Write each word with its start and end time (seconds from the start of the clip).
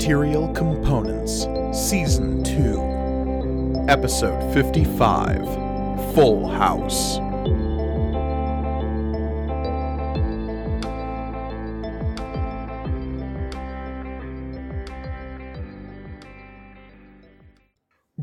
Material 0.00 0.48
Components, 0.54 1.46
Season 1.78 2.42
2, 2.42 3.84
Episode 3.90 4.54
55 4.54 5.44
Full 6.14 6.48
House. 6.48 7.18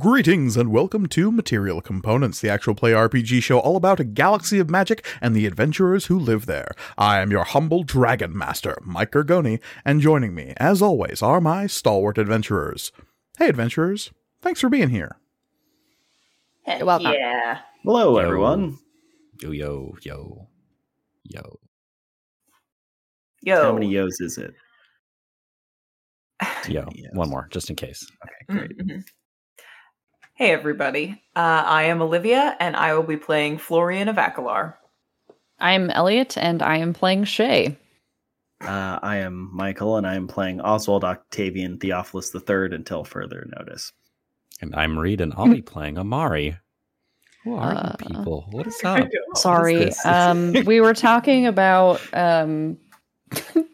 Greetings 0.08 0.56
and 0.56 0.72
welcome 0.72 1.08
to 1.08 1.34
Material 1.34 1.82
Components, 1.82 2.40
the 2.40 2.50
actual 2.50 2.74
play 2.74 2.94
RPG 2.94 3.44
show 3.44 3.60
all 3.60 3.76
about 3.76 4.00
a 4.00 4.06
galaxy 4.06 4.58
of 4.58 4.70
magic 4.70 5.06
and 5.20 5.36
the 5.36 5.46
adventurers 5.46 6.06
who 6.06 6.18
live 6.18 6.46
there. 6.46 6.70
I 6.98 7.20
am 7.20 7.30
your 7.30 7.44
humble 7.44 7.84
dragon 7.84 8.36
master, 8.36 8.78
Mike 8.84 9.12
Gargoni, 9.12 9.60
and 9.84 10.00
joining 10.00 10.34
me, 10.34 10.54
as 10.56 10.82
always, 10.82 11.22
are 11.22 11.42
my 11.42 11.68
stalwart 11.68 12.18
adventurers. 12.18 12.94
Hey, 13.38 13.50
adventurers, 13.50 14.12
thanks 14.42 14.62
for 14.62 14.70
being 14.70 14.88
here. 14.88 15.18
Heck 16.64 16.86
welcome. 16.86 17.12
Yeah. 17.12 17.60
Hello, 17.84 18.18
Yo. 18.18 18.26
everyone. 18.26 18.80
Yo 19.42 19.52
yo 19.52 19.94
yo 20.04 20.48
yo. 21.26 21.60
Yo. 23.42 23.62
How 23.62 23.74
many 23.74 23.90
yos 23.90 24.22
is 24.22 24.38
it? 24.38 24.54
Yo. 26.70 26.88
Yes. 26.96 27.12
One 27.12 27.30
more, 27.30 27.50
just 27.52 27.70
in 27.70 27.76
case. 27.76 28.10
Okay, 28.24 28.58
great. 28.58 28.78
Mhm. 28.78 29.04
Hey, 30.38 30.52
everybody. 30.52 31.20
Uh, 31.36 31.64
I 31.66 31.84
am 31.86 32.02
Olivia, 32.02 32.56
and 32.60 32.76
I 32.76 32.94
will 32.94 33.04
be 33.04 33.18
playing 33.18 33.58
Florian 33.58 34.08
of 34.08 34.18
Akalar. 34.18 34.76
I'm 35.60 35.90
Elliot, 35.90 36.38
and 36.38 36.62
I 36.62 36.78
am 36.78 36.94
playing 36.94 37.24
Shay. 37.24 37.76
Uh, 38.62 39.00
I 39.02 39.18
am 39.18 39.50
Michael, 39.52 39.98
and 39.98 40.06
I 40.06 40.14
am 40.16 40.28
playing 40.28 40.62
Oswald 40.62 41.04
Octavian 41.04 41.80
Theophilus 41.80 42.34
III 42.36 42.76
until 42.76 43.04
further 43.04 43.48
notice. 43.58 43.94
And 44.62 44.76
I'm 44.76 44.98
Reed, 45.00 45.22
and 45.22 45.34
I'll 45.36 45.48
be 45.52 45.62
playing 45.74 45.98
Amari. 45.98 46.56
Who 47.44 47.56
are 47.56 47.72
Uh, 47.74 47.96
you 48.00 48.08
people? 48.08 48.46
What 48.52 48.68
is 48.68 48.80
I 48.84 49.02
up? 49.02 49.10
don't- 49.10 49.38
Sorry. 49.38 49.74
this? 49.78 50.06
Um, 50.06 50.54
we 50.66 50.82
were 50.82 50.94
talking 50.94 51.48
about 51.48 52.00
um, 52.14 52.78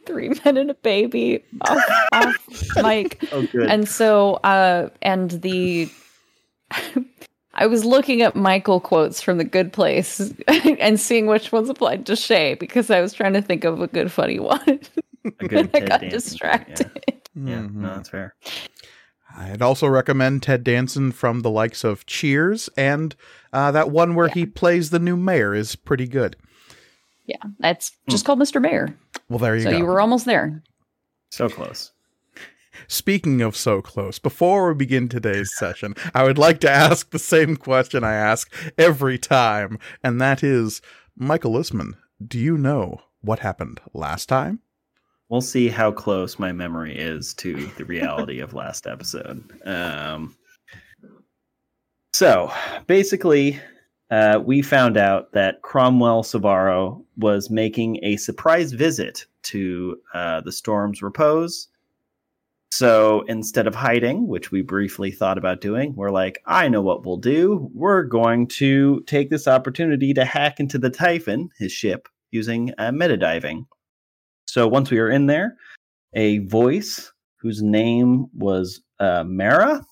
three 0.06 0.30
men 0.46 0.56
and 0.56 0.72
a 0.72 0.76
baby 0.76 1.44
off, 1.62 1.84
off 2.14 2.50
mic, 2.82 3.22
Oh, 3.34 3.42
good. 3.42 3.70
and 3.70 3.86
so 3.88 4.36
uh, 4.46 4.90
and 5.02 5.30
the 5.32 5.90
I 7.56 7.68
was 7.68 7.86
looking 7.86 8.22
at 8.24 8.36
Michael 8.36 8.80
quotes 8.80 9.22
from 9.22 9.38
The 9.38 9.44
Good 9.44 9.72
Place 9.74 10.34
and 10.48 11.00
seeing 11.00 11.28
which 11.28 11.52
ones 11.52 11.70
applied 11.70 12.06
to 12.08 12.16
Shay 12.16 12.56
because 12.56 12.90
I 12.90 13.00
was 13.02 13.14
trying 13.14 13.34
to 13.34 13.42
think 13.42 13.64
of 13.64 13.80
a 13.82 13.88
good 13.88 14.12
funny 14.12 14.40
one. 14.40 14.80
A 15.40 15.48
good 15.48 15.70
I 15.74 15.80
got 15.80 16.02
Danson 16.02 16.10
quote, 16.10 16.12
distracted. 16.12 16.92
Yeah, 17.34 17.44
yeah 17.52 17.58
Mhm. 17.62 17.76
no, 17.76 17.96
that's 17.96 18.10
fair. 18.10 18.36
I'd 19.38 19.62
also 19.62 19.88
recommend 19.88 20.44
Ted 20.44 20.66
Danson 20.66 21.14
from 21.14 21.40
the 21.40 21.50
likes 21.50 21.86
of 21.86 22.06
Cheers, 22.06 22.70
and 22.76 23.16
uh, 23.54 23.72
that 23.72 23.90
one 23.90 24.16
where 24.16 24.28
he 24.28 24.46
plays 24.46 24.90
the 24.90 25.00
new 25.00 25.16
mayor 25.16 25.56
is 25.56 25.78
pretty 25.78 26.08
good. 26.08 26.36
Yeah, 27.26 27.38
that's 27.60 27.94
just 28.10 28.26
called 28.26 28.40
Mr. 28.40 28.62
Mayor. 28.62 28.98
Well, 29.30 29.40
there 29.40 29.56
you 29.56 29.64
so 29.64 29.72
go. 29.72 29.78
you 29.78 29.86
were 29.86 30.02
almost 30.02 30.26
there. 30.26 30.62
So 31.30 31.48
close. 31.48 31.93
Speaking 32.88 33.42
of 33.42 33.56
so 33.56 33.82
close, 33.82 34.20
before 34.20 34.70
we 34.70 34.76
begin 34.76 35.10
today's 35.10 35.52
session, 35.56 35.96
I 36.14 36.24
would 36.24 36.38
like 36.38 36.60
to 36.62 36.70
ask 36.72 37.10
the 37.10 37.20
same 37.20 37.56
question 37.56 38.04
I 38.04 38.14
ask 38.14 38.52
every 38.78 39.18
time, 39.18 39.80
and 40.04 40.20
that 40.22 40.44
is 40.44 40.82
Michael 41.16 41.54
Isman, 41.54 41.94
do 42.26 42.40
you 42.40 42.58
know 42.58 43.02
what 43.22 43.40
happened 43.40 43.82
last 43.94 44.28
time? 44.28 44.60
We'll 45.30 45.42
see 45.42 45.70
how 45.70 45.92
close 45.92 46.38
my 46.38 46.52
memory 46.52 46.96
is 46.96 47.34
to 47.36 47.68
the 47.78 47.86
reality 47.86 48.40
of 48.40 48.54
last 48.54 48.86
episode. 48.86 49.44
Um, 49.66 50.36
so 52.14 52.52
basically, 52.86 53.60
uh, 54.12 54.40
we 54.44 54.62
found 54.62 54.98
out 54.98 55.32
that 55.34 55.62
Cromwell 55.64 56.24
Savaro 56.24 57.04
was 57.18 57.50
making 57.50 58.00
a 58.04 58.18
surprise 58.18 58.72
visit 58.74 59.26
to 59.44 59.98
uh, 60.14 60.42
the 60.42 60.52
Storm's 60.52 61.02
Repose. 61.02 61.70
So 62.76 63.22
instead 63.28 63.68
of 63.68 63.76
hiding, 63.76 64.28
which 64.28 64.50
we 64.50 64.64
briefly 64.64 65.12
thought 65.12 65.38
about 65.38 65.62
doing, 65.62 65.94
we're 65.96 66.10
like, 66.10 66.42
I 66.48 66.68
know 66.70 66.82
what 66.82 67.06
we'll 67.06 67.18
do. 67.18 67.70
We're 67.72 68.02
going 68.02 68.48
to 68.48 69.02
take 69.02 69.30
this 69.30 69.48
opportunity 69.48 70.12
to 70.16 70.26
hack 70.26 70.60
into 70.60 70.80
the 70.80 70.90
Typhon, 70.90 71.52
his 71.60 71.72
ship, 71.72 72.10
using 72.32 72.74
uh, 72.80 72.90
metadiving. 72.90 73.68
So 74.48 74.68
once 74.68 74.90
we 74.90 75.00
were 75.00 75.12
in 75.12 75.28
there, 75.28 75.56
a 76.16 76.40
voice 76.40 77.14
whose 77.36 77.62
name 77.62 78.26
was 78.34 78.82
uh, 79.00 79.24
Mara 79.24 79.86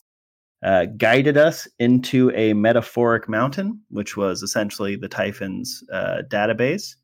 uh, 0.64 0.86
guided 0.98 1.38
us 1.38 1.68
into 1.78 2.32
a 2.32 2.54
metaphoric 2.54 3.30
mountain, 3.30 3.80
which 3.90 4.18
was 4.18 4.42
essentially 4.42 4.96
the 4.96 5.08
Typhon's 5.08 5.84
uh, 5.94 6.24
database. 6.30 6.96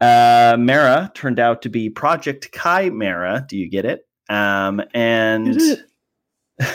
Uh, 0.00 0.56
Mara 0.58 1.12
turned 1.14 1.38
out 1.38 1.62
to 1.62 1.68
be 1.68 1.88
Project 1.88 2.48
Chimera. 2.52 3.46
Do 3.48 3.56
you 3.56 3.70
get 3.70 3.84
it? 3.84 4.07
Um, 4.28 4.82
and 4.94 5.58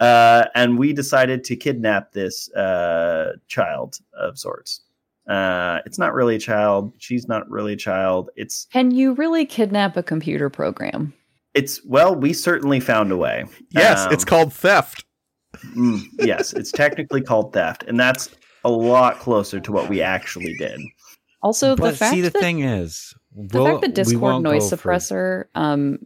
uh, 0.00 0.44
and 0.54 0.78
we 0.78 0.92
decided 0.92 1.44
to 1.44 1.56
kidnap 1.56 2.12
this 2.12 2.52
uh, 2.52 3.32
child 3.48 3.98
of 4.18 4.38
sorts. 4.38 4.80
Uh, 5.28 5.78
it's 5.86 5.98
not 5.98 6.12
really 6.12 6.36
a 6.36 6.38
child. 6.38 6.92
She's 6.98 7.26
not 7.28 7.48
really 7.50 7.72
a 7.72 7.76
child. 7.76 8.30
It's 8.36 8.66
Can 8.72 8.90
you 8.90 9.14
really 9.14 9.46
kidnap 9.46 9.96
a 9.96 10.02
computer 10.02 10.50
program? 10.50 11.14
it's 11.54 11.82
well, 11.84 12.14
we 12.14 12.32
certainly 12.32 12.80
found 12.80 13.12
a 13.12 13.16
way. 13.16 13.44
Yes, 13.70 14.06
Um, 14.06 14.12
it's 14.12 14.24
called 14.24 14.52
theft. 14.52 15.04
mm, 15.76 16.02
yes, 16.18 16.52
it's 16.52 16.72
technically 16.72 17.22
called 17.22 17.52
theft, 17.52 17.84
and 17.86 17.98
that's 17.98 18.30
a 18.64 18.70
lot 18.70 19.18
closer 19.20 19.60
to 19.60 19.72
what 19.72 19.88
we 19.88 20.02
actually 20.02 20.54
did. 20.58 20.80
Also, 21.42 21.76
the 21.76 21.82
but 21.82 21.96
fact 21.96 22.12
see, 22.12 22.20
the 22.22 22.30
that 22.30 22.40
thing 22.40 22.60
is, 22.60 23.14
the 23.34 23.64
fact 23.64 23.80
that 23.82 23.94
Discord 23.94 24.42
noise 24.42 24.70
suppressor 24.70 25.44
um 25.54 25.98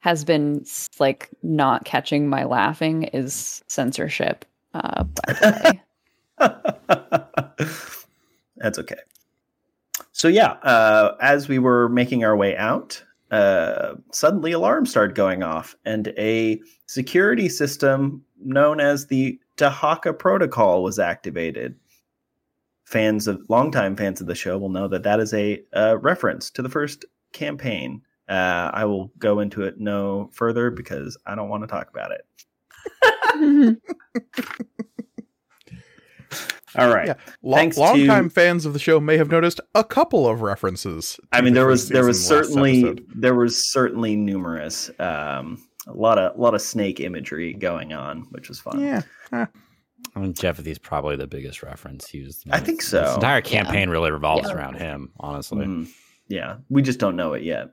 has 0.00 0.24
been 0.24 0.64
like 0.98 1.30
not 1.42 1.84
catching 1.84 2.28
my 2.28 2.44
laughing 2.44 3.04
is 3.04 3.62
censorship. 3.68 4.44
Uh, 4.74 5.04
by 5.04 5.32
the 5.32 5.80
way. 6.38 6.48
That's 8.56 8.78
okay. 8.78 8.96
So 10.12 10.28
yeah, 10.28 10.52
uh, 10.62 11.16
as 11.20 11.48
we 11.48 11.58
were 11.58 11.88
making 11.88 12.24
our 12.24 12.36
way 12.36 12.56
out, 12.56 13.02
uh, 13.30 13.94
suddenly 14.12 14.52
alarms 14.52 14.90
started 14.90 15.14
going 15.14 15.42
off, 15.42 15.76
and 15.84 16.08
a 16.18 16.60
security 16.86 17.48
system 17.48 18.24
known 18.44 18.80
as 18.80 19.06
the 19.06 19.38
Tahaka 19.56 20.18
Protocol 20.18 20.82
was 20.82 20.98
activated. 20.98 21.76
Fans 22.92 23.26
of 23.26 23.40
longtime 23.48 23.96
fans 23.96 24.20
of 24.20 24.26
the 24.26 24.34
show 24.34 24.58
will 24.58 24.68
know 24.68 24.86
that 24.86 25.02
that 25.02 25.18
is 25.18 25.32
a 25.32 25.62
uh, 25.74 25.96
reference 25.98 26.50
to 26.50 26.60
the 26.60 26.68
first 26.68 27.06
campaign. 27.32 28.02
Uh, 28.28 28.70
I 28.72 28.84
will 28.84 29.10
go 29.18 29.40
into 29.40 29.62
it 29.62 29.80
no 29.80 30.28
further 30.34 30.70
because 30.70 31.16
I 31.26 31.34
don't 31.34 31.48
want 31.48 31.62
to 31.62 31.66
talk 31.66 31.88
about 31.88 32.12
it. 32.12 33.78
All 36.76 36.92
right. 36.92 37.08
Yeah. 37.08 37.14
Lo- 37.42 37.56
Thanks 37.56 37.76
longtime 37.76 38.24
to- 38.28 38.34
fans 38.34 38.64
of 38.66 38.72
the 38.74 38.78
show 38.78 39.00
may 39.00 39.16
have 39.16 39.30
noticed 39.30 39.60
a 39.74 39.84
couple 39.84 40.26
of 40.28 40.40
references. 40.42 41.18
I 41.32 41.40
mean, 41.40 41.52
the 41.54 41.60
there 41.60 41.66
was 41.66 41.88
there 41.88 42.04
was 42.06 42.22
certainly 42.24 42.80
episode. 42.80 43.06
there 43.14 43.34
was 43.34 43.70
certainly 43.70 44.16
numerous 44.16 44.90
um, 44.98 45.62
a 45.86 45.92
lot 45.92 46.18
of 46.18 46.36
a 46.36 46.40
lot 46.40 46.54
of 46.54 46.62
snake 46.62 47.00
imagery 47.00 47.52
going 47.54 47.92
on, 47.92 48.22
which 48.30 48.48
was 48.48 48.60
fun. 48.60 48.80
Yeah. 48.80 49.46
I 50.14 50.20
mean, 50.20 50.34
is 50.42 50.78
probably 50.78 51.16
the 51.16 51.26
biggest 51.26 51.62
reference 51.62 52.08
he 52.08 52.18
used. 52.18 52.44
I 52.50 52.60
think 52.60 52.82
so. 52.82 53.02
This 53.02 53.14
entire 53.14 53.40
campaign 53.40 53.88
really 53.90 54.10
revolves 54.10 54.48
Yeah. 54.48 54.54
around 54.56 54.74
him, 54.74 55.12
honestly. 55.20 55.66
Mhm. 55.66 55.88
Yeah, 56.28 56.56
we 56.68 56.82
just 56.82 56.98
don't 56.98 57.16
know 57.16 57.32
it 57.32 57.42
yet. 57.42 57.70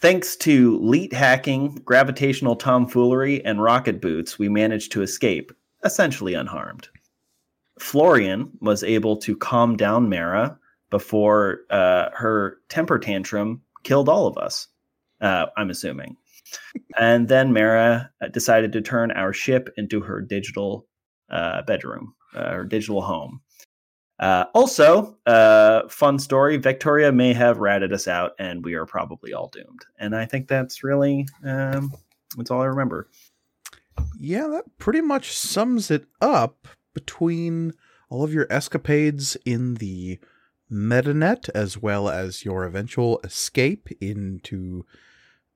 Thanks 0.00 0.36
to 0.36 0.78
leet 0.80 1.12
hacking, 1.12 1.76
gravitational 1.84 2.56
tomfoolery, 2.56 3.44
and 3.44 3.62
rocket 3.62 4.00
boots, 4.00 4.38
we 4.38 4.48
managed 4.48 4.92
to 4.92 5.02
escape, 5.02 5.52
essentially 5.84 6.34
unharmed. 6.34 6.88
Florian 7.78 8.50
was 8.60 8.82
able 8.84 9.16
to 9.18 9.36
calm 9.36 9.76
down 9.76 10.08
Mara 10.08 10.58
before 10.90 11.60
uh, 11.70 12.10
her 12.12 12.58
temper 12.68 12.98
tantrum 12.98 13.62
killed 13.82 14.08
all 14.08 14.26
of 14.26 14.36
us. 14.38 14.68
Uh, 15.20 15.46
I'm 15.56 15.70
assuming. 15.70 16.16
and 16.98 17.28
then 17.28 17.52
Mara 17.52 18.10
uh, 18.20 18.28
decided 18.28 18.72
to 18.72 18.80
turn 18.82 19.10
our 19.12 19.32
ship 19.32 19.70
into 19.76 20.00
her 20.02 20.20
digital 20.20 20.86
uh, 21.30 21.62
bedroom, 21.62 22.14
uh, 22.34 22.52
her 22.52 22.64
digital 22.64 23.02
home. 23.02 23.40
Uh, 24.20 24.44
also, 24.54 25.16
uh, 25.26 25.88
fun 25.88 26.18
story: 26.18 26.56
Victoria 26.56 27.10
may 27.10 27.32
have 27.32 27.58
ratted 27.58 27.92
us 27.92 28.06
out, 28.06 28.32
and 28.38 28.64
we 28.64 28.74
are 28.74 28.86
probably 28.86 29.32
all 29.32 29.48
doomed. 29.48 29.84
And 29.98 30.14
I 30.14 30.24
think 30.24 30.46
that's 30.46 30.84
really 30.84 31.26
um, 31.44 31.92
that's 32.36 32.50
all 32.50 32.62
I 32.62 32.66
remember. 32.66 33.08
Yeah, 34.18 34.46
that 34.48 34.78
pretty 34.78 35.00
much 35.00 35.32
sums 35.32 35.90
it 35.90 36.06
up 36.20 36.68
between 36.94 37.72
all 38.08 38.22
of 38.22 38.32
your 38.32 38.46
escapades 38.50 39.36
in 39.44 39.74
the 39.74 40.18
MetaNet 40.70 41.48
as 41.54 41.76
well 41.78 42.08
as 42.08 42.44
your 42.44 42.64
eventual 42.64 43.20
escape 43.24 43.88
into 44.00 44.84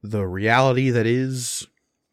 the 0.03 0.27
reality 0.27 0.91
that 0.91 1.07
is 1.07 1.67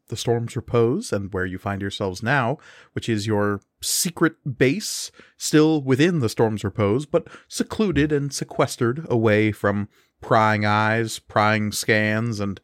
the 0.07 0.17
Storm's 0.17 0.55
Repose 0.55 1.11
and 1.11 1.33
where 1.33 1.45
you 1.45 1.57
find 1.57 1.81
yourselves 1.81 2.21
now, 2.21 2.57
which 2.93 3.09
is 3.09 3.27
your 3.27 3.61
secret 3.81 4.57
base, 4.57 5.11
still 5.37 5.81
within 5.81 6.19
the 6.19 6.29
Storm's 6.29 6.63
Repose, 6.63 7.05
but 7.05 7.27
secluded 7.47 8.11
and 8.11 8.33
sequestered 8.33 9.05
away 9.09 9.51
from 9.51 9.89
prying 10.21 10.65
eyes, 10.65 11.19
prying 11.19 11.71
scans, 11.71 12.39
and 12.39 12.59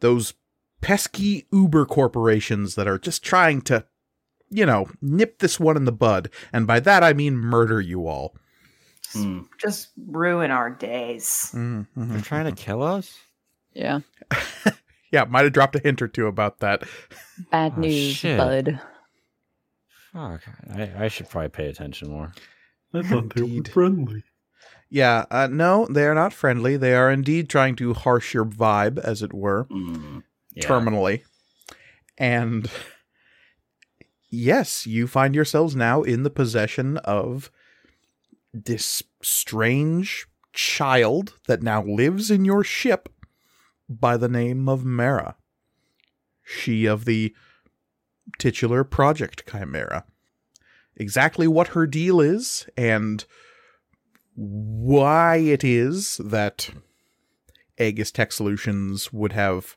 those 0.00 0.34
pesky 0.80 1.46
Uber 1.52 1.86
corporations 1.86 2.74
that 2.74 2.88
are 2.88 2.98
just 2.98 3.22
trying 3.22 3.60
to, 3.62 3.84
you 4.50 4.66
know, 4.66 4.86
nip 5.00 5.38
this 5.38 5.58
one 5.58 5.76
in 5.76 5.84
the 5.84 5.92
bud. 5.92 6.30
And 6.52 6.66
by 6.66 6.80
that 6.80 7.02
I 7.02 7.12
mean 7.12 7.36
murder 7.36 7.80
you 7.80 8.06
all. 8.06 8.36
Hmm. 9.12 9.42
Just 9.58 9.90
ruin 9.96 10.50
our 10.50 10.70
days. 10.70 11.52
Mm-hmm. 11.54 12.12
They're 12.12 12.20
trying 12.22 12.54
to 12.54 12.62
kill 12.62 12.82
us? 12.82 13.18
Yeah. 13.72 14.00
Yeah, 15.12 15.24
might 15.24 15.44
have 15.44 15.52
dropped 15.52 15.76
a 15.76 15.80
hint 15.80 16.02
or 16.02 16.08
two 16.08 16.26
about 16.26 16.60
that. 16.60 16.82
Bad 17.50 17.74
Oh, 17.76 17.80
news, 17.80 18.14
shit. 18.14 18.36
bud. 18.38 18.80
Fuck. 20.12 20.42
I, 20.74 21.04
I 21.04 21.08
should 21.08 21.28
probably 21.28 21.48
pay 21.50 21.68
attention 21.68 22.10
more. 22.10 22.32
I 22.94 23.02
thought 23.02 23.34
they 23.34 23.42
were 23.42 23.62
friendly. 23.64 24.24
Yeah, 24.88 25.26
uh, 25.30 25.48
no, 25.50 25.86
they 25.90 26.04
are 26.06 26.14
not 26.14 26.32
friendly. 26.32 26.76
They 26.76 26.94
are 26.94 27.10
indeed 27.10 27.48
trying 27.50 27.76
to 27.76 27.92
harsh 27.92 28.32
your 28.34 28.44
vibe, 28.44 28.98
as 28.98 29.22
it 29.22 29.32
were, 29.34 29.64
Mm. 29.70 30.22
Yeah. 30.54 30.66
terminally. 30.66 31.22
And 32.16 32.70
yes, 34.30 34.86
you 34.86 35.06
find 35.06 35.34
yourselves 35.34 35.76
now 35.76 36.02
in 36.02 36.22
the 36.22 36.30
possession 36.30 36.96
of 36.98 37.50
this 38.54 39.02
strange 39.22 40.26
child 40.52 41.34
that 41.46 41.62
now 41.62 41.82
lives 41.82 42.30
in 42.30 42.44
your 42.44 42.64
ship 42.64 43.08
by 43.88 44.16
the 44.16 44.28
name 44.28 44.68
of 44.68 44.84
Mara. 44.84 45.36
She 46.42 46.86
of 46.86 47.04
the 47.04 47.34
titular 48.38 48.84
Project 48.84 49.50
Chimera. 49.50 50.04
Exactly 50.96 51.46
what 51.46 51.68
her 51.68 51.86
deal 51.86 52.20
is 52.20 52.66
and 52.76 53.24
why 54.34 55.36
it 55.36 55.64
is 55.64 56.18
that 56.18 56.70
Aegis 57.78 58.10
Tech 58.10 58.32
Solutions 58.32 59.12
would 59.12 59.32
have 59.32 59.76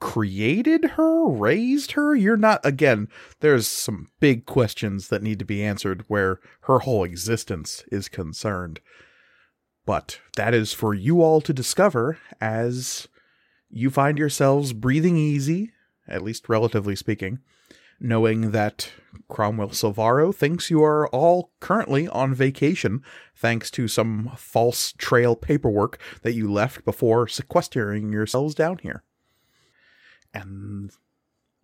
created 0.00 0.84
her, 0.92 1.28
raised 1.28 1.92
her. 1.92 2.14
You're 2.14 2.36
not, 2.36 2.60
again, 2.64 3.08
there's 3.40 3.68
some 3.68 4.10
big 4.18 4.46
questions 4.46 5.08
that 5.08 5.22
need 5.22 5.38
to 5.38 5.44
be 5.44 5.64
answered 5.64 6.04
where 6.08 6.40
her 6.62 6.80
whole 6.80 7.04
existence 7.04 7.84
is 7.90 8.08
concerned. 8.08 8.80
But 9.84 10.20
that 10.36 10.54
is 10.54 10.72
for 10.72 10.94
you 10.94 11.22
all 11.22 11.40
to 11.40 11.52
discover 11.52 12.18
as 12.40 13.08
you 13.68 13.90
find 13.90 14.18
yourselves 14.18 14.72
breathing 14.72 15.16
easy, 15.16 15.72
at 16.06 16.22
least 16.22 16.48
relatively 16.48 16.94
speaking, 16.94 17.40
knowing 17.98 18.52
that 18.52 18.90
Cromwell 19.28 19.70
Silvaro 19.70 20.34
thinks 20.34 20.70
you 20.70 20.84
are 20.84 21.08
all 21.08 21.52
currently 21.60 22.06
on 22.08 22.34
vacation 22.34 23.02
thanks 23.34 23.70
to 23.72 23.88
some 23.88 24.32
false 24.36 24.92
trail 24.92 25.34
paperwork 25.34 25.98
that 26.22 26.34
you 26.34 26.50
left 26.50 26.84
before 26.84 27.26
sequestering 27.26 28.12
yourselves 28.12 28.54
down 28.54 28.78
here. 28.78 29.02
And 30.34 30.92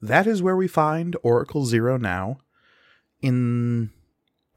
that 0.01 0.27
is 0.27 0.43
where 0.43 0.57
we 0.57 0.69
find 0.69 1.17
Oracle 1.23 1.67
Zero 1.67 1.97
now. 1.97 2.39
In 3.21 3.91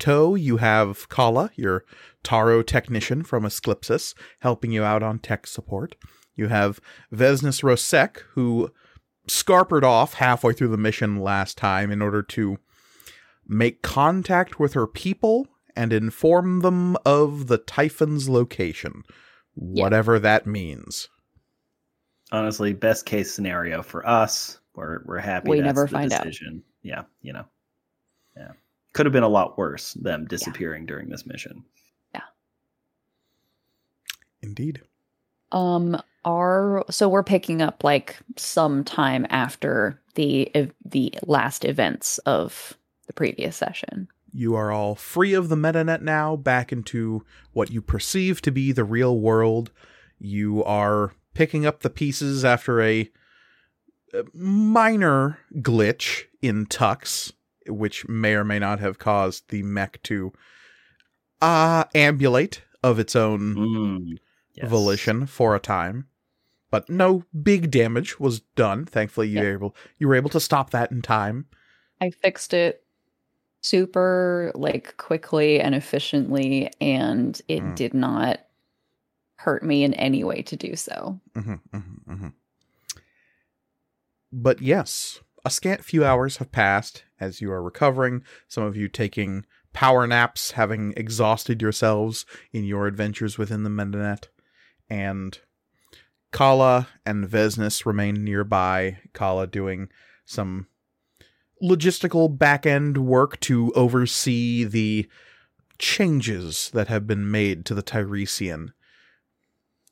tow, 0.02 0.36
you 0.36 0.58
have 0.58 1.08
Kala, 1.08 1.52
your 1.56 1.86
Taro 2.24 2.62
technician 2.62 3.24
from 3.24 3.46
Asclipsis, 3.46 4.14
helping 4.40 4.72
you 4.72 4.84
out 4.84 5.04
on 5.04 5.20
tech 5.20 5.48
support. 5.48 5.96
You 6.36 6.48
have 6.48 6.82
Vesnus 7.14 7.64
Rosek, 7.64 8.24
who 8.34 8.72
scarpered 9.28 9.84
off 9.84 10.16
halfway 10.16 10.54
through 10.54 10.70
the 10.70 10.78
mission 10.78 11.18
last 11.18 11.58
time 11.58 11.92
in 11.92 12.02
order 12.02 12.22
to 12.24 12.58
make 13.48 13.82
contact 13.82 14.60
with 14.60 14.74
her 14.74 14.88
people 14.88 15.48
and 15.76 15.94
inform 15.94 16.62
them 16.62 16.98
of 17.06 17.48
the 17.48 17.58
Typhon's 17.58 18.28
location, 18.28 19.04
whatever 19.54 20.20
that 20.20 20.46
means. 20.46 21.10
Honestly, 22.32 22.74
best 22.74 23.06
case 23.06 23.34
scenario 23.34 23.82
for 23.82 24.08
us. 24.08 24.60
We're 24.74 25.02
we're 25.06 25.20
happy. 25.20 25.50
We 25.50 25.58
that's 25.58 25.66
never 25.66 25.84
the 25.84 25.92
find 25.92 26.14
out. 26.14 26.24
decision. 26.24 26.64
Yeah, 26.82 27.04
you 27.22 27.34
know. 27.34 27.46
Yeah, 28.92 28.94
could 28.94 29.06
have 29.06 29.14
been 29.14 29.24
a 29.24 29.30
lot 29.30 29.58
worse. 29.58 29.94
Them 29.94 30.26
disappearing 30.26 30.86
during 30.86 31.10
this 31.10 31.26
mission. 31.26 31.64
Yeah. 32.14 32.22
Indeed. 34.42 34.82
Um, 35.52 36.02
are 36.24 36.86
so 36.90 37.10
we're 37.10 37.24
picking 37.24 37.62
up 37.62 37.84
like 37.84 38.18
some 38.38 38.84
time 38.84 39.26
after 39.30 40.00
the 40.16 40.52
the 40.86 41.14
last 41.26 41.66
events 41.66 42.20
of 42.20 42.78
the 43.08 43.14
previous 43.14 43.56
session. 43.56 44.08
You 44.34 44.56
are 44.56 44.72
all 44.72 44.96
free 44.96 45.34
of 45.34 45.50
the 45.50 45.56
metanet 45.56 46.02
now, 46.02 46.36
back 46.36 46.72
into 46.72 47.26
what 47.52 47.70
you 47.70 47.82
perceive 47.82 48.42
to 48.44 48.52
be 48.52 48.72
the 48.72 48.86
real 48.86 49.20
world. 49.20 49.72
You 50.20 50.64
are 50.64 51.14
picking 51.34 51.66
up 51.66 51.82
the 51.82 51.90
pieces 51.90 52.46
after 52.46 52.82
a 52.82 53.10
a 54.14 54.24
minor 54.34 55.40
glitch 55.56 56.24
in 56.42 56.66
Tux, 56.66 57.32
which 57.72 58.08
may 58.08 58.34
or 58.36 58.44
may 58.44 58.60
not 58.60 58.80
have 58.80 59.00
caused 59.00 59.50
the 59.50 59.64
mech 59.64 60.02
to 60.04 60.32
uh, 61.42 61.86
ambulate 61.96 62.62
of 62.84 63.00
its 63.00 63.16
own 63.16 63.56
Mm, 63.56 64.18
yes. 64.54 64.70
volition 64.70 65.26
for 65.26 65.56
a 65.56 65.60
time. 65.60 66.08
But 66.70 66.90
no 66.90 67.24
big 67.44 67.70
damage 67.72 68.20
was 68.20 68.40
done. 68.56 68.86
Thankfully, 68.86 69.28
you 69.28 69.36
Yeah. 69.38 69.42
were 69.44 69.54
able 69.54 69.76
you 69.98 70.08
were 70.08 70.16
able 70.16 70.30
to 70.30 70.40
stop 70.40 70.70
that 70.72 70.92
in 70.92 71.02
time. 71.02 71.46
I 72.00 72.12
fixed 72.12 72.54
it 72.54 72.84
super 73.62 74.52
like 74.56 74.96
quickly 74.98 75.60
and 75.60 75.76
efficiently, 75.76 76.72
and 76.80 77.40
it 77.48 77.62
Mm. 77.62 77.76
did 77.76 77.94
not 77.94 78.40
hurt 79.36 79.64
me 79.64 79.84
in 79.84 79.94
any 79.96 80.24
way 80.24 80.42
to 80.44 80.56
do 80.56 80.76
so. 80.76 81.20
hmm 81.36 81.56
hmm 81.74 81.80
hmm 82.08 82.28
But 84.32 84.62
yes, 84.62 85.20
a 85.44 85.50
scant 85.50 85.84
few 85.84 86.06
hours 86.06 86.38
have 86.38 86.52
passed 86.52 87.04
as 87.20 87.42
you 87.42 87.52
are 87.52 87.62
recovering. 87.62 88.24
Some 88.48 88.64
of 88.64 88.76
you 88.76 88.88
taking 88.88 89.46
power 89.74 90.06
naps, 90.06 90.52
having 90.52 90.94
exhausted 90.98 91.62
yourselves 91.62 92.26
in 92.52 92.64
your 92.64 92.88
adventures 92.88 93.38
within 93.38 93.64
the 93.64 93.70
MetaNet, 93.70 94.28
and 94.90 95.40
Kala 96.32 96.88
and 97.06 97.28
Vesnus 97.28 97.86
remain 97.86 98.24
nearby. 98.24 99.00
Kala 99.14 99.48
doing 99.48 99.90
some 100.26 100.68
logistical 101.62 102.36
back 102.38 102.66
end 102.66 102.98
work 102.98 103.40
to 103.42 103.72
oversee 103.74 104.64
the 104.64 105.08
changes 105.78 106.70
that 106.74 106.88
have 106.88 107.08
been 107.08 107.30
made 107.30 107.66
to 107.66 107.74
the 107.74 107.82
Tiresian. 107.82 108.74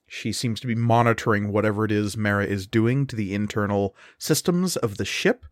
She 0.09 0.31
seems 0.31 0.59
to 0.59 0.67
be 0.67 0.75
monitoring 0.75 1.51
whatever 1.51 1.85
it 1.85 1.91
is 1.91 2.17
Mara 2.17 2.45
is 2.45 2.67
doing 2.67 3.05
to 3.07 3.15
the 3.15 3.33
internal 3.33 3.95
systems 4.17 4.75
of 4.75 4.97
the 4.97 5.05
ship, 5.05 5.45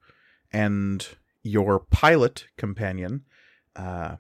and 0.52 1.08
your 1.44 1.80
pilot 1.80 2.46
companion 2.58 3.24
uh, 3.76 4.16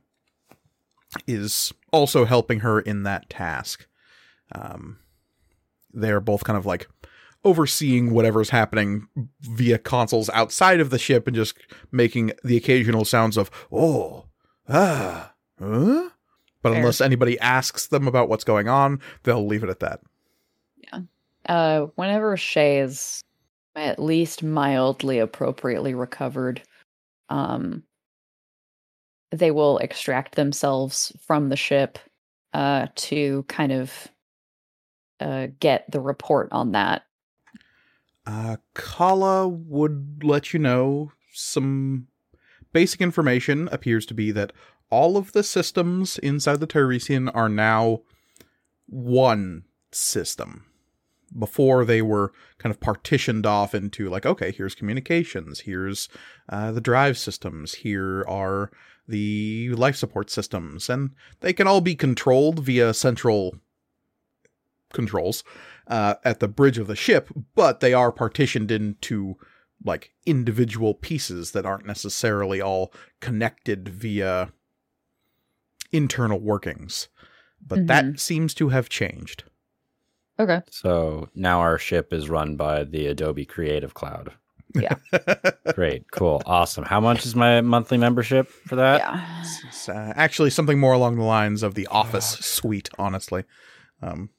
is 1.25 1.73
also 1.91 2.25
helping 2.25 2.59
her 2.59 2.79
in 2.79 3.03
that 3.03 3.29
task. 3.29 3.87
Um, 4.53 4.99
they're 5.91 6.21
both 6.21 6.43
kind 6.43 6.57
of 6.57 6.65
like 6.65 6.87
overseeing 7.43 8.11
whatever's 8.11 8.49
happening 8.49 9.07
via 9.41 9.77
consoles 9.77 10.29
outside 10.31 10.79
of 10.79 10.89
the 10.89 10.99
ship 10.99 11.27
and 11.27 11.35
just 11.35 11.57
making 11.91 12.31
the 12.43 12.57
occasional 12.57 13.05
sounds 13.05 13.37
of 13.37 13.49
oh 13.71 14.25
ah 14.67 15.33
huh? 15.59 16.09
but 16.61 16.71
Fair. 16.71 16.79
unless 16.79 16.99
anybody 16.99 17.39
asks 17.39 17.87
them 17.87 18.07
about 18.07 18.27
what's 18.27 18.43
going 18.43 18.67
on 18.67 18.99
they'll 19.23 19.45
leave 19.45 19.63
it 19.63 19.69
at 19.69 19.79
that 19.79 20.01
Uh, 21.47 21.87
whenever 21.95 22.35
Shay 22.37 22.79
is 22.79 23.23
at 23.75 23.99
least 23.99 24.43
mildly 24.43 25.19
appropriately 25.19 25.93
recovered, 25.93 26.61
um, 27.29 27.83
they 29.31 29.51
will 29.51 29.77
extract 29.79 30.35
themselves 30.35 31.11
from 31.25 31.49
the 31.49 31.55
ship 31.55 31.99
uh, 32.53 32.87
to 32.95 33.43
kind 33.47 33.71
of 33.71 34.07
uh, 35.19 35.47
get 35.59 35.89
the 35.91 35.99
report 35.99 36.49
on 36.51 36.71
that. 36.71 37.03
Uh, 38.25 38.57
Kala 38.73 39.47
would 39.47 40.21
let 40.23 40.53
you 40.53 40.59
know 40.59 41.11
some 41.33 42.07
basic 42.73 43.01
information 43.01 43.69
appears 43.71 44.05
to 44.07 44.13
be 44.13 44.31
that 44.31 44.51
all 44.89 45.17
of 45.17 45.31
the 45.31 45.43
systems 45.43 46.17
inside 46.17 46.59
the 46.59 46.67
Tiresian 46.67 47.29
are 47.29 47.49
now 47.49 48.01
one 48.87 49.63
system. 49.91 50.65
Before 51.37 51.83
they 51.83 52.01
were 52.01 52.31
kind 52.57 52.73
of 52.73 52.79
partitioned 52.79 53.45
off 53.45 53.75
into 53.75 54.09
like, 54.09 54.25
okay, 54.25 54.51
here's 54.51 54.75
communications, 54.75 55.61
here's 55.61 56.07
uh, 56.49 56.71
the 56.71 56.81
drive 56.81 57.17
systems, 57.17 57.75
here 57.75 58.23
are 58.27 58.71
the 59.07 59.69
life 59.71 59.95
support 59.95 60.29
systems, 60.29 60.89
and 60.89 61.11
they 61.41 61.53
can 61.53 61.67
all 61.67 61.81
be 61.81 61.95
controlled 61.95 62.59
via 62.59 62.93
central 62.93 63.57
controls 64.93 65.43
uh, 65.87 66.15
at 66.23 66.39
the 66.39 66.47
bridge 66.47 66.77
of 66.77 66.87
the 66.87 66.95
ship, 66.95 67.29
but 67.55 67.79
they 67.79 67.93
are 67.93 68.11
partitioned 68.11 68.71
into 68.71 69.37
like 69.83 70.11
individual 70.25 70.93
pieces 70.93 71.51
that 71.51 71.65
aren't 71.65 71.85
necessarily 71.85 72.61
all 72.61 72.91
connected 73.19 73.87
via 73.89 74.51
internal 75.91 76.39
workings. 76.39 77.07
But 77.65 77.87
that 77.87 78.19
seems 78.19 78.53
to 78.55 78.69
have 78.69 78.89
changed. 78.89 79.43
Okay. 80.39 80.61
So 80.69 81.29
now 81.35 81.59
our 81.59 81.77
ship 81.77 82.13
is 82.13 82.29
run 82.29 82.55
by 82.55 82.83
the 82.83 83.07
Adobe 83.07 83.45
Creative 83.45 83.93
Cloud. 83.93 84.33
Yeah. 84.75 84.95
Great, 85.73 86.11
cool, 86.11 86.41
awesome. 86.45 86.83
How 86.83 86.99
much 86.99 87.25
is 87.25 87.35
my 87.35 87.61
monthly 87.61 87.97
membership 87.97 88.49
for 88.49 88.75
that? 88.75 88.99
yeah. 88.99 89.41
It's, 89.67 89.89
uh, 89.89 90.13
actually, 90.15 90.49
something 90.51 90.79
more 90.79 90.93
along 90.93 91.15
the 91.15 91.23
lines 91.23 91.63
of 91.63 91.73
the 91.73 91.87
Office 91.87 92.25
suite. 92.25 92.89
Honestly, 92.99 93.43
um, 94.01 94.29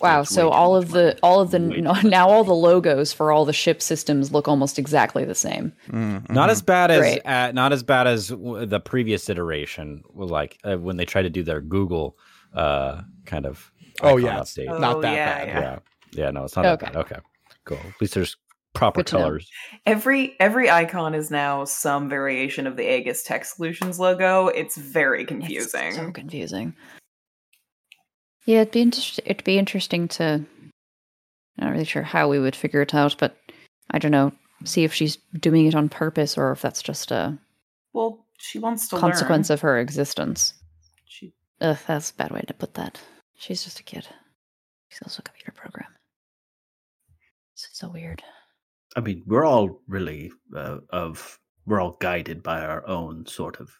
Wow. 0.00 0.22
So 0.22 0.48
too 0.48 0.52
all 0.52 0.74
much 0.74 0.84
of 0.84 0.90
the 0.92 1.18
all 1.22 1.40
of 1.40 1.50
the 1.50 1.58
Way 1.58 1.80
now 2.04 2.28
all 2.28 2.44
the 2.44 2.54
logos 2.54 3.12
for 3.12 3.32
all 3.32 3.44
the 3.44 3.52
ship 3.52 3.82
systems 3.82 4.30
look 4.32 4.46
almost 4.48 4.78
exactly 4.78 5.24
the 5.24 5.34
same. 5.34 5.72
mm, 5.88 6.30
Not 6.30 6.48
as 6.48 6.62
bad 6.62 6.90
as 6.92 7.18
uh, 7.24 7.52
not 7.52 7.72
as 7.72 7.82
bad 7.82 8.06
as 8.06 8.28
w- 8.28 8.64
the 8.66 8.80
previous 8.80 9.28
iteration. 9.28 10.04
Like 10.14 10.58
uh, 10.64 10.76
when 10.76 10.96
they 10.96 11.04
tried 11.04 11.22
to 11.22 11.30
do 11.30 11.42
their 11.42 11.60
Google 11.60 12.16
uh, 12.54 13.02
kind 13.26 13.46
of 13.46 13.70
Oh, 14.02 14.16
yeah. 14.16 14.38
update. 14.40 14.68
Oh, 14.68 14.78
not 14.78 15.00
that 15.02 15.12
yeah, 15.14 15.44
bad. 15.44 15.48
yeah. 15.48 15.60
yeah, 15.60 15.78
yeah, 16.24 16.30
no, 16.30 16.44
it's 16.44 16.56
not 16.56 16.66
Okay. 16.66 16.86
that 16.86 16.92
bad. 16.94 17.00
Okay, 17.00 17.16
cool. 17.64 17.78
At 17.78 18.00
least 18.00 18.14
there's 18.14 18.36
proper 18.74 19.02
Good 19.02 19.12
know. 19.12 19.18
colors. 19.20 19.50
Every 19.86 20.36
every 20.40 20.70
icon 20.70 21.14
is 21.14 21.30
now 21.30 21.64
some 21.64 22.08
variation 22.08 22.66
of 22.66 22.76
the 22.76 22.88
Aegis 22.88 23.22
Tech 23.22 23.44
Solutions 23.44 23.98
logo. 23.98 24.48
It's 24.48 24.76
very 24.76 25.22
It's 25.22 25.28
confusing. 25.28 25.92
so 25.92 26.10
confusing. 26.12 26.74
Yeah, 28.46 28.62
it'd 28.62 28.72
be 28.72 28.80
interesting. 28.82 29.24
It'd 29.26 29.44
be 29.44 29.58
interesting 29.58 30.08
to. 30.08 30.24
I'm 31.58 31.66
not 31.66 31.72
really 31.72 31.84
sure 31.84 32.02
how 32.02 32.28
we 32.28 32.38
would 32.38 32.56
figure 32.56 32.80
it 32.80 32.94
out, 32.94 33.16
but 33.18 33.36
I 33.90 33.98
don't 33.98 34.12
know. 34.12 34.32
See 34.64 34.84
if 34.84 34.92
she's 34.94 35.16
doing 35.38 35.66
it 35.66 35.74
on 35.74 35.88
purpose 35.88 36.36
or 36.38 36.52
if 36.52 36.62
that's 36.62 36.82
just 36.82 37.10
a 37.10 37.38
well, 37.92 38.24
she 38.38 38.58
wants 38.58 38.88
to 38.88 38.96
consequence 38.96 39.50
learn. 39.50 39.54
of 39.54 39.60
her 39.62 39.78
existence. 39.78 40.54
She, 41.06 41.32
Ugh, 41.60 41.76
that's 41.86 42.10
a 42.10 42.14
bad 42.14 42.30
way 42.30 42.42
to 42.46 42.54
put 42.54 42.74
that. 42.74 43.00
She's 43.40 43.64
just 43.64 43.80
a 43.80 43.82
kid. 43.82 44.06
She's 44.90 45.00
also 45.02 45.20
a 45.20 45.22
computer 45.22 45.52
program. 45.52 45.88
It's 47.54 47.70
so 47.72 47.88
weird. 47.88 48.22
I 48.96 49.00
mean, 49.00 49.22
we're 49.26 49.46
all 49.46 49.80
really 49.88 50.30
uh, 50.54 50.78
of 50.90 51.38
we're 51.64 51.80
all 51.80 51.96
guided 52.00 52.42
by 52.42 52.60
our 52.60 52.86
own 52.86 53.24
sort 53.24 53.58
of 53.58 53.70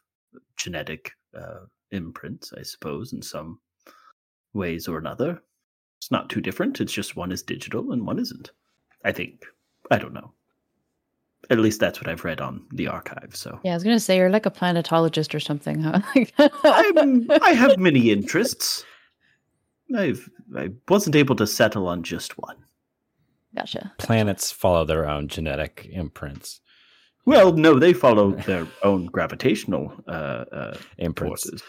genetic 0.56 1.12
uh, 1.38 1.66
imprints, 1.90 2.54
I 2.56 2.62
suppose, 2.62 3.12
in 3.12 3.20
some 3.20 3.60
ways 4.54 4.88
or 4.88 4.96
another. 4.96 5.42
It's 5.98 6.10
not 6.10 6.30
too 6.30 6.40
different. 6.40 6.80
It's 6.80 6.92
just 6.92 7.14
one 7.14 7.30
is 7.30 7.42
digital 7.42 7.92
and 7.92 8.06
one 8.06 8.18
isn't. 8.18 8.52
I 9.04 9.12
think. 9.12 9.44
I 9.90 9.98
don't 9.98 10.14
know. 10.14 10.32
At 11.50 11.58
least 11.58 11.80
that's 11.80 12.00
what 12.00 12.08
I've 12.08 12.24
read 12.24 12.40
on 12.40 12.66
the 12.72 12.86
archive. 12.86 13.36
So 13.36 13.60
Yeah, 13.62 13.72
I 13.72 13.74
was 13.74 13.84
gonna 13.84 14.00
say 14.00 14.16
you're 14.16 14.30
like 14.30 14.46
a 14.46 14.50
planetologist 14.50 15.34
or 15.34 15.40
something, 15.40 15.82
huh? 15.82 16.00
I'm, 16.64 17.30
I 17.42 17.52
have 17.52 17.76
many 17.76 18.10
interests. 18.10 18.86
I've 19.96 20.28
I 20.56 20.70
wasn't 20.88 21.16
able 21.16 21.36
to 21.36 21.46
settle 21.46 21.86
on 21.88 22.02
just 22.02 22.38
one. 22.38 22.56
gotcha. 23.54 23.92
Planets 23.98 24.50
follow 24.52 24.84
their 24.84 25.08
own 25.08 25.28
genetic 25.28 25.88
imprints. 25.92 26.60
Well, 27.26 27.52
no, 27.52 27.78
they 27.78 27.92
follow 27.92 28.32
their 28.32 28.66
own 28.82 29.06
gravitational 29.06 29.92
uh, 30.08 30.44
uh, 30.52 30.76
Imprints. 30.98 31.42
forces. 31.44 31.62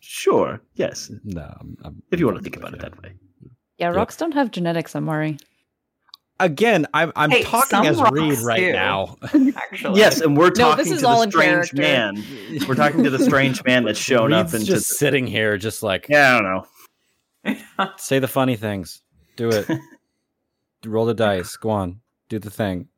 Sure. 0.00 0.60
Yes. 0.74 1.10
No, 1.24 1.42
I'm, 1.60 1.76
I'm- 1.84 2.02
If 2.10 2.20
you 2.20 2.26
want 2.26 2.38
to 2.38 2.42
think 2.42 2.56
about 2.56 2.72
it 2.74 2.80
that 2.80 3.00
way. 3.02 3.12
Yeah, 3.78 3.88
Yep. 3.88 3.96
rocks 3.96 4.16
don't 4.16 4.32
have 4.32 4.50
genetics, 4.50 4.94
I'm 4.94 5.04
Amari. 5.04 5.36
Again, 6.38 6.86
I'm 6.92 7.12
I'm 7.16 7.30
Hey, 7.30 7.42
talking 7.42 7.68
some 7.70 7.86
as 7.86 8.02
Reed 8.12 8.38
right 8.40 8.58
do. 8.60 8.72
now. 8.72 9.16
actually, 9.56 9.98
Yes, 9.98 10.20
and 10.20 10.36
we're 10.36 10.48
No, 10.48 10.50
talking 10.50 10.84
this 10.84 10.92
is 10.92 11.00
to 11.00 11.08
all 11.08 11.24
the 11.24 11.30
strange 11.30 11.70
character. 11.70 11.76
man. 11.76 12.24
We're 12.68 12.74
talking 12.74 13.02
to 13.04 13.10
the 13.10 13.18
strange 13.20 13.64
man 13.64 13.84
that's 13.84 13.98
shown 13.98 14.32
up 14.34 14.52
and 14.52 14.62
just 14.64 14.88
the- 14.90 14.94
sitting 14.96 15.26
here, 15.26 15.56
just 15.56 15.82
like 15.82 16.08
yeah, 16.10 16.36
I 16.36 16.40
don't 16.42 17.56
know. 17.78 17.88
say 17.96 18.18
the 18.18 18.28
funny 18.28 18.56
things. 18.56 19.00
Do 19.36 19.48
it. 19.48 19.66
Roll 20.84 21.06
the 21.06 21.14
dice. 21.14 21.56
Go 21.56 21.70
on. 21.70 22.00
Do 22.28 22.38
the 22.38 22.50
thing. 22.50 22.88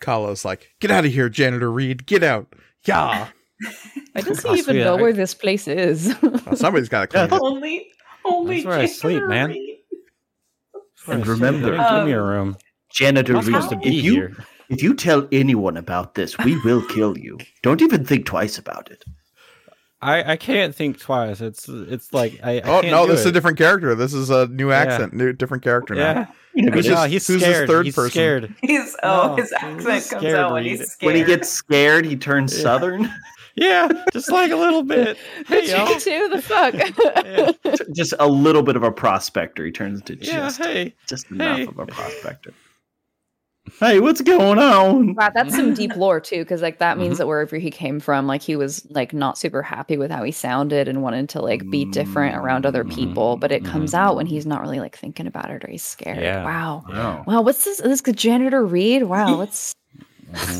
Kala's 0.00 0.44
like, 0.44 0.74
"Get 0.80 0.90
out 0.90 1.04
of 1.06 1.12
here, 1.12 1.28
janitor 1.28 1.70
Reed! 1.72 2.06
Get 2.06 2.22
out!" 2.22 2.52
Yeah, 2.84 2.98
I 2.98 3.28
oh, 4.16 4.20
does 4.20 4.42
he 4.42 4.48
Oh, 4.48 4.54
even 4.54 4.76
know 4.78 4.96
where 4.96 5.12
this 5.12 5.34
place 5.34 5.66
is? 5.66 6.14
Well, 6.22 6.54
somebody's 6.56 6.88
got 6.88 7.00
to 7.02 7.06
clean 7.08 7.24
it. 7.24 7.32
only 7.42 7.90
only 8.26 8.56
That's 8.56 8.66
where 8.66 8.78
I 8.78 8.86
sleep, 8.86 9.22
man. 9.24 9.54
And 11.08 11.26
remember- 11.26 11.70
They 11.70 11.76
didn't 11.76 11.96
give 11.96 12.06
me 12.06 12.12
a 12.12 12.22
Um, 12.22 12.28
room. 12.28 12.56
Janitor 12.92 13.36
I'm 13.36 13.36
not 13.36 13.46
Reed, 13.46 13.62
supposed 13.62 13.82
to 13.82 13.88
if 13.88 13.94
you 14.04 14.12
here. 14.14 14.36
if 14.70 14.82
you 14.82 14.94
tell 14.94 15.28
anyone 15.30 15.76
about 15.76 16.14
this, 16.14 16.36
we 16.38 16.58
will 16.64 16.82
kill 16.82 17.16
you. 17.18 17.38
Don't 17.62 17.82
even 17.82 18.04
think 18.04 18.26
twice 18.26 18.58
about 18.58 18.90
it. 18.90 19.04
I, 20.02 20.32
I 20.32 20.36
can't 20.36 20.74
think 20.74 20.98
twice. 21.00 21.40
It's 21.40 21.68
it's 21.68 22.12
like 22.12 22.38
I, 22.42 22.58
I 22.58 22.60
Oh 22.60 22.80
can't 22.82 22.88
no, 22.92 23.06
do 23.06 23.12
this 23.12 23.20
is 23.20 23.26
a 23.26 23.32
different 23.32 23.58
character. 23.58 23.94
This 23.94 24.14
is 24.14 24.30
a 24.30 24.46
new 24.46 24.68
Yeah. 24.70 24.78
accent, 24.78 25.14
new 25.14 25.32
different 25.32 25.62
character 25.62 25.94
now. 25.94 26.28
Yeah, 26.54 26.70
Who's 26.70 26.86
no, 26.88 27.02
his- 27.02 27.12
he's 27.12 27.26
who's 27.26 27.42
his 27.42 27.54
scared. 27.54 27.68
third 27.68 27.86
he's 27.86 27.94
person? 27.94 28.10
scared. 28.10 28.54
He's 28.62 28.96
oh, 29.02 29.28
No, 29.28 29.36
his 29.36 29.52
accent 29.52 30.08
comes 30.10 30.24
out 30.34 30.52
when 30.52 30.64
Reed. 30.64 30.78
he's 30.78 30.92
scared. 30.92 31.06
when 31.06 31.16
he 31.16 31.24
gets 31.24 31.48
scared, 31.50 32.04
he 32.06 32.16
turns 32.16 32.56
Yeah. 32.56 32.62
southern. 32.62 33.12
Yeah, 33.56 33.88
just 34.12 34.30
like 34.30 34.50
a 34.50 34.56
little 34.56 34.82
bit. 34.82 35.16
Hey, 35.46 35.70
y'all. 35.70 35.88
Me 35.88 35.98
too. 35.98 36.28
The 36.28 36.42
fuck. 36.42 36.74
Yeah. 36.74 37.74
just 37.94 38.12
a 38.18 38.28
little 38.28 38.62
bit 38.62 38.76
of 38.76 38.82
a 38.82 38.92
prospector. 38.92 39.64
He 39.64 39.72
turns 39.72 40.00
into 40.00 40.16
Yeah, 40.24 40.32
just 40.40 40.58
hey. 40.58 40.94
just 41.08 41.30
enough 41.30 41.56
hey. 41.58 41.66
of 41.66 41.78
a 41.78 41.86
prospector. 41.86 42.52
Hey, 43.80 43.98
what's 43.98 44.20
going 44.20 44.58
on? 44.60 45.14
Wow, 45.16 45.30
that's 45.34 45.54
some 45.54 45.74
deep 45.74 45.96
lore 45.96 46.20
too, 46.20 46.38
because 46.44 46.62
like 46.62 46.78
that 46.78 46.98
means 46.98 47.14
Mhm. 47.14 47.18
that 47.18 47.26
wherever 47.26 47.56
he 47.56 47.70
came 47.70 47.98
from, 47.98 48.26
like 48.26 48.40
he 48.42 48.54
was 48.56 48.86
like 48.90 49.12
not 49.12 49.36
super 49.38 49.60
happy 49.62 49.96
with 49.96 50.10
how 50.10 50.22
he 50.22 50.30
sounded 50.30 50.86
and 50.86 51.02
wanted 51.02 51.28
to 51.30 51.42
like 51.42 51.68
be 51.68 51.84
different 51.84 52.36
around 52.36 52.64
other 52.64 52.84
people. 52.84 53.36
But 53.36 53.50
it 53.52 53.64
comes 53.64 53.92
out 53.92 54.14
when 54.16 54.26
he's 54.26 54.46
not 54.46 54.60
really 54.60 54.78
like 54.78 54.96
thinking 54.96 55.26
about 55.26 55.50
it 55.50 55.64
or 55.64 55.68
he's 55.68 55.82
scared. 55.82 56.20
Yeah. 56.20 56.44
Wow. 56.44 56.84
Wow. 56.88 57.24
Wow, 57.26 57.40
what's 57.42 57.64
this? 57.64 57.78
This 57.78 58.02
janitor 58.02 58.64
Reed? 58.64 59.02
Wow, 59.04 59.38
what's. 59.38 59.72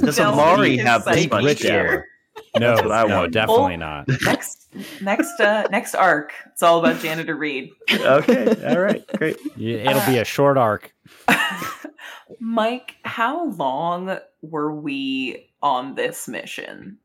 Does 0.00 0.16
Delving 0.16 0.40
Amari 0.40 0.76
have 0.78 1.04
this 1.04 1.14
psyche. 1.14 1.28
much 1.28 1.44
Rich 1.44 1.62
here. 1.62 2.06
No, 2.59 2.75
That's 2.76 2.83
what 2.83 2.93
I 2.93 3.05
no, 3.07 3.19
want. 3.21 3.33
definitely 3.33 3.76
not. 3.76 4.09
next 4.25 4.69
next 5.02 5.38
uh 5.40 5.64
next 5.71 5.95
arc. 5.95 6.33
It's 6.52 6.62
all 6.62 6.78
about 6.78 7.00
Janitor 7.02 7.37
Reed. 7.37 7.71
Okay, 7.93 8.47
all 8.66 8.81
right, 8.81 9.07
great. 9.19 9.37
Yeah, 9.57 9.90
It'll 9.90 10.07
be 10.07 10.19
a 10.19 10.25
short 10.25 10.57
arc. 10.57 10.95
Mike, 12.40 12.97
how 13.05 13.49
long 13.50 14.19
were 14.43 14.75
we 14.75 15.50
on 15.62 15.95
this 15.97 16.28
mission? 16.28 16.99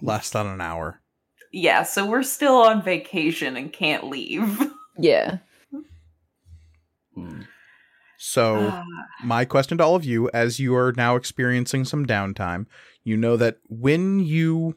Less 0.00 0.30
than 0.30 0.46
an 0.46 0.60
hour. 0.60 1.00
Yeah, 1.52 1.82
so 1.82 2.06
we're 2.06 2.22
still 2.22 2.56
on 2.56 2.82
vacation 2.82 3.56
and 3.56 3.72
can't 3.72 4.04
leave. 4.04 4.70
yeah? 4.98 5.38
Hmm. 7.14 7.42
So, 8.18 8.68
Ah, 8.72 8.82
my 9.22 9.44
question 9.44 9.78
to 9.78 9.84
all 9.84 9.94
of 9.94 10.04
you, 10.04 10.28
as 10.32 10.58
you 10.58 10.74
are 10.74 10.92
now 10.96 11.16
experiencing 11.16 11.84
some 11.84 12.06
downtime, 12.06 12.66
you 13.06 13.16
know 13.16 13.36
that 13.36 13.58
when 13.68 14.18
you 14.18 14.76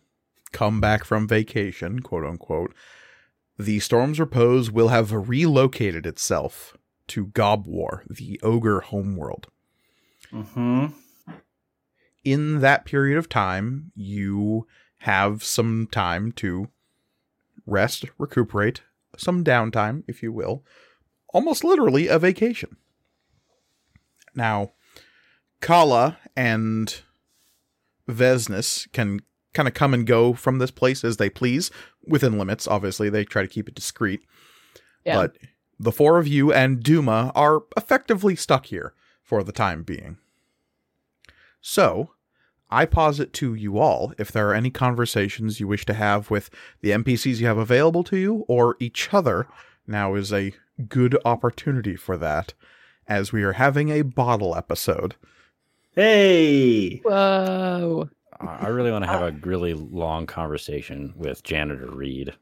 come 0.51 0.79
back 0.79 1.03
from 1.03 1.27
vacation, 1.27 2.01
quote 2.01 2.23
unquote, 2.23 2.75
the 3.57 3.79
Storm's 3.79 4.19
Repose 4.19 4.69
will 4.69 4.89
have 4.89 5.27
relocated 5.27 6.05
itself 6.05 6.77
to 7.07 7.25
Gobwar, 7.25 8.03
the 8.07 8.39
ogre 8.43 8.81
homeworld. 8.81 9.47
Mm-hmm. 10.31 10.87
in 12.23 12.59
that 12.59 12.85
period 12.85 13.17
of 13.17 13.29
time, 13.29 13.91
you 13.95 14.67
have 14.99 15.43
some 15.43 15.87
time 15.91 16.31
to 16.33 16.69
rest, 17.65 18.05
recuperate, 18.19 18.81
some 19.17 19.43
downtime, 19.43 20.03
if 20.07 20.21
you 20.21 20.31
will. 20.31 20.63
Almost 21.33 21.63
literally 21.63 22.07
a 22.07 22.19
vacation. 22.19 22.77
Now, 24.35 24.73
Kala 25.61 26.19
and 26.35 27.01
Vesnus 28.09 28.91
can 28.91 29.21
kind 29.53 29.67
of 29.67 29.73
come 29.73 29.93
and 29.93 30.05
go 30.05 30.33
from 30.33 30.59
this 30.59 30.71
place 30.71 31.03
as 31.03 31.17
they 31.17 31.29
please, 31.29 31.71
within 32.05 32.37
limits, 32.37 32.67
obviously. 32.67 33.09
They 33.09 33.25
try 33.25 33.41
to 33.41 33.47
keep 33.47 33.67
it 33.67 33.75
discreet. 33.75 34.21
Yeah. 35.05 35.15
But 35.15 35.37
the 35.79 35.91
four 35.91 36.17
of 36.17 36.27
you 36.27 36.51
and 36.51 36.83
Duma 36.83 37.31
are 37.35 37.63
effectively 37.77 38.35
stuck 38.35 38.67
here 38.67 38.93
for 39.23 39.43
the 39.43 39.51
time 39.51 39.83
being. 39.83 40.17
So, 41.61 42.11
I 42.69 42.85
posit 42.85 43.33
to 43.33 43.55
you 43.55 43.79
all 43.79 44.13
if 44.17 44.31
there 44.31 44.49
are 44.49 44.53
any 44.53 44.69
conversations 44.69 45.59
you 45.59 45.67
wish 45.67 45.85
to 45.85 45.93
have 45.93 46.29
with 46.29 46.49
the 46.81 46.91
NPCs 46.91 47.39
you 47.39 47.47
have 47.47 47.57
available 47.57 48.03
to 48.05 48.17
you 48.17 48.45
or 48.47 48.75
each 48.79 49.13
other, 49.13 49.47
now 49.87 50.13
is 50.15 50.31
a 50.31 50.53
good 50.87 51.17
opportunity 51.25 51.95
for 51.95 52.17
that, 52.17 52.53
as 53.07 53.31
we 53.31 53.43
are 53.43 53.53
having 53.53 53.89
a 53.89 54.03
bottle 54.03 54.55
episode. 54.55 55.15
Hey, 55.99 57.01
Whoa. 57.03 58.07
I 58.39 58.45
I 58.45 58.67
really 58.69 58.89
want 58.89 59.03
to 59.03 59.09
have 59.11 59.21
a 59.21 59.31
really 59.45 59.73
long 59.73 60.27
conversation 60.27 61.13
with 61.17 61.43
Janitor 61.43 61.89
Reed. 61.91 62.33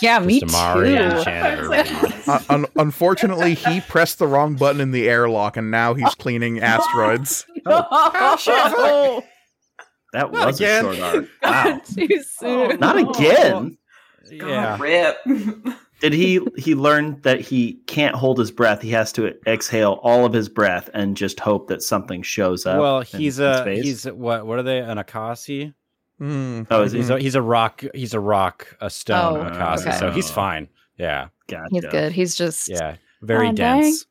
Yeah, 0.00 0.20
me 0.20 0.40
Just 0.40 0.54
Amari 0.54 0.96
and 0.96 1.18
too. 1.18 1.24
Janitor 1.24 1.68
Reed. 1.68 1.86
Uh, 2.26 2.40
un- 2.48 2.64
unfortunately, 2.76 3.52
he 3.52 3.82
pressed 3.82 4.18
the 4.18 4.26
wrong 4.26 4.54
button 4.56 4.80
in 4.80 4.90
the 4.90 5.06
airlock, 5.06 5.58
and 5.58 5.70
now 5.70 5.92
he's 5.92 6.14
cleaning 6.14 6.60
asteroids. 6.62 7.44
Oh, 7.66 9.22
That 10.14 10.32
Not 10.32 10.46
was 10.46 10.58
again. 10.58 10.86
a 10.86 10.94
short 10.96 11.14
arc. 11.14 11.28
Wow. 11.42 11.80
too 11.94 12.22
soon. 12.38 12.80
Not 12.80 12.96
again. 12.98 13.76
Yeah. 14.32 14.78
Rip. 14.80 15.18
Did 16.04 16.12
he 16.12 16.40
he 16.56 16.74
learn 16.74 17.18
that 17.22 17.40
he 17.40 17.74
can't 17.86 18.14
hold 18.14 18.38
his 18.38 18.50
breath? 18.50 18.82
He 18.82 18.90
has 18.90 19.10
to 19.12 19.34
exhale 19.46 19.98
all 20.02 20.26
of 20.26 20.32
his 20.34 20.48
breath 20.50 20.90
and 20.92 21.16
just 21.16 21.40
hope 21.40 21.68
that 21.68 21.82
something 21.82 22.22
shows 22.22 22.66
up. 22.66 22.78
Well, 22.78 23.00
he's 23.00 23.36
his 23.36 23.38
a 23.40 23.64
face? 23.64 23.84
he's 23.84 24.04
what 24.04 24.46
what 24.46 24.58
are 24.58 24.62
they? 24.62 24.80
An 24.80 24.98
Akasi? 24.98 25.72
Mm. 26.20 26.66
Oh, 26.70 26.82
is? 26.82 26.92
He's 26.92 27.08
a 27.10 27.18
he's 27.18 27.34
a 27.34 27.42
rock. 27.42 27.82
He's 27.94 28.12
a 28.12 28.20
rock, 28.20 28.76
a 28.82 28.90
stone 28.90 29.46
Oh, 29.46 29.50
Akasi. 29.50 29.86
okay. 29.88 29.98
So 29.98 30.10
he's 30.10 30.30
fine. 30.30 30.68
Yeah, 30.98 31.28
Gotcha. 31.48 31.68
He's 31.70 31.84
good. 31.86 32.12
He's 32.12 32.34
just 32.36 32.68
yeah. 32.68 32.96
Very 33.22 33.48
Aw, 33.48 33.52
dang. 33.52 33.80
dense. 33.82 34.06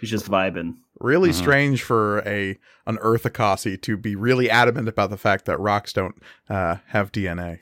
He's 0.00 0.10
just 0.10 0.30
vibing. 0.30 0.76
Really 1.00 1.30
Mhm. 1.30 1.34
strange 1.34 1.82
for 1.82 2.20
a 2.26 2.58
an 2.86 2.98
Earth 3.00 3.22
Akasi 3.24 3.80
to 3.82 3.96
be 3.96 4.14
really 4.16 4.50
adamant 4.50 4.86
about 4.88 5.10
the 5.10 5.16
fact 5.16 5.46
that 5.46 5.58
rocks 5.58 5.92
don't 5.92 6.14
uh, 6.50 6.76
have 6.88 7.10
DNA. 7.10 7.60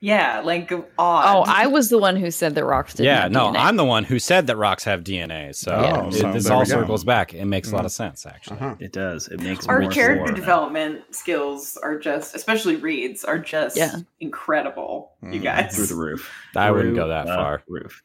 Yeah, 0.00 0.40
like 0.44 0.70
odd. 0.98 1.36
Oh, 1.36 1.44
I 1.50 1.66
was 1.66 1.88
the 1.88 1.98
one 1.98 2.16
who 2.16 2.30
said 2.30 2.54
that 2.54 2.64
rocks 2.64 2.94
didn't 2.94 3.06
Yeah, 3.06 3.22
have 3.22 3.32
no, 3.32 3.46
DNA. 3.52 3.56
I'm 3.58 3.76
the 3.76 3.84
one 3.84 4.04
who 4.04 4.18
said 4.18 4.46
that 4.48 4.56
rocks 4.56 4.84
have 4.84 5.02
DNA. 5.04 5.54
So 5.54 5.72
Oh, 5.72 6.08
it- 6.08 6.14
so 6.14 6.32
this 6.32 6.48
all 6.50 6.60
we 6.60 6.66
go. 6.66 6.70
circles 6.70 7.02
back. 7.04 7.32
It 7.34 7.44
makes 7.46 7.70
a 7.72 7.74
lot 7.76 7.84
of 7.84 7.92
sense, 7.92 8.26
actually. 8.26 8.56
Uh-huh. 8.58 8.74
It 8.78 8.92
does. 8.92 9.28
It 9.28 9.40
makes 9.40 9.66
our 9.66 9.80
more 9.80 9.90
character 9.90 10.26
sense. 10.26 10.38
development 10.38 11.02
skills 11.14 11.76
are 11.82 11.98
just, 11.98 12.34
especially 12.34 12.76
Reed's, 12.76 13.24
are 13.24 13.38
just 13.38 13.76
Yeah. 13.76 13.96
incredible. 14.20 15.12
You 15.22 15.40
Mhm. 15.40 15.42
guys. 15.42 15.76
through 15.76 15.86
the 15.86 15.94
roof. 15.94 16.30
I 16.54 16.70
wouldn't 16.70 16.94
go 16.94 17.08
that 17.08 17.26
far. 17.26 17.62
Roof. 17.68 18.02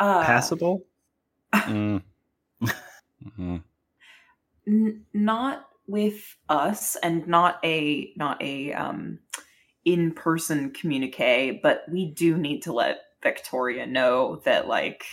Uh, 0.00 0.24
Passable. 0.24 0.82
Mm. 1.52 2.02
Mhm. 3.38 3.62
n- 4.66 5.04
not 5.14 5.68
with 5.86 6.36
us 6.48 6.96
and 6.96 7.26
not 7.28 7.58
a 7.64 8.12
not 8.16 8.42
a 8.42 8.72
um 8.72 9.18
in-person 9.84 10.70
communique 10.70 11.60
but 11.62 11.84
we 11.90 12.06
do 12.06 12.36
need 12.36 12.62
to 12.62 12.72
let 12.72 13.00
victoria 13.22 13.86
know 13.86 14.40
that 14.44 14.66
like 14.68 15.04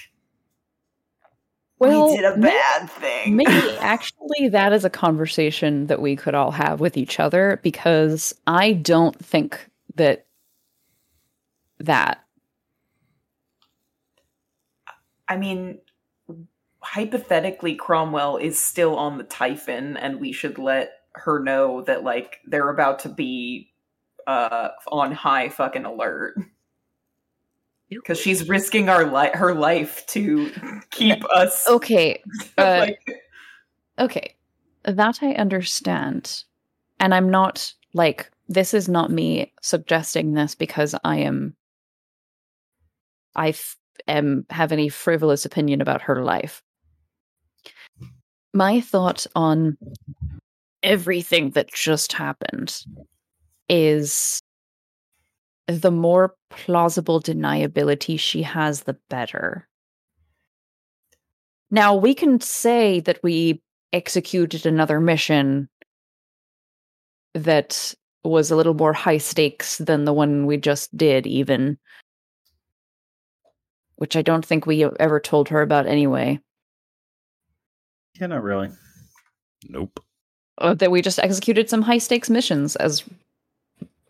well, 1.79 2.11
we 2.11 2.17
did 2.17 2.25
a 2.25 2.37
may- 2.37 2.49
bad 2.49 2.91
thing. 2.91 3.35
Maybe 3.35 3.75
actually 3.79 4.49
that 4.49 4.71
is 4.71 4.85
a 4.85 4.89
conversation 4.89 5.87
that 5.87 5.99
we 5.99 6.15
could 6.15 6.35
all 6.35 6.51
have 6.51 6.79
with 6.79 6.95
each 6.95 7.19
other 7.19 7.59
because 7.63 8.35
I 8.45 8.73
don't 8.73 9.17
think 9.17 9.67
that 9.95 10.27
that 11.83 12.23
i 15.27 15.37
mean 15.37 15.79
hypothetically 16.81 17.75
cromwell 17.75 18.37
is 18.37 18.57
still 18.57 18.95
on 18.95 19.17
the 19.17 19.23
typhon 19.23 19.97
and 19.97 20.19
we 20.19 20.31
should 20.31 20.57
let 20.57 20.91
her 21.13 21.39
know 21.39 21.81
that 21.83 22.03
like 22.03 22.39
they're 22.45 22.69
about 22.69 22.99
to 22.99 23.09
be 23.09 23.70
uh 24.27 24.69
on 24.87 25.11
high 25.11 25.49
fucking 25.49 25.85
alert. 25.85 26.35
Because 27.89 28.19
she's 28.19 28.47
risking 28.47 28.87
our 28.87 29.05
li- 29.05 29.31
her 29.33 29.53
life 29.53 30.05
to 30.07 30.49
keep 30.91 31.23
us 31.33 31.67
okay, 31.67 32.23
uh, 32.57 32.85
like, 32.87 32.99
okay, 33.99 34.35
that 34.83 35.19
I 35.21 35.33
understand, 35.33 36.43
and 36.99 37.13
I'm 37.13 37.29
not 37.29 37.73
like 37.93 38.31
this 38.47 38.73
is 38.73 38.87
not 38.87 39.11
me 39.11 39.53
suggesting 39.61 40.33
this 40.33 40.55
because 40.55 40.95
I 41.03 41.17
am 41.17 41.55
I 43.35 43.49
f- 43.49 43.77
am 44.07 44.45
have 44.49 44.71
any 44.71 44.89
frivolous 44.89 45.45
opinion 45.45 45.81
about 45.81 46.01
her 46.01 46.23
life. 46.23 46.61
My 48.53 48.81
thought 48.81 49.25
on 49.35 49.77
everything 50.83 51.51
that 51.51 51.71
just 51.71 52.11
happened 52.11 52.83
is 53.71 54.41
the 55.67 55.91
more 55.91 56.35
plausible 56.49 57.21
deniability 57.21 58.19
she 58.19 58.43
has, 58.43 58.81
the 58.81 58.97
better. 59.09 59.67
Now, 61.71 61.95
we 61.95 62.13
can 62.13 62.41
say 62.41 62.99
that 62.99 63.23
we 63.23 63.61
executed 63.93 64.65
another 64.65 64.99
mission 64.99 65.69
that 67.33 67.93
was 68.25 68.51
a 68.51 68.57
little 68.57 68.73
more 68.73 68.91
high 68.91 69.17
stakes 69.17 69.77
than 69.77 70.03
the 70.03 70.13
one 70.13 70.45
we 70.45 70.57
just 70.57 70.95
did, 70.95 71.25
even. 71.25 71.77
Which 73.95 74.17
I 74.17 74.21
don't 74.21 74.45
think 74.45 74.65
we 74.65 74.83
ever 74.99 75.21
told 75.21 75.47
her 75.47 75.61
about 75.61 75.87
anyway. 75.87 76.41
Yeah, 78.19 78.27
not 78.27 78.43
really. 78.43 78.69
Nope. 79.69 80.03
Uh, 80.57 80.73
that 80.73 80.91
we 80.91 81.01
just 81.01 81.19
executed 81.19 81.69
some 81.69 81.83
high 81.83 81.99
stakes 81.99 82.29
missions 82.29 82.75
as 82.75 83.05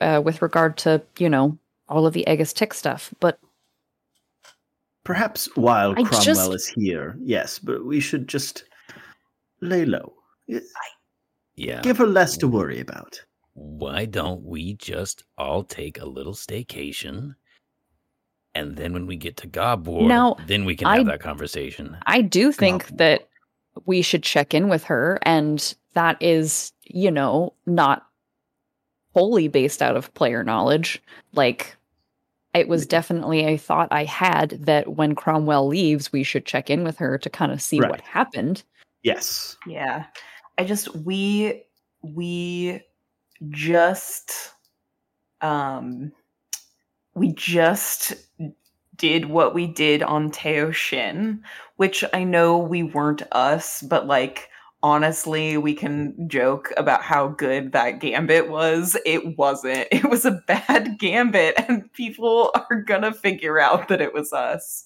uh, 0.02 0.22
with 0.24 0.42
regard 0.42 0.78
to, 0.78 1.02
you 1.18 1.30
know, 1.30 1.58
all 1.88 2.06
of 2.06 2.14
the 2.14 2.26
Aegis 2.28 2.54
Tech 2.54 2.74
stuff. 2.74 3.14
But 3.20 3.40
Perhaps 5.04 5.50
while 5.56 5.92
I 5.92 6.04
Cromwell 6.04 6.22
just- 6.22 6.54
is 6.54 6.68
here, 6.68 7.18
yes, 7.20 7.58
but 7.60 7.86
we 7.86 8.00
should 8.00 8.28
just 8.28 8.66
lay 9.60 9.84
low. 9.86 10.14
Yeah. 11.56 11.82
Give 11.82 11.98
her 11.98 12.06
less 12.08 12.38
to 12.38 12.48
worry 12.48 12.80
about. 12.80 13.20
Why 13.54 14.06
don't 14.06 14.44
we 14.44 14.76
just 14.76 15.24
all 15.38 15.64
take 15.64 16.00
a 16.00 16.06
little 16.06 16.34
staycation? 16.34 17.36
And 18.54 18.76
then 18.76 18.94
when 18.94 19.08
we 19.08 19.16
get 19.18 19.38
to 19.38 19.48
Gobwar, 19.48 20.08
Now, 20.08 20.36
then 20.48 20.66
we 20.66 20.76
can 20.76 20.88
I- 20.88 20.98
have 20.98 21.06
that 21.08 21.20
conversation. 21.22 21.98
I 22.06 22.22
do 22.22 22.52
think 22.52 22.88
Come 22.88 22.98
that 22.98 23.28
we 23.86 24.02
should 24.02 24.24
check 24.24 24.54
in 24.54 24.70
with 24.70 24.84
her, 24.86 25.20
and 25.24 25.74
that 25.94 26.18
is, 26.22 26.74
you 26.84 27.10
know, 27.12 27.54
not 27.66 28.06
wholly 29.14 29.48
based 29.48 29.82
out 29.82 29.96
of 29.96 30.14
player 30.14 30.44
knowledge. 30.44 31.02
Like, 31.34 31.76
it 32.54 32.68
was 32.68 32.86
definitely 32.86 33.46
a 33.46 33.58
thought 33.58 33.88
I 33.92 34.04
had 34.04 34.52
that 34.66 34.96
when 34.96 35.16
Cromwell 35.16 35.68
leaves, 35.68 36.12
we 36.12 36.24
should 36.24 36.46
check 36.46 36.70
in 36.70 36.84
with 36.84 36.98
her 36.98 37.18
to 37.18 37.30
kind 37.30 37.52
of 37.52 37.62
see 37.62 37.80
what 37.80 38.02
happened. 38.02 38.64
Yes. 39.04 39.58
Yeah. 39.66 40.06
I 40.58 40.66
just 40.66 40.96
we 40.96 41.64
we 42.02 42.82
just 43.50 44.54
um 45.40 46.12
we 47.16 47.34
just 47.34 48.14
did 48.98 49.26
what 49.26 49.56
we 49.56 49.66
did 49.66 50.04
on 50.04 50.30
Teo 50.30 50.72
Shin, 50.72 51.44
which 51.78 52.04
I 52.14 52.24
know 52.24 52.58
we 52.58 52.84
weren't 52.84 53.24
us, 53.32 53.82
but 53.82 54.06
like 54.06 54.51
honestly, 54.84 55.58
we 55.58 55.74
can 55.74 56.28
joke 56.28 56.72
about 56.78 57.04
how 57.04 57.28
good 57.30 57.72
that 57.72 58.00
gambit 58.00 58.50
was. 58.50 58.98
It 59.06 59.38
wasn't. 59.38 59.88
It 59.92 60.10
was 60.10 60.26
a 60.26 60.42
bad 60.48 60.98
gambit 61.00 61.56
and 61.68 61.92
people 61.94 62.52
are 62.56 62.82
going 62.82 63.04
to 63.04 63.14
figure 63.14 63.60
out 63.60 63.88
that 63.88 64.02
it 64.02 64.14
was 64.14 64.34
us. 64.34 64.86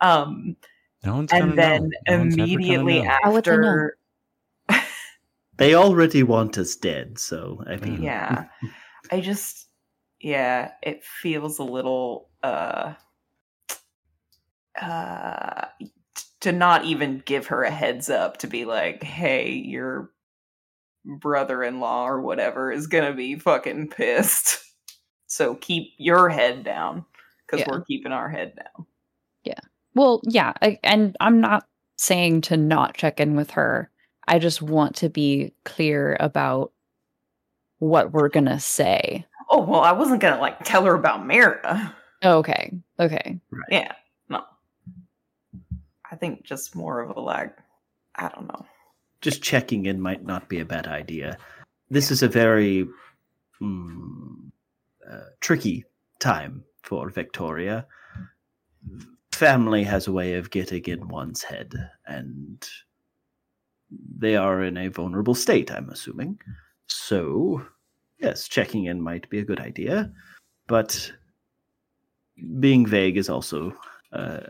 Um 0.00 0.56
No 1.04 1.16
one's 1.16 1.30
gonna 1.30 1.44
and 1.44 1.58
then 1.58 1.82
know. 1.82 1.90
No 2.08 2.18
one's 2.18 2.34
ever 2.34 2.46
gonna 2.46 2.54
immediately 2.54 3.02
know. 3.02 3.08
How 3.22 3.30
know? 3.30 3.36
after 3.38 3.98
They 5.56 5.74
already 5.74 6.22
want 6.22 6.56
us 6.56 6.76
dead, 6.76 7.18
so 7.18 7.64
I 7.66 7.76
mean 7.76 8.02
yeah 8.02 8.44
i 9.10 9.20
just 9.20 9.68
yeah 10.20 10.72
it 10.82 11.02
feels 11.04 11.58
a 11.58 11.64
little 11.64 12.28
uh 12.42 12.94
uh 14.80 15.64
t- 15.80 15.92
to 16.40 16.52
not 16.52 16.84
even 16.84 17.22
give 17.24 17.48
her 17.48 17.62
a 17.64 17.70
heads 17.70 18.08
up 18.10 18.36
to 18.38 18.46
be 18.46 18.64
like 18.64 19.02
hey 19.02 19.50
your 19.50 20.10
brother-in-law 21.04 22.06
or 22.08 22.20
whatever 22.20 22.70
is 22.70 22.86
gonna 22.86 23.12
be 23.14 23.36
fucking 23.36 23.88
pissed 23.88 24.58
so 25.26 25.54
keep 25.54 25.92
your 25.98 26.28
head 26.28 26.64
down 26.64 27.04
because 27.46 27.60
Yeah. 27.60 27.66
we're 27.70 27.84
keeping 27.84 28.12
our 28.12 28.28
head 28.28 28.54
down 28.56 28.86
Yeah. 29.44 29.60
Well, 29.94 30.20
yeah, 30.24 30.52
I, 30.62 30.78
and 30.84 31.16
I'm 31.18 31.40
not 31.40 31.64
saying 31.96 32.42
to 32.42 32.56
not 32.56 32.94
check 32.96 33.18
in 33.18 33.34
with 33.34 33.50
her. 33.52 33.90
I 34.28 34.38
just 34.38 34.62
want 34.62 34.94
to 34.96 35.08
be 35.08 35.54
clear 35.64 36.16
about 36.20 36.72
what 37.80 38.12
we're 38.12 38.28
going 38.28 38.44
to 38.46 38.60
say. 38.60 39.24
oh 39.50 39.60
well 39.62 39.80
i 39.80 39.92
wasn't 39.92 40.20
gonna 40.20 40.40
like 40.40 40.62
tell 40.64 40.84
her 40.84 40.94
about 40.94 41.26
Mara. 41.26 41.94
Okay. 42.24 42.72
Okay. 43.00 43.40
yeah 43.70 43.92
no 43.92 43.94
i 46.10 46.16
think 46.16 46.42
just 46.42 46.74
more 46.74 47.00
of 47.00 47.16
a 47.16 47.20
like 47.20 47.56
i 48.16 48.28
don't 48.28 48.48
know 48.48 48.66
just 49.20 49.42
checking 49.42 49.86
in 49.86 50.00
might 50.00 50.24
not 50.24 50.48
be 50.48 50.60
a 50.60 50.64
bad 50.64 50.86
idea. 50.86 51.36
This 51.90 52.10
is 52.10 52.22
a 52.22 52.28
very 52.28 52.86
mm, 53.60 54.50
uh, 55.10 55.20
tricky 55.40 55.84
time 56.20 56.64
for 56.82 57.10
Victoria. 57.10 57.86
Family 59.32 59.82
has 59.84 60.06
a 60.06 60.12
way 60.12 60.34
of 60.34 60.50
getting 60.50 60.84
in 60.84 61.08
one's 61.08 61.42
head, 61.42 61.72
and 62.06 62.66
they 64.18 64.36
are 64.36 64.62
in 64.62 64.76
a 64.76 64.88
vulnerable 64.88 65.34
state, 65.34 65.70
I'm 65.70 65.88
assuming. 65.90 66.38
So, 66.86 67.64
yes, 68.18 68.48
checking 68.48 68.86
in 68.86 69.00
might 69.00 69.28
be 69.30 69.38
a 69.38 69.44
good 69.44 69.60
idea, 69.60 70.12
but 70.66 71.12
being 72.60 72.86
vague 72.86 73.16
is 73.16 73.28
also 73.28 73.74
uh, 74.12 74.40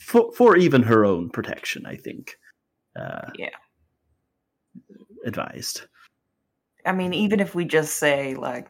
for 0.00 0.32
for 0.32 0.56
even 0.56 0.82
her 0.82 1.04
own 1.04 1.30
protection. 1.30 1.86
I 1.86 1.96
think. 1.96 2.38
Uh, 2.96 3.30
Yeah. 3.36 3.50
Advised. 5.24 5.82
I 6.86 6.92
mean, 6.92 7.14
even 7.14 7.40
if 7.40 7.54
we 7.54 7.64
just 7.64 7.96
say 7.96 8.34
like, 8.34 8.68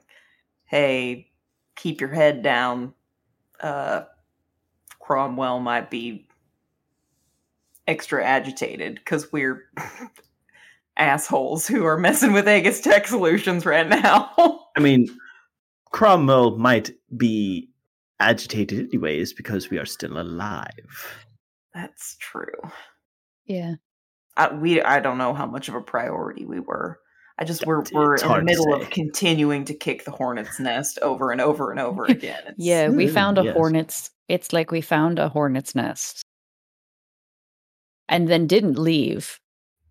"Hey, 0.67 1.31
keep 1.77 2.01
your 2.01 2.11
head 2.11 2.43
down," 2.43 2.95
uh, 3.61 4.05
Cromwell 5.01 5.61
might 5.61 5.91
be 5.91 6.29
extra 7.87 8.25
agitated 8.25 8.95
because 8.95 9.33
we're 9.33 9.65
assholes 10.97 11.67
who 11.67 11.85
are 11.85 11.99
messing 11.99 12.33
with 12.33 12.49
Aegis 12.49 12.81
Tech 12.81 13.07
Solutions 13.07 13.67
right 13.67 13.89
now. 13.89 14.31
I 14.77 14.81
mean, 14.81 15.09
Cromwell 15.91 16.57
might 16.57 16.93
be 17.17 17.69
agitated 18.21 18.89
anyways 18.89 19.33
because 19.33 19.71
we 19.71 19.79
are 19.79 19.87
still 19.87 20.19
alive. 20.19 21.17
That's 21.75 22.17
true. 22.21 22.61
Yeah. 23.47 23.75
I, 24.37 24.53
we 24.55 24.81
I 24.83 25.01
don't 25.01 25.19
know 25.19 25.35
how 25.35 25.47
much 25.47 25.69
of 25.69 25.75
a 25.75 25.81
priority 25.81 26.45
we 26.45 26.61
were. 26.61 26.99
I 27.39 27.45
just 27.45 27.67
we're 27.67 27.83
we're 27.93 28.15
in 28.17 28.29
the 28.29 28.43
middle 28.43 28.75
of 28.75 28.91
continuing 28.91 29.65
to 29.67 29.75
kick 29.75 30.05
the 30.05 30.11
hornet's 30.13 30.61
nest 30.61 30.99
over 31.03 31.31
and 31.33 31.41
over 31.41 31.71
and 31.73 31.81
over 31.81 32.05
again. 32.09 32.41
It's, 32.47 32.55
Yeah, 32.59 32.89
we 32.89 33.09
found 33.09 33.39
a 33.39 33.45
yes. 33.45 33.55
hornet's. 33.57 34.11
It's 34.29 34.53
like 34.53 34.71
we 34.71 34.81
found 34.81 35.19
a 35.19 35.29
hornet's 35.29 35.75
nest. 35.75 36.23
And 38.09 38.29
then 38.29 38.47
didn't 38.47 38.79
leave, 38.79 39.41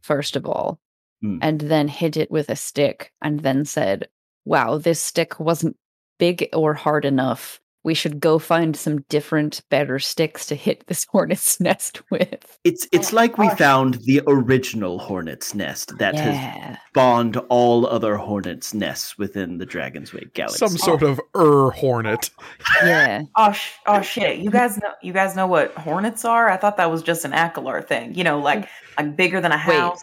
first 0.01 0.35
of 0.35 0.45
all, 0.45 0.79
Mm. 1.23 1.39
and 1.41 1.61
then 1.61 1.87
hit 1.87 2.17
it 2.17 2.29
with 2.29 2.49
a 2.49 2.55
stick 2.57 3.13
and 3.21 3.39
then 3.39 3.63
said, 3.63 4.09
Wow, 4.43 4.77
this 4.77 4.99
stick 4.99 5.39
wasn't 5.39 5.77
big 6.19 6.49
or 6.51 6.73
hard 6.73 7.05
enough. 7.05 7.61
We 7.83 7.93
should 7.93 8.21
go 8.21 8.39
find 8.39 8.75
some 8.77 9.01
different, 9.09 9.61
better 9.69 9.99
sticks 9.99 10.45
to 10.47 10.55
hit 10.55 10.87
this 10.87 11.05
hornet's 11.09 11.59
nest 11.59 12.01
with. 12.09 12.57
It's 12.63 12.87
it's 12.93 13.11
Oh, 13.11 13.15
like 13.17 13.37
we 13.37 13.47
gosh. 13.47 13.57
found 13.57 13.93
the 14.05 14.21
original 14.25 14.99
hornet's 14.99 15.53
nest 15.53 15.97
that 15.97 16.15
has 16.15 16.33
yeah. 16.35 16.77
spawned 16.89 17.37
all 17.49 17.85
other 17.85 18.15
hornets' 18.15 18.73
nests 18.73 19.17
within 19.17 19.57
the 19.57 19.65
Dragon's 19.65 20.13
Wake 20.13 20.33
galaxy. 20.33 20.59
Some 20.65 20.77
sort 20.77 21.03
oh. 21.03 21.07
of 21.07 21.21
ur 21.35 21.71
hornet. 21.71 22.29
Yeah. 22.83 23.23
Oh, 23.35 23.51
sh- 23.51 23.71
oh 23.85 24.01
shit! 24.01 24.39
You 24.39 24.49
guys 24.49 24.77
know 24.77 24.89
you 25.01 25.13
guys 25.13 25.35
know 25.35 25.47
what 25.47 25.73
hornets 25.75 26.25
are? 26.25 26.49
I 26.49 26.57
thought 26.57 26.77
that 26.77 26.89
was 26.91 27.03
just 27.03 27.23
an 27.25 27.31
Akalar 27.31 27.85
thing. 27.85 28.15
You 28.15 28.23
know, 28.23 28.39
like 28.39 28.67
like 28.97 29.15
bigger 29.15 29.39
than 29.41 29.51
a 29.51 29.57
house. 29.57 30.01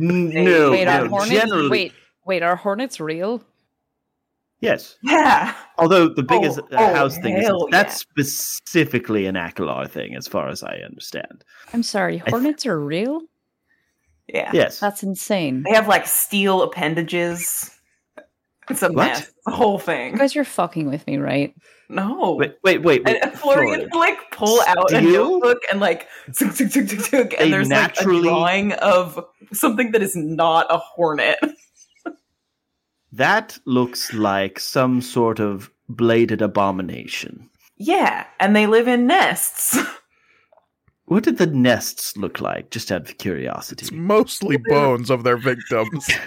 N- 0.00 0.32
Wait, 0.34 0.34
no, 0.44 0.70
Wait, 0.70 0.84
no, 0.84 1.04
are 1.04 1.08
hornets? 1.08 1.30
generally, 1.32 1.68
Wait, 1.68 1.92
wait, 2.24 2.42
are 2.42 2.56
hornets 2.56 3.00
real? 3.00 3.42
Yes. 4.60 4.96
Yeah. 5.02 5.54
Although 5.78 6.08
the 6.08 6.22
biggest 6.22 6.58
Oh, 6.60 6.76
uh, 6.76 6.80
oh, 6.80 6.94
house 6.94 7.16
thing 7.18 7.36
is 7.36 7.46
hell 7.46 7.66
that's 7.70 7.94
yeah. 8.16 8.22
specifically 8.24 9.26
an 9.26 9.34
Akalar 9.34 9.88
thing, 9.88 10.14
as 10.14 10.26
far 10.28 10.48
as 10.48 10.62
I 10.62 10.76
understand. 10.84 11.44
I'm 11.72 11.82
sorry, 11.82 12.18
th- 12.18 12.28
hornets 12.30 12.66
are 12.66 12.78
real? 12.78 13.20
Yeah. 14.28 14.50
Yes, 14.52 14.78
That's 14.78 15.02
insane. 15.02 15.64
They 15.64 15.74
have 15.74 15.88
like 15.88 16.06
steel 16.06 16.62
appendages. 16.62 17.70
It's 18.68 18.82
a 18.82 18.86
What? 18.86 18.94
mess. 19.08 19.20
It's 19.22 19.32
a 19.48 19.50
whole 19.50 19.78
You 19.78 19.84
thing. 19.84 20.14
guys 20.14 20.36
are 20.36 20.44
fucking 20.44 20.88
with 20.88 21.04
me, 21.08 21.16
right? 21.18 21.52
No. 21.88 22.36
wait, 22.38 22.54
wait, 22.62 22.82
wait. 22.82 23.02
wait 23.04 23.18
And 23.20 23.32
Florian 23.32 23.66
Florian. 23.80 23.88
will, 23.92 23.98
like 23.98 24.18
pull 24.30 24.60
out 24.68 24.92
a 24.92 25.00
notebook 25.00 25.58
and 25.72 25.80
like 25.80 26.06
zunk, 26.30 26.52
zunk, 26.52 26.70
zunk, 26.70 26.86
zunk, 26.88 27.00
zunk, 27.10 27.30
They 27.30 27.36
and 27.38 27.52
there's 27.52 27.68
naturally- 27.68 28.18
like 28.20 28.26
a 28.26 28.28
drawing 28.28 28.72
of 28.74 29.24
something 29.52 29.90
that 29.90 30.02
is 30.02 30.14
not 30.14 30.66
a 30.70 30.78
hornet. 30.78 31.38
That 33.12 33.58
looks 33.64 34.12
like 34.12 34.60
some 34.60 35.00
sort 35.00 35.40
of 35.40 35.70
bladed 35.88 36.42
abomination. 36.42 37.48
Yeah, 37.76 38.26
and 38.38 38.54
they 38.54 38.66
live 38.66 38.88
in 38.88 39.06
nests. 39.06 39.78
What 41.06 41.24
did 41.24 41.38
the 41.38 41.46
nests 41.48 42.16
look 42.16 42.40
like? 42.40 42.70
Just 42.70 42.92
out 42.92 43.00
of 43.10 43.18
curiosity. 43.18 43.82
It's 43.82 43.90
mostly 43.90 44.58
bones 44.68 45.10
of 45.10 45.24
their 45.24 45.36
victims. 45.36 46.08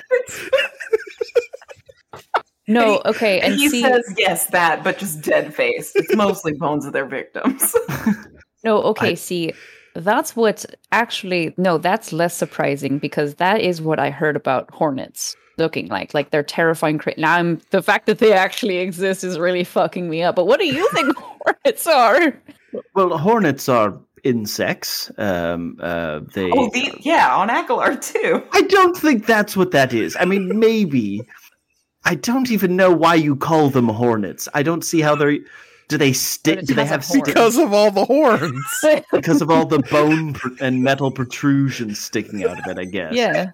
No, 2.67 3.01
okay, 3.05 3.41
and 3.41 3.55
he 3.55 3.67
see, 3.67 3.81
says 3.81 4.01
yes, 4.17 4.45
that, 4.47 4.83
but 4.85 4.97
just 4.97 5.21
dead 5.21 5.53
face. 5.53 5.91
It's 5.95 6.15
mostly 6.15 6.53
bones 6.53 6.85
of 6.85 6.93
their 6.93 7.05
victims. 7.05 7.75
no, 8.63 8.77
okay, 8.83 9.11
I- 9.11 9.15
see, 9.15 9.53
that's 9.95 10.35
what 10.35 10.65
actually, 10.91 11.53
no, 11.57 11.77
that's 11.77 12.13
less 12.13 12.33
surprising 12.33 12.99
because 12.99 13.35
that 13.35 13.59
is 13.59 13.81
what 13.81 13.99
I 13.99 14.09
heard 14.11 14.37
about 14.37 14.71
hornets 14.73 15.35
looking 15.57 15.87
like. 15.87 16.13
Like 16.13 16.31
they're 16.31 16.43
terrifying. 16.43 16.97
Cra- 16.97 17.13
now, 17.17 17.33
I'm 17.33 17.61
the 17.71 17.81
fact 17.81 18.05
that 18.07 18.19
they 18.19 18.33
actually 18.33 18.77
exist 18.77 19.23
is 19.23 19.39
really 19.39 19.63
fucking 19.63 20.09
me 20.09 20.23
up. 20.23 20.35
But 20.35 20.45
what 20.45 20.59
do 20.59 20.67
you 20.67 20.87
think 20.91 21.15
hornets 21.17 21.87
are? 21.87 22.33
Well, 22.95 23.17
hornets 23.17 23.69
are 23.69 23.97
insects. 24.23 25.11
Um, 25.17 25.77
uh, 25.81 26.21
they. 26.33 26.49
oh, 26.51 26.69
the, 26.71 26.91
yeah, 27.01 27.35
on 27.35 27.49
Akalar 27.49 28.01
too. 28.01 28.43
I 28.51 28.61
don't 28.63 28.97
think 28.97 29.25
that's 29.25 29.55
what 29.55 29.71
that 29.71 29.93
is. 29.93 30.15
I 30.19 30.25
mean, 30.25 30.59
maybe. 30.59 31.21
I 32.05 32.15
don't 32.15 32.51
even 32.51 32.75
know 32.75 32.91
why 32.91 33.15
you 33.15 33.35
call 33.35 33.69
them 33.69 33.87
hornets. 33.87 34.49
I 34.53 34.63
don't 34.63 34.83
see 34.83 35.01
how 35.01 35.15
they're. 35.15 35.37
Do 35.89 35.97
they 35.97 36.13
stick? 36.13 36.65
Do 36.65 36.73
they 36.73 36.85
have 36.85 37.05
horn. 37.05 37.21
stick 37.21 37.25
because 37.25 37.57
of 37.57 37.73
all 37.73 37.91
the 37.91 38.05
horns. 38.05 38.65
because 39.11 39.41
of 39.41 39.49
all 39.49 39.65
the 39.65 39.79
bone 39.79 40.33
pr- 40.33 40.49
and 40.59 40.81
metal 40.81 41.11
protrusions 41.11 41.99
sticking 41.99 42.43
out 42.45 42.59
of 42.59 42.65
it? 42.67 42.79
I 42.79 42.85
guess. 42.85 43.13
yeah, 43.13 43.51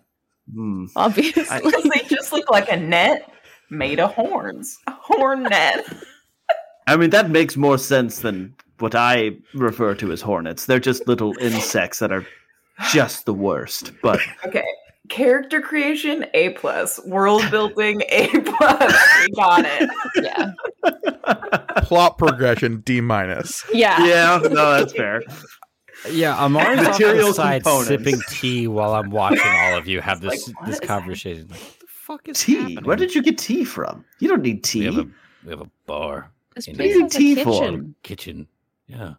Hmm. 0.53 0.85
obviously. 0.95 1.43
Because 1.63 1.83
they 1.83 2.01
just 2.07 2.31
look 2.31 2.49
like 2.49 2.71
a 2.71 2.77
net 2.77 3.31
made 3.69 3.99
of 3.99 4.13
horns. 4.13 4.77
A 4.87 4.91
horn 4.91 5.43
net. 5.43 5.85
I 6.87 6.95
mean, 6.97 7.11
that 7.11 7.29
makes 7.29 7.55
more 7.55 7.77
sense 7.77 8.19
than 8.19 8.55
what 8.79 8.95
I 8.95 9.37
refer 9.53 9.93
to 9.95 10.11
as 10.11 10.21
hornets. 10.21 10.65
They're 10.65 10.79
just 10.79 11.07
little 11.07 11.33
insects 11.39 11.99
that 11.99 12.11
are 12.11 12.25
just 12.91 13.25
the 13.25 13.33
worst. 13.33 13.91
But 14.01 14.19
Okay. 14.45 14.63
Character 15.09 15.59
creation, 15.59 16.25
A 16.35 16.49
plus. 16.51 16.99
World 17.05 17.43
building, 17.49 18.01
A 18.09 18.27
plus. 18.27 18.93
We 19.21 19.31
got 19.35 19.65
it. 19.65 19.89
yeah, 20.21 20.51
Plot 21.83 22.17
progression 22.19 22.81
D 22.81 23.01
minus. 23.01 23.63
yeah, 23.73 24.05
yeah, 24.05 24.39
no, 24.43 24.77
that's 24.77 24.93
fair. 24.93 25.21
Yeah, 26.09 26.43
Amari's 26.45 26.79
off 26.87 26.97
to 26.97 27.03
Material 27.05 27.27
the 27.27 27.33
side 27.33 27.65
sipping 27.65 28.21
tea 28.29 28.67
while 28.67 28.93
I'm 28.93 29.09
watching 29.09 29.41
all 29.45 29.77
of 29.77 29.87
you 29.87 29.99
have 30.01 30.21
this 30.21 30.47
Like, 30.47 30.65
this 30.67 30.79
conversation. 30.79 31.47
Like, 31.49 31.59
what 31.59 31.79
the 31.79 31.87
fuck 31.87 32.29
is 32.29 32.39
Tea. 32.39 32.55
happening? 32.55 32.83
Where 32.85 32.95
did 32.95 33.13
you 33.15 33.21
get 33.21 33.37
tea 33.37 33.63
from? 33.65 34.05
You 34.19 34.29
don't 34.29 34.41
need 34.41 34.57
we 34.57 34.61
tea. 34.61 34.85
have 34.85 34.97
a 34.97 35.07
we 35.43 35.49
have 35.51 35.61
a 35.61 35.69
bar 35.85 36.31
This 36.55 36.67
in 36.67 36.75
place 36.75 36.95
What 36.95 36.95
are 36.95 36.97
you 36.97 37.03
has 37.03 37.15
a 37.15 37.17
tea 37.17 37.35
for? 37.43 37.61
kitchen. 37.61 37.95
kitchen. 38.03 38.47
Yeah, 38.87 39.13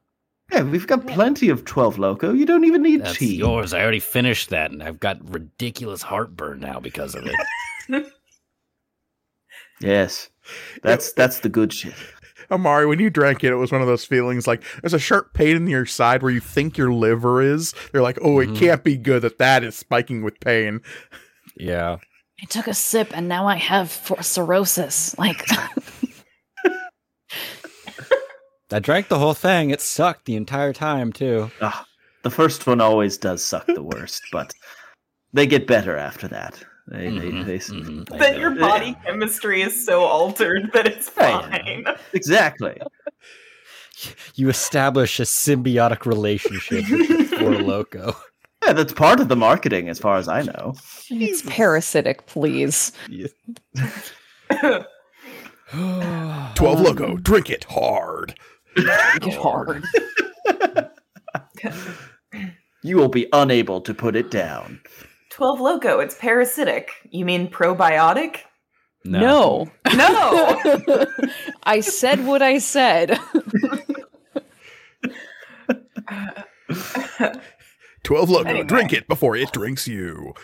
Yeah, 0.52 0.62
we've 0.62 0.86
got 0.86 1.06
plenty 1.06 1.48
of 1.50 1.64
12 1.64 1.98
Loco. 1.98 2.32
You 2.32 2.46
don't 2.46 2.64
even 2.64 2.82
need 2.82 3.02
that's 3.04 3.18
tea. 3.18 3.36
yours. 3.36 3.72
I 3.74 3.82
already 3.82 4.00
finished 4.00 4.48
that, 4.50 4.70
and 4.70 4.82
I've 4.82 4.98
got 5.00 5.18
ridiculous 5.30 6.02
heartburn 6.02 6.60
now 6.60 6.80
because 6.80 7.14
of 7.14 7.26
it. 7.26 8.06
Yes. 9.80 10.28
That's 10.82 11.12
that's 11.14 11.40
the 11.40 11.48
good 11.48 11.72
shit. 11.72 11.94
Amari, 12.50 12.86
when 12.86 12.98
you 12.98 13.10
drank 13.10 13.44
it, 13.44 13.52
it 13.52 13.56
was 13.56 13.70
one 13.72 13.80
of 13.80 13.86
those 13.86 14.04
feelings 14.04 14.46
like 14.46 14.62
there's 14.82 14.94
a 14.94 14.98
sharp 14.98 15.32
pain 15.34 15.56
in 15.56 15.66
your 15.68 15.86
side 15.86 16.22
where 16.22 16.32
you 16.32 16.40
think 16.40 16.76
your 16.76 16.92
liver 16.92 17.40
is. 17.42 17.74
They're 17.92 18.02
like, 18.02 18.18
oh, 18.22 18.40
it 18.40 18.48
Mhm. 18.50 18.56
can't 18.58 18.84
be 18.84 18.96
good 18.96 19.22
that 19.22 19.38
that 19.38 19.62
is 19.64 19.76
spiking 19.76 20.22
with 20.22 20.40
pain. 20.40 20.80
yeah, 21.56 21.96
I 22.42 22.46
took 22.46 22.66
a 22.66 22.74
sip 22.74 23.10
and 23.16 23.28
now 23.28 23.46
I 23.46 23.56
have 23.56 23.90
for 23.90 24.22
cirrhosis. 24.22 25.16
Like, 25.18 25.44
I 28.72 28.78
drank 28.78 29.08
the 29.08 29.18
whole 29.18 29.34
thing. 29.34 29.70
It 29.70 29.80
sucked 29.80 30.26
the 30.26 30.36
entire 30.36 30.72
time 30.72 31.12
too. 31.12 31.50
Ah, 31.60 31.84
the 32.22 32.30
first 32.30 32.66
one 32.66 32.80
always 32.80 33.18
does 33.18 33.44
suck 33.44 33.66
the 33.66 33.82
worst, 33.82 34.22
but 34.32 34.52
they 35.32 35.46
get 35.46 35.66
better 35.66 35.96
after 35.96 36.28
that. 36.28 36.62
They, 36.88 37.06
Mhm, 37.08 37.44
they, 37.46 37.52
they, 37.52 37.58
mhm, 37.58 38.12
I 38.12 38.18
That 38.18 38.32
know. 38.34 38.38
your 38.40 38.50
body 38.56 38.96
chemistry 39.06 39.62
is 39.62 39.84
so 39.86 40.00
altered 40.02 40.70
that 40.72 40.86
it's 40.86 41.08
fine. 41.08 41.84
Exactly. 42.12 42.80
you 44.34 44.48
establish 44.48 45.20
a 45.20 45.24
symbiotic 45.24 46.06
relationship 46.06 46.84
with 46.90 47.28
Four 47.38 47.52
Loco. 47.60 48.16
Yeah, 48.64 48.72
that's 48.74 48.92
part 48.92 49.20
of 49.20 49.28
the 49.28 49.36
marketing, 49.36 49.88
as 49.88 49.98
far 49.98 50.16
as 50.16 50.28
I 50.28 50.42
know. 50.42 50.74
it's 51.10 51.42
parasitic, 51.42 52.26
please. 52.26 52.92
12 55.70 56.80
Loco, 56.80 57.16
drink 57.16 57.50
it 57.50 57.64
hard. 57.64 58.34
Get 58.76 59.34
hard. 59.36 59.84
You 62.82 62.96
will 62.96 63.08
be 63.08 63.28
unable 63.32 63.80
to 63.82 63.94
put 63.94 64.16
it 64.16 64.30
down. 64.30 64.80
12 65.40 65.59
Loco, 65.59 66.00
it's 66.00 66.14
parasitic. 66.16 66.90
You 67.09 67.24
mean 67.24 67.48
probiotic? 67.50 68.40
No. 69.07 69.70
No! 69.96 70.61
I 71.62 71.81
said 71.81 72.26
what 72.26 72.42
I 72.42 72.59
said. 72.59 73.18
12 78.03 78.31
Loco, 78.31 78.48
Anyway. 78.50 78.66
drink 78.66 78.92
it 78.92 79.09
before 79.09 79.35
it 79.35 79.50
drinks 79.53 79.88
you. 79.88 80.35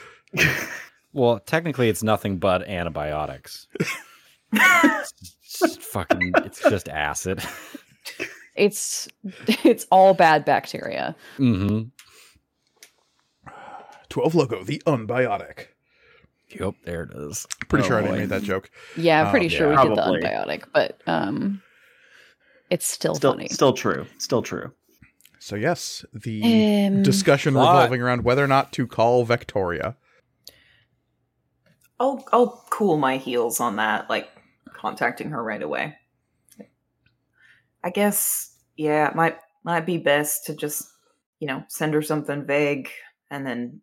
Well, 1.12 1.40
technically, 1.40 1.90
it's 1.90 2.02
nothing 2.02 2.38
but 2.38 2.66
antibiotics. 2.66 3.66
It's 4.52 5.12
just 5.60 5.82
fucking, 5.82 6.32
it's 6.36 6.60
just 6.62 6.88
acid. 6.88 7.42
It's 8.54 9.08
it's 9.62 9.86
all 9.90 10.14
bad 10.14 10.46
bacteria. 10.46 11.14
hmm 11.36 11.82
12 14.16 14.34
Loco, 14.34 14.64
the 14.64 14.82
unbiotic. 14.86 15.66
Yep, 16.58 16.74
there 16.86 17.02
it 17.02 17.10
is. 17.14 17.46
Pretty 17.68 17.84
Oh, 17.84 17.88
sure 17.88 17.98
I 17.98 18.00
boy. 18.00 18.06
didn't 18.06 18.20
make 18.20 18.28
that 18.30 18.42
joke. 18.44 18.70
Yeah, 18.96 19.20
I'm 19.20 19.26
Oh, 19.26 19.30
pretty 19.30 19.48
yeah. 19.48 19.58
sure 19.58 19.68
we 19.68 19.76
did 19.76 19.90
the 19.90 19.94
Probably. 19.96 20.20
antibiotic, 20.22 20.62
but 20.72 21.02
um, 21.06 21.60
it's 22.70 22.86
still, 22.86 23.14
Still, 23.14 23.32
funny. 23.32 23.48
still 23.48 23.74
true. 23.74 24.06
Still 24.16 24.40
true. 24.40 24.72
So, 25.38 25.54
yes, 25.54 26.02
the 26.14 26.86
Um, 26.86 27.02
discussion 27.02 27.52
Plot. 27.52 27.74
revolving 27.74 28.00
around 28.00 28.24
whether 28.24 28.42
or 28.42 28.46
not 28.46 28.72
to 28.72 28.86
call 28.86 29.24
Victoria. 29.26 29.96
I'll 32.00 32.24
I'll 32.32 32.64
cool 32.70 32.96
my 32.96 33.18
heels 33.18 33.60
on 33.60 33.76
that, 33.76 34.08
like 34.08 34.28
contacting 34.72 35.28
her 35.30 35.42
right 35.44 35.62
away. 35.62 35.94
I 37.84 37.90
guess 37.90 38.54
yeah, 38.78 39.08
it 39.10 39.14
might 39.14 39.36
might 39.62 39.84
be 39.84 39.98
best 39.98 40.46
to 40.46 40.54
just, 40.54 40.84
you 41.38 41.46
know, 41.48 41.64
send 41.68 41.92
her 41.92 42.00
something 42.02 42.46
vague 42.46 42.88
and 43.30 43.46
then 43.46 43.80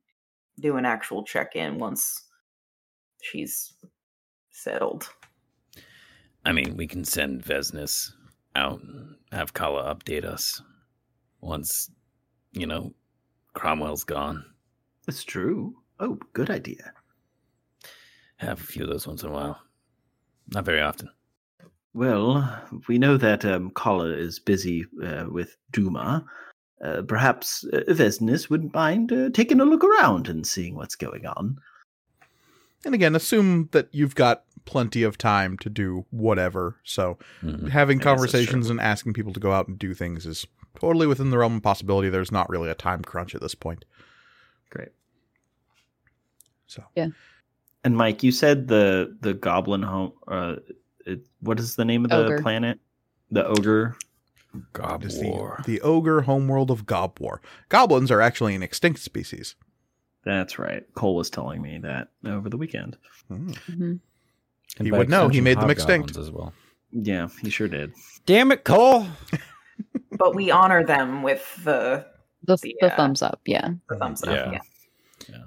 do 0.59 0.77
an 0.77 0.85
actual 0.85 1.23
check-in 1.23 1.77
once 1.77 2.23
she's 3.21 3.73
settled. 4.51 5.09
I 6.45 6.51
mean, 6.51 6.75
we 6.77 6.87
can 6.87 7.03
send 7.05 7.43
Vesnus 7.43 8.11
out 8.55 8.81
and 8.81 9.15
have 9.31 9.53
Kala 9.53 9.93
update 9.93 10.25
us 10.25 10.61
once, 11.41 11.89
you 12.51 12.67
know, 12.67 12.93
Cromwell's 13.53 14.03
gone. 14.03 14.45
That's 15.05 15.23
true. 15.23 15.75
Oh, 15.99 16.17
good 16.33 16.49
idea. 16.49 16.93
Have 18.37 18.59
a 18.59 18.63
few 18.63 18.83
of 18.83 18.89
those 18.89 19.07
once 19.07 19.23
in 19.23 19.29
a 19.29 19.33
while. 19.33 19.61
Not 20.53 20.65
very 20.65 20.81
often. 20.81 21.09
Well, 21.93 22.61
we 22.87 22.97
know 22.97 23.17
that 23.17 23.45
um, 23.45 23.71
Kala 23.71 24.09
is 24.09 24.39
busy 24.39 24.85
uh, 25.03 25.25
with 25.29 25.55
Duma. 25.71 26.25
Uh, 26.83 27.01
perhaps 27.01 27.63
uh, 27.71 27.81
Vesnus 27.87 28.49
wouldn't 28.49 28.73
mind 28.73 29.11
uh, 29.11 29.29
taking 29.33 29.61
a 29.61 29.65
look 29.65 29.83
around 29.85 30.27
and 30.27 30.45
seeing 30.45 30.75
what's 30.75 30.95
going 30.95 31.25
on. 31.25 31.57
And 32.85 32.93
again, 32.93 33.15
assume 33.15 33.69
that 33.71 33.87
you've 33.91 34.15
got 34.15 34.43
plenty 34.65 35.03
of 35.03 35.17
time 35.17 35.57
to 35.59 35.69
do 35.69 36.05
whatever. 36.09 36.75
So, 36.83 37.17
Mhm. 37.41 37.69
having 37.69 38.01
I 38.01 38.03
conversations 38.03 38.69
and 38.69 38.81
asking 38.81 39.13
people 39.13 39.31
to 39.33 39.39
go 39.39 39.53
out 39.53 39.69
and 39.69 39.79
do 39.79 39.93
things 39.93 40.25
is 40.25 40.45
totally 40.77 41.07
within 41.07 41.29
the 41.29 41.37
realm 41.37 41.57
of 41.57 41.63
possibility. 41.63 42.09
There's 42.09 42.31
not 42.31 42.49
really 42.49 42.69
a 42.69 42.75
time 42.75 43.01
crunch 43.01 43.33
at 43.33 43.41
this 43.41 43.55
point. 43.55 43.85
Great. 44.69 44.89
So, 46.67 46.83
yeah. 46.95 47.07
And 47.85 47.95
Mike, 47.95 48.23
you 48.23 48.31
said 48.31 48.67
the 48.67 49.15
the 49.21 49.33
goblin 49.33 49.83
home. 49.83 50.13
Uh, 50.27 50.55
it, 51.05 51.25
what 51.39 51.59
is 51.59 51.75
the 51.75 51.85
name 51.85 52.03
of 52.05 52.11
the 52.11 52.25
Ogre. 52.25 52.41
planet? 52.41 52.79
The 53.31 53.45
ogre. 53.45 53.95
Gob 54.73 55.03
it 55.03 55.07
is 55.07 55.19
War. 55.23 55.61
the, 55.65 55.73
the 55.73 55.81
ogre 55.81 56.21
homeworld 56.21 56.69
of 56.69 56.85
Gobwar. 56.85 57.39
Goblins 57.69 58.11
are 58.11 58.21
actually 58.21 58.53
an 58.55 58.61
extinct 58.63 58.99
species. 58.99 59.55
That's 60.25 60.57
right. 60.59 60.83
Cole 60.93 61.15
was 61.15 61.29
telling 61.29 61.61
me 61.61 61.79
that 61.79 62.09
over 62.25 62.49
the 62.49 62.57
weekend. 62.57 62.97
Hmm. 63.27 63.49
mhm. 63.69 63.99
And 64.77 64.87
He 64.87 64.91
would 64.91 65.09
know, 65.09 65.27
he 65.27 65.41
made 65.41 65.59
them 65.59 65.69
extinct. 65.69 66.17
as 66.17 66.31
well. 66.31 66.53
Yeah, 66.91 67.27
he 67.41 67.49
sure 67.49 67.67
did. 67.67 67.93
Damn 68.25 68.51
it, 68.51 68.63
Cole! 68.63 69.07
But 70.17 70.35
we 70.35 70.51
honor 70.51 70.85
them 70.85 71.23
with 71.23 71.55
the, 71.63 72.05
the, 72.43 72.55
the 72.57 72.75
Yeah. 72.81 72.95
thumbs 72.95 73.23
up. 73.23 73.41
Yeah, 73.45 73.71
the 73.89 73.97
thumbs 73.97 74.23
up. 74.23 74.29
Yeah. 74.29 74.59
Yeah. 75.27 75.43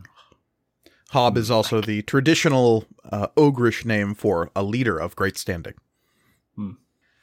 Hob 1.10 1.36
is 1.38 1.50
also 1.52 1.80
the 1.80 2.02
traditional 2.02 2.84
uh, 3.10 3.28
ogrish 3.36 3.84
name 3.84 4.14
for 4.14 4.50
a 4.56 4.64
leader 4.64 4.98
of 4.98 5.14
great 5.14 5.38
standing. 5.38 5.74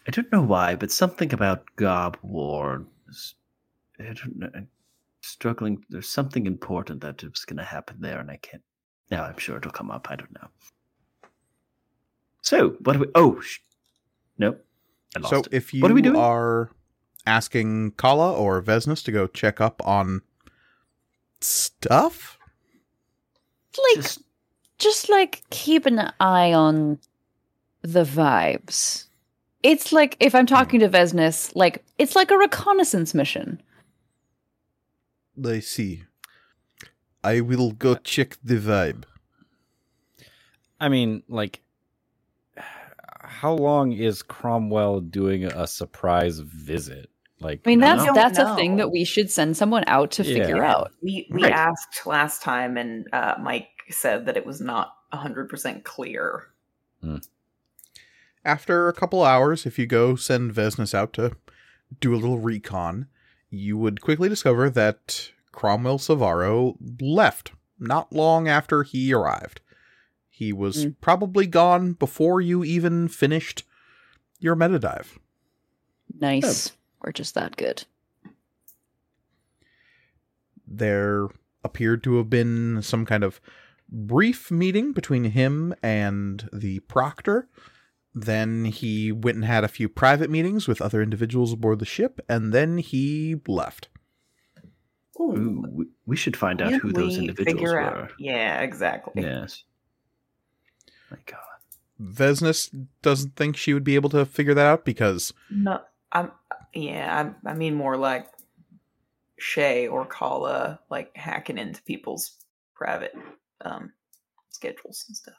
I 0.08 0.12
don't 0.12 0.32
know 0.32 0.42
why, 0.42 0.76
but 0.76 0.92
something 0.92 1.34
about 1.34 1.66
Gob 1.76 2.18
War. 2.22 2.86
is- 3.08 3.36
I 4.00 4.04
don't 4.14 4.36
know. 4.38 4.50
I'm 4.54 4.68
struggling. 5.22 5.86
There's 5.90 6.10
something 6.10 6.46
important 6.46 7.02
that 7.02 7.24
is 7.24 7.46
going 7.46 7.58
to 7.58 7.64
happen 7.64 7.98
there, 8.02 8.20
and 8.20 8.30
I 8.32 8.38
can't. 8.38 8.64
Now 9.12 9.24
I'm 9.24 9.38
sure 9.38 9.58
it'll 9.58 9.72
come 9.72 9.92
up. 9.92 10.08
I 10.10 10.16
don't 10.16 10.34
know. 10.34 10.48
So 12.42 12.72
what 12.82 12.94
do 12.94 13.00
we? 13.00 13.08
Oh, 13.16 13.40
sh- 13.40 13.60
nope. 14.38 14.66
I 15.16 15.20
lost 15.20 15.30
So 15.30 15.40
it. 15.42 15.48
if 15.52 15.74
you 15.74 15.82
What 15.82 15.92
are 15.92 15.94
we 15.94 16.02
doing? 16.02 16.16
are 16.18 16.72
asking 17.26 17.92
Kala 17.92 18.34
or 18.34 18.62
Vesnus 18.62 19.04
to 19.06 19.12
go 19.12 19.28
check 19.28 19.62
up 19.62 19.86
on 19.86 20.22
stuff, 21.40 22.38
like 23.96 24.04
Just- 24.04 24.24
just 24.78 25.10
like 25.10 25.44
keep 25.50 25.86
an 25.86 26.12
eye 26.20 26.52
on 26.54 27.00
the 27.82 28.04
vibes. 28.04 29.06
It's 29.64 29.92
like 29.94 30.18
if 30.20 30.36
I'm 30.36 30.46
talking 30.46 30.82
to 30.82 30.90
Vesnus, 30.90 31.52
like 31.56 31.84
it's 31.98 32.16
like 32.16 32.32
a 32.32 32.38
reconnaissance 32.38 33.14
mission. 33.14 33.62
I 35.44 35.60
see. 35.60 36.04
I 37.24 37.40
will 37.42 37.72
go 37.72 37.96
check 37.96 38.38
the 38.44 38.56
vibe. 38.60 39.06
I 40.80 40.90
mean, 40.90 41.24
like, 41.30 41.62
how 43.22 43.54
long 43.54 43.94
is 43.94 44.22
Cromwell 44.22 45.00
doing 45.00 45.46
a 45.46 45.66
surprise 45.66 46.40
visit? 46.40 47.10
Like, 47.40 47.62
I 47.66 47.70
mean, 47.70 47.84
I 47.84 47.96
that's 47.96 48.06
don't 48.06 48.16
that's 48.16 48.38
a 48.38 48.56
thing 48.56 48.76
that 48.78 48.92
we 48.92 49.06
should 49.06 49.32
send 49.32 49.56
someone 49.56 49.86
out 49.88 50.12
to 50.12 50.24
Yeah. 50.24 50.34
figure 50.34 50.64
out. 50.64 50.92
We 51.02 51.28
we 51.32 51.44
Right. 51.44 51.54
asked 51.54 52.06
last 52.06 52.42
time, 52.42 52.76
and 52.78 53.08
uh, 53.14 53.36
Mike 53.42 53.70
said 53.90 54.26
that 54.26 54.36
it 54.36 54.46
was 54.46 54.60
not 54.60 54.94
hundred 55.14 55.48
percent 55.50 55.84
clear. 55.86 56.48
After 58.46 58.88
a 58.88 58.94
couple 58.94 59.24
hours, 59.24 59.66
if 59.66 59.80
you 59.80 59.86
go 59.86 60.16
send 60.16 60.54
Vesnus 60.54 60.94
out 60.94 61.14
to 61.14 61.36
do 62.00 62.14
a 62.14 62.18
little 62.18 62.40
recon, 62.40 63.08
you 63.50 63.78
would 63.78 64.02
quickly 64.02 64.28
discover 64.30 64.70
that 64.70 65.32
Cromwell 65.52 65.98
Savaro 66.00 66.76
left 67.00 67.52
not 67.80 68.12
long 68.12 68.48
after 68.48 68.84
he 68.84 69.14
arrived. 69.14 69.62
He 70.30 70.52
was 70.52 70.86
Mm. 70.88 70.96
probably 71.00 71.46
gone 71.48 71.94
before 71.94 72.42
you 72.42 72.64
even 72.64 73.08
finished 73.08 73.64
your 74.40 74.56
meta 74.56 74.80
dive. 74.80 75.20
Nice. 76.20 76.72
We're 77.02 77.12
just 77.12 77.36
that 77.36 77.56
good. 77.58 77.86
there 80.66 81.28
appeared 81.64 82.04
to 82.04 82.16
have 82.18 82.30
been 82.30 82.82
some 82.82 83.06
kind 83.06 83.24
of 83.24 83.40
brief 83.90 84.50
meeting 84.50 84.92
between 84.92 85.26
him 85.26 85.74
and 85.84 86.50
the 86.52 86.80
proctor. 86.82 87.48
Then 88.16 88.66
he 88.66 89.12
went 89.12 89.36
and 89.38 89.46
had 89.46 89.64
a 89.64 89.68
few 89.68 89.90
private 89.90 90.30
meetings 90.30 90.68
with 90.68 90.82
other 90.82 91.02
individuals 91.02 91.52
aboard 91.54 91.80
the 91.80 91.86
ship, 91.86 92.20
and 92.30 92.54
then 92.54 92.78
he 92.78 93.38
left. 93.48 93.88
Ooh, 95.20 95.64
we, 95.72 95.86
we 96.06 96.16
should 96.16 96.36
find 96.38 96.62
out 96.62 96.74
who 96.74 96.92
those 96.92 97.18
individuals 97.18 97.60
figure 97.62 97.74
were. 97.74 97.80
out- 98.04 98.12
Yeah, 98.20 98.62
exactly. 98.62 99.22
Yes. 99.24 99.64
My 101.10 101.18
God. 101.26 101.40
Vesnus 102.02 102.70
doesn't 103.02 103.36
think 103.36 103.56
she 103.56 103.74
would 103.74 103.84
be 103.84 103.96
able 103.96 104.10
to 104.10 104.26
figure 104.26 104.54
that 104.56 104.66
out 104.66 104.86
because 104.86 105.32
No, 105.50 105.82
I'm. 106.12 106.32
Yeah, 106.74 107.34
I, 107.46 107.50
I 107.52 107.54
mean 107.54 107.76
more 107.76 107.96
like 107.98 108.28
Shay 109.38 109.88
or 109.88 110.06
Kala, 110.06 110.80
like 110.90 111.16
hacking 111.16 111.58
into 111.60 111.82
people's 111.84 112.32
private 112.76 113.14
um 113.62 113.92
schedules 114.50 115.06
and 115.08 115.16
stuff. 115.16 115.36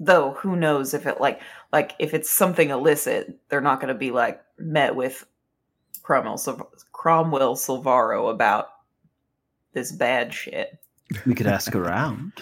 Though 0.00 0.32
who 0.34 0.54
knows 0.56 0.94
if 0.94 1.06
it 1.06 1.20
like 1.20 1.40
like 1.72 1.92
if 1.98 2.14
it's 2.14 2.30
something 2.30 2.70
illicit, 2.70 3.38
they're 3.48 3.60
not 3.60 3.80
going 3.80 3.92
to 3.92 3.98
be 3.98 4.10
like 4.12 4.40
met 4.58 4.94
with 4.94 5.26
Cromwell 6.02 6.38
Cromwell 6.92 7.56
Silvaro 7.56 8.30
about 8.30 8.68
this 9.72 9.90
bad 9.92 10.32
shit. 10.32 10.78
We 11.26 11.34
could 11.34 11.46
ask 11.46 11.74
around. 11.74 12.32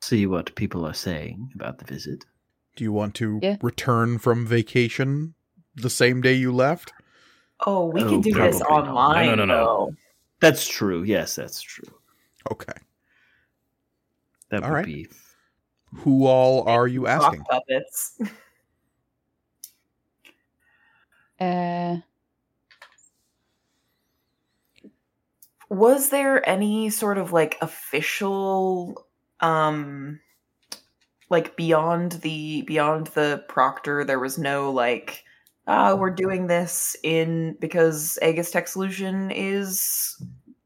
See 0.00 0.26
what 0.26 0.54
people 0.54 0.86
are 0.86 0.94
saying 0.94 1.50
about 1.54 1.78
the 1.78 1.84
visit. 1.84 2.24
do 2.76 2.84
you 2.84 2.92
want 2.92 3.14
to 3.16 3.40
Yeah. 3.42 3.56
return 3.60 4.18
from 4.18 4.46
vacation 4.46 5.34
the 5.74 5.90
same 5.90 6.20
day 6.20 6.34
you 6.34 6.52
left? 6.52 6.92
Oh, 7.66 7.86
we 7.86 8.02
Oh, 8.02 8.08
can 8.08 8.20
do 8.20 8.32
this 8.32 8.60
online. 8.62 9.26
No, 9.26 9.34
no, 9.34 9.44
no, 9.44 9.64
no. 9.64 9.96
That's 10.38 10.68
true. 10.68 11.02
Yes, 11.02 11.34
that's 11.34 11.60
true. 11.60 11.92
Okay. 12.52 12.72
That 14.50 14.62
All 14.62 14.70
would 14.70 14.76
right. 14.76 14.86
be. 14.86 15.08
Who 15.94 16.26
all 16.26 16.68
are 16.68 16.86
you 16.86 17.06
Rock 17.06 17.36
asking? 17.36 17.44
puppets. 17.50 18.18
Uh, 21.40 21.98
was 25.68 26.08
there 26.10 26.46
any 26.48 26.90
sort 26.90 27.18
of 27.18 27.32
like 27.32 27.56
official 27.60 29.06
um 29.40 30.18
like 31.30 31.56
beyond 31.56 32.12
the 32.22 32.62
beyond 32.62 33.08
the 33.08 33.44
proctor 33.48 34.02
there 34.04 34.18
was 34.18 34.38
no 34.38 34.72
like 34.72 35.22
uh 35.66 35.94
we're 35.98 36.10
doing 36.10 36.46
this 36.46 36.96
in 37.02 37.56
because 37.60 38.18
Aegis 38.22 38.50
tech 38.50 38.66
solution 38.66 39.30
is 39.30 40.20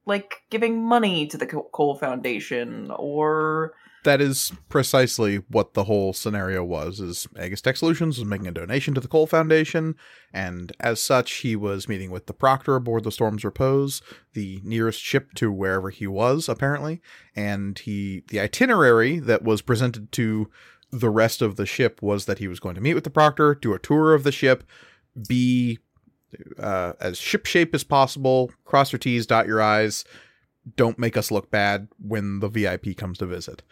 like 0.07 0.43
giving 0.51 0.85
money 0.85 1.27
to 1.29 1.37
the 1.37 1.47
Co- 1.47 1.69
Coal 1.73 1.97
Foundation 1.97 2.91
or 2.97 3.75
That 4.05 4.21
is 4.21 4.53
precisely 4.69 5.37
what 5.49 5.75
the 5.75 5.85
whole 5.85 6.13
scenario 6.13 6.65
was. 6.65 6.99
Is 6.99 7.29
Aegis 7.41 7.61
Tech 7.61 7.77
Solutions 7.77 8.19
was 8.19 8.27
making 8.27 8.49
a 8.49 8.53
donation 8.53 8.95
to 8.95 9.01
the 9.01 9.09
Coal 9.09 9.27
Foundation, 9.27 9.95
and 10.33 10.73
as 10.81 11.01
such, 11.01 11.33
he 11.35 11.55
was 11.55 11.89
meeting 11.89 12.11
with 12.11 12.27
the 12.27 12.33
Proctor 12.33 12.75
aboard 12.75 13.05
the 13.05 13.13
Storm's 13.13 13.45
Repose, 13.45 14.03
the 14.33 14.61
nearest 14.65 15.01
ship 15.01 15.35
to 15.35 15.53
wherever 15.53 15.91
he 15.91 16.07
was, 16.07 16.49
apparently. 16.49 17.01
And 17.37 17.79
he, 17.79 18.25
the 18.29 18.41
itinerary 18.41 19.21
that 19.21 19.43
was 19.45 19.63
presented 19.63 20.11
to 20.13 20.51
the 20.91 21.11
rest 21.11 21.41
of 21.41 21.57
the 21.57 21.65
ship 21.65 22.03
was 22.03 22.27
that 22.27 22.39
he 22.39 22.49
was 22.49 22.61
going 22.61 22.75
to 22.75 22.81
meet 22.81 22.95
with 22.95 23.05
the 23.05 23.11
Proctor, 23.11 23.55
do 23.55 23.73
a 23.73 23.79
tour 23.79 24.15
of 24.15 24.25
the 24.25 24.33
ship, 24.33 24.65
be 25.29 25.79
uh, 26.59 26.93
as 27.01 27.19
ship 27.19 27.47
shape 27.47 27.75
as 27.75 27.85
possible, 27.85 28.51
cross 28.65 28.93
your 28.93 28.99
T's, 28.99 29.27
dot 29.27 29.47
your 29.47 29.61
I's, 29.63 30.05
don't 30.77 30.99
make 30.99 31.17
us 31.17 31.31
look 31.31 31.51
bad 31.51 31.89
when 31.99 32.41
the 32.41 32.49
VIP 32.49 32.97
comes 32.97 33.19
to 33.19 33.27
visit. 33.27 33.63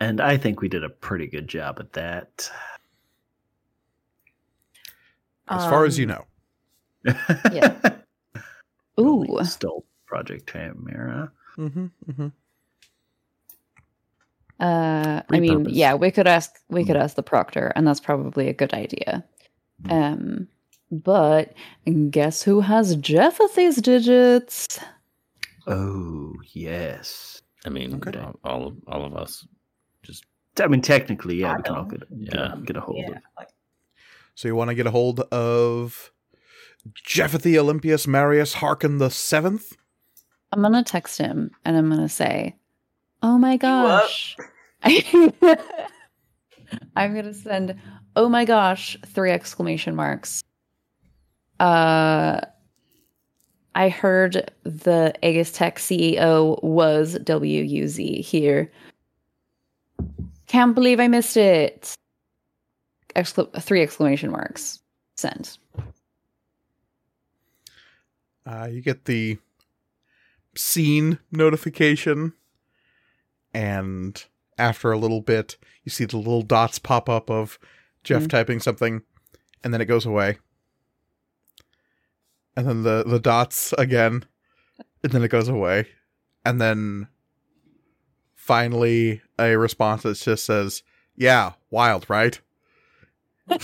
And 0.00 0.20
I 0.20 0.36
think 0.36 0.60
we 0.60 0.68
did 0.68 0.84
a 0.84 0.90
pretty 0.90 1.26
good 1.26 1.48
job 1.48 1.76
at 1.80 1.92
that. 1.94 2.50
As 5.48 5.64
far 5.64 5.84
as 5.84 5.98
you 5.98 6.06
um, 6.06 6.26
know. 7.06 7.14
Yeah. 7.52 7.76
Ooh. 9.00 9.38
Stole 9.44 9.86
Project 10.06 10.50
Chimera. 10.50 11.30
Mm-hmm, 11.56 11.86
mm-hmm. 12.10 12.26
Uh, 14.58 15.22
I 15.30 15.40
mean, 15.40 15.66
yeah, 15.68 15.94
we 15.94 16.10
could 16.10 16.26
ask 16.26 16.58
we 16.68 16.84
could 16.84 16.96
Mm. 16.96 17.02
ask 17.02 17.14
the 17.14 17.22
proctor, 17.22 17.72
and 17.76 17.86
that's 17.86 18.00
probably 18.00 18.48
a 18.48 18.54
good 18.54 18.72
idea. 18.72 19.24
Um, 19.90 20.48
but 20.90 21.52
guess 22.10 22.42
who 22.42 22.60
has 22.60 22.96
Jeffethy's 22.96 23.76
digits? 23.82 24.78
Oh, 25.66 26.32
yes. 26.52 27.42
I 27.64 27.70
mean, 27.70 27.94
Okay. 27.96 28.18
all, 28.18 28.38
all 28.44 28.66
of 28.68 28.76
all 28.86 29.04
of 29.04 29.16
us. 29.16 29.46
Just. 30.02 30.24
I 30.60 30.68
mean, 30.68 30.80
technically, 30.80 31.36
yeah, 31.36 31.56
we 31.56 31.62
can 31.64 31.74
all 31.74 31.84
get, 31.84 32.02
Yeah. 32.16 32.52
get, 32.54 32.64
get 32.66 32.76
a 32.76 32.80
hold 32.80 32.98
yeah, 32.98 33.16
of 33.16 33.22
like, 33.36 33.48
So 34.34 34.48
you 34.48 34.54
want 34.54 34.68
to 34.70 34.74
get 34.74 34.86
a 34.86 34.90
hold 34.90 35.20
of 35.20 36.12
Jephethy 37.06 37.56
Olympius 37.58 38.06
Marius 38.06 38.54
Harkin 38.54 38.98
the 38.98 39.10
Seventh? 39.10 39.76
I'm 40.52 40.62
gonna 40.62 40.84
text 40.84 41.18
him, 41.18 41.50
and 41.64 41.76
I'm 41.76 41.90
gonna 41.90 42.08
say, 42.08 42.54
"Oh 43.22 43.36
my 43.36 43.56
gosh!" 43.56 44.36
I'm 44.84 45.32
gonna 47.14 47.34
send, 47.34 47.74
"Oh 48.14 48.28
my 48.28 48.44
gosh!" 48.44 48.96
three 49.06 49.32
exclamation 49.32 49.96
marks. 49.96 50.42
Uh, 51.60 52.40
I 53.74 53.88
heard 53.88 54.50
the 54.62 55.14
Aegis 55.22 55.52
Tech 55.52 55.78
CEO 55.78 56.62
was 56.62 57.16
WUZ 57.18 58.20
here. 58.24 58.70
Can't 60.46 60.74
believe 60.74 61.00
I 61.00 61.08
missed 61.08 61.36
it. 61.36 61.94
Excla- 63.14 63.62
three 63.62 63.82
exclamation 63.82 64.30
marks. 64.30 64.80
Send. 65.16 65.58
Uh, 68.44 68.68
you 68.70 68.80
get 68.80 69.06
the 69.06 69.38
scene 70.54 71.18
notification, 71.32 72.32
and 73.52 74.24
after 74.58 74.92
a 74.92 74.98
little 74.98 75.20
bit, 75.20 75.56
you 75.84 75.90
see 75.90 76.04
the 76.04 76.16
little 76.16 76.42
dots 76.42 76.78
pop 76.78 77.08
up 77.08 77.30
of 77.30 77.58
Jeff 78.04 78.22
Mhm. 78.24 78.30
typing 78.30 78.60
something, 78.60 79.02
and 79.64 79.74
then 79.74 79.80
it 79.80 79.86
goes 79.86 80.06
away. 80.06 80.38
And 82.56 82.66
then 82.66 82.82
the, 82.82 83.04
the 83.06 83.20
dots 83.20 83.74
again, 83.76 84.24
and 85.02 85.12
then 85.12 85.22
it 85.22 85.28
goes 85.28 85.48
away. 85.48 85.88
And 86.44 86.60
then 86.60 87.08
finally, 88.34 89.20
a 89.38 89.56
response 89.56 90.02
that 90.02 90.16
just 90.16 90.44
says, 90.44 90.82
Yeah, 91.16 91.52
wild, 91.70 92.08
right? 92.08 92.40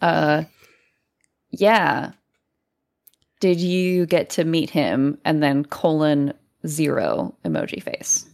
Uh, 0.00 0.42
yeah. 1.50 2.10
Did 3.38 3.60
you 3.60 4.04
get 4.04 4.30
to 4.30 4.42
meet 4.42 4.68
him 4.68 5.16
and 5.24 5.40
then 5.40 5.64
colon 5.64 6.32
zero 6.66 7.36
emoji 7.44 7.80
face? 7.80 8.26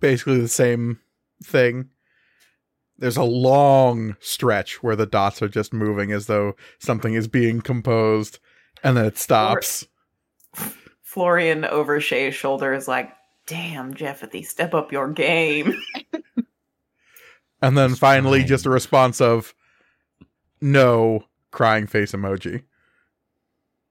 basically 0.00 0.40
the 0.40 0.48
same 0.48 1.00
thing. 1.42 1.90
There's 2.98 3.16
a 3.16 3.24
long 3.24 4.16
stretch 4.20 4.82
where 4.82 4.96
the 4.96 5.06
dots 5.06 5.42
are 5.42 5.48
just 5.48 5.72
moving 5.72 6.12
as 6.12 6.26
though 6.26 6.56
something 6.78 7.14
is 7.14 7.28
being 7.28 7.60
composed, 7.60 8.38
and 8.82 8.96
then 8.96 9.04
it 9.04 9.18
stops. 9.18 9.86
Florian 11.02 11.64
over 11.64 12.00
Shay's 12.00 12.34
shoulder 12.34 12.72
is 12.72 12.88
like, 12.88 13.12
"Damn, 13.46 13.94
Jeffethy, 13.94 14.42
step 14.42 14.74
up 14.74 14.92
your 14.92 15.10
game." 15.10 15.74
And 17.62 17.76
then 17.76 17.94
finally, 17.94 18.40
fine. 18.40 18.48
just 18.48 18.66
a 18.66 18.70
response 18.70 19.20
of 19.20 19.54
no 20.60 21.24
crying 21.50 21.86
face 21.86 22.12
emoji. 22.12 22.62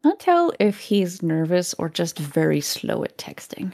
Not 0.03 0.19
tell 0.19 0.53
if 0.59 0.79
he's 0.79 1.23
nervous 1.23 1.73
or 1.75 1.89
just 1.89 2.19
very 2.19 2.61
slow 2.61 3.03
at 3.03 3.17
texting. 3.17 3.73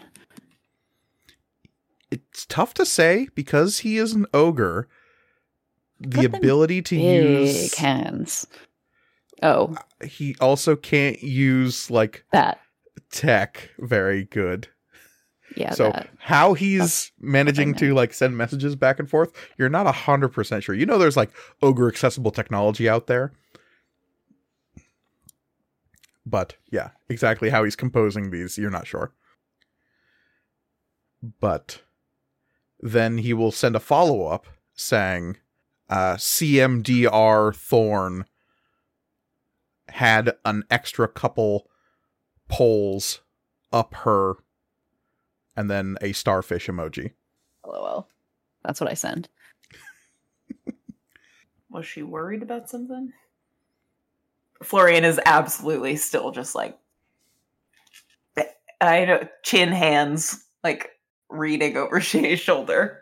It's 2.10 2.46
tough 2.46 2.74
to 2.76 2.86
say 2.86 3.28
because 3.36 3.80
he 3.80 3.98
is 3.98 4.14
an 4.14 4.26
ogre. 4.34 4.88
The 6.02 6.26
ability 6.26 6.82
to 6.84 6.96
use 6.96 7.76
hands. 7.76 8.48
Oh, 9.44 9.76
he 10.04 10.36
also 10.40 10.76
can't 10.76 11.22
use 11.22 11.90
like 11.90 12.26
that. 12.32 12.60
tech 13.12 13.70
very 13.80 14.26
good. 14.26 14.68
Yeah, 15.56 15.74
so 15.74 15.92
that. 15.92 16.10
how 16.18 16.54
he's 16.54 17.12
managing 17.20 17.76
to 17.76 17.94
like 17.94 18.14
send 18.14 18.38
messages 18.38 18.76
back 18.76 19.00
and 19.00 19.10
forth, 19.10 19.34
you're 19.58 19.70
not 19.70 19.86
a 19.88 19.92
hundred 19.92 20.30
percent 20.30 20.64
sure. 20.64 20.76
You 20.76 20.86
know, 20.86 20.98
there's 20.98 21.18
like 21.18 21.32
ogre 21.62 21.88
accessible 21.88 22.32
technology 22.32 22.88
out 22.88 23.08
there, 23.08 23.34
but 26.26 26.56
yeah, 26.72 26.92
exactly 27.10 27.50
how 27.50 27.64
he's 27.64 27.76
composing 27.76 28.32
these, 28.32 28.58
you're 28.58 28.70
not 28.70 28.88
sure. 28.88 29.12
But 31.40 31.82
then 32.80 33.20
he 33.20 33.34
will 33.34 33.52
send 33.52 33.76
a 33.76 33.80
follow 33.80 34.26
up 34.26 34.48
saying, 34.74 35.38
uh, 35.92 36.16
"CMDR 36.16 37.56
Thorn 37.56 38.26
had 39.90 40.34
an 40.46 40.64
extra 40.72 41.08
couple 41.08 41.68
poles 42.48 43.22
up 43.72 43.94
her." 43.94 44.38
and 45.56 45.70
then 45.70 45.98
a 46.02 46.14
starfish 46.14 46.68
emoji. 46.68 47.12
LOL. 47.66 48.08
That's 48.64 48.80
what 48.80 48.90
I 48.90 48.94
send. 48.94 49.30
Was 51.70 51.86
she 51.86 52.04
worried 52.04 52.44
about 52.44 52.70
something? 52.70 53.14
Florian 54.64 55.04
is 55.04 55.20
absolutely 55.26 55.96
still 55.96 56.32
just 56.32 56.56
like 56.56 56.78
I 58.80 59.06
know 59.06 59.28
chin 59.44 59.70
hands, 59.72 60.44
like 60.64 60.90
reading 61.30 61.78
over 61.78 62.02
Shay's 62.02 62.40
shoulder. 62.40 63.01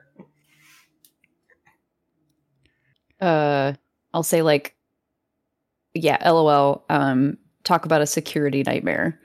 Uh, 3.19 3.73
I'll 4.13 4.23
say 4.23 4.41
like, 4.41 4.75
yeah, 5.93 6.17
LOL. 6.29 6.85
Um, 6.89 7.37
talk 7.63 7.85
about 7.85 8.01
a 8.01 8.07
security 8.07 8.63
nightmare? 8.63 9.19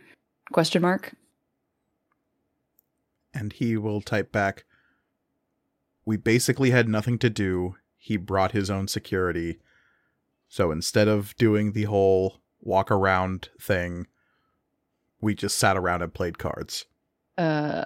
Question 0.52 0.82
mark. 0.82 1.14
And 3.32 3.52
he 3.52 3.76
will 3.76 4.00
type 4.00 4.30
back, 4.30 4.64
We 6.04 6.16
basically 6.16 6.70
had 6.70 6.88
nothing 6.88 7.18
to 7.18 7.30
do. 7.30 7.76
He 7.96 8.16
brought 8.16 8.52
his 8.52 8.70
own 8.70 8.86
security. 8.86 9.58
So 10.48 10.70
instead 10.70 11.08
of 11.08 11.34
doing 11.36 11.72
the 11.72 11.84
whole 11.84 12.40
walk 12.60 12.90
around 12.90 13.48
thing, 13.60 14.06
we 15.20 15.34
just 15.34 15.56
sat 15.56 15.76
around 15.76 16.02
and 16.02 16.12
played 16.12 16.38
cards. 16.38 16.84
Uh, 17.36 17.84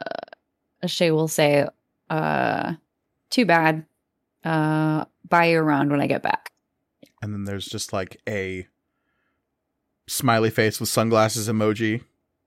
Shay 0.87 1.13
will 1.13 1.29
say, 1.29 1.67
uh, 2.11 2.75
too 3.31 3.47
bad. 3.47 3.87
Uh, 4.45 5.05
buy 5.29 5.47
you 5.47 5.61
around 5.61 5.91
when 5.91 6.01
I 6.01 6.07
get 6.07 6.23
back. 6.23 6.53
And 7.21 7.33
then 7.33 7.45
there's 7.45 7.67
just 7.67 7.93
like 7.93 8.21
a 8.29 8.67
smiley 10.07 10.51
face 10.51 10.81
with 10.81 10.89
sunglasses 10.89 11.49
emoji. 11.49 12.03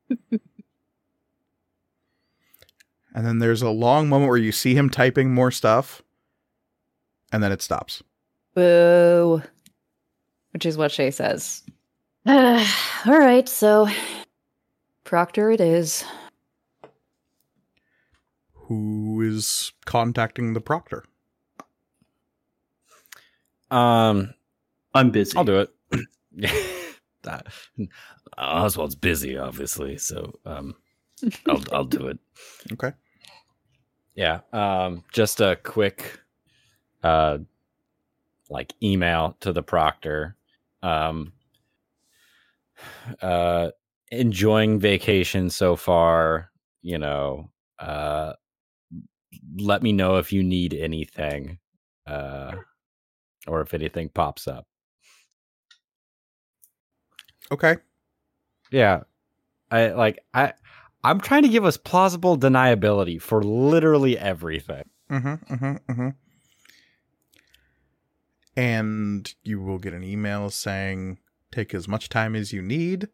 and 0.32 0.40
then 3.14 3.40
there's 3.40 3.62
a 3.62 3.70
long 3.70 4.10
moment 4.10 4.30
where 4.30 4.38
you 4.38 4.52
see 4.52 4.76
him 4.76 4.90
typing 4.90 5.34
more 5.34 5.52
stuff. 5.52 6.02
And 7.32 7.42
then 7.44 7.52
it 7.52 7.62
stops. 7.62 8.04
Boo. 8.56 9.42
Which 10.52 10.66
is 10.66 10.78
what 10.78 10.92
Shay 10.92 11.12
says. 11.12 11.64
Uh, 12.26 12.66
all 13.06 13.18
right, 13.18 13.48
so 13.48 13.88
Proctor 15.12 15.52
it 15.52 15.60
is. 15.60 16.06
Who 18.54 19.22
is 19.22 19.74
contacting 19.86 20.54
the 20.54 20.62
proctor? 20.62 21.04
Um, 23.72 24.34
I'm 24.94 25.12
busy. 25.12 25.38
I'll 25.38 25.46
do 25.46 25.60
it. 25.60 25.70
That- 27.24 27.48
Oswald's 28.38 28.96
busy, 28.96 29.38
obviously, 29.38 29.98
so 29.98 30.34
um, 30.46 30.76
I'll 31.48 31.64
I'll 31.72 31.86
do 31.86 32.08
it. 32.08 32.18
Okay. 32.74 32.92
Yeah. 34.16 34.40
Um, 34.52 35.04
just 35.14 35.40
a 35.42 35.56
quick, 35.56 36.20
uh, 37.04 37.40
like 38.50 38.74
email 38.82 39.38
to 39.42 39.54
the 39.54 39.64
proctor. 39.64 40.36
Um, 40.82 41.34
uh, 43.22 43.70
enjoying 44.12 44.80
vacation 44.80 45.50
so 45.50 45.76
far. 45.76 46.52
You 46.82 46.98
know, 46.98 47.52
uh, 47.80 48.34
let 49.58 49.84
me 49.84 49.94
know 49.94 50.18
if 50.18 50.34
you 50.34 50.44
need 50.44 50.74
anything, 50.74 51.60
uh, 52.08 52.54
or 53.48 53.62
if 53.62 53.74
anything 53.74 54.10
pops 54.10 54.48
up. 54.48 54.66
Okay. 57.52 57.78
Yeah. 58.72 59.02
I 59.70 59.90
like 59.90 60.20
I 60.34 60.54
I'm 61.04 61.20
trying 61.20 61.44
to 61.44 61.50
give 61.50 61.66
us 61.66 61.78
plausible 61.78 62.38
deniability 62.38 63.22
for 63.22 63.44
literally 63.44 64.18
everything. 64.18 64.84
Mm-hmm. 65.10 65.54
Mm-hmm. 65.54 65.92
Mm-hmm. 65.92 66.10
And 68.56 69.34
you 69.44 69.62
will 69.62 69.80
get 69.80 69.94
an 69.94 70.04
email 70.04 70.50
saying, 70.50 71.20
"Take 71.52 71.74
as 71.74 71.88
much 71.88 72.10
time 72.10 72.36
as 72.36 72.54
you 72.54 72.62
need. 72.62 73.08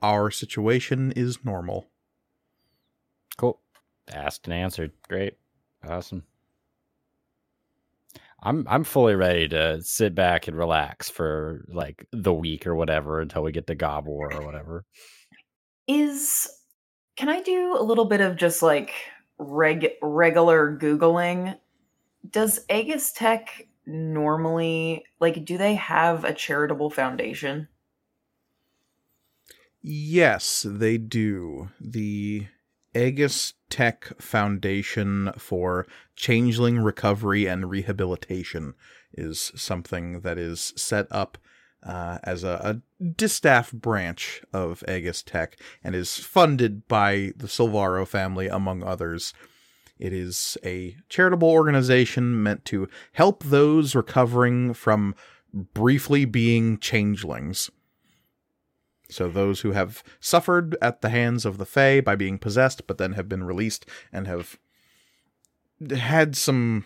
Our 0.00 0.30
situation 0.30 1.12
is 1.12 1.44
normal." 1.44 1.88
Cool. 3.36 3.60
Asked 4.12 4.46
and 4.46 4.54
answered. 4.54 4.92
Great. 5.08 5.38
Awesome. 5.82 6.24
I'm 8.42 8.66
I'm 8.68 8.84
fully 8.84 9.14
ready 9.14 9.48
to 9.48 9.80
sit 9.82 10.14
back 10.14 10.48
and 10.48 10.56
relax 10.56 11.08
for 11.08 11.64
like 11.68 12.06
the 12.12 12.32
week 12.32 12.66
or 12.66 12.74
whatever 12.74 13.20
until 13.20 13.42
we 13.42 13.52
get 13.52 13.68
to 13.68 13.76
Gobwar 13.76 14.34
or 14.34 14.44
whatever. 14.44 14.84
Is 15.86 16.48
can 17.16 17.28
I 17.28 17.40
do 17.40 17.76
a 17.78 17.82
little 17.82 18.04
bit 18.04 18.20
of 18.20 18.36
just 18.36 18.62
like 18.62 18.92
reg 19.38 19.90
regular 20.02 20.76
googling? 20.76 21.56
Does 22.28 22.60
Aegis 22.68 23.12
Tech 23.12 23.68
normally 23.86 25.04
like 25.20 25.44
do 25.44 25.56
they 25.56 25.74
have 25.76 26.24
a 26.24 26.34
charitable 26.34 26.90
foundation? 26.90 27.68
Yes, 29.82 30.64
they 30.68 30.98
do. 30.98 31.70
The 31.80 32.46
Aegis 32.94 33.54
Tech 33.70 34.12
Foundation 34.20 35.32
for 35.38 35.86
Changeling 36.14 36.78
Recovery 36.78 37.46
and 37.46 37.70
Rehabilitation 37.70 38.74
is 39.14 39.52
something 39.54 40.20
that 40.20 40.38
is 40.38 40.72
set 40.76 41.06
up 41.10 41.38
uh, 41.82 42.18
as 42.22 42.44
a, 42.44 42.82
a 43.00 43.02
distaff 43.04 43.72
branch 43.72 44.42
of 44.52 44.84
Aegis 44.88 45.22
Tech 45.22 45.56
and 45.82 45.94
is 45.94 46.18
funded 46.18 46.86
by 46.86 47.32
the 47.36 47.48
Silvaro 47.48 48.06
family, 48.06 48.46
among 48.46 48.82
others. 48.82 49.32
It 49.98 50.12
is 50.12 50.56
a 50.64 50.96
charitable 51.08 51.48
organization 51.48 52.42
meant 52.42 52.64
to 52.66 52.88
help 53.12 53.44
those 53.44 53.94
recovering 53.94 54.74
from 54.74 55.14
briefly 55.52 56.24
being 56.24 56.78
changelings. 56.78 57.70
So 59.12 59.28
those 59.28 59.60
who 59.60 59.72
have 59.72 60.02
suffered 60.20 60.76
at 60.82 61.00
the 61.02 61.08
hands 61.10 61.44
of 61.44 61.58
the 61.58 61.66
Fae 61.66 62.00
by 62.00 62.16
being 62.16 62.38
possessed, 62.38 62.86
but 62.86 62.98
then 62.98 63.12
have 63.12 63.28
been 63.28 63.44
released 63.44 63.86
and 64.12 64.26
have 64.26 64.58
had 65.96 66.36
some 66.36 66.84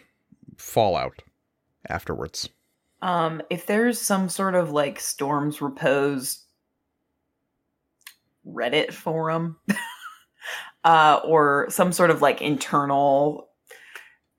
fallout 0.57 1.23
afterwards. 1.89 2.49
Um, 3.03 3.43
if 3.51 3.67
there's 3.67 4.01
some 4.01 4.29
sort 4.29 4.55
of 4.55 4.71
like 4.73 4.99
Storms 5.01 5.61
Repose 5.61 6.45
Reddit 8.47 8.93
forum, 8.93 9.57
uh, 10.85 11.21
or 11.25 11.67
some 11.69 11.93
sort 11.93 12.11
of 12.11 12.23
like 12.23 12.41
internal 12.41 13.49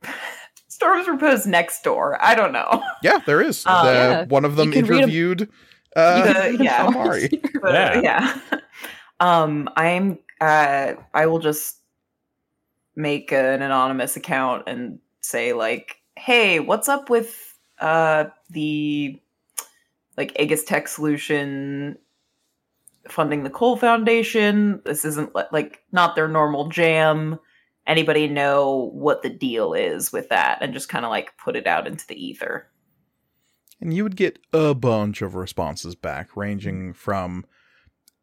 Storms 0.68 1.08
Repose 1.08 1.46
next 1.46 1.84
door, 1.84 2.18
I 2.22 2.36
don't 2.36 2.52
know. 2.54 2.82
Yeah, 3.04 3.20
there 3.26 3.42
is. 3.42 3.64
Uh, 3.66 3.84
The- 3.86 3.92
yeah. 3.94 4.26
One 4.26 4.46
of 4.46 4.56
them 4.56 4.68
You 4.74 4.74
can 4.84 4.94
interviewed 4.94 5.50
uh, 5.98 6.52
The- 6.52 6.58
yeah. 6.64 6.86
Amari. 6.88 7.30
But, 7.62 7.74
Yeah. 7.74 8.02
yeah. 8.02 8.60
Um, 9.20 9.68
I'm. 9.76 10.20
Uh, 10.40 10.94
I 11.14 11.26
will 11.26 11.40
just 11.40 11.78
make 12.96 13.32
an 13.32 13.62
anonymous 13.62 14.16
account 14.16 14.64
and 14.68 15.00
say 15.22 15.54
like, 15.54 15.98
"Hey, 16.16 16.60
what's 16.60 16.88
up 16.88 17.10
with 17.10 17.58
uh 17.80 18.26
the 18.50 19.20
like 20.18 20.40
Aegis 20.40 20.64
Tech 20.64 20.88
Solution 20.88 21.98
funding 23.10 23.44
the 23.44 23.50
Coal 23.50 23.78
Foundation? 23.78 24.82
This 24.86 25.04
isn't 25.06 25.34
like 25.52 25.82
not 25.92 26.16
their 26.16 26.28
normal 26.28 26.70
jam. 26.70 27.40
Anybody 27.88 28.28
know 28.28 28.92
what 28.94 29.24
the 29.24 29.30
deal 29.30 29.74
is 29.74 30.12
with 30.14 30.30
that?" 30.30 30.60
And 30.62 30.74
just 30.74 30.90
kind 30.90 31.06
of 31.06 31.10
like 31.10 31.36
put 31.44 31.56
it 31.56 31.66
out 31.66 31.88
into 31.88 32.06
the 32.06 32.24
ether. 32.24 32.70
And 33.80 33.94
you 33.94 34.04
would 34.04 34.16
get 34.16 34.40
a 34.54 34.74
bunch 34.74 35.22
of 35.22 35.36
responses 35.36 35.96
back, 35.96 36.36
ranging 36.36 36.94
from 36.94 37.46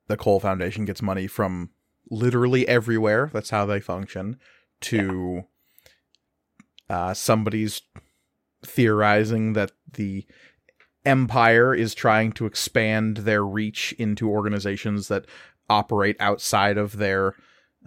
the 0.07 0.17
Coal 0.17 0.41
Foundation 0.41 0.85
gets 0.85 1.01
money 1.01 1.27
from 1.27 1.71
literally 2.11 2.67
everywhere. 2.69 3.31
That's 3.33 3.51
how 3.51 3.65
they 3.67 3.81
function. 3.81 4.39
To 4.83 5.45
uh, 6.91 7.15
somebody's 7.15 7.83
theorizing 8.65 9.53
that 9.55 9.73
the 9.93 10.27
Empire 11.07 11.75
is 11.75 11.95
trying 11.95 12.33
to 12.33 12.47
expand 12.47 13.19
their 13.19 13.45
reach 13.45 13.95
into 13.99 14.29
organizations 14.29 15.09
that 15.09 15.27
operate 15.69 16.17
outside 16.19 16.79
of 16.79 16.97
their 16.97 17.35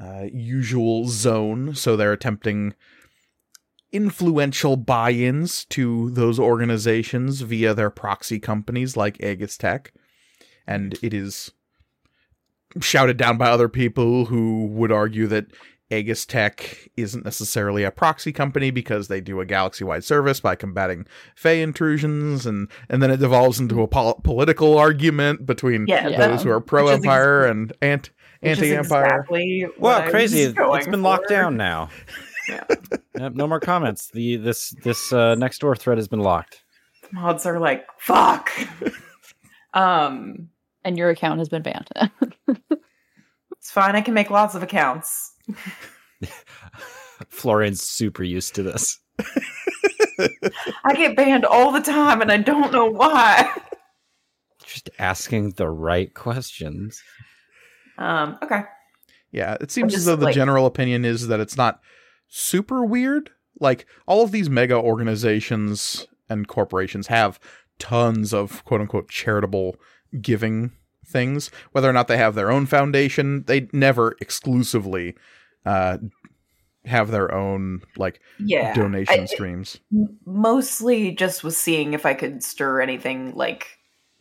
uh, 0.02 0.26
usual 0.32 1.08
zone. 1.08 1.76
So 1.76 1.96
they're 1.96 2.14
attempting 2.14 2.76
influential 3.92 4.76
buy-ins 4.76 5.66
to 5.66 6.10
those 6.12 6.40
organizations 6.40 7.42
via 7.42 7.74
their 7.74 7.90
proxy 7.90 8.40
companies 8.40 8.98
like 8.98 9.22
Aegis 9.24 9.58
Tech. 9.58 9.94
And 10.66 10.98
it 11.02 11.14
is 11.14 11.52
shouted 12.82 13.18
down 13.18 13.38
by 13.38 13.50
other 13.50 13.70
people 13.70 14.26
who 14.26 14.68
would 14.68 14.92
argue 14.92 15.28
that 15.28 15.46
Aegis 15.90 16.26
Tech 16.26 16.90
isn't 16.98 17.24
necessarily 17.24 17.84
a 17.86 17.92
proxy 17.92 18.34
company 18.34 18.72
because 18.72 19.08
they 19.08 19.22
do 19.22 19.40
a 19.40 19.46
galaxy-wide 19.46 20.04
service 20.04 20.42
by 20.42 20.54
combating 20.54 21.06
Fey 21.34 21.62
intrusions, 21.62 22.46
and 22.46 22.68
and 22.90 23.02
then 23.02 23.10
it 23.10 23.22
devolves 23.22 23.58
into 23.62 23.82
a 23.82 23.88
pol- 23.88 24.20
political 24.22 24.78
argument 24.78 25.46
between 25.46 25.86
Yeah, 25.88 26.10
Yeah. 26.10 26.28
those 26.28 26.44
who 26.44 26.50
are 26.52 26.60
pro-empire 26.60 27.46
and 27.46 27.72
ant- 27.82 28.10
Which 28.42 28.52
is 28.60 28.64
anti-empire. 28.64 29.06
exactly 29.06 29.66
Wow, 29.80 30.10
crazy! 30.10 30.42
It's 30.42 30.88
been 30.88 31.04
locked 31.04 31.28
for. 31.28 31.34
down 31.34 31.56
now. 31.56 31.90
Yeah. 32.48 32.64
Yep, 33.18 33.34
no 33.34 33.48
more 33.48 33.60
comments. 33.60 34.10
The 34.12 34.38
this 34.38 34.70
this 34.84 35.12
uh, 35.12 35.36
next 35.36 35.60
door 35.60 35.76
thread 35.76 35.98
has 35.98 36.08
been 36.08 36.20
locked. 36.22 36.64
mods 37.12 37.46
are 37.46 37.60
like 37.60 37.86
fuck 38.00 38.52
um 39.74 40.50
and 40.84 40.98
your 40.98 41.10
account 41.10 41.40
has 41.40 41.50
been 41.50 41.62
banned. 41.64 41.88
it's 43.52 43.72
fine 43.72 43.96
i 43.96 44.02
can 44.02 44.14
make 44.14 44.30
lots 44.30 44.56
of 44.56 44.64
accounts 44.64 45.34
Florian's 47.30 47.82
super 47.82 48.24
used 48.24 48.56
to 48.56 48.64
this. 48.64 49.00
i 50.86 50.94
get 50.96 51.16
banned 51.16 51.46
all 51.46 51.72
the 51.72 51.80
time 51.82 52.22
and 52.22 52.32
i 52.32 52.38
don't 52.38 52.72
know 52.72 52.86
why 52.86 53.50
Just 54.66 54.90
asking 55.00 55.52
the 55.52 55.70
right 55.70 56.14
questions. 56.14 57.02
um 57.98 58.38
okay 58.44 58.62
Yeah, 59.32 59.58
it 59.62 59.72
seems 59.72 59.94
as 59.96 60.06
though 60.06 60.16
the 60.16 60.26
like- 60.26 60.36
general 60.36 60.66
opinion 60.66 61.06
is 61.06 61.28
that 61.28 61.40
it's 61.40 61.58
not 61.58 61.82
super 62.28 62.84
weird. 62.86 63.32
Like 63.60 63.86
all 64.06 64.24
of 64.24 64.32
these 64.32 64.50
mega 64.50 64.76
organizations 64.76 66.08
and 66.30 66.48
corporations 66.48 67.08
have 67.08 67.40
tons 67.80 68.34
of 68.34 68.64
quote 68.66 68.82
unquote 68.82 69.10
charitable 69.10 69.76
giving 70.22 70.72
things. 71.06 71.50
Whether 71.72 71.90
or 71.90 71.94
not 71.94 72.08
they 72.08 72.18
have 72.18 72.36
their 72.36 72.52
own 72.52 72.66
foundation, 72.66 73.44
they 73.48 73.70
never 73.74 74.16
exclusively 74.22 75.16
uh, 75.66 75.98
have 76.86 77.12
their 77.12 77.34
own 77.34 77.82
like 77.98 78.22
yeah 78.40 78.74
donation 78.74 79.22
I- 79.22 79.26
streams. 79.26 79.80
mostly 80.26 81.12
just 81.12 81.44
was 81.44 81.58
seeing 81.58 81.94
if 81.94 82.06
i 82.06 82.14
could 82.14 82.42
stir 82.44 82.80
anything 82.80 83.34
like 83.36 83.78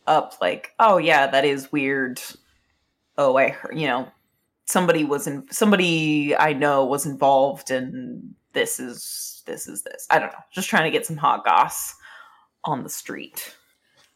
up 0.08 0.34
like 0.40 0.72
oh 0.80 0.98
yeah 0.98 1.28
that 1.28 1.44
is 1.44 1.70
weird 1.70 2.20
oh 3.16 3.36
i 3.38 3.56
you 3.72 3.86
know 3.86 4.08
somebody 4.66 5.04
was 5.04 5.26
in 5.26 5.44
somebody 5.50 6.36
i 6.36 6.52
know 6.52 6.84
was 6.84 7.06
involved 7.06 7.70
in 7.70 8.34
this 8.52 8.78
is 8.80 9.42
this 9.46 9.66
is 9.68 9.82
this 9.82 10.06
i 10.10 10.18
don't 10.18 10.32
know 10.32 10.38
just 10.52 10.68
trying 10.68 10.84
to 10.84 10.90
get 10.90 11.06
some 11.06 11.16
hot 11.16 11.44
goss 11.44 11.94
on 12.64 12.82
the 12.82 12.88
street 12.90 13.54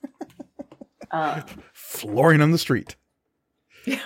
um, 1.11 1.43
Flooring 1.73 2.41
on 2.41 2.51
the 2.53 2.59
street. 2.59 2.97
Yeah. 3.87 3.99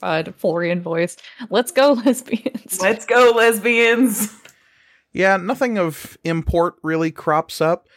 God, 0.00 0.34
Florian 0.36 0.80
voice. 0.82 1.16
Let's 1.50 1.72
go, 1.72 1.92
lesbians. 1.92 2.80
let's 2.80 3.06
go 3.06 3.32
lesbians 3.36 4.34
Yeah, 5.12 5.36
nothing 5.36 5.78
of 5.78 6.18
import 6.24 6.74
really 6.82 7.10
crops 7.12 7.60
up. 7.60 7.88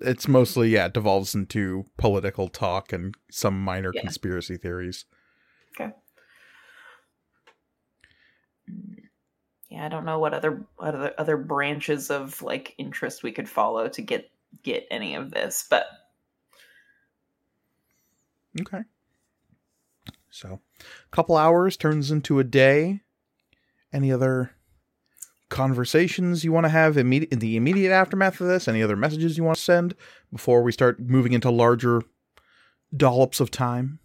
It's 0.00 0.28
mostly, 0.28 0.68
yeah, 0.70 0.86
it 0.86 0.92
devolves 0.92 1.34
into 1.34 1.86
political 1.96 2.48
talk 2.48 2.92
and 2.92 3.14
some 3.30 3.58
minor 3.58 3.92
Yeah. 3.92 4.02
conspiracy 4.02 4.56
theories. 4.56 5.06
Okay. 5.80 5.92
Yeah, 9.68 9.84
I 9.84 9.88
don't 9.88 10.04
know 10.04 10.18
what 10.18 10.34
other 10.34 10.66
what 10.76 10.94
other 10.94 11.14
other 11.18 11.36
branches 11.36 12.10
of 12.10 12.40
like 12.42 12.74
interest 12.78 13.22
we 13.22 13.32
could 13.32 13.48
follow 13.48 13.88
to 13.88 14.02
get 14.02 14.30
get 14.62 14.86
any 14.90 15.14
of 15.14 15.30
this, 15.30 15.66
but 15.68 15.86
Okay. 18.60 18.82
So, 20.30 20.60
a 20.80 21.08
couple 21.10 21.36
hours 21.36 21.76
turns 21.76 22.10
into 22.10 22.38
a 22.38 22.44
day. 22.44 23.00
Any 23.92 24.12
other 24.12 24.55
conversations 25.48 26.44
you 26.44 26.52
want 26.52 26.64
to 26.64 26.70
have 26.70 26.96
immediate 26.96 27.32
in 27.32 27.38
the 27.38 27.56
immediate 27.56 27.92
aftermath 27.92 28.40
of 28.40 28.48
this? 28.48 28.68
Any 28.68 28.82
other 28.82 28.96
messages 28.96 29.36
you 29.36 29.44
want 29.44 29.56
to 29.56 29.62
send 29.62 29.94
before 30.32 30.62
we 30.62 30.72
start 30.72 31.00
moving 31.00 31.32
into 31.32 31.50
larger 31.50 32.02
dollops 32.96 33.40
of 33.40 33.50
time? 33.50 33.98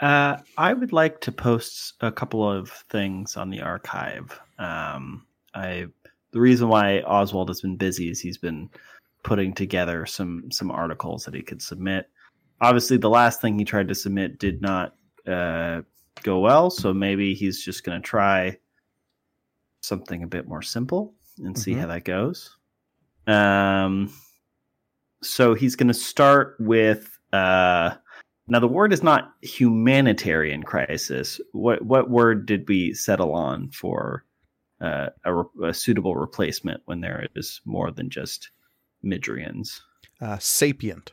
Uh, 0.00 0.36
I 0.56 0.74
would 0.74 0.92
like 0.92 1.20
to 1.22 1.32
post 1.32 1.94
a 2.00 2.12
couple 2.12 2.48
of 2.48 2.70
things 2.70 3.36
on 3.36 3.50
the 3.50 3.60
archive. 3.60 4.38
Um, 4.58 5.26
I 5.54 5.86
the 6.32 6.40
reason 6.40 6.68
why 6.68 7.00
Oswald 7.00 7.48
has 7.48 7.60
been 7.60 7.76
busy 7.76 8.10
is 8.10 8.20
he's 8.20 8.38
been 8.38 8.70
putting 9.24 9.52
together 9.54 10.06
some 10.06 10.50
some 10.52 10.70
articles 10.70 11.24
that 11.24 11.34
he 11.34 11.42
could 11.42 11.62
submit. 11.62 12.08
Obviously, 12.60 12.96
the 12.96 13.10
last 13.10 13.40
thing 13.40 13.58
he 13.58 13.64
tried 13.64 13.88
to 13.88 13.94
submit 13.94 14.38
did 14.38 14.60
not 14.60 14.94
uh, 15.26 15.82
go 16.22 16.40
well, 16.40 16.70
so 16.70 16.92
maybe 16.92 17.34
he's 17.34 17.64
just 17.64 17.84
going 17.84 18.00
to 18.00 18.06
try 18.06 18.56
something 19.88 20.22
a 20.22 20.26
bit 20.26 20.46
more 20.46 20.62
simple 20.62 21.14
and 21.38 21.58
see 21.58 21.72
Mhm. 21.72 21.80
how 21.80 21.86
that 21.88 22.04
goes. 22.04 22.56
Um, 23.26 24.12
so 25.22 25.54
he's 25.54 25.74
going 25.76 25.88
to 25.88 25.94
start 25.94 26.56
with 26.60 27.18
uh, 27.32 27.94
now 28.50 28.58
the 28.60 28.68
word 28.68 28.92
is 28.92 29.02
not 29.02 29.34
humanitarian 29.42 30.62
crisis. 30.62 31.40
What 31.52 31.82
what 31.84 32.08
word 32.08 32.46
did 32.46 32.66
we 32.68 32.94
settle 32.94 33.32
on 33.34 33.68
for 33.70 34.24
uh, 34.80 35.08
a, 35.24 35.34
re- 35.34 35.68
a 35.68 35.74
suitable 35.74 36.16
replacement 36.16 36.80
when 36.86 37.00
there 37.00 37.26
is 37.34 37.60
more 37.66 37.90
than 37.90 38.08
just 38.08 38.50
Midrians? 39.02 39.82
Uh, 40.20 40.38
sapient. 40.38 41.12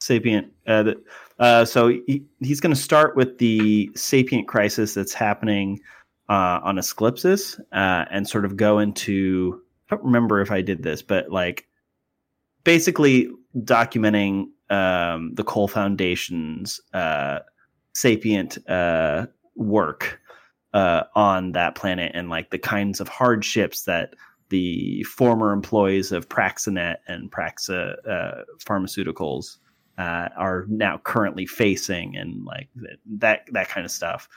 sapient. 0.00 0.52
Uh, 0.66 0.82
the, 0.82 1.02
uh, 1.38 1.64
so 1.64 1.88
he, 1.88 2.24
he's 2.40 2.60
going 2.60 2.74
to 2.74 2.80
start 2.80 3.16
with 3.16 3.38
the 3.38 3.90
sapient 3.96 4.46
crisis 4.46 4.94
that's 4.94 5.14
happening 5.14 5.80
uh, 6.28 6.60
on 6.62 6.78
Asclipsis 6.78 7.58
uh, 7.72 8.04
and 8.10 8.28
sort 8.28 8.44
of 8.44 8.56
go 8.56 8.78
into. 8.78 9.60
I 9.90 9.94
don't 9.94 10.04
remember 10.04 10.40
if 10.40 10.50
I 10.50 10.62
did 10.62 10.82
this, 10.82 11.02
but 11.02 11.30
like 11.30 11.68
basically 12.64 13.28
documenting 13.56 14.46
um, 14.68 15.32
the 15.34 15.44
Cole 15.44 15.68
Foundation's 15.68 16.80
uh, 16.92 17.38
sapient 17.94 18.58
uh, 18.68 19.26
work 19.54 20.20
uh, 20.74 21.04
on 21.14 21.52
that 21.52 21.76
planet 21.76 22.12
and 22.14 22.28
like 22.28 22.50
the 22.50 22.58
kinds 22.58 23.00
of 23.00 23.08
hardships 23.08 23.82
that 23.82 24.14
the 24.48 25.02
former 25.04 25.52
employees 25.52 26.12
of 26.12 26.28
Praxinet 26.28 26.96
and 27.08 27.30
Praxa 27.30 27.94
uh, 28.08 28.42
Pharmaceuticals 28.58 29.58
uh, 29.98 30.28
are 30.36 30.66
now 30.68 30.98
currently 30.98 31.46
facing, 31.46 32.16
and 32.16 32.44
like 32.44 32.68
th- 32.78 32.98
that 33.18 33.46
that 33.52 33.68
kind 33.68 33.84
of 33.84 33.90
stuff. 33.90 34.28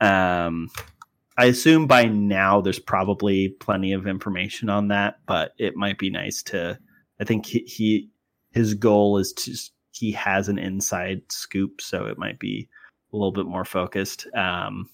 Um, 0.00 0.70
I 1.40 1.46
assume 1.46 1.86
by 1.86 2.04
now 2.04 2.60
there's 2.60 2.78
probably 2.78 3.48
plenty 3.48 3.94
of 3.94 4.06
information 4.06 4.68
on 4.68 4.88
that, 4.88 5.20
but 5.24 5.52
it 5.56 5.74
might 5.74 5.96
be 5.96 6.10
nice 6.10 6.42
to. 6.44 6.78
I 7.18 7.24
think 7.24 7.46
he, 7.46 7.60
he 7.60 8.10
his 8.52 8.74
goal 8.74 9.16
is 9.16 9.32
to 9.32 9.56
he 9.90 10.12
has 10.12 10.50
an 10.50 10.58
inside 10.58 11.22
scoop, 11.30 11.80
so 11.80 12.04
it 12.04 12.18
might 12.18 12.38
be 12.38 12.68
a 13.10 13.16
little 13.16 13.32
bit 13.32 13.46
more 13.46 13.64
focused. 13.64 14.26
Um, 14.34 14.90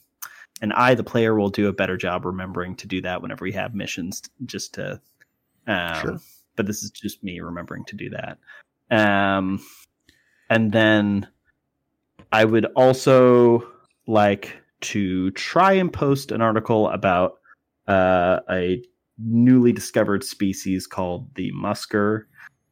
and 0.62 0.72
I, 0.72 0.94
the 0.94 1.03
player, 1.03 1.34
will 1.34 1.51
do 1.51 1.66
a 1.66 1.72
better 1.72 1.97
job 1.97 2.24
remembering 2.24 2.76
to 2.76 2.86
do 2.86 3.01
that 3.01 3.22
whenever 3.22 3.42
we 3.42 3.53
have 3.53 3.74
missions, 3.74 4.22
just 4.44 4.74
to. 4.74 5.01
Um, 5.66 6.01
Sure. 6.01 6.18
But 6.55 6.66
this 6.66 6.84
is 6.84 6.92
just 6.92 7.24
me 7.24 7.40
remembering 7.40 7.84
to 7.86 7.97
do 7.97 8.11
that. 8.11 8.38
Um, 8.97 9.61
and 10.49 10.70
then 10.70 11.26
I 12.30 12.44
would 12.44 12.66
also 12.76 13.68
like 14.07 14.62
to 14.83 15.31
try 15.33 15.72
and 15.72 15.93
post 15.93 16.33
an 16.33 16.41
article 16.41 16.89
about 16.91 17.35
uh, 17.89 18.41
a 18.51 18.83
newly 19.18 19.72
discovered 19.72 20.22
species 20.22 20.87
called 20.87 21.35
the 21.35 21.51
musker. 21.53 22.24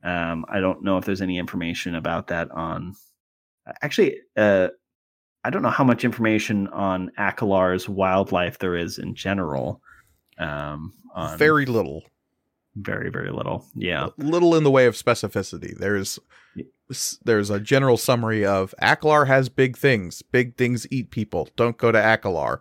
Um, 0.02 0.44
I 0.48 0.60
don't 0.60 0.82
know 0.82 0.98
if 0.98 1.04
there's 1.04 1.22
any 1.22 1.38
information 1.38 1.94
about 1.94 2.26
that 2.28 2.50
on. 2.50 2.94
Actually, 3.82 4.18
uh, 4.36 4.68
I 5.44 5.50
don't 5.50 5.62
know 5.62 5.70
how 5.70 5.84
much 5.84 6.04
information 6.04 6.68
on 6.68 7.10
Akalar's 7.18 7.88
wildlife 7.88 8.58
there 8.58 8.76
is 8.76 8.98
in 8.98 9.14
general. 9.14 9.80
Um, 10.38 10.92
Very 11.36 11.64
little. 11.64 12.02
very, 12.76 13.08
very 13.10 13.30
little. 13.30 13.64
Yeah. 13.74 14.08
Little 14.18 14.54
in 14.56 14.64
the 14.64 14.70
way 14.70 14.86
of 14.86 14.94
specificity. 14.94 15.76
There's. 15.78 16.18
There's 17.24 17.50
a 17.50 17.58
general 17.60 17.96
summary 17.96 18.44
of 18.44 18.74
Akalar 18.82 19.26
has 19.26 19.48
big 19.48 19.76
things. 19.76 20.22
Big 20.22 20.56
things 20.56 20.86
eat 20.90 21.10
people. 21.10 21.48
Don't 21.56 21.78
go 21.78 21.90
to 21.90 21.98
Akalar. 21.98 22.58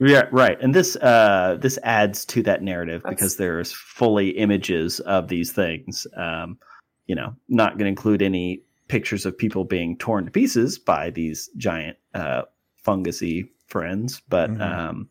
Yeah, 0.00 0.28
right. 0.30 0.56
And 0.60 0.74
this 0.74 0.96
uh 0.96 1.56
this 1.60 1.78
adds 1.82 2.24
to 2.26 2.42
that 2.44 2.62
narrative 2.62 3.02
That's- 3.02 3.16
because 3.16 3.36
there's 3.36 3.72
fully 3.72 4.30
images 4.30 5.00
of 5.00 5.28
these 5.28 5.52
things. 5.52 6.06
Um, 6.16 6.58
you 7.06 7.14
know, 7.16 7.34
not 7.48 7.72
going 7.72 7.84
to 7.84 7.88
include 7.88 8.22
any 8.22 8.62
pictures 8.88 9.26
of 9.26 9.36
people 9.36 9.64
being 9.64 9.96
torn 9.98 10.24
to 10.26 10.30
pieces 10.30 10.78
by 10.78 11.10
these 11.10 11.48
giant 11.56 11.96
uh 12.14 12.42
fungusy 12.86 13.48
friends, 13.66 14.22
but 14.28 14.50
Mhm. 14.50 14.60
um 14.60 15.08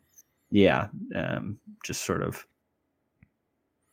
yeah, 0.52 0.88
um 1.16 1.58
just 1.84 2.06
sort 2.06 2.24
of 2.24 2.46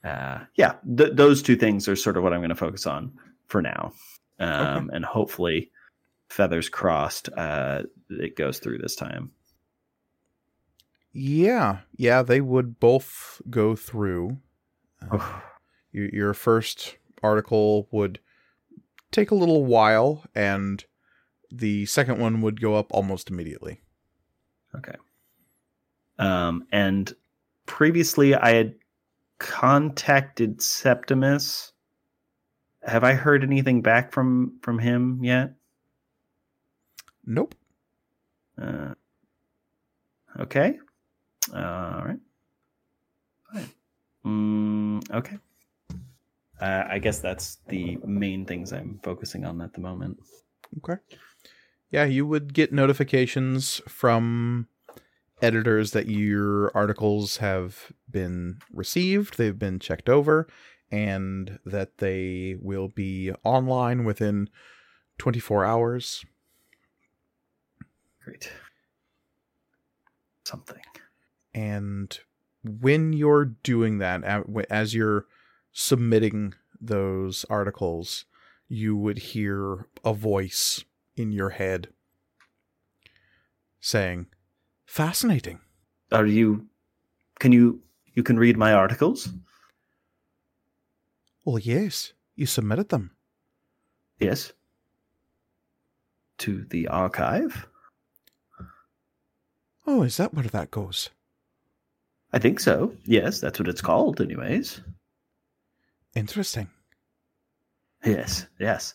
uh 0.04 0.40
yeah, 0.56 0.74
th- 0.96 1.14
those 1.14 1.42
two 1.42 1.56
things 1.56 1.88
are 1.88 1.96
sort 1.96 2.16
of 2.16 2.22
what 2.22 2.32
I'm 2.32 2.40
going 2.40 2.50
to 2.50 2.54
focus 2.54 2.86
on 2.86 3.12
for 3.48 3.62
now. 3.62 3.92
Um 4.38 4.90
and 4.92 5.04
hopefully 5.04 5.70
feathers 6.28 6.68
crossed 6.68 7.28
uh 7.36 7.82
it 8.10 8.36
goes 8.36 8.58
through 8.58 8.78
this 8.78 8.96
time. 8.96 9.32
Yeah, 11.12 11.78
yeah, 11.96 12.22
they 12.22 12.40
would 12.40 12.80
both 12.80 13.40
go 13.48 13.76
through. 13.76 14.38
Uh, 15.10 15.40
your, 15.92 16.08
your 16.08 16.34
first 16.34 16.96
article 17.22 17.86
would 17.92 18.18
take 19.12 19.30
a 19.30 19.36
little 19.36 19.64
while, 19.64 20.24
and 20.34 20.84
the 21.52 21.86
second 21.86 22.18
one 22.18 22.40
would 22.40 22.60
go 22.60 22.74
up 22.74 22.88
almost 22.90 23.30
immediately. 23.30 23.80
Okay. 24.74 24.96
Um, 26.18 26.66
and 26.72 27.14
previously 27.66 28.34
I 28.34 28.50
had 28.54 28.74
contacted 29.38 30.60
Septimus. 30.60 31.73
Have 32.86 33.04
I 33.04 33.14
heard 33.14 33.42
anything 33.42 33.82
back 33.82 34.12
from 34.12 34.58
from 34.62 34.78
him 34.78 35.20
yet? 35.22 35.54
Nope. 37.24 37.54
Uh, 38.60 38.94
okay. 40.38 40.78
all 41.52 42.04
right. 42.04 42.18
Fine. 43.52 43.70
Mm, 44.26 45.10
okay. 45.10 45.38
Uh, 46.60 46.84
I 46.88 46.98
guess 46.98 47.18
that's 47.18 47.58
the 47.68 47.98
main 48.04 48.44
things 48.44 48.72
I'm 48.72 49.00
focusing 49.02 49.44
on 49.44 49.60
at 49.60 49.72
the 49.72 49.80
moment. 49.80 50.18
Okay. 50.78 51.00
Yeah, 51.90 52.04
you 52.04 52.26
would 52.26 52.54
get 52.54 52.72
notifications 52.72 53.80
from 53.88 54.68
editors 55.42 55.90
that 55.92 56.08
your 56.08 56.70
articles 56.76 57.38
have 57.38 57.92
been 58.10 58.58
received, 58.72 59.36
they've 59.36 59.58
been 59.58 59.78
checked 59.78 60.08
over, 60.08 60.48
and 60.94 61.58
that 61.66 61.98
they 61.98 62.56
will 62.62 62.86
be 62.86 63.32
online 63.42 64.04
within 64.04 64.48
24 65.18 65.64
hours. 65.64 66.24
Great. 68.24 68.52
Something. 70.44 70.82
And 71.52 72.16
when 72.62 73.12
you're 73.12 73.44
doing 73.44 73.98
that, 73.98 74.22
as 74.70 74.94
you're 74.94 75.26
submitting 75.72 76.54
those 76.80 77.44
articles, 77.50 78.24
you 78.68 78.96
would 78.96 79.18
hear 79.18 79.88
a 80.04 80.14
voice 80.14 80.84
in 81.16 81.32
your 81.32 81.50
head 81.50 81.88
saying, 83.80 84.26
Fascinating. 84.86 85.58
Are 86.12 86.26
you? 86.26 86.66
Can 87.40 87.50
you? 87.50 87.82
You 88.12 88.22
can 88.22 88.38
read 88.38 88.56
my 88.56 88.72
articles. 88.72 89.28
Well, 91.44 91.58
yes, 91.58 92.12
you 92.36 92.46
submitted 92.46 92.88
them. 92.88 93.10
Yes. 94.18 94.52
To 96.38 96.64
the 96.70 96.88
archive. 96.88 97.66
Oh, 99.86 100.02
is 100.02 100.16
that 100.16 100.32
where 100.32 100.44
that 100.44 100.70
goes? 100.70 101.10
I 102.32 102.38
think 102.38 102.58
so. 102.58 102.94
Yes, 103.04 103.40
that's 103.40 103.58
what 103.58 103.68
it's 103.68 103.82
called, 103.82 104.20
anyways. 104.20 104.80
Interesting. 106.16 106.68
Yes, 108.04 108.46
yes, 108.58 108.94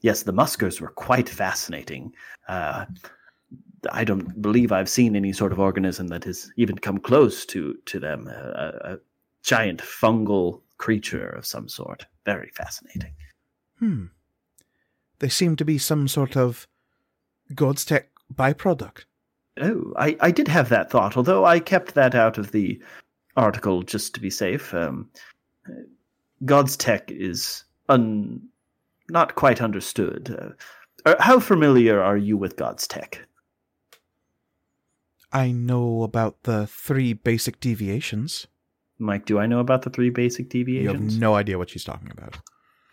yes. 0.00 0.22
The 0.22 0.32
Muskers 0.32 0.80
were 0.80 0.90
quite 0.90 1.28
fascinating. 1.28 2.12
Uh, 2.48 2.86
I 3.92 4.04
don't 4.04 4.40
believe 4.40 4.72
I've 4.72 4.88
seen 4.88 5.16
any 5.16 5.32
sort 5.32 5.52
of 5.52 5.60
organism 5.60 6.08
that 6.08 6.24
has 6.24 6.50
even 6.56 6.78
come 6.78 6.98
close 6.98 7.44
to 7.46 7.76
to 7.86 8.00
them. 8.00 8.26
A, 8.28 8.94
a 8.94 8.98
giant 9.42 9.80
fungal 9.80 10.62
creature 10.78 11.28
of 11.28 11.46
some 11.46 11.68
sort. 11.68 12.06
Very 12.24 12.50
fascinating. 12.54 13.14
Hmm. 13.78 14.06
They 15.18 15.28
seem 15.28 15.56
to 15.56 15.64
be 15.64 15.78
some 15.78 16.08
sort 16.08 16.36
of 16.36 16.66
God's 17.54 17.84
tech 17.84 18.10
byproduct. 18.32 19.04
Oh, 19.60 19.92
I, 19.96 20.16
I 20.20 20.30
did 20.30 20.48
have 20.48 20.68
that 20.68 20.90
thought, 20.90 21.16
although 21.16 21.44
I 21.44 21.58
kept 21.58 21.94
that 21.94 22.14
out 22.14 22.38
of 22.38 22.52
the 22.52 22.80
article 23.36 23.82
just 23.82 24.14
to 24.14 24.20
be 24.20 24.30
safe. 24.30 24.72
Um, 24.72 25.10
God's 26.44 26.76
tech 26.76 27.10
is 27.10 27.64
un, 27.88 28.40
not 29.10 29.34
quite 29.34 29.60
understood. 29.60 30.56
Uh, 31.04 31.14
how 31.18 31.40
familiar 31.40 32.02
are 32.02 32.16
you 32.16 32.36
with 32.36 32.56
God's 32.56 32.86
tech? 32.86 33.26
I 35.32 35.50
know 35.50 36.02
about 36.02 36.44
the 36.44 36.66
three 36.66 37.12
basic 37.12 37.60
deviations. 37.60 38.46
Mike, 38.98 39.26
do 39.26 39.38
I 39.38 39.46
know 39.46 39.60
about 39.60 39.82
the 39.82 39.90
three 39.90 40.10
basic 40.10 40.48
deviations? 40.48 41.00
You 41.00 41.10
have 41.10 41.20
no 41.20 41.34
idea 41.34 41.58
what 41.58 41.70
she's 41.70 41.84
talking 41.84 42.10
about. 42.10 42.36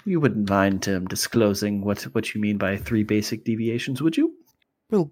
You 0.05 0.19
wouldn't 0.19 0.49
mind 0.49 0.87
um, 0.87 1.05
disclosing 1.07 1.83
what, 1.83 2.03
what 2.03 2.35
you 2.35 2.41
mean 2.41 2.57
by 2.57 2.77
three 2.77 3.03
basic 3.03 3.43
deviations, 3.43 4.01
would 4.01 4.17
you? 4.17 4.35
Well, 4.91 5.11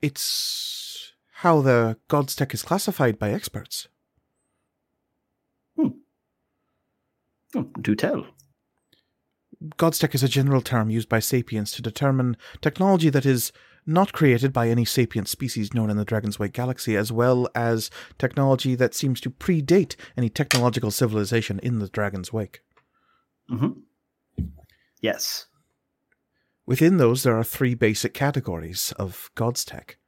it's 0.00 1.12
how 1.34 1.60
the 1.60 1.96
God's 2.08 2.34
tech 2.34 2.54
is 2.54 2.62
classified 2.62 3.18
by 3.18 3.30
experts. 3.30 3.86
Oh, 7.54 7.68
do 7.80 7.94
tell. 7.94 8.26
God's 9.76 9.98
tech 9.98 10.14
is 10.14 10.22
a 10.22 10.28
general 10.28 10.60
term 10.60 10.90
used 10.90 11.08
by 11.08 11.20
sapiens 11.20 11.70
to 11.72 11.82
determine 11.82 12.36
technology 12.60 13.10
that 13.10 13.26
is 13.26 13.52
not 13.86 14.12
created 14.12 14.52
by 14.52 14.68
any 14.68 14.84
sapient 14.84 15.28
species 15.28 15.74
known 15.74 15.90
in 15.90 15.96
the 15.96 16.04
Dragon's 16.04 16.38
Wake 16.38 16.52
galaxy, 16.52 16.96
as 16.96 17.10
well 17.10 17.48
as 17.54 17.90
technology 18.18 18.74
that 18.74 18.94
seems 18.94 19.20
to 19.22 19.30
predate 19.30 19.96
any 20.16 20.28
technological 20.28 20.90
civilization 20.90 21.58
in 21.60 21.78
the 21.78 21.88
Dragon's 21.88 22.32
Wake. 22.32 22.62
Mm-hmm. 23.50 23.80
Yes. 25.00 25.46
Within 26.64 26.96
those, 26.96 27.22
there 27.22 27.36
are 27.36 27.44
three 27.44 27.74
basic 27.74 28.14
categories 28.14 28.92
of 28.98 29.30
God's 29.34 29.64
tech. 29.64 29.98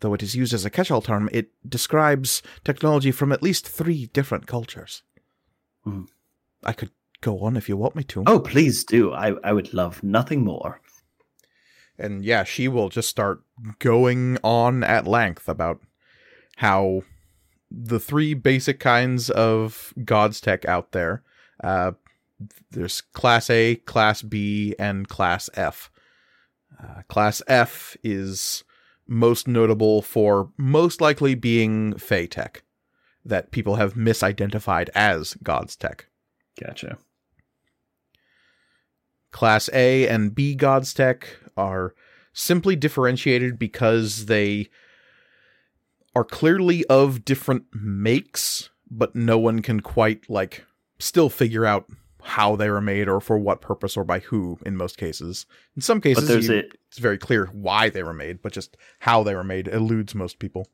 Though 0.00 0.14
it 0.14 0.22
is 0.22 0.34
used 0.34 0.54
as 0.54 0.64
a 0.64 0.70
catch 0.70 0.90
all 0.90 1.02
term, 1.02 1.28
it 1.32 1.50
describes 1.68 2.42
technology 2.64 3.12
from 3.12 3.32
at 3.32 3.42
least 3.42 3.68
three 3.68 4.06
different 4.06 4.46
cultures. 4.46 5.02
Mhm. 5.86 6.08
I 6.64 6.72
could 6.72 6.90
go 7.20 7.40
on 7.40 7.56
if 7.56 7.68
you 7.68 7.76
want 7.76 7.94
me 7.94 8.04
to. 8.04 8.24
Oh, 8.26 8.40
please 8.40 8.84
do. 8.84 9.12
I, 9.12 9.34
I 9.44 9.52
would 9.52 9.72
love 9.72 10.02
nothing 10.02 10.44
more. 10.44 10.80
And 11.98 12.24
yeah, 12.24 12.44
she 12.44 12.68
will 12.68 12.88
just 12.88 13.08
start 13.08 13.42
going 13.78 14.38
on 14.42 14.84
at 14.84 15.06
length 15.06 15.48
about 15.48 15.80
how 16.56 17.02
the 17.70 17.98
three 17.98 18.34
basic 18.34 18.80
kinds 18.80 19.30
of 19.30 19.92
God's 20.04 20.40
tech 20.40 20.64
out 20.66 20.92
there 20.92 21.22
uh, 21.62 21.92
there's 22.70 23.00
Class 23.00 23.50
A, 23.50 23.76
Class 23.76 24.22
B, 24.22 24.74
and 24.78 25.08
Class 25.08 25.48
F. 25.54 25.90
Uh, 26.82 27.02
class 27.08 27.40
F 27.46 27.96
is 28.02 28.62
most 29.06 29.48
notable 29.48 30.02
for 30.02 30.50
most 30.58 31.00
likely 31.00 31.34
being 31.34 31.96
Fey 31.96 32.26
tech 32.26 32.62
that 33.24 33.50
people 33.50 33.76
have 33.76 33.94
misidentified 33.94 34.88
as 34.94 35.34
God's 35.42 35.74
tech. 35.74 36.06
Gotcha. 36.60 36.98
Class 39.36 39.68
A 39.74 40.08
and 40.08 40.34
B 40.34 40.54
God's 40.54 40.94
Tech 40.94 41.28
are 41.58 41.94
simply 42.32 42.74
differentiated 42.74 43.58
because 43.58 44.26
they 44.26 44.70
are 46.14 46.24
clearly 46.24 46.86
of 46.86 47.22
different 47.22 47.64
makes, 47.74 48.70
but 48.90 49.14
no 49.14 49.36
one 49.38 49.60
can 49.60 49.80
quite 49.80 50.30
like 50.30 50.64
still 50.98 51.28
figure 51.28 51.66
out 51.66 51.84
how 52.22 52.56
they 52.56 52.70
were 52.70 52.80
made 52.80 53.10
or 53.10 53.20
for 53.20 53.36
what 53.38 53.60
purpose 53.60 53.94
or 53.94 54.04
by 54.04 54.20
who 54.20 54.58
in 54.64 54.74
most 54.74 54.96
cases. 54.96 55.44
In 55.76 55.82
some 55.82 56.00
cases 56.00 56.48
you- 56.48 56.54
a 56.54 56.62
it's 56.88 56.98
very 56.98 57.18
clear 57.18 57.44
why 57.52 57.90
they 57.90 58.02
were 58.02 58.14
made, 58.14 58.40
but 58.40 58.54
just 58.54 58.74
how 59.00 59.22
they 59.22 59.34
were 59.34 59.44
made 59.44 59.68
eludes 59.68 60.14
most 60.14 60.38
people. 60.38 60.66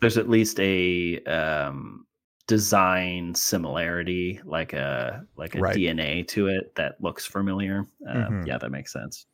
there's 0.00 0.16
at 0.16 0.30
least 0.30 0.58
a 0.60 1.22
um, 1.24 2.06
design 2.46 3.34
similarity, 3.34 4.40
like 4.44 4.72
a 4.72 5.24
like 5.36 5.54
a 5.54 5.60
Right. 5.60 5.76
DNA 5.76 6.26
to 6.28 6.48
it 6.48 6.74
that 6.74 7.00
looks 7.00 7.24
familiar. 7.26 7.86
Uh, 8.06 8.28
Mhm. 8.30 8.46
Yeah, 8.46 8.58
that 8.58 8.70
makes 8.70 8.92
sense. 8.92 9.26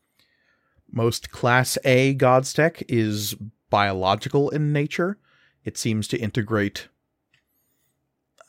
Most 0.90 1.30
Class 1.30 1.76
A 1.84 2.14
God's 2.14 2.52
Tech 2.52 2.82
is 2.88 3.34
biological 3.70 4.50
in 4.50 4.72
nature. 4.72 5.18
It 5.64 5.76
seems 5.76 6.08
to 6.08 6.18
integrate 6.18 6.88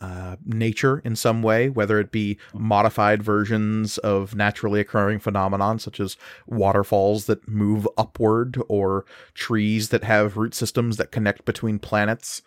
uh, 0.02 0.38
nature 0.46 1.00
in 1.00 1.14
some 1.14 1.44
way, 1.44 1.68
whether 1.68 2.00
it 2.00 2.10
be 2.10 2.38
modified 2.54 3.22
versions 3.22 3.98
of 3.98 4.34
naturally 4.34 4.80
occurring 4.80 5.20
phenomenon, 5.20 5.78
such 5.78 6.00
as 6.00 6.16
waterfalls 6.48 7.26
that 7.26 7.46
move 7.50 7.86
upward 7.98 8.58
or 8.70 9.04
trees 9.34 9.90
that 9.90 10.06
have 10.06 10.38
root 10.38 10.54
systems 10.54 10.96
that 10.96 11.12
connect 11.12 11.44
between 11.44 11.80
planets, 11.80 12.42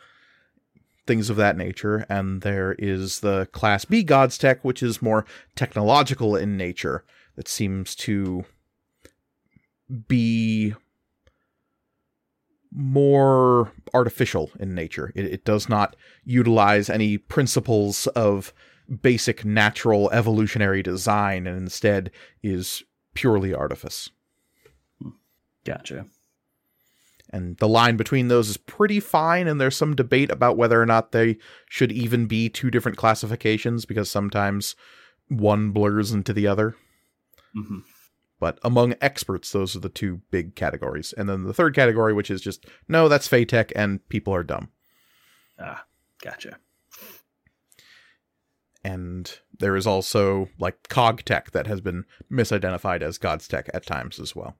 things 1.06 1.30
of 1.30 1.36
that 1.36 1.56
nature. 1.56 2.06
And 2.08 2.42
there 2.42 2.72
is 2.78 3.20
the 3.20 3.46
Class 3.52 3.84
B 3.84 4.02
God's 4.02 4.38
Tech, 4.38 4.64
which 4.64 4.82
is 4.82 5.02
more 5.02 5.24
technological 5.56 6.36
in 6.36 6.56
nature, 6.56 7.04
that 7.36 7.48
seems 7.48 7.94
to 7.96 8.44
be 10.08 10.74
more 12.74 13.72
artificial 13.92 14.50
in 14.58 14.74
nature. 14.74 15.12
It, 15.14 15.26
it 15.26 15.44
does 15.44 15.68
not 15.68 15.96
utilize 16.24 16.88
any 16.88 17.18
principles 17.18 18.06
of 18.08 18.52
basic 19.02 19.44
natural 19.44 20.10
evolutionary 20.10 20.82
design 20.82 21.46
and 21.46 21.58
instead 21.58 22.10
is 22.42 22.82
purely 23.14 23.54
artifice. 23.54 24.10
Gotcha. 25.64 26.06
And 27.32 27.56
the 27.56 27.68
line 27.68 27.96
between 27.96 28.28
those 28.28 28.50
is 28.50 28.58
pretty 28.58 29.00
fine, 29.00 29.46
and 29.48 29.58
there's 29.60 29.76
some 29.76 29.96
debate 29.96 30.30
about 30.30 30.58
whether 30.58 30.80
or 30.80 30.86
not 30.86 31.12
they 31.12 31.38
should 31.68 31.90
even 31.90 32.26
be 32.26 32.50
two 32.50 32.70
different 32.70 32.98
classifications 32.98 33.86
because 33.86 34.10
sometimes 34.10 34.76
one 35.28 35.70
blurs 35.70 36.12
into 36.12 36.32
the 36.34 36.46
other. 36.46 36.76
hmm 37.54 37.78
But 38.38 38.58
among 38.62 38.96
experts, 39.00 39.50
those 39.50 39.74
are 39.74 39.80
the 39.80 39.88
two 39.88 40.20
big 40.30 40.56
categories. 40.56 41.14
And 41.16 41.28
then 41.28 41.44
the 41.44 41.54
third 41.54 41.74
category, 41.74 42.12
which 42.12 42.30
is 42.30 42.42
just, 42.42 42.66
no, 42.86 43.08
that's 43.08 43.28
Faytech 43.28 43.72
and 43.74 44.06
people 44.10 44.34
are 44.34 44.42
dumb. 44.44 44.68
Ah, 45.58 45.84
gotcha. 46.22 46.58
And 48.84 49.38
there 49.58 49.76
is 49.76 49.86
also 49.86 50.48
like 50.58 50.88
Cog 50.88 51.24
Tech 51.24 51.52
that 51.52 51.66
has 51.66 51.80
been 51.80 52.04
misidentified 52.30 53.00
as 53.00 53.16
God's 53.16 53.46
Tech 53.46 53.70
at 53.72 53.86
times 53.86 54.18
as 54.18 54.34
well. 54.34 54.56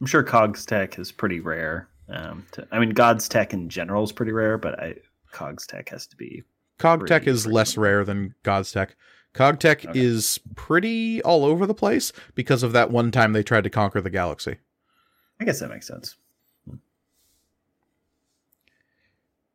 I'm 0.00 0.06
sure 0.06 0.22
Cogs 0.22 0.64
Tech 0.64 0.98
is 0.98 1.12
pretty 1.12 1.40
rare. 1.40 1.88
Um, 2.08 2.46
to, 2.52 2.66
I 2.70 2.78
mean, 2.78 2.90
God's 2.90 3.28
Tech 3.28 3.52
in 3.52 3.68
general 3.68 4.04
is 4.04 4.12
pretty 4.12 4.32
rare, 4.32 4.58
but 4.58 4.78
I, 4.80 4.94
Cogs 5.32 5.66
Tech 5.66 5.88
has 5.90 6.06
to 6.08 6.16
be. 6.16 6.42
Cog 6.78 7.06
Tech 7.06 7.26
is 7.26 7.46
less 7.46 7.76
rare 7.76 8.04
than 8.04 8.34
God's 8.42 8.70
Tech. 8.70 8.96
Cog 9.32 9.58
Tech 9.58 9.84
Okay. 9.84 9.98
is 9.98 10.38
pretty 10.54 11.22
all 11.22 11.44
over 11.44 11.66
the 11.66 11.74
place 11.74 12.12
because 12.34 12.62
of 12.62 12.72
that 12.72 12.90
one 12.90 13.10
time 13.10 13.32
they 13.32 13.42
tried 13.42 13.64
to 13.64 13.70
conquer 13.70 14.00
the 14.00 14.10
galaxy. 14.10 14.56
I 15.40 15.44
guess 15.44 15.60
that 15.60 15.68
makes 15.70 15.86
sense. 15.86 16.16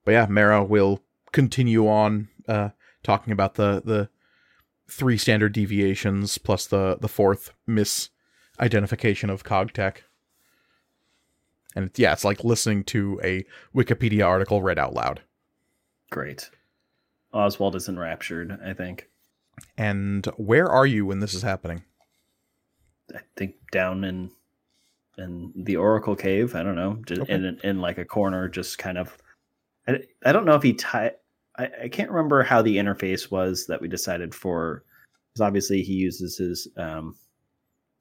But 0.03 0.11
yeah, 0.11 0.25
Mara 0.29 0.63
will 0.63 1.03
continue 1.31 1.87
on 1.87 2.27
uh, 2.47 2.69
talking 3.03 3.31
about 3.33 3.55
the 3.55 3.81
the 3.85 4.09
three 4.89 5.17
standard 5.17 5.53
deviations 5.53 6.37
plus 6.37 6.65
the 6.67 6.97
the 6.99 7.07
fourth 7.07 7.51
misidentification 7.67 9.29
of 9.29 9.43
Cog 9.43 9.73
Tech. 9.73 10.03
And 11.75 11.85
it's, 11.85 11.99
yeah, 11.99 12.13
it's 12.13 12.25
like 12.25 12.43
listening 12.43 12.83
to 12.85 13.19
a 13.23 13.45
Wikipedia 13.75 14.25
article 14.27 14.61
read 14.61 14.79
out 14.79 14.93
loud. 14.93 15.21
Great. 16.09 16.49
Oswald 17.33 17.75
is 17.75 17.87
enraptured. 17.87 18.59
I 18.63 18.73
think. 18.73 19.09
And 19.77 20.25
where 20.37 20.67
are 20.67 20.85
you 20.85 21.05
when 21.05 21.19
this 21.19 21.33
is 21.33 21.41
happening? 21.43 21.83
I 23.13 23.19
think 23.35 23.55
down 23.71 24.03
in 24.03 24.31
in 25.17 25.53
the 25.55 25.77
Oracle 25.77 26.15
Cave. 26.15 26.55
I 26.55 26.63
don't 26.63 26.75
know, 26.75 26.99
just 27.05 27.21
Okay. 27.21 27.33
in 27.33 27.59
in 27.63 27.79
like 27.81 27.97
a 27.97 28.05
corner, 28.05 28.47
just 28.47 28.77
kind 28.77 28.97
of. 28.97 29.17
I, 29.87 29.99
I 30.25 30.31
don't 30.31 30.45
know 30.45 30.55
if 30.55 30.63
he 30.63 30.73
tie. 30.73 31.11
I, 31.57 31.69
I 31.83 31.87
can't 31.89 32.11
remember 32.11 32.43
how 32.43 32.61
the 32.61 32.77
interface 32.77 33.31
was 33.31 33.65
that 33.67 33.81
we 33.81 33.87
decided 33.87 34.33
for. 34.35 34.83
Because 35.33 35.47
obviously 35.47 35.81
he 35.81 35.93
uses 35.93 36.37
his 36.37 36.67
um, 36.75 37.15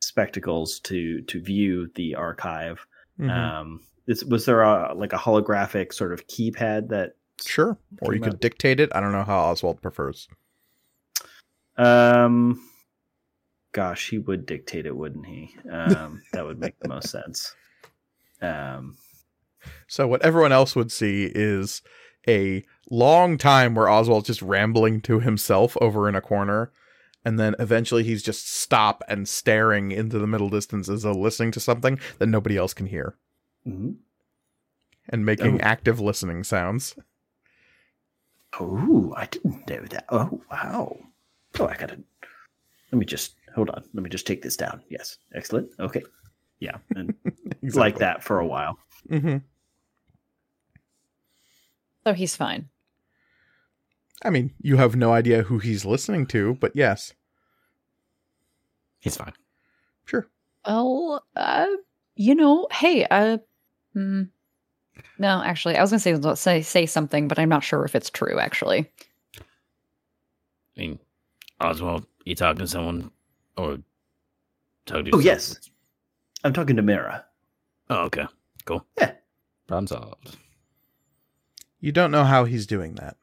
spectacles 0.01 0.81
to 0.81 1.21
to 1.23 1.41
view 1.41 1.89
the 1.95 2.15
archive. 2.17 2.85
Mhm. 3.21 3.31
Um, 3.31 3.81
is, 4.07 4.25
was 4.25 4.47
there 4.47 4.63
a 4.63 4.95
like 4.95 5.13
a 5.13 5.17
holographic 5.19 5.93
sort 5.93 6.13
of 6.13 6.27
keypad 6.27 6.89
that 6.89 7.13
Sure. 7.45 7.79
Or 8.03 8.15
you 8.15 8.21
could 8.21 8.35
out. 8.35 8.41
dictate 8.41 8.81
it. 8.81 8.91
I 8.95 9.01
don't 9.01 9.13
know 9.13 9.25
how 9.25 9.39
Oswald 9.41 9.81
prefers. 9.81 10.29
Um, 11.79 12.63
gosh, 13.73 14.11
he 14.11 14.19
would 14.19 14.45
dictate 14.47 14.87
it, 14.87 14.97
wouldn't 14.97 15.27
he? 15.27 15.55
Um, 15.71 16.23
that 16.33 16.45
would 16.45 16.59
make 16.59 16.79
the 16.81 16.89
most 16.89 17.09
sense. 17.09 17.55
Um, 18.43 18.97
So 19.89 20.07
what 20.07 20.23
everyone 20.23 20.53
else 20.53 20.75
would 20.77 20.93
see 20.93 21.31
is 21.35 21.83
a 22.29 22.65
long 22.91 23.39
time 23.39 23.75
where 23.75 23.89
Oswald's 23.89 24.27
just 24.27 24.43
rambling 24.43 25.01
to 25.03 25.21
himself 25.21 25.77
over 25.81 26.09
in 26.09 26.15
a 26.15 26.21
corner, 26.21 26.71
and 27.25 27.39
then 27.39 27.55
eventually 27.59 28.03
he's 28.05 28.23
just 28.23 28.49
stop 28.51 29.03
and 29.09 29.29
staring 29.29 29.93
into 29.93 30.19
the 30.19 30.27
middle 30.27 30.49
distance 30.49 30.89
as 30.89 31.03
though 31.03 31.13
listening 31.13 31.51
to 31.53 31.61
something 31.61 31.99
that 32.19 32.27
nobody 32.29 32.57
else 32.57 32.73
can 32.75 32.87
hear 32.87 33.17
mhm. 33.67 33.97
and 35.09 35.25
making 35.27 35.57
Oh. 35.57 35.65
active 35.65 36.01
listening 36.01 36.45
sounds. 36.45 36.97
Oh, 38.59 39.15
I 39.17 39.27
didn't 39.27 39.69
know 39.69 39.83
that. 39.91 40.07
Oh, 40.09 40.41
wow. 40.51 40.99
Oh, 41.59 41.67
I 41.67 41.77
gotta. 41.77 41.99
Let 42.91 42.99
me 42.99 43.05
just 43.07 43.35
hold 43.55 43.71
on. 43.71 43.85
Let 43.95 44.03
me 44.03 44.11
just 44.11 44.27
take 44.27 44.43
this 44.43 44.57
down. 44.57 44.83
Yes, 44.89 45.19
excellent. 45.35 45.71
Okay, 45.79 46.03
yeah, 46.59 46.79
and 46.97 47.15
it's 47.63 47.77
like 47.77 47.99
that 47.99 48.25
for 48.25 48.41
a 48.41 48.47
while. 48.47 48.77
hmm 49.09 49.37
So 52.05 52.13
he's 52.13 52.35
fine. 52.35 52.69
I 54.25 54.31
mean, 54.31 54.53
you 54.61 54.77
have 54.77 54.97
no 54.97 55.13
idea 55.13 55.43
who 55.45 55.59
he's 55.59 55.85
listening 55.85 56.27
to, 56.29 56.55
but 56.61 56.73
yes, 56.77 57.15
He's 59.01 59.17
fine. 59.17 59.33
sure. 60.05 60.29
Well, 60.67 61.25
uh, 61.37 61.67
you 62.17 62.35
know, 62.35 62.69
hey, 62.71 63.07
uh, 63.11 63.39
hmm. 63.95 64.25
no, 65.19 65.43
actually, 65.43 65.77
I 65.77 65.81
was 65.81 65.91
gonna 65.91 66.01
say 66.01 66.35
say 66.35 66.61
say 66.63 66.87
something, 66.87 67.29
but 67.29 67.39
I'm 67.39 67.49
not 67.49 67.65
sure 67.65 67.85
if 67.87 67.95
it's 67.95 68.11
true. 68.11 68.39
Actually, 68.39 68.91
I 70.77 70.81
mean, 70.81 70.99
Oswald, 71.61 72.07
you 72.27 72.35
talking 72.35 72.59
to 72.59 72.67
someone 72.67 73.11
or 73.57 73.79
talking 74.85 75.07
to 75.07 75.11
Oh, 75.15 75.19
yourself? 75.21 75.25
yes. 75.25 75.71
I'm 76.45 76.53
talking 76.53 76.77
to 76.77 76.83
Mira. 76.83 77.25
Oh, 77.89 78.05
okay. 78.05 78.27
Cool. 78.67 78.85
Yeah. 78.99 79.13
Problem 79.67 79.87
solved. 79.87 80.37
You 81.81 81.93
don't 81.93 82.11
know 82.11 82.25
how 82.25 82.45
he's 82.45 82.67
doing 82.67 82.95
that. 82.97 83.17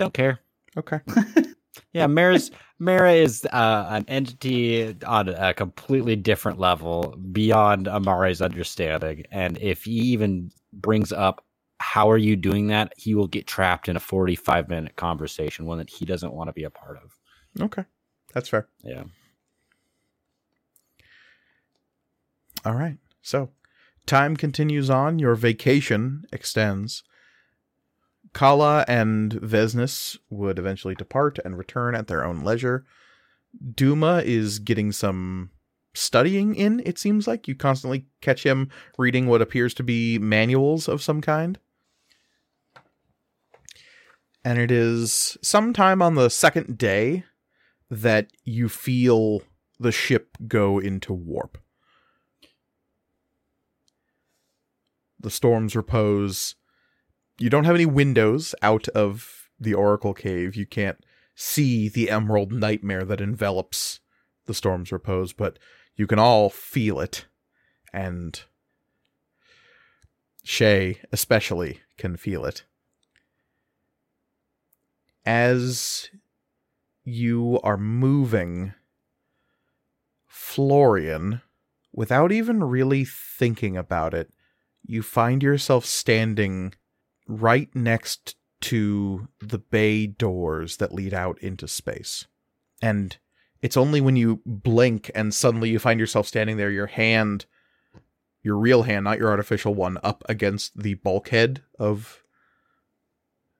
Don't 0.00 0.14
care. 0.14 0.40
Okay. 0.76 1.00
Yeah, 1.92 2.06
Mara's 2.06 2.50
Mara 2.78 3.12
is 3.12 3.44
uh, 3.52 3.86
an 3.90 4.04
entity 4.08 4.96
on 5.04 5.28
a 5.28 5.52
completely 5.54 6.16
different 6.16 6.58
level 6.58 7.16
beyond 7.32 7.88
Amari's 7.88 8.40
understanding. 8.40 9.24
And 9.30 9.58
if 9.58 9.84
he 9.84 9.92
even 9.92 10.50
brings 10.72 11.12
up 11.12 11.44
how 11.78 12.10
are 12.10 12.18
you 12.18 12.36
doing 12.36 12.68
that, 12.68 12.92
he 12.96 13.14
will 13.14 13.26
get 13.26 13.46
trapped 13.46 13.88
in 13.88 13.96
a 13.96 14.00
45 14.00 14.68
minute 14.68 14.96
conversation, 14.96 15.66
one 15.66 15.78
that 15.78 15.90
he 15.90 16.04
doesn't 16.04 16.32
want 16.32 16.48
to 16.48 16.52
be 16.52 16.64
a 16.64 16.70
part 16.70 16.98
of. 17.02 17.18
Okay. 17.60 17.84
That's 18.34 18.48
fair. 18.48 18.68
Yeah. 18.84 19.04
All 22.64 22.74
right. 22.74 22.98
So, 23.22 23.50
time 24.06 24.36
continues 24.36 24.90
on. 24.90 25.18
Your 25.18 25.34
vacation 25.34 26.24
extends. 26.32 27.02
Kala 28.32 28.84
and 28.86 29.32
Vesnus 29.32 30.16
would 30.30 30.58
eventually 30.58 30.94
depart 30.94 31.38
and 31.44 31.58
return 31.58 31.94
at 31.94 32.06
their 32.06 32.24
own 32.24 32.42
leisure. 32.42 32.84
Duma 33.74 34.22
is 34.24 34.58
getting 34.58 34.92
some 34.92 35.50
studying 35.94 36.54
in, 36.54 36.80
it 36.84 36.98
seems 36.98 37.26
like. 37.26 37.48
You 37.48 37.54
constantly 37.54 38.06
catch 38.20 38.44
him 38.44 38.70
reading 38.96 39.26
what 39.26 39.42
appears 39.42 39.74
to 39.74 39.82
be 39.82 40.18
manuals 40.18 40.88
of 40.88 41.02
some 41.02 41.20
kind. 41.20 41.58
And 44.44 44.58
it 44.58 44.70
is 44.70 45.36
sometime 45.42 46.00
on 46.00 46.14
the 46.14 46.30
second 46.30 46.78
day 46.78 47.24
that 47.90 48.30
you 48.44 48.68
feel 48.68 49.42
the 49.78 49.92
ship 49.92 50.36
go 50.46 50.78
into 50.78 51.12
warp. 51.12 51.58
the 55.20 55.30
storms 55.30 55.76
repose. 55.76 56.56
You 57.40 57.48
don't 57.48 57.64
have 57.64 57.74
any 57.74 57.86
windows 57.86 58.54
out 58.60 58.86
of 58.88 59.48
the 59.58 59.72
Oracle 59.72 60.12
Cave. 60.12 60.54
You 60.54 60.66
can't 60.66 61.02
see 61.34 61.88
the 61.88 62.10
emerald 62.10 62.52
nightmare 62.52 63.02
that 63.06 63.22
envelops 63.22 64.00
the 64.44 64.52
storm's 64.52 64.92
repose, 64.92 65.32
but 65.32 65.58
you 65.96 66.06
can 66.06 66.18
all 66.18 66.50
feel 66.50 67.00
it. 67.00 67.24
And 67.94 68.38
Shay, 70.44 71.00
especially, 71.12 71.80
can 71.96 72.18
feel 72.18 72.44
it. 72.44 72.64
As 75.24 76.10
you 77.04 77.58
are 77.62 77.78
moving, 77.78 78.74
Florian, 80.26 81.40
without 81.90 82.32
even 82.32 82.62
really 82.62 83.06
thinking 83.06 83.78
about 83.78 84.12
it, 84.12 84.30
you 84.84 85.02
find 85.02 85.42
yourself 85.42 85.86
standing 85.86 86.74
right 87.30 87.68
next 87.74 88.34
to 88.60 89.28
the 89.40 89.58
bay 89.58 90.06
doors 90.06 90.76
that 90.78 90.92
lead 90.92 91.14
out 91.14 91.38
into 91.40 91.66
space. 91.66 92.26
And 92.82 93.16
it's 93.62 93.76
only 93.76 94.00
when 94.00 94.16
you 94.16 94.42
blink 94.44 95.10
and 95.14 95.34
suddenly 95.34 95.70
you 95.70 95.78
find 95.78 96.00
yourself 96.00 96.26
standing 96.26 96.56
there, 96.56 96.70
your 96.70 96.86
hand, 96.86 97.46
your 98.42 98.56
real 98.56 98.82
hand, 98.82 99.04
not 99.04 99.18
your 99.18 99.28
artificial 99.28 99.74
one, 99.74 99.98
up 100.02 100.24
against 100.28 100.78
the 100.80 100.94
bulkhead 100.94 101.62
of 101.78 102.22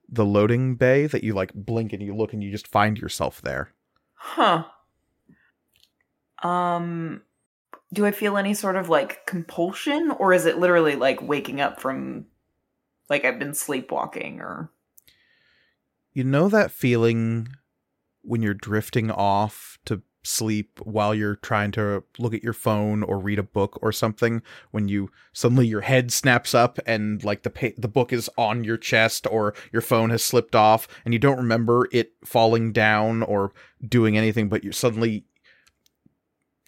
the 0.09 0.25
loading 0.25 0.75
bay 0.75 1.07
that 1.07 1.23
you 1.23 1.35
like 1.35 1.55
blink 1.55 1.93
and 1.93 2.03
you 2.03 2.15
look 2.15 2.33
and 2.33 2.43
you 2.43 2.51
just 2.51 2.67
find 2.67 2.99
yourself 2.99 3.41
there. 3.41 3.73
Huh. 4.15 4.65
Um 6.43 7.23
do 7.93 8.07
I 8.07 8.13
feel 8.13 8.37
any 8.37 8.55
sort 8.55 8.77
of 8.77 8.89
like 8.89 9.27
compulsion 9.27 10.13
or 10.19 10.33
is 10.33 10.47
it 10.47 10.59
literally 10.59 10.97
like 10.97 11.21
waking 11.21 11.61
up 11.61 11.81
from 11.81 12.27
like 13.11 13.25
I've 13.25 13.39
been 13.39 13.55
sleepwalking 13.55 14.41
or 14.41 14.71
You 16.15 16.25
know 16.25 16.49
that 16.49 16.71
feeling 16.71 17.49
when 18.23 18.43
you're 18.43 18.55
drifting 18.55 19.11
off 19.11 19.79
to 19.87 20.03
sleep 20.23 20.79
while 20.83 21.15
you're 21.15 21.37
trying 21.37 21.71
to 21.73 22.05
look 22.19 22.35
at 22.35 22.43
your 22.43 22.53
phone 22.53 23.03
or 23.03 23.19
read 23.19 23.39
a 23.39 23.43
book 23.43 23.79
or 23.81 23.91
something 23.91 24.43
when 24.71 24.87
you 24.87 25.11
suddenly 25.33 25.67
your 25.67 25.81
head 25.81 26.13
snaps 26.13 26.55
up 26.55 26.79
and 26.85 27.25
like 27.25 27.43
the 27.43 27.49
pa- 27.49 27.69
the 27.79 27.89
book 27.89 28.13
is 28.13 28.29
on 28.37 28.63
your 28.63 28.77
chest 28.77 29.27
or 29.31 29.55
your 29.73 29.81
phone 29.81 30.11
has 30.11 30.23
slipped 30.23 30.55
off 30.55 30.87
and 31.05 31.15
you 31.15 31.19
don't 31.19 31.39
remember 31.39 31.89
it 31.91 32.13
falling 32.23 32.71
down 32.71 33.23
or 33.23 33.53
doing 33.87 34.19
anything 34.19 34.49
but 34.49 34.63
you 34.63 34.73
suddenly 34.73 35.25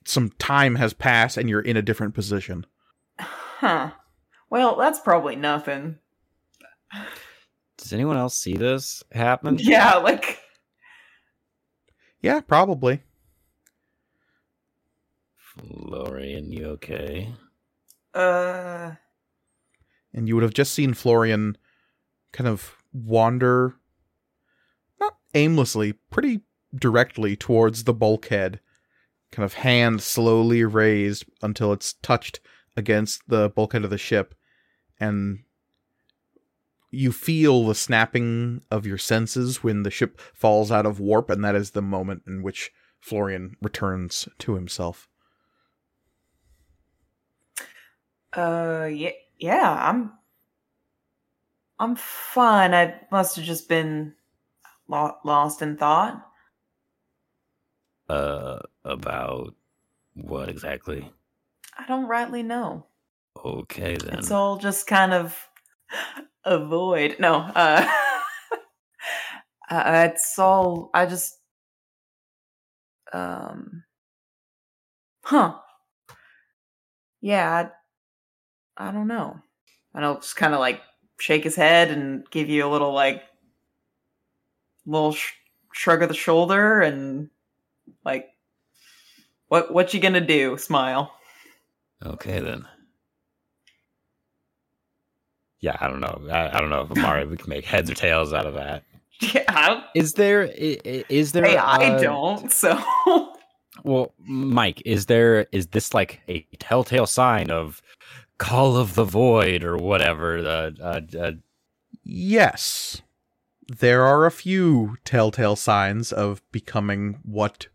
some 0.04 0.30
time 0.38 0.76
has 0.76 0.92
passed 0.92 1.36
and 1.36 1.48
you're 1.48 1.60
in 1.60 1.76
a 1.76 1.82
different 1.82 2.14
position. 2.14 2.66
Huh. 3.62 3.92
Well, 4.50 4.74
that's 4.74 4.98
probably 4.98 5.36
nothing. 5.36 5.98
Does 7.78 7.92
anyone 7.92 8.16
else 8.16 8.34
see 8.34 8.54
this 8.54 9.02
happen? 9.12 9.58
Yeah, 9.60 9.96
like 9.96 10.38
Yeah, 12.20 12.40
probably. 12.40 13.02
Florian, 15.36 16.50
you 16.52 16.66
okay? 16.70 17.32
uh 18.14 18.92
and 20.14 20.28
you 20.28 20.34
would 20.34 20.42
have 20.42 20.52
just 20.54 20.74
seen 20.74 20.92
Florian 20.92 21.56
kind 22.32 22.46
of 22.48 22.76
wander 22.92 23.76
not 25.00 25.16
aimlessly, 25.34 25.94
pretty 26.10 26.42
directly 26.74 27.36
towards 27.36 27.84
the 27.84 27.94
bulkhead, 27.94 28.60
kind 29.30 29.44
of 29.44 29.54
hand 29.54 30.02
slowly 30.02 30.64
raised 30.64 31.24
until 31.42 31.72
it's 31.72 31.94
touched 31.94 32.40
against 32.76 33.22
the 33.28 33.48
bulkhead 33.50 33.84
of 33.84 33.90
the 33.90 33.98
ship, 33.98 34.34
and 35.00 35.40
you 36.92 37.10
feel 37.10 37.64
the 37.66 37.74
snapping 37.74 38.60
of 38.70 38.86
your 38.86 38.98
senses 38.98 39.64
when 39.64 39.82
the 39.82 39.90
ship 39.90 40.20
falls 40.34 40.70
out 40.70 40.86
of 40.86 41.00
warp, 41.00 41.30
and 41.30 41.42
that 41.44 41.56
is 41.56 41.70
the 41.70 41.82
moment 41.82 42.22
in 42.26 42.42
which 42.42 42.70
Florian 43.00 43.56
returns 43.60 44.28
to 44.38 44.54
himself. 44.54 45.08
uh 48.34 48.88
yeah, 48.92 49.10
yeah, 49.38 49.76
I'm 49.88 50.12
I'm 51.78 51.96
fine. 51.96 52.74
I 52.74 53.00
must 53.10 53.36
have 53.36 53.44
just 53.44 53.68
been 53.68 54.14
lo- 54.86 55.16
lost 55.24 55.62
in 55.62 55.76
thought. 55.76 56.24
Uh, 58.08 58.58
about 58.84 59.54
what 60.14 60.48
exactly? 60.48 61.10
I 61.76 61.86
don't 61.86 62.06
rightly 62.06 62.42
know. 62.42 62.86
Okay 63.44 63.96
then. 63.96 64.18
It's 64.18 64.30
all 64.30 64.58
just 64.58 64.86
kind 64.86 65.12
of 65.12 65.48
a 66.44 66.64
void. 66.64 67.16
No, 67.18 67.34
uh, 67.36 67.86
uh 69.70 70.08
it's 70.10 70.38
all. 70.38 70.90
I 70.94 71.06
just, 71.06 71.38
um, 73.12 73.84
huh? 75.24 75.54
Yeah, 77.20 77.70
I, 78.76 78.88
I 78.88 78.92
don't 78.92 79.08
know. 79.08 79.40
And 79.94 80.04
I'll 80.04 80.20
just 80.20 80.36
kind 80.36 80.54
of 80.54 80.60
like 80.60 80.80
shake 81.18 81.44
his 81.44 81.54
head 81.54 81.90
and 81.90 82.28
give 82.30 82.48
you 82.48 82.66
a 82.66 82.70
little 82.70 82.92
like 82.92 83.22
little 84.86 85.12
sh- 85.12 85.32
shrug 85.72 86.02
of 86.02 86.08
the 86.08 86.14
shoulder 86.14 86.80
and 86.80 87.30
like 88.04 88.28
what 89.48 89.72
what 89.72 89.94
you 89.94 90.00
gonna 90.00 90.20
do? 90.20 90.56
Smile. 90.56 91.14
Okay 92.04 92.40
then. 92.40 92.66
Yeah, 95.62 95.76
I 95.80 95.88
don't 95.88 96.00
know. 96.00 96.20
I, 96.30 96.56
I 96.56 96.60
don't 96.60 96.68
know 96.70 96.82
if 96.82 96.90
Amari 96.90 97.24
we 97.30 97.36
can 97.38 97.48
make 97.48 97.64
heads 97.64 97.90
or 97.90 97.94
tails 97.94 98.32
out 98.34 98.44
of 98.46 98.54
that. 98.54 98.82
Yeah, 99.20 99.84
Is 99.94 100.14
there 100.14 100.42
i- 100.42 100.78
i- 100.84 101.04
is 101.08 101.32
there 101.32 101.44
hey, 101.46 101.56
I 101.56 101.98
don't. 102.00 102.52
So 102.52 102.76
Well, 103.84 104.12
Mike, 104.18 104.82
is 104.84 105.06
there 105.06 105.46
is 105.52 105.68
this 105.68 105.94
like 105.94 106.20
a 106.28 106.46
telltale 106.58 107.06
sign 107.06 107.50
of 107.50 107.80
call 108.38 108.76
of 108.76 108.94
the 108.96 109.04
void 109.04 109.64
or 109.64 109.76
whatever? 109.78 110.38
Uh, 110.38 110.70
uh, 110.82 111.00
uh, 111.18 111.32
Yes. 112.04 113.02
There 113.78 114.02
are 114.02 114.26
a 114.26 114.30
few 114.32 114.96
telltale 115.04 115.56
signs 115.56 116.12
of 116.12 116.42
becoming 116.52 117.20
what 117.22 117.68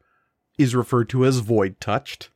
is 0.58 0.76
referred 0.76 1.10
to 1.10 1.26
as 1.26 1.40
void 1.40 1.80
touched. 1.80 2.30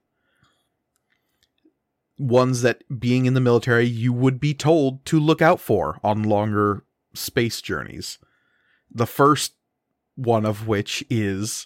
Ones 2.22 2.62
that, 2.62 2.84
being 3.00 3.26
in 3.26 3.34
the 3.34 3.40
military, 3.42 3.86
you 3.86 4.14
would 4.14 4.40
be 4.40 4.54
told 4.54 5.04
to 5.06 5.20
look 5.20 5.42
out 5.42 5.60
for 5.60 6.00
on 6.04 6.22
longer 6.22 6.84
space 7.16 7.62
journeys. 7.62 8.20
The 8.92 9.08
first 9.08 9.54
one 10.16 10.46
of 10.46 10.68
which 10.68 11.04
is 11.10 11.66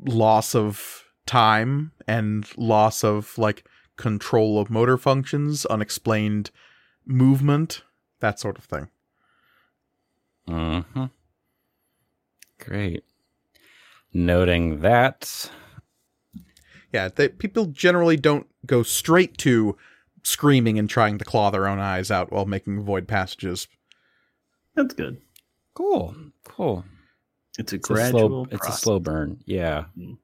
loss 0.00 0.54
of 0.54 1.04
time 1.26 1.92
and 2.06 2.46
loss 2.56 3.04
of, 3.04 3.36
like, 3.36 3.66
control 3.96 4.58
of 4.58 4.70
motor 4.70 4.96
functions, 4.96 5.66
unexplained 5.66 6.50
movement, 7.04 7.82
that 8.20 8.40
sort 8.40 8.56
of 8.56 8.64
thing. 8.64 8.88
mhm. 10.48 11.10
Great. 12.58 13.04
Noting 14.12 14.80
that. 14.80 15.50
Yeah, 16.96 17.08
they, 17.14 17.28
people 17.28 17.66
generally 17.66 18.16
don't 18.16 18.46
go 18.64 18.82
straight 18.82 19.36
to 19.38 19.76
screaming 20.22 20.78
and 20.78 20.88
trying 20.88 21.18
to 21.18 21.26
claw 21.26 21.50
their 21.50 21.66
own 21.68 21.78
eyes 21.78 22.10
out 22.10 22.32
while 22.32 22.46
making 22.46 22.82
void 22.84 23.06
passages. 23.06 23.68
That's 24.74 24.94
good. 24.94 25.20
Cool. 25.74 26.14
Cool. 26.44 26.86
It's 27.58 27.74
a 27.74 27.76
It's 27.76 27.90
a 27.90 27.92
gradual. 27.92 28.28
slow. 28.28 28.46
It's 28.50 28.66
a 28.66 28.72
slow 28.72 28.98
burn. 28.98 29.40
Yeah. 29.44 29.84
Mm. 29.98 30.16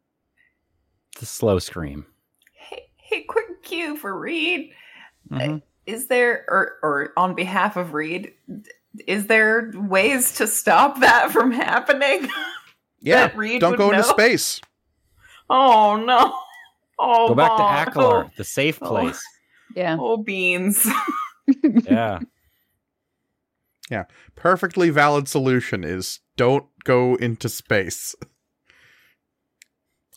It's 1.12 1.22
a 1.22 1.26
slow 1.26 1.58
scream. 1.58 2.06
hey, 2.54 2.84
hey, 2.96 3.22
quick 3.24 3.62
cue 3.62 3.98
for 3.98 4.18
Reed. 4.18 4.70
Mhm. 5.30 5.60
Is 5.84 6.06
there 6.06 6.46
or 6.48 6.78
or 6.82 7.12
on 7.18 7.34
behalf 7.34 7.76
of 7.76 7.92
Reed, 7.92 8.32
is 9.06 9.26
there 9.26 9.72
ways 9.74 10.36
to 10.36 10.46
stop 10.46 11.00
that 11.00 11.32
from 11.32 11.50
happening? 11.52 12.30
Yeah, 13.04 13.26
That 13.26 13.36
Reed 13.36 13.60
don't 13.60 13.72
would 13.72 13.78
go 13.78 13.90
into 13.90 14.04
space. 14.04 14.60
Oh 15.50 15.96
no. 15.96 16.38
Oh 17.04 17.28
Go 17.28 17.34
back 17.34 17.56
to 17.56 17.62
Ackler, 17.62 18.24
Acklar, 18.24 18.36
the 18.36 18.44
safe 18.44 18.78
Oh. 18.80 18.88
place. 18.88 19.22
Yeah. 19.74 19.96
Oh, 19.98 20.16
beans. 20.18 20.86
Yeah. 21.64 22.20
Yeah. 23.90 24.04
Perfectly 24.36 24.90
valid 24.90 25.26
solution 25.28 25.82
is 25.84 26.20
don't 26.36 26.66
go 26.84 27.16
into 27.16 27.48
space. 27.48 28.14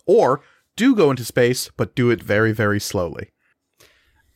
Or 0.06 0.42
do 0.76 0.96
go 0.96 1.10
into 1.10 1.26
space, 1.26 1.70
but 1.76 1.96
do 1.96 2.12
it 2.12 2.22
very, 2.22 2.52
very 2.52 2.80
slowly. 2.80 3.32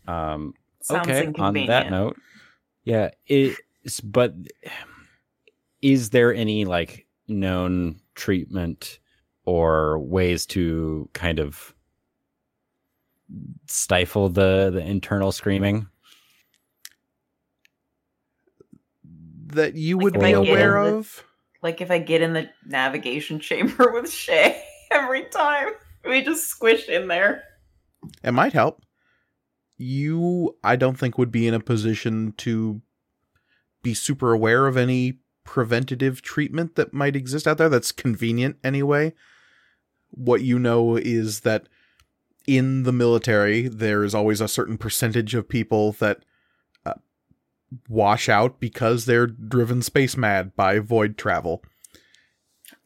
Um, 0.08 0.54
Sounds 0.82 1.08
okay. 1.08 1.32
On 1.38 1.54
that 1.68 1.92
note, 1.92 2.18
yeah. 2.84 3.12
It, 3.28 3.58
but 4.04 4.34
is 5.82 6.10
there 6.10 6.34
any 6.34 6.66
like 6.66 7.06
known 7.28 8.00
treatment 8.16 9.00
or 9.46 10.00
ways 10.00 10.46
to 10.48 11.08
kind 11.14 11.40
of 11.40 11.76
stifle 13.68 14.30
the 14.30 14.70
the 14.74 14.82
internal 14.82 15.32
screaming? 15.32 15.88
That 19.48 19.76
you 19.76 19.98
would 19.98 20.16
if 20.16 20.22
be 20.22 20.32
aware 20.32 20.78
in 20.78 20.92
the- 20.92 20.98
of. 20.98 21.24
Like 21.62 21.82
if 21.82 21.92
I 21.92 22.00
get 22.00 22.22
in 22.22 22.34
the 22.34 22.50
navigation 22.66 23.40
chamber 23.42 23.92
with 23.92 24.12
Shay 24.12 24.62
every 24.92 25.26
time, 25.26 25.70
we 26.06 26.22
just 26.22 26.48
squish 26.48 26.88
in 26.88 27.08
there. 27.08 27.44
It 28.24 28.32
might 28.32 28.54
help. 28.54 28.82
You, 29.78 30.58
I 30.64 30.76
don't 30.76 30.98
think, 30.98 31.18
would 31.18 31.32
be 31.32 31.48
in 31.48 31.54
a 31.54 31.60
position 31.60 32.34
to 32.38 32.82
be 33.82 33.94
super 33.94 34.34
aware 34.34 34.68
of 34.68 34.78
any 34.78 35.20
preventative 35.46 36.22
treatment 36.22 36.76
that 36.76 36.94
might 36.94 37.16
exist 37.16 37.48
out 37.48 37.58
there 37.58 37.70
that's 37.70 37.92
convenient 37.92 38.58
anyway. 38.64 39.14
What 40.12 40.42
you 40.42 40.60
know 40.60 40.96
is 40.96 41.42
that 41.42 41.68
in 42.58 42.82
the 42.82 42.92
military, 42.92 43.68
there 43.68 44.04
is 44.04 44.16
always 44.16 44.42
a 44.42 44.48
certain 44.48 44.78
percentage 44.78 45.36
of 45.36 45.48
people 45.48 45.92
that 45.94 46.26
uh, 46.84 46.96
wash 47.88 48.28
out 48.28 48.60
because 48.60 49.06
they're 49.06 49.28
driven 49.28 49.84
space 49.84 50.18
mad 50.18 50.56
by 50.56 50.80
void 50.80 51.16
travel. 51.16 51.64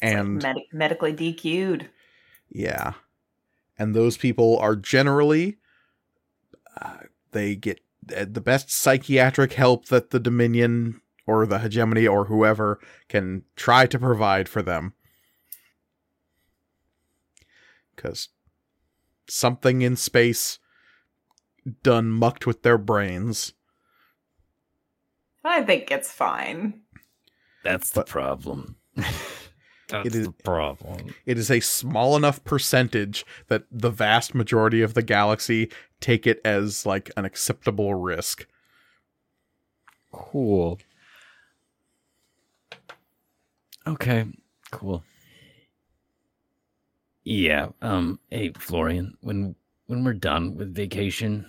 And 0.01 0.43
med- 0.43 0.57
medically 0.73 1.13
DQ'd. 1.13 1.89
yeah. 2.49 2.93
And 3.79 3.95
those 3.95 4.17
people 4.17 4.57
are 4.59 4.75
generally 4.75 5.57
uh, 6.79 6.97
they 7.31 7.55
get 7.55 7.79
uh, 8.15 8.25
the 8.29 8.41
best 8.41 8.69
psychiatric 8.69 9.53
help 9.53 9.85
that 9.85 10.09
the 10.09 10.19
Dominion 10.19 11.01
or 11.25 11.45
the 11.45 11.59
hegemony 11.59 12.05
or 12.05 12.25
whoever 12.25 12.79
can 13.07 13.43
try 13.55 13.85
to 13.85 13.97
provide 13.97 14.49
for 14.49 14.61
them. 14.61 14.93
Cuz 17.95 18.29
something 19.27 19.81
in 19.81 19.95
space 19.95 20.59
done 21.81 22.09
mucked 22.09 22.45
with 22.45 22.63
their 22.63 22.77
brains. 22.77 23.53
I 25.43 25.61
think 25.63 25.91
it's 25.91 26.11
fine. 26.11 26.81
That's 27.63 27.91
the 27.91 28.01
But- 28.01 28.07
problem. 28.07 28.75
That's 29.89 30.07
It 30.07 30.15
is- 30.15 30.25
the 30.27 30.31
problem. 30.31 31.13
It 31.25 31.37
is 31.37 31.51
a 31.51 31.59
small 31.59 32.15
enough 32.15 32.43
percentage 32.43 33.25
that 33.47 33.63
the 33.69 33.89
vast 33.89 34.33
majority 34.33 34.81
of 34.81 34.93
the 34.93 35.01
galaxy 35.03 35.69
take 35.99 36.25
it 36.25 36.39
as 36.45 36.85
like 36.85 37.11
an 37.17 37.25
acceptable 37.25 37.93
risk. 37.93 38.47
Cool. 40.11 40.79
Okay, 43.85 44.25
cool. 44.71 45.03
Yeah, 47.23 47.69
um 47.81 48.19
hey 48.29 48.51
Florian, 48.57 49.17
when 49.21 49.55
when 49.87 50.03
we're 50.03 50.13
done 50.13 50.55
with 50.55 50.73
vacation, 50.75 51.45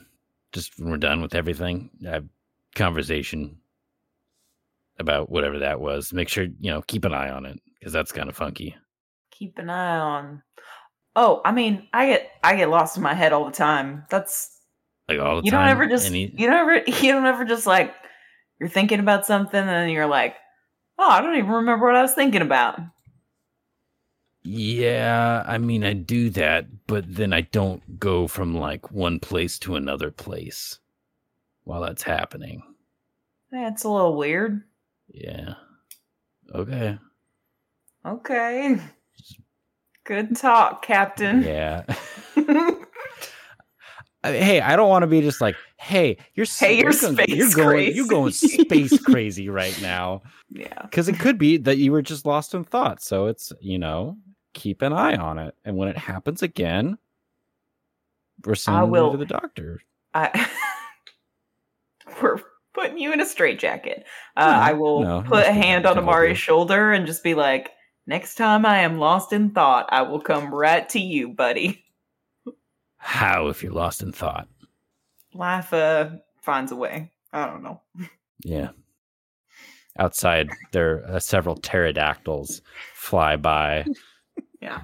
just 0.53 0.79
when 0.79 0.91
we're 0.91 0.97
done 0.99 1.21
with 1.21 1.35
everything, 1.35 1.91
have 2.05 2.27
conversation 2.75 3.59
about 4.99 5.31
whatever 5.31 5.59
that 5.61 5.81
was. 5.81 6.13
Make 6.13 6.29
sure, 6.29 6.45
you 6.45 6.71
know, 6.71 6.83
keep 6.83 7.05
an 7.05 7.15
eye 7.15 7.31
on 7.31 7.47
it 7.47 7.61
cuz 7.83 7.93
that's 7.93 8.13
kind 8.13 8.29
of 8.29 8.37
funky. 8.37 8.77
Keep 9.33 9.59
an 9.59 9.69
eye 9.71 9.99
on. 9.99 10.43
Oh, 11.17 11.41
I 11.45 11.53
mean, 11.53 11.89
I 11.93 12.07
get 12.07 12.31
I 12.45 12.57
get 12.57 12.71
lost 12.71 12.97
in 12.97 13.03
my 13.03 13.15
head 13.15 13.33
all 13.33 13.45
the 13.45 13.51
time. 13.53 14.05
That's 14.11 14.61
Like 15.09 15.19
all 15.19 15.37
the 15.37 15.43
you 15.45 15.51
time. 15.51 15.61
don't 15.61 15.69
ever 15.71 15.87
just 15.87 16.07
any- 16.07 16.33
you 16.37 16.47
don't 16.47 16.57
ever 16.57 16.77
you 16.87 17.13
don't 17.13 17.27
ever 17.27 17.45
just 17.45 17.67
like 17.67 17.95
you're 18.61 18.69
thinking 18.69 19.01
about 19.01 19.27
something 19.27 19.59
and 19.59 19.69
then 19.69 19.89
you're 19.91 20.07
like, 20.07 20.37
oh, 20.99 21.09
I 21.09 21.21
don't 21.21 21.37
even 21.37 21.51
remember 21.51 21.87
what 21.87 21.97
I 21.97 22.03
was 22.03 22.15
thinking 22.15 22.43
about. 22.43 22.79
Yeah, 24.45 25.43
I 25.47 25.57
mean, 25.57 25.85
I 25.85 25.95
do 25.95 26.29
that, 26.31 26.87
but 26.87 27.05
then 27.09 27.33
I 27.33 27.43
don't 27.43 27.99
go 27.99 28.29
from 28.29 28.55
like 28.55 28.91
one 28.93 29.19
place 29.19 29.59
to 29.61 29.77
another 29.77 30.11
place 30.11 30.79
while 31.65 31.81
that's 31.81 32.03
happening. 32.03 32.63
That's 33.51 33.85
a 33.85 33.89
little 33.89 34.17
weird. 34.17 34.63
Yeah. 35.09 35.55
Okay. 36.55 36.99
Okay. 38.05 38.79
Good 40.05 40.37
talk, 40.37 40.85
Captain. 40.85 41.43
Yeah. 41.43 41.85
Hey, 44.25 44.63
I 44.63 44.75
don't 44.77 44.89
want 44.89 45.03
to 45.03 45.07
be 45.07 45.21
just 45.21 45.43
like, 45.43 45.55
hey, 45.77 46.17
you're 46.35 46.47
Hey, 46.47 46.79
you're 46.79 46.93
going, 46.93 47.15
space 47.15 47.29
you're 47.29 47.51
going, 47.51 47.95
you're 47.95 48.07
going 48.07 48.33
space 48.33 48.99
crazy 49.03 49.51
right 49.51 49.79
now 49.83 50.23
yeah. 50.49 50.81
because 50.83 51.09
it 51.09 51.21
could 51.21 51.37
be 51.37 51.59
that 51.59 51.77
you 51.77 51.93
were 51.93 52.01
just 52.01 52.25
lost 52.25 52.55
in 52.55 52.65
thought. 52.65 53.03
So 53.03 53.27
it's 53.27 53.53
you 53.61 53.79
know, 53.79 54.17
keep 54.55 54.83
an 54.83 54.93
eye 54.93 55.17
on 55.17 55.39
it, 55.39 55.55
and 55.65 55.77
when 55.77 55.89
it 55.89 55.97
happens 55.99 56.43
again, 56.43 56.97
we're 58.45 58.55
sending 58.55 58.91
will- 58.91 59.07
you 59.07 59.13
to 59.13 59.19
the 59.19 59.27
doctor. 59.27 59.81
I 60.15 60.49
we're 62.23 62.41
putting 62.73 62.99
you 62.99 63.13
in 63.13 63.21
a 63.21 63.27
straitjacket. 63.27 64.05
Uh, 64.37 64.47
No, 64.47 64.53
I 64.53 64.73
will 64.73 65.03
no, 65.03 65.23
put 65.27 65.47
a 65.47 65.53
hand 65.53 65.87
on 65.87 65.99
Amari's 65.99 66.39
shoulder 66.39 66.93
and 66.93 67.07
just 67.07 67.23
be 67.23 67.35
like, 67.35 67.71
"Next 68.07 68.37
time 68.37 68.65
I 68.65 68.79
am 68.81 68.99
lost 68.99 69.33
in 69.33 69.51
thought, 69.51 69.87
I 69.91 70.03
will 70.03 70.21
come 70.21 70.55
right 70.55 70.89
to 70.91 71.01
you, 71.01 71.29
buddy." 71.29 71.85
How 72.97 73.49
if 73.49 73.63
you're 73.63 73.73
lost 73.73 74.03
in 74.03 74.13
thought? 74.13 74.49
Life 75.35 75.73
uh, 75.73 76.11
finds 76.41 76.73
a 76.73 76.77
way. 76.77 77.11
I 77.33 77.47
don't 77.47 77.63
know. 77.63 77.83
Yeah. 78.45 78.71
Outside, 79.99 80.51
there 80.73 81.05
are 81.13 81.21
several 81.21 81.57
pterodactyls 81.57 82.63
fly 82.95 83.37
by. 83.37 83.85
Yeah. 84.65 84.81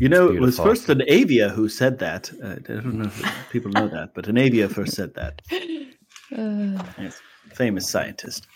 You 0.00 0.08
know, 0.08 0.28
it 0.28 0.40
was 0.40 0.58
first 0.58 0.88
an 0.88 1.02
Avia 1.08 1.50
who 1.50 1.68
said 1.68 2.00
that. 2.00 2.32
Uh, 2.42 2.56
I 2.56 2.80
don't 2.80 2.94
know 2.94 3.04
if 3.04 3.50
people 3.52 3.70
know 3.70 3.86
that, 3.86 4.12
but 4.12 4.26
an 4.26 4.36
Avia 4.36 4.68
first 4.68 4.94
said 4.94 5.14
that. 5.14 5.40
Uh, 6.36 6.82
Yes, 6.98 7.20
famous 7.54 7.88
scientist. 7.88 8.46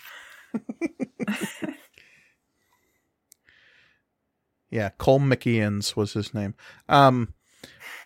Yeah, 4.69 4.89
Cole 4.97 5.19
McKeons 5.19 5.95
was 5.95 6.13
his 6.13 6.33
name. 6.33 6.53
Um, 6.89 7.33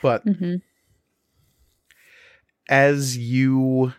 but 0.02 0.26
mhm. 0.26 0.62
as 2.70 3.18
you 3.18 3.94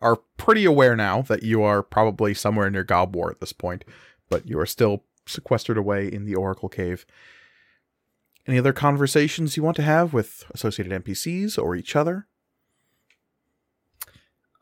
are 0.00 0.16
pretty 0.36 0.66
aware 0.66 0.94
now 0.94 1.22
that 1.22 1.42
you 1.42 1.62
are 1.62 1.82
probably 1.82 2.34
somewhere 2.34 2.68
near 2.68 2.84
Gobwar 2.84 3.30
at 3.30 3.40
this 3.40 3.54
point, 3.54 3.84
but 4.28 4.46
you 4.46 4.58
are 4.58 4.66
still 4.66 5.04
sequestered 5.26 5.76
away 5.78 6.06
in 6.10 6.24
the 6.24 6.34
Oracle 6.34 6.68
Cave. 6.68 7.04
Any 8.46 8.58
other 8.58 8.72
conversations 8.74 9.56
you 9.56 9.62
want 9.62 9.76
to 9.76 9.82
have 9.82 10.12
with 10.12 10.44
associated 10.52 10.92
NPCs 11.04 11.56
or 11.62 11.74
each 11.74 11.96
other? 11.96 12.26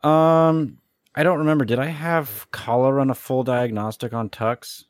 Um, 0.03 0.77
I 1.15 1.23
don't 1.23 1.39
remember. 1.39 1.65
Did 1.65 1.79
I 1.79 1.87
have 1.87 2.47
Kala 2.51 2.91
run 2.93 3.09
a 3.09 3.15
full 3.15 3.43
diagnostic 3.43 4.13
on 4.13 4.29
Tux? 4.29 4.83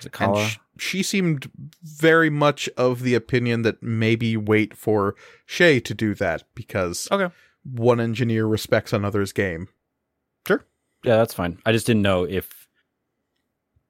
Is 0.00 0.06
it 0.06 0.20
And 0.20 0.36
sh- 0.38 0.58
she 0.78 1.02
seemed 1.02 1.50
very 1.82 2.30
much 2.30 2.68
of 2.76 3.02
the 3.02 3.14
opinion 3.14 3.62
that 3.62 3.82
maybe 3.82 4.36
wait 4.36 4.74
for 4.76 5.14
Shay 5.44 5.80
to 5.80 5.94
do 5.94 6.14
that 6.14 6.44
because 6.54 7.08
Okay. 7.10 7.32
one 7.64 8.00
engineer 8.00 8.46
respects 8.46 8.92
another's 8.92 9.32
game. 9.32 9.68
Sure. 10.46 10.64
Yeah, 11.04 11.16
that's 11.16 11.34
fine. 11.34 11.58
I 11.66 11.72
just 11.72 11.86
didn't 11.86 12.02
know 12.02 12.24
if 12.24 12.59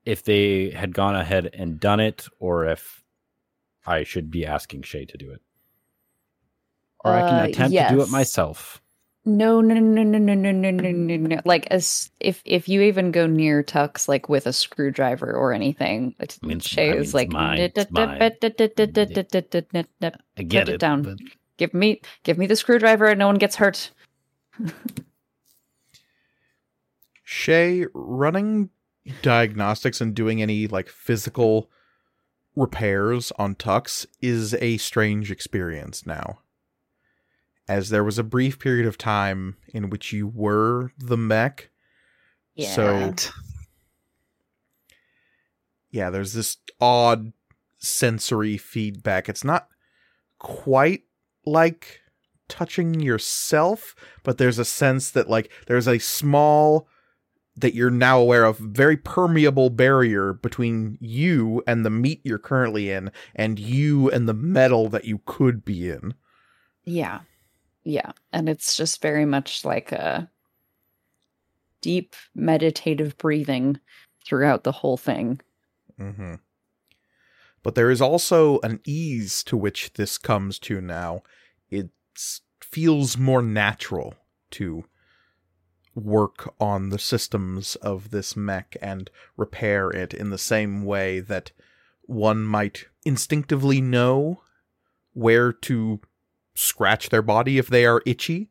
if 0.04 0.22
they 0.24 0.70
had 0.70 0.94
gone 0.94 1.16
ahead 1.16 1.50
and 1.52 1.78
done 1.80 2.00
it, 2.00 2.26
or 2.38 2.66
if 2.66 3.02
I 3.86 4.04
should 4.04 4.30
be 4.30 4.46
asking 4.46 4.82
Shay 4.82 5.04
to 5.06 5.16
do 5.16 5.30
it, 5.32 5.40
or 7.04 7.12
I 7.12 7.22
Uh, 7.22 7.28
can 7.28 7.50
attempt 7.50 7.76
to 7.76 7.88
do 7.94 8.02
it 8.02 8.10
myself. 8.10 8.80
No, 9.26 9.60
no, 9.60 9.74
no, 9.74 10.02
no, 10.02 10.18
no, 10.18 10.34
no, 10.34 10.50
no, 10.50 10.70
no, 10.70 10.90
no, 10.90 11.16
no. 11.16 11.40
Like 11.44 11.66
as 11.70 12.10
if 12.20 12.40
if 12.46 12.70
you 12.70 12.80
even 12.80 13.10
go 13.10 13.26
near 13.26 13.62
Tux, 13.62 14.08
like 14.08 14.30
with 14.30 14.46
a 14.46 14.52
screwdriver 14.52 15.30
or 15.30 15.52
anything, 15.52 16.14
it- 16.18 16.38
I 16.42 16.46
mean, 16.46 16.60
Shay 16.60 16.88
I 16.88 16.92
mean, 16.92 17.02
is 17.02 17.12
like 17.12 17.28
mine, 17.30 17.58
it's 17.58 17.90
mine. 17.90 18.18
Put 18.18 18.42
I 18.42 20.42
get 20.42 20.68
it 20.70 20.74
it. 20.76 20.80
down. 20.80 21.02
but- 21.02 21.18
Give 21.58 21.74
me 21.74 22.00
give 22.22 22.38
me 22.38 22.46
the 22.46 22.56
screwdriver 22.56 23.08
and 23.08 23.18
no 23.18 23.26
one 23.26 23.36
gets 23.36 23.56
hurt. 23.56 23.90
Shay 27.24 27.86
running 27.94 28.70
diagnostics 29.22 30.00
and 30.00 30.14
doing 30.14 30.42
any 30.42 30.66
like 30.66 30.88
physical 30.88 31.70
repairs 32.56 33.32
on 33.38 33.54
Tux 33.54 34.06
is 34.20 34.54
a 34.54 34.76
strange 34.78 35.30
experience 35.30 36.06
now. 36.06 36.40
As 37.68 37.90
there 37.90 38.04
was 38.04 38.18
a 38.18 38.24
brief 38.24 38.58
period 38.58 38.86
of 38.86 38.98
time 38.98 39.56
in 39.72 39.90
which 39.90 40.12
you 40.12 40.26
were 40.26 40.92
the 40.98 41.16
mech. 41.16 41.70
Yeah. 42.54 42.70
So 42.70 43.14
yeah, 45.90 46.10
there's 46.10 46.32
this 46.32 46.56
odd 46.80 47.32
sensory 47.78 48.56
feedback. 48.56 49.28
It's 49.28 49.44
not 49.44 49.68
quite 50.38 51.04
like 51.46 52.00
touching 52.48 53.00
yourself, 53.00 53.94
but 54.22 54.38
there's 54.38 54.58
a 54.58 54.64
sense 54.64 55.10
that 55.12 55.30
like 55.30 55.50
there's 55.66 55.88
a 55.88 55.98
small 55.98 56.88
that 57.56 57.74
you're 57.74 57.90
now 57.90 58.18
aware 58.18 58.44
of 58.44 58.58
very 58.58 58.96
permeable 58.96 59.70
barrier 59.70 60.32
between 60.32 60.96
you 61.00 61.62
and 61.66 61.84
the 61.84 61.90
meat 61.90 62.20
you're 62.24 62.38
currently 62.38 62.90
in 62.90 63.10
and 63.34 63.58
you 63.58 64.10
and 64.10 64.28
the 64.28 64.34
metal 64.34 64.88
that 64.88 65.04
you 65.04 65.20
could 65.26 65.64
be 65.64 65.90
in. 65.90 66.14
Yeah. 66.84 67.20
Yeah. 67.84 68.12
And 68.32 68.48
it's 68.48 68.76
just 68.76 69.02
very 69.02 69.24
much 69.24 69.64
like 69.64 69.92
a 69.92 70.30
deep 71.80 72.14
meditative 72.34 73.16
breathing 73.18 73.78
throughout 74.24 74.64
the 74.64 74.72
whole 74.72 74.96
thing. 74.96 75.40
Mm-hmm. 75.98 76.34
But 77.62 77.74
there 77.74 77.90
is 77.90 78.00
also 78.00 78.58
an 78.60 78.80
ease 78.86 79.42
to 79.44 79.56
which 79.56 79.92
this 79.94 80.18
comes 80.18 80.58
to 80.60 80.80
now. 80.80 81.22
It 81.68 81.90
feels 82.62 83.18
more 83.18 83.42
natural 83.42 84.14
to 84.52 84.84
work 85.94 86.54
on 86.60 86.90
the 86.90 86.98
systems 86.98 87.76
of 87.76 88.10
this 88.10 88.36
mech 88.36 88.76
and 88.80 89.10
repair 89.36 89.90
it 89.90 90.14
in 90.14 90.30
the 90.30 90.38
same 90.38 90.84
way 90.84 91.20
that 91.20 91.52
one 92.02 92.42
might 92.42 92.86
instinctively 93.04 93.80
know 93.80 94.42
where 95.12 95.52
to 95.52 96.00
scratch 96.54 97.08
their 97.08 97.22
body 97.22 97.58
if 97.58 97.68
they 97.68 97.84
are 97.84 98.02
itchy. 98.06 98.50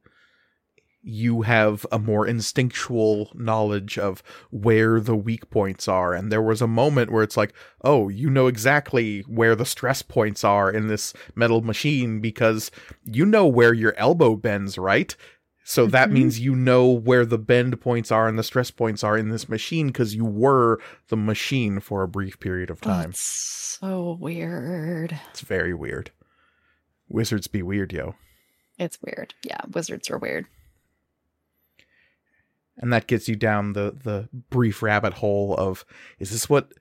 You 1.02 1.44
have 1.44 1.86
a 1.92 2.00
more 2.00 2.28
instinctual 2.28 3.32
knowledge 3.34 3.98
of 3.98 4.22
where 4.52 5.00
the 5.00 5.16
weak 5.16 5.50
points 5.50 5.88
are. 5.88 6.14
And 6.14 6.30
there 6.30 6.42
was 6.42 6.62
a 6.62 6.68
moment 6.68 7.10
where 7.10 7.24
it's 7.24 7.38
like, 7.38 7.54
oh, 7.84 8.10
you 8.10 8.30
know 8.30 8.48
exactly 8.48 9.22
where 9.22 9.56
the 9.56 9.66
stress 9.66 10.02
points 10.02 10.44
are 10.44 10.70
in 10.70 10.88
this 10.88 11.14
metal 11.36 11.62
machine 11.62 12.20
because 12.20 12.70
you 13.06 13.26
know 13.26 13.48
where 13.48 13.74
your 13.74 13.94
elbow 13.96 14.36
bends, 14.36 14.78
right? 14.78 15.16
So 15.72 15.86
that 15.86 16.10
Mhm. 16.10 16.14
means 16.14 16.40
you 16.40 16.56
know 16.56 16.90
where 16.90 17.28
the 17.28 17.38
bend 17.38 17.80
points 17.80 18.12
are 18.12 18.28
and 18.28 18.40
the 18.40 18.44
stress 18.44 18.72
points 18.72 19.04
are 19.04 19.16
in 19.16 19.30
this 19.30 19.48
machine 19.48 19.88
because 19.88 20.16
you 20.16 20.26
were 20.26 20.80
the 21.10 21.16
machine 21.16 21.80
for 21.80 22.02
a 22.02 22.08
brief 22.08 22.40
period 22.40 22.72
of 22.72 22.82
time. 22.82 23.12
That's 23.12 23.22
so 23.80 24.18
weird. 24.20 25.20
It's 25.30 25.42
very 25.42 25.76
weird. 25.76 26.10
Wizards 27.08 27.46
be 27.46 27.62
weird, 27.62 27.94
yo. 27.94 28.16
It's 28.80 29.00
weird. 29.04 29.36
Yeah, 29.44 29.60
wizards 29.72 30.10
are 30.10 30.18
weird. 30.18 30.48
and 32.82 32.94
that 32.94 33.08
gets 33.08 33.28
you 33.28 33.36
down 33.36 33.74
the 33.74 33.94
the 34.04 34.30
brief 34.50 34.82
rabbit 34.82 35.16
hole 35.16 35.54
of 35.58 35.84
is 36.18 36.32
this 36.32 36.50
what 36.50 36.72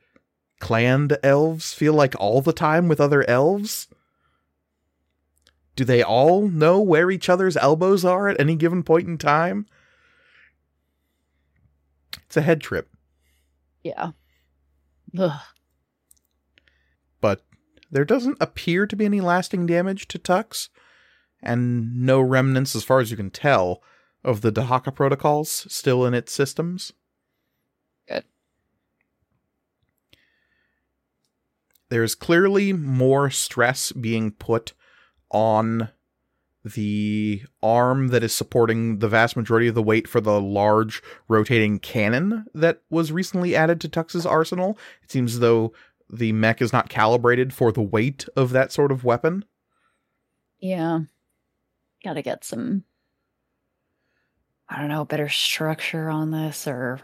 clanned 0.60 1.18
elves 1.24 1.74
feel 1.74 1.92
like 1.92 2.14
all 2.20 2.40
the 2.40 2.52
time 2.52 2.86
with 2.88 3.00
other 3.00 3.28
elves 3.28 3.88
do 5.78 5.84
they 5.84 6.02
all 6.02 6.48
know 6.48 6.80
where 6.80 7.08
each 7.08 7.28
other's 7.28 7.56
elbows 7.56 8.04
are 8.04 8.28
at 8.28 8.40
any 8.40 8.56
given 8.56 8.82
point 8.82 9.06
in 9.06 9.16
time 9.16 9.64
it's 12.26 12.36
a 12.36 12.42
head 12.42 12.60
trip 12.60 12.88
Yeah. 13.84 14.10
Ugh. 15.16 15.40
but 17.20 17.44
there 17.90 18.04
doesn't 18.04 18.36
appear 18.40 18.86
to 18.86 18.96
be 18.96 19.04
any 19.04 19.20
lasting 19.20 19.64
damage 19.66 20.08
to 20.08 20.18
Tux, 20.18 20.68
and 21.42 21.96
no 22.02 22.20
remnants, 22.20 22.76
as 22.76 22.84
far 22.84 23.00
as 23.00 23.10
you 23.10 23.16
can 23.16 23.30
tell, 23.30 23.82
of 24.22 24.42
the 24.42 24.52
Dahaka 24.52 24.94
protocols 24.94 25.66
still 25.72 26.04
in 26.04 26.12
its 26.12 26.30
systems. 26.32 26.92
Good. 28.06 28.24
There's 31.88 32.14
clearly 32.14 32.74
more 32.74 33.30
stress 33.30 33.92
being 33.92 34.32
put 34.32 34.74
on 35.30 35.90
the 36.64 37.42
arm 37.62 38.08
that 38.08 38.22
is 38.24 38.34
supporting 38.34 38.98
the 38.98 39.08
vast 39.08 39.36
majority 39.36 39.68
of 39.68 39.74
the 39.74 39.82
weight 39.82 40.08
for 40.08 40.20
the 40.20 40.40
large 40.40 41.02
rotating 41.28 41.78
cannon 41.78 42.44
that 42.54 42.82
was 42.90 43.12
recently 43.12 43.54
added 43.54 43.80
to 43.80 43.88
Tux's 43.88 44.26
arsenal. 44.26 44.78
It 45.02 45.10
seems 45.10 45.34
as 45.34 45.40
though 45.40 45.72
the 46.10 46.32
mech 46.32 46.60
is 46.60 46.72
not 46.72 46.88
calibrated 46.88 47.52
for 47.52 47.72
the 47.72 47.82
weight 47.82 48.26
of 48.36 48.50
that 48.50 48.72
sort 48.72 48.92
of 48.92 49.04
weapon. 49.04 49.44
Yeah. 50.58 51.00
Gotta 52.04 52.22
get 52.22 52.44
some 52.44 52.84
I 54.68 54.78
don't 54.78 54.88
know, 54.88 55.04
better 55.04 55.28
structure 55.28 56.10
on 56.10 56.30
this 56.30 56.66
or 56.66 57.00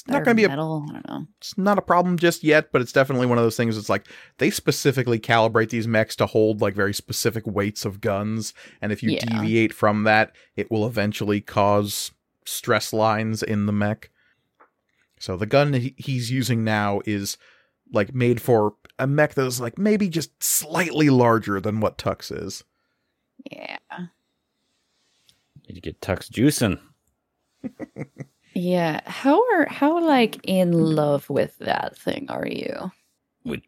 It's 0.00 0.08
not 0.08 0.24
going 0.24 0.34
to 0.36 0.40
be 0.40 0.44
a 0.44 0.48
metal. 0.48 0.86
I 0.88 0.92
don't 0.94 1.08
know. 1.08 1.26
it's 1.38 1.58
not 1.58 1.76
a 1.78 1.82
problem 1.82 2.16
just 2.16 2.42
yet, 2.42 2.72
but 2.72 2.80
it's 2.80 2.92
definitely 2.92 3.26
one 3.26 3.36
of 3.38 3.44
those 3.44 3.56
things. 3.56 3.76
It's 3.76 3.90
like 3.90 4.06
they 4.38 4.50
specifically 4.50 5.18
calibrate 5.18 5.68
these 5.68 5.86
mechs 5.86 6.16
to 6.16 6.26
hold 6.26 6.60
like 6.62 6.74
very 6.74 6.94
specific 6.94 7.46
weights 7.46 7.84
of 7.84 8.00
guns, 8.00 8.54
and 8.80 8.92
if 8.92 9.02
you 9.02 9.10
Yeah. 9.10 9.26
deviate 9.26 9.74
from 9.74 10.04
that, 10.04 10.34
it 10.56 10.70
will 10.70 10.86
eventually 10.86 11.40
cause 11.42 12.12
stress 12.46 12.92
lines 12.94 13.42
in 13.42 13.66
the 13.66 13.72
mech. 13.72 14.08
So 15.18 15.36
the 15.36 15.44
gun 15.46 15.74
he- 15.74 15.94
he's 15.98 16.30
using 16.30 16.64
now 16.64 17.02
is 17.04 17.36
like 17.92 18.14
made 18.14 18.40
for 18.40 18.74
a 18.98 19.06
mech 19.06 19.34
that 19.34 19.44
is 19.44 19.60
like 19.60 19.76
maybe 19.76 20.08
just 20.08 20.42
slightly 20.42 21.10
larger 21.10 21.60
than 21.60 21.80
what 21.80 21.98
Tux 21.98 22.32
is. 22.34 22.64
Yeah. 23.50 23.76
Need 25.68 25.74
to 25.74 25.80
get 25.82 26.00
Tux 26.00 26.30
juicing. 26.30 26.80
Yeah. 28.60 29.00
How 29.06 29.42
are 29.52 29.66
how 29.66 30.04
like 30.04 30.38
in 30.44 30.72
love 30.72 31.28
with 31.30 31.56
that 31.58 31.96
thing 31.96 32.26
are 32.28 32.46
you? 32.46 32.90
With 33.44 33.62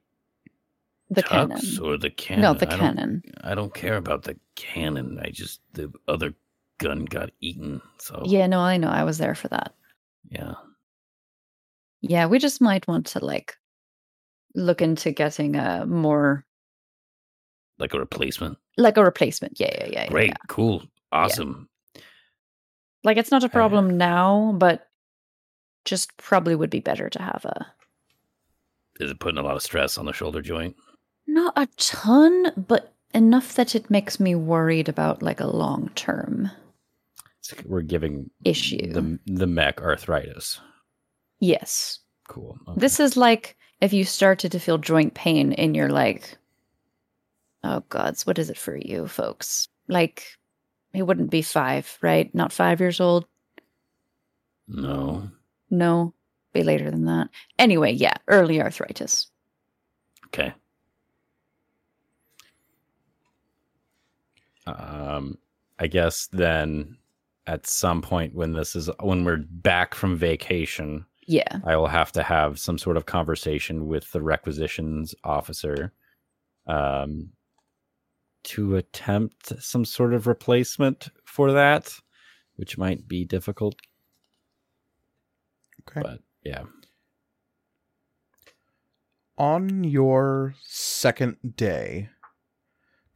The 1.11 1.23
cannon. 1.23 1.61
or 1.83 1.97
the 1.97 2.11
cannon? 2.11 2.43
No, 2.43 2.53
the 2.55 2.67
I 2.67 2.71
don't- 2.71 2.79
cannon. 2.81 3.23
I 3.43 3.55
don't 3.55 3.75
care 3.75 3.97
about 3.97 4.23
the 4.25 4.37
cannon. 4.55 5.19
I 5.23 5.31
just 5.31 5.61
the 5.73 5.91
other 6.09 6.35
gun 6.79 7.05
got 7.07 7.31
eaten. 7.41 7.81
So 7.99 8.23
Yeah, 8.27 8.47
no, 8.47 8.61
I 8.61 8.77
know. 8.77 8.89
I 8.89 9.05
was 9.05 9.19
there 9.19 9.35
for 9.35 9.49
that. 9.49 9.75
yeah. 10.31 10.55
Yeah, 12.05 12.27
we 12.27 12.39
just 12.41 12.61
might 12.61 12.87
want 12.89 13.07
to 13.09 13.25
like 13.25 13.57
look 14.55 14.83
into 14.83 15.13
getting 15.13 15.55
a 15.57 15.87
more 15.87 16.45
Like 17.79 17.95
a 17.95 17.99
replacement. 18.01 18.59
like 18.77 18.97
a 18.97 19.05
replacement. 19.05 19.59
Yeah, 19.61 19.71
yeah, 19.73 19.87
yeah. 19.87 20.03
yeah, 20.05 20.09
Great, 20.11 20.29
yeah. 20.31 20.37
cool, 20.49 20.83
awesome. 21.13 21.69
Like 23.05 23.17
it's 23.17 23.31
not 23.31 23.43
a 23.43 23.47
Uh, 23.47 23.51
problem 23.51 23.97
now, 23.97 24.55
but 24.59 24.89
just 25.85 26.17
probably 26.17 26.55
would 26.55 26.71
be 26.71 26.81
better 26.81 27.09
to 27.11 27.23
have 27.23 27.45
a 27.45 27.67
Is 29.01 29.11
it 29.11 29.19
putting 29.21 29.39
a 29.39 29.43
lot 29.43 29.57
of 29.57 29.63
stress 29.63 29.99
on 29.99 30.07
the 30.07 30.13
shoulder 30.13 30.43
joint? 30.43 30.77
not 31.27 31.53
a 31.57 31.67
ton, 31.77 32.53
but 32.57 32.93
enough 33.15 33.55
that 33.55 33.75
it 33.75 33.89
makes 33.91 34.19
me 34.21 34.35
worried 34.35 34.89
about 34.89 35.23
like 35.23 35.41
a 35.41 35.47
long 35.47 35.89
term 35.95 36.51
It's- 37.45 37.65
we're 37.67 37.83
giving 37.83 38.31
issue. 38.45 38.93
the 38.93 39.19
the 39.27 39.47
mech 39.47 39.81
arthritis. 39.81 40.61
yes. 41.41 41.99
Cool. 42.29 42.57
okay. 42.69 42.81
This 42.81 42.99
is 43.01 43.17
like 43.17 43.57
if 43.81 43.93
you 43.93 44.05
started 44.05 44.53
to 44.53 44.61
feel 44.61 44.79
joint 44.79 45.15
pain 45.15 45.53
in 45.53 45.75
your 45.75 45.89
like 45.91 46.39
oh 47.65 47.81
gods, 47.89 48.27
what 48.27 48.39
is 48.39 48.49
it 48.51 48.57
for 48.59 48.77
you 48.77 49.07
folks? 49.09 49.69
Like 49.89 50.39
it 50.95 51.03
wouldn't 51.03 51.31
be 51.31 51.43
five, 51.43 51.99
right? 52.03 52.33
Not 52.35 52.53
five 52.53 52.81
years 52.81 53.01
old. 53.01 53.27
no. 54.69 55.29
No, 55.71 56.13
be 56.53 56.63
later 56.65 56.91
than 56.91 57.07
that. 57.07 57.31
Anyway, 57.59 57.93
yeah, 57.93 58.15
early 58.29 58.61
arthritis. 58.61 59.31
Okay. 60.27 60.53
Um, 64.67 65.39
I 65.79 65.87
guess 65.87 66.29
then 66.33 66.97
at 67.47 67.67
some 67.67 68.03
point 68.03 68.35
when 68.35 68.53
this 68.53 68.77
is 68.77 68.89
when 69.01 69.25
we're 69.25 69.39
back 69.51 69.95
from 69.95 70.17
vacation, 70.17 71.05
Yeah. 71.27 71.61
I 71.65 71.77
will 71.77 71.89
have 71.89 72.13
to 72.13 72.23
have 72.23 72.59
some 72.59 72.79
sort 72.79 72.97
of 72.97 73.07
conversation 73.07 73.87
with 73.87 74.11
the 74.13 74.21
requisitions 74.23 75.15
officer, 75.25 75.93
um, 76.67 77.31
to 78.45 78.77
attempt 78.77 79.53
some 79.63 79.85
sort 79.85 80.15
of 80.15 80.27
replacement 80.27 81.09
for 81.25 81.53
that, 81.53 81.95
which 82.57 82.79
might 82.79 83.07
be 83.09 83.25
difficult. 83.25 83.77
Okay. 85.89 86.01
But 86.03 86.21
yeah, 86.45 86.65
On 89.39 89.83
your 89.83 90.55
second 90.63 91.57
day, 91.57 92.11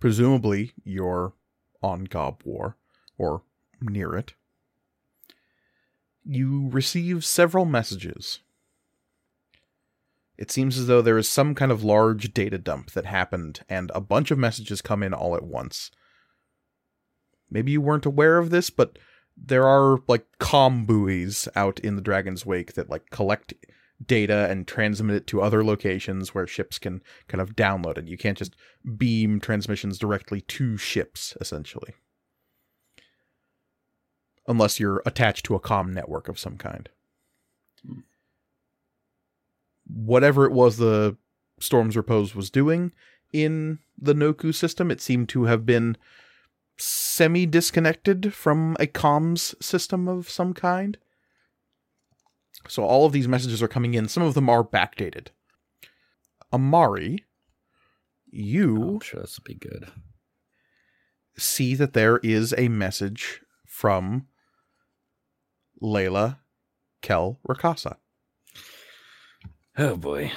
presumably 0.01 0.73
you're 0.83 1.35
on 1.83 2.07
Gobwar 2.07 2.75
or 3.19 3.43
near 3.81 4.15
it, 4.17 4.35
you 6.25 6.69
receive 6.71 7.25
several 7.25 7.65
messages. 7.65 8.41
It 10.39 10.51
seems 10.51 10.79
as 10.79 10.87
though 10.87 11.03
there 11.03 11.19
is 11.19 11.29
some 11.29 11.55
kind 11.55 11.73
of 11.73 11.83
large 11.83 12.35
data 12.35 12.59
dump 12.59 12.93
that 12.93 13.07
happened, 13.07 13.61
and 13.69 13.91
a 13.95 14.01
bunch 14.01 14.31
of 14.31 14.39
messages 14.39 14.83
come 14.83 15.03
in 15.03 15.15
all 15.15 15.35
at 15.35 15.45
once. 15.45 15.91
Maybe 17.51 17.73
you 17.73 17.81
weren't 17.81 18.07
aware 18.07 18.39
of 18.39 18.51
this, 18.51 18.71
but 18.71 18.99
there 19.37 19.67
are 19.67 19.99
like 20.09 20.27
comm 20.41 20.87
buoys 20.87 21.49
out 21.55 21.79
in 21.81 21.97
the 21.97 22.03
Dragon's 22.03 22.45
Wake 22.45 22.75
that 22.75 22.91
like 22.91 23.11
collect 23.11 23.55
data 24.05 24.47
and 24.51 24.67
transmit 24.67 25.17
it 25.17 25.27
to 25.29 25.41
other 25.41 25.65
locations 25.65 26.35
where 26.35 26.47
ships 26.47 26.79
can 26.79 27.03
kind 27.29 27.41
of 27.41 27.57
download 27.57 27.97
it. 27.97 28.09
You 28.09 28.19
can't 28.19 28.37
just 28.37 28.57
beam 28.97 29.41
transmissions 29.41 29.99
directly 29.99 30.43
to 30.43 30.77
ships, 30.77 31.35
essentially. 31.41 31.95
Unless 34.47 34.79
you're 34.79 35.03
attached 35.07 35.47
to 35.47 35.55
a 35.55 35.61
comm 35.61 35.93
network 35.93 36.29
of 36.29 36.39
some 36.39 36.57
kind. 36.57 36.89
Whatever 39.87 40.45
it 40.45 40.53
was 40.53 40.77
the 40.77 41.17
Storm's 41.61 41.97
Repose 41.97 42.35
was 42.35 42.51
doing 42.51 42.93
in 43.33 43.79
the 43.99 44.15
Noku 44.15 44.55
system, 44.55 44.91
it 44.91 45.01
seemed 45.01 45.29
to 45.31 45.45
have 45.45 45.65
been 45.65 45.97
semi 46.77 47.47
disconnected 47.47 48.35
from 48.35 48.77
a 48.79 48.87
comms 48.87 49.61
system 49.63 50.09
of 50.09 50.29
some 50.29 50.53
kind. 50.53 50.99
So 52.69 52.85
all 52.85 53.07
of 53.07 53.13
these 53.13 53.29
messages 53.29 53.63
are 53.63 53.69
coming 53.69 53.95
in. 53.95 54.09
Some 54.09 54.23
of 54.23 54.35
them 54.35 54.51
are 54.51 54.65
backdated. 54.65 55.29
Amari, 56.53 57.25
you 58.31 58.95
I'm 58.95 59.01
sure 59.01 59.21
this 59.21 59.39
will 59.39 59.45
be 59.45 59.55
good. 59.55 59.89
see 61.39 61.75
that 61.75 61.93
there 61.93 62.19
is 62.19 62.55
a 62.57 62.69
message 62.69 63.41
from 63.67 64.27
Layla 65.83 66.39
Kel 67.03 67.39
Rakasa. 67.47 67.97
Oh 69.79 69.97
boy. 69.97 70.33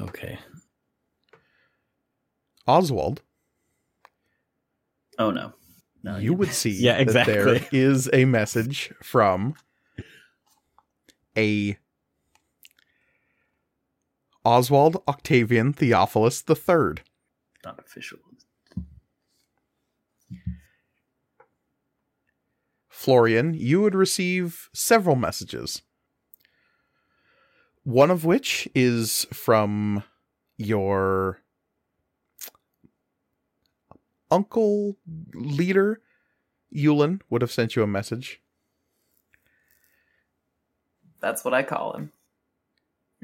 Okay. 0.00 0.38
Oswald, 2.66 3.22
Oh 5.18 5.30
no. 5.30 5.52
No, 6.02 6.16
you 6.16 6.32
would 6.32 6.52
see 6.52 6.70
Yeah, 6.70 7.02
that 7.04 7.26
there 7.26 7.48
exactly. 7.54 7.78
is 7.78 8.08
a 8.12 8.24
message 8.24 8.92
from 9.02 9.54
a 11.36 11.76
Oswald 14.44 15.02
Octavian 15.06 15.72
Theophilus 15.74 16.40
the 16.42 16.54
Third. 16.56 17.02
not 17.64 17.78
official. 17.78 18.18
Florian, 22.88 23.54
you 23.54 23.80
would 23.80 23.94
receive 23.94 24.68
several 24.72 25.16
messages. 25.16 25.82
One 27.90 28.12
of 28.12 28.24
which 28.24 28.68
is 28.72 29.26
from 29.32 30.04
your 30.56 31.40
uncle 34.30 34.96
leader. 35.34 36.00
Yulin 36.72 37.20
would 37.28 37.42
have 37.42 37.50
sent 37.50 37.74
you 37.74 37.82
a 37.82 37.88
message. 37.88 38.40
That's 41.18 41.44
what 41.44 41.52
I 41.52 41.64
call 41.64 41.94
him. 41.94 42.12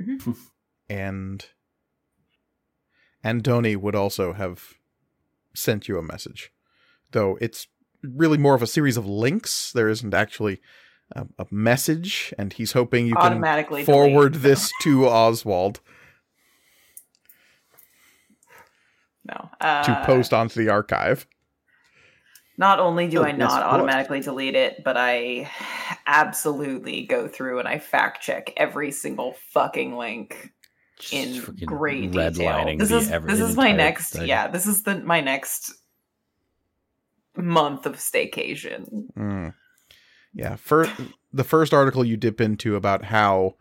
Mm-hmm. 0.00 0.32
and 0.90 1.46
Andoni 3.24 3.76
would 3.76 3.94
also 3.94 4.32
have 4.32 4.74
sent 5.54 5.86
you 5.86 5.96
a 5.96 6.02
message, 6.02 6.52
though 7.12 7.38
it's 7.40 7.68
really 8.02 8.36
more 8.36 8.56
of 8.56 8.62
a 8.62 8.66
series 8.66 8.96
of 8.96 9.06
links. 9.06 9.70
There 9.70 9.88
isn't 9.88 10.12
actually 10.12 10.60
a, 11.12 11.26
a 11.38 11.46
message, 11.50 12.34
and 12.38 12.52
he's 12.52 12.72
hoping 12.72 13.06
you 13.06 13.14
can 13.14 13.22
Automatically 13.32 13.84
forward 13.84 14.32
delete. 14.32 14.42
this 14.42 14.72
to 14.82 15.06
Oswald 15.06 15.80
No. 19.24 19.50
Uh, 19.60 19.82
to 19.82 20.02
post 20.06 20.32
onto 20.32 20.62
the 20.62 20.70
archive. 20.70 21.26
Not 22.58 22.80
only 22.80 23.08
do 23.08 23.18
Oh, 23.20 23.24
I 23.24 23.32
not 23.32 23.50
of 23.62 23.68
course. 23.70 23.74
automatically 23.74 24.20
delete 24.20 24.54
it, 24.54 24.82
but 24.84 24.96
I 24.96 25.50
absolutely 26.06 27.04
go 27.04 27.28
through 27.28 27.58
and 27.58 27.68
I 27.68 27.78
fact 27.78 28.22
check 28.22 28.52
every 28.56 28.90
single 28.92 29.34
fucking 29.52 29.96
link 29.96 30.52
Just 30.98 31.12
in 31.12 31.40
fucking 31.42 31.66
great 31.66 32.12
detail. 32.12 32.76
This 32.78 32.88
the 32.88 32.96
is 32.96 33.10
ever- 33.10 33.26
this 33.26 33.40
is 33.40 33.56
my 33.56 33.72
next 33.72 34.10
thing. 34.12 34.26
yeah, 34.28 34.48
this 34.48 34.66
is 34.66 34.84
the 34.84 35.00
my 35.00 35.20
next 35.20 35.72
month 37.36 37.84
of 37.84 37.96
staycation. 37.96 39.12
Mm. 39.18 39.54
Yeah, 40.36 40.56
first 40.56 40.92
the 41.32 41.44
first 41.44 41.72
article 41.72 42.04
you 42.04 42.18
dip 42.18 42.42
into 42.42 42.76
about 42.76 43.04
how 43.06 43.54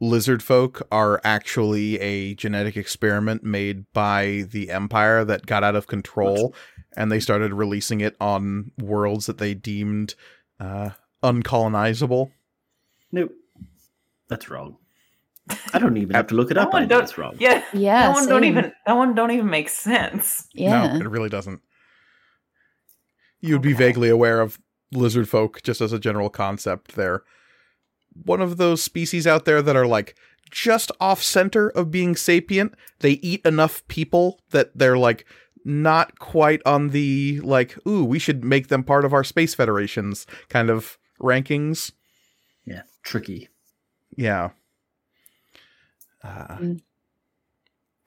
lizard 0.00 0.42
folk 0.42 0.86
are 0.90 1.20
actually 1.22 1.98
a 2.00 2.34
genetic 2.34 2.76
experiment 2.76 3.44
made 3.44 3.84
by 3.92 4.44
the 4.50 4.70
empire 4.70 5.24
that 5.24 5.46
got 5.46 5.62
out 5.62 5.76
of 5.76 5.86
control 5.86 6.52
and 6.96 7.10
they 7.10 7.20
started 7.20 7.54
releasing 7.54 8.00
it 8.00 8.16
on 8.20 8.72
worlds 8.78 9.26
that 9.26 9.38
they 9.38 9.54
deemed 9.54 10.16
uh, 10.58 10.90
uncolonizable. 11.22 12.32
Nope. 13.12 13.32
That's 14.28 14.50
wrong. 14.50 14.78
I 15.72 15.78
don't 15.78 15.96
even 15.96 16.16
have 16.16 16.26
to 16.26 16.34
look 16.34 16.50
it 16.50 16.58
up. 16.58 16.74
I 16.74 16.80
one 16.80 16.88
know 16.88 16.98
it's 16.98 17.16
wrong. 17.16 17.36
Yeah. 17.38 17.62
Yeah, 17.72 18.08
that 18.08 18.14
one 18.14 18.28
don't 18.28 18.44
even 18.44 18.72
that 18.86 18.92
one 18.94 19.14
don't 19.14 19.30
even 19.30 19.48
make 19.48 19.68
sense. 19.68 20.48
Yeah. 20.52 20.94
No, 20.94 20.96
it 20.96 21.08
really 21.08 21.28
doesn't. 21.28 21.60
You'd 23.40 23.62
be 23.62 23.72
vaguely 23.72 24.08
aware 24.08 24.40
of 24.40 24.58
lizard 24.96 25.28
folk 25.28 25.62
just 25.62 25.80
as 25.80 25.92
a 25.92 25.98
general 25.98 26.30
concept. 26.30 26.96
They're 26.96 27.22
one 28.24 28.40
of 28.40 28.56
those 28.56 28.82
species 28.82 29.26
out 29.26 29.44
there 29.44 29.62
that 29.62 29.76
are 29.76 29.86
like 29.86 30.16
just 30.50 30.90
off 31.00 31.22
center 31.22 31.68
of 31.68 31.90
being 31.90 32.16
sapient. 32.16 32.74
They 33.00 33.12
eat 33.12 33.44
enough 33.44 33.86
people 33.88 34.40
that 34.50 34.76
they're 34.76 34.98
like 34.98 35.26
not 35.64 36.18
quite 36.18 36.62
on 36.64 36.90
the 36.90 37.40
like, 37.42 37.76
ooh, 37.86 38.04
we 38.04 38.18
should 38.18 38.44
make 38.44 38.68
them 38.68 38.84
part 38.84 39.04
of 39.04 39.12
our 39.12 39.24
space 39.24 39.54
federations 39.54 40.26
kind 40.48 40.70
of 40.70 40.98
rankings. 41.20 41.92
Yeah, 42.64 42.82
tricky. 43.02 43.48
Yeah. 44.16 44.50
Uh, 46.22 46.58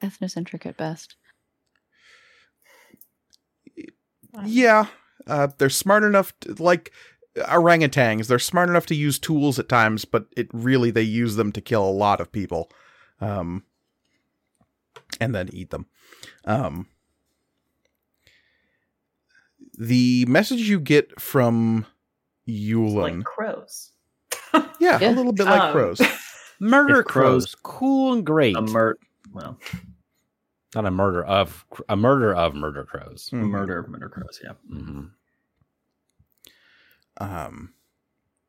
Ethnocentric 0.02 0.66
at 0.66 0.76
best. 0.76 1.16
yeah. 4.44 4.86
Uh, 5.26 5.48
they're 5.58 5.68
smart 5.70 6.02
enough, 6.04 6.32
to, 6.40 6.54
like 6.62 6.92
orangutans. 7.36 8.26
They're 8.26 8.38
smart 8.38 8.68
enough 8.68 8.86
to 8.86 8.94
use 8.94 9.18
tools 9.18 9.58
at 9.58 9.68
times, 9.68 10.04
but 10.04 10.26
it 10.36 10.48
really 10.52 10.90
they 10.90 11.02
use 11.02 11.36
them 11.36 11.52
to 11.52 11.60
kill 11.60 11.84
a 11.86 11.90
lot 11.90 12.20
of 12.20 12.32
people, 12.32 12.70
um, 13.20 13.64
and 15.20 15.34
then 15.34 15.48
eat 15.52 15.70
them. 15.70 15.86
Um, 16.44 16.86
the 19.78 20.24
message 20.26 20.68
you 20.68 20.80
get 20.80 21.20
from 21.20 21.86
Yulin, 22.48 23.18
Like 23.18 23.24
crows. 23.24 23.92
yeah, 24.80 24.98
Yeah. 25.00 25.10
a 25.10 25.14
little 25.14 25.32
bit 25.32 25.46
like 25.46 25.60
Um, 25.62 25.72
crows. 25.72 26.00
Murder 26.60 27.02
crows- 27.02 27.54
crows, 27.54 27.56
cool 27.62 28.12
and 28.12 28.26
great. 28.26 28.56
A 28.56 28.60
mur 28.62 28.96
well, 29.32 29.58
Not 30.74 30.86
a 30.86 30.90
murder 30.90 31.24
of 31.24 31.64
a 31.88 31.96
murder 31.96 32.34
of 32.34 32.54
murder 32.54 32.84
crows. 32.84 33.30
Mhm. 33.32 33.50
murder, 33.50 33.78
of 33.80 33.88
murder 33.88 34.08
crows. 34.08 34.40
Yeah. 34.42 34.52
hmm 34.68 35.06
um, 37.20 37.74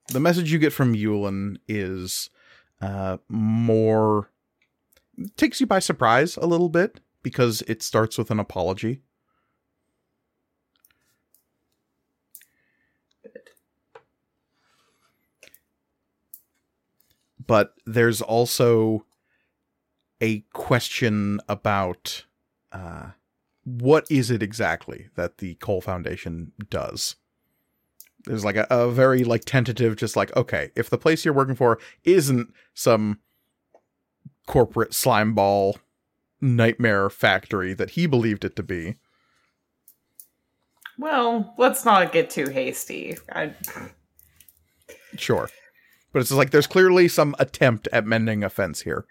the 0.07 0.19
message 0.19 0.52
you 0.52 0.57
get 0.60 0.72
from 0.72 0.93
Yulin 0.95 1.57
is 1.68 2.30
uh, 2.81 3.18
more 3.27 4.30
takes 5.35 5.60
you 5.60 5.68
by 5.68 5.80
surprise 5.80 6.38
a 6.38 6.45
little 6.45 6.69
bit 6.69 7.02
because 7.22 7.61
it 7.68 7.84
starts 7.84 8.18
with 8.18 8.31
an 8.31 8.39
apology. 8.39 9.02
But 17.45 17.73
there's 17.85 18.22
also 18.22 19.06
a 20.22 20.41
question 20.53 21.41
about 21.49 22.26
uh, 22.72 23.07
what 23.64 24.10
is 24.10 24.31
it 24.31 24.41
exactly 24.41 25.10
that 25.15 25.39
the 25.39 25.56
Cole 25.56 25.81
Foundation 25.81 26.52
does? 26.69 27.15
There's 28.26 28.45
like 28.45 28.56
a, 28.56 28.68
a 28.69 28.89
very 28.91 29.23
like 29.23 29.45
tentative 29.45 29.95
just 29.95 30.15
like 30.15 30.35
okay 30.38 30.69
if 30.76 30.89
the 30.89 30.98
place 30.98 31.26
you're 31.26 31.34
working 31.34 31.56
for 31.56 31.80
isn't 32.03 32.53
some 32.73 33.19
corporate 34.45 34.93
slime 34.93 35.34
ball 35.34 35.77
nightmare 36.39 37.10
factory 37.10 37.73
that 37.73 37.91
he 37.91 38.06
believed 38.06 38.45
it 38.45 38.56
to 38.56 38.64
be 38.64 38.95
Well, 40.98 41.53
let's 41.57 41.84
not 41.84 42.11
get 42.11 42.30
too 42.30 42.49
hasty. 42.49 43.18
I, 43.31 43.53
sure. 45.18 45.49
But 46.14 46.19
it's 46.19 46.30
just 46.30 46.38
like 46.38 46.52
there's 46.52 46.68
clearly 46.68 47.07
some 47.07 47.35
attempt 47.39 47.88
at 47.91 48.06
mending 48.06 48.43
a 48.43 48.49
fence 48.49 48.81
here 48.81 49.06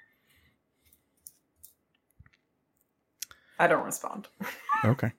I 3.60 3.66
don't 3.68 3.84
respond. 3.84 4.26
okay 4.84 5.12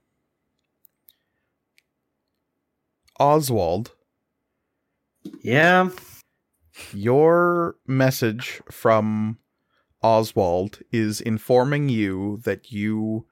oswald 3.20 3.92
Yeah. 5.44 5.90
your 6.92 7.76
message 7.86 8.62
from 8.72 9.38
Oswald 10.02 10.80
is 10.92 11.22
informing 11.22 11.88
you 11.90 12.40
that 12.44 12.72
you 12.72 13.28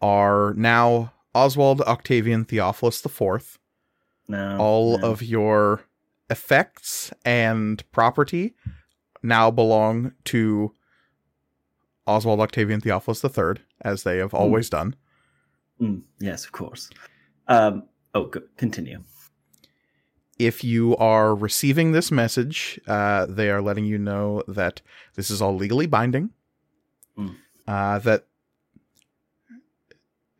are 0.00 0.54
now 0.56 1.12
Oswald 1.34 1.80
Octavian 1.80 2.44
Theophilus 2.44 3.04
IV. 3.04 3.58
No. 4.28 4.56
All 4.58 4.98
no. 4.98 5.08
of 5.10 5.22
your 5.22 5.80
effects 6.30 7.12
and 7.24 7.82
property 7.90 8.54
now 9.24 9.50
belong 9.50 10.12
to 10.26 10.72
Oswald 12.06 12.40
Octavian 12.40 12.80
Theophilus 12.80 13.24
III, 13.24 13.62
as 13.82 14.02
they 14.02 14.18
have 14.18 14.34
always 14.34 14.70
done. 14.70 14.94
Mm, 15.80 16.02
yes, 16.20 16.44
of 16.44 16.52
course. 16.52 16.90
Um. 17.48 17.84
Oh, 18.14 18.26
go, 18.26 18.40
continue. 18.56 19.02
if 20.38 20.64
you 20.64 20.96
are 20.96 21.34
receiving 21.34 21.92
this 21.92 22.10
message, 22.10 22.80
uh, 22.86 23.26
they 23.26 23.50
are 23.50 23.60
letting 23.60 23.84
you 23.84 23.98
know 23.98 24.42
that 24.48 24.80
this 25.14 25.30
is 25.30 25.42
all 25.42 25.54
legally 25.54 25.86
binding. 25.86 26.30
Mm. 27.18 27.34
Uh, 27.66 27.98
that 28.00 28.26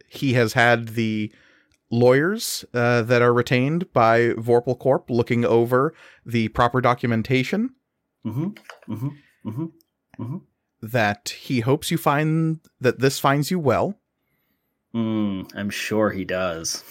he 0.08 0.34
has 0.34 0.52
had 0.54 0.88
the 0.88 1.32
lawyers 1.90 2.64
uh, 2.74 3.02
that 3.02 3.22
are 3.22 3.32
retained 3.32 3.92
by 3.92 4.30
Vorpal 4.30 4.78
Corp 4.78 5.10
looking 5.10 5.44
over 5.44 5.94
the 6.24 6.48
proper 6.48 6.80
documentation. 6.80 7.74
Mm-hmm. 8.24 8.92
Mm-hmm. 8.92 9.48
Mm-hmm. 10.22 10.36
That 10.82 11.30
he 11.30 11.60
hopes 11.60 11.90
you 11.90 11.98
find 11.98 12.60
that 12.80 12.98
this 13.00 13.18
finds 13.18 13.50
you 13.50 13.58
well, 13.58 13.98
Mm, 14.94 15.50
I'm 15.54 15.68
sure 15.70 16.10
he 16.10 16.24
does. 16.24 16.82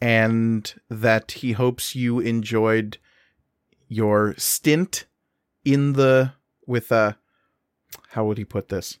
and 0.00 0.74
that 0.90 1.32
he 1.32 1.52
hopes 1.52 1.94
you 1.94 2.18
enjoyed 2.20 2.98
your 3.88 4.34
stint 4.36 5.06
in 5.64 5.92
the 5.94 6.32
with 6.66 6.90
a 6.92 7.16
how 8.10 8.24
would 8.26 8.36
he 8.38 8.44
put 8.44 8.68
this 8.68 8.98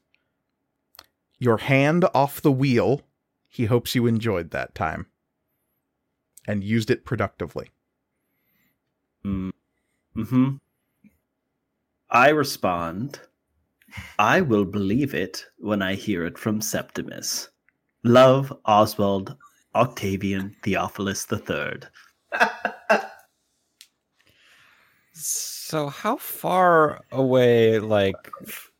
your 1.38 1.58
hand 1.58 2.04
off 2.14 2.40
the 2.40 2.52
wheel 2.52 3.02
he 3.48 3.64
hopes 3.66 3.94
you 3.94 4.06
enjoyed 4.06 4.50
that 4.50 4.74
time 4.74 5.06
and 6.46 6.62
used 6.64 6.90
it 6.90 7.04
productively 7.04 7.70
Mm. 9.24 9.52
Hmm. 10.14 10.50
I 12.10 12.28
respond. 12.28 13.20
I 14.18 14.40
will 14.40 14.64
believe 14.64 15.14
it 15.14 15.44
when 15.58 15.82
I 15.82 15.94
hear 15.94 16.24
it 16.24 16.38
from 16.38 16.60
Septimus. 16.60 17.48
Love 18.02 18.52
Oswald 18.66 19.36
Octavian 19.74 20.54
Theophilus 20.62 21.26
III. 21.32 21.80
So 25.12 25.88
how 25.88 26.16
far 26.16 27.00
away, 27.12 27.78
like, 27.78 28.16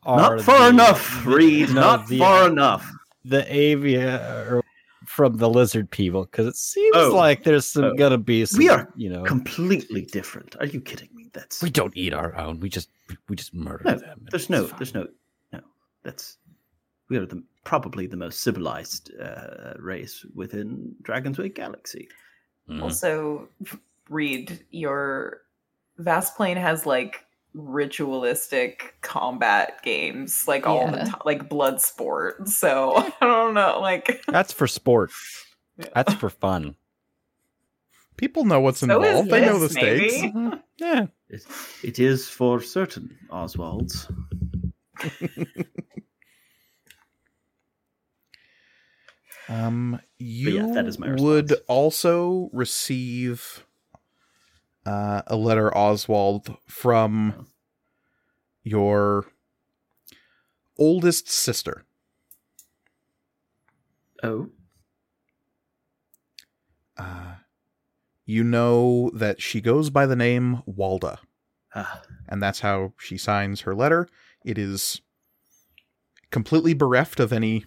are 0.02 0.36
Not 0.36 0.44
far 0.44 0.58
the- 0.64 0.68
enough, 0.68 1.26
Reed. 1.26 1.68
no, 1.70 1.80
not 1.80 2.06
the- 2.08 2.18
far 2.18 2.48
enough. 2.48 2.90
The 3.24 3.50
avia 3.52 4.60
from 5.06 5.36
the 5.36 5.48
lizard 5.48 5.90
people, 5.90 6.24
because 6.24 6.46
it 6.46 6.56
seems 6.56 6.96
Oh. 6.96 7.14
like 7.14 7.44
there's 7.44 7.66
some 7.66 7.84
Oh. 7.84 7.94
gonna 7.94 8.18
be 8.18 8.44
some. 8.46 8.58
We 8.58 8.68
are 8.68 8.92
you 8.96 9.08
know, 9.10 9.22
Completely 9.22 10.02
different. 10.02 10.56
Are 10.60 10.66
you 10.66 10.80
kidding 10.80 11.08
me? 11.13 11.13
That's 11.34 11.60
we 11.62 11.68
don't 11.70 11.96
eat 11.96 12.14
our 12.14 12.34
own. 12.36 12.60
We 12.60 12.68
just 12.68 12.88
we 13.28 13.36
just 13.36 13.52
murder 13.54 13.84
no. 13.84 13.96
them. 13.98 14.26
There's 14.30 14.48
no. 14.48 14.66
fine. 14.66 14.78
There's 14.78 14.94
no. 14.94 15.06
No. 15.52 15.60
That's 16.04 16.38
we 17.10 17.18
are 17.18 17.26
the 17.26 17.42
probably 17.64 18.06
the 18.06 18.16
most 18.16 18.40
civilized 18.40 19.10
uh, 19.20 19.74
race 19.78 20.24
within 20.34 20.94
Dragonsway 21.02 21.54
Galaxy. 21.54 22.08
Mhm. 22.70 22.82
Also, 22.82 23.48
read 24.08 24.64
your 24.70 25.42
Vast 25.98 26.36
Plane 26.36 26.56
has 26.56 26.86
like 26.86 27.26
ritualistic 27.52 28.94
combat 29.02 29.80
games, 29.82 30.46
like 30.48 30.66
all 30.66 30.90
the 30.90 30.98
time, 30.98 31.20
like 31.24 31.48
blood 31.48 31.80
sport. 31.80 32.48
So 32.48 32.94
I 33.20 33.26
don't 33.26 33.54
know, 33.54 33.78
like 33.80 34.22
That's 34.28 34.52
for 34.52 34.66
sport. 34.66 35.10
Yeah. 35.78 35.86
That's 35.94 36.14
for 36.14 36.30
fun. 36.30 36.76
people 38.16 38.44
know 38.44 38.60
what's 38.60 38.80
So 38.80 38.84
involved 38.86 39.30
they 39.30 39.40
know 39.40 39.58
the 39.58 39.74
maybe. 39.74 40.08
stakes 40.08 40.34
Mhm. 40.34 40.62
Yeah. 40.78 41.06
It, 41.34 41.46
it 41.82 41.98
is 41.98 42.28
for 42.28 42.60
certain, 42.60 43.16
Oswald's. 43.30 44.08
Um, 49.46 50.00
you 50.18 50.50
yeah, 50.52 50.74
that 50.74 50.86
is 50.86 50.98
my 50.98 51.12
would 51.14 51.52
also 51.68 52.48
receive 52.52 53.66
uh, 54.86 55.20
a 55.26 55.36
letter, 55.36 55.76
Oswald, 55.76 56.56
from 56.66 57.46
your 58.62 59.26
oldest 60.78 61.28
sister. 61.28 61.84
Oh, 64.22 64.48
Uh, 66.96 67.34
you 68.26 68.42
know 68.44 69.10
that 69.14 69.40
she 69.40 69.60
goes 69.60 69.90
by 69.90 70.06
the 70.06 70.16
name 70.16 70.62
Walda, 70.66 71.18
ah, 71.74 72.02
and 72.28 72.42
that's 72.42 72.60
how 72.60 72.92
she 72.98 73.16
signs 73.16 73.62
her 73.62 73.74
letter. 73.74 74.08
It 74.44 74.58
is 74.58 75.00
completely 76.30 76.74
bereft 76.74 77.20
of 77.20 77.32
any 77.32 77.64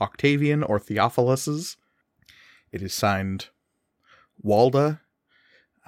Octavian 0.00 0.62
or 0.62 0.78
Theophilus's. 0.78 1.76
It 2.72 2.82
is 2.82 2.94
signed 2.94 3.48
Walda, 4.44 5.00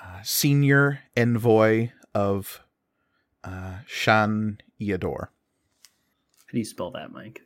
uh, 0.00 0.22
senior 0.22 1.00
envoy 1.16 1.90
of 2.14 2.60
uh, 3.44 3.78
Shan 3.86 4.60
Iador. 4.80 5.28
how 5.28 6.52
do 6.52 6.58
you 6.58 6.64
spell 6.64 6.90
that, 6.90 7.12
Mike? 7.12 7.42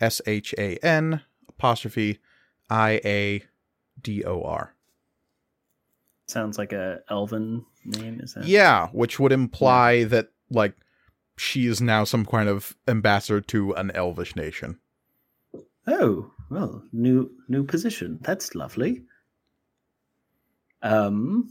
S 0.00 0.20
H 0.26 0.54
A 0.58 0.76
N 0.84 1.20
apostrophe 1.48 2.18
I 2.70 3.00
A 3.04 3.42
D 4.00 4.24
O 4.24 4.42
R. 4.42 4.73
Sounds 6.26 6.58
like 6.58 6.72
a 6.72 7.00
elven 7.08 7.64
name. 7.84 8.20
Is 8.20 8.34
that? 8.34 8.46
Yeah, 8.46 8.88
which 8.88 9.20
would 9.20 9.32
imply 9.32 10.04
that 10.04 10.30
like 10.50 10.74
she 11.36 11.66
is 11.66 11.80
now 11.80 12.04
some 12.04 12.24
kind 12.24 12.48
of 12.48 12.76
ambassador 12.88 13.40
to 13.40 13.72
an 13.72 13.90
elvish 13.90 14.34
nation. 14.36 14.78
Oh, 15.86 16.30
well, 16.50 16.82
new 16.92 17.30
new 17.48 17.64
position. 17.64 18.18
That's 18.22 18.54
lovely. 18.54 19.02
Um, 20.82 21.50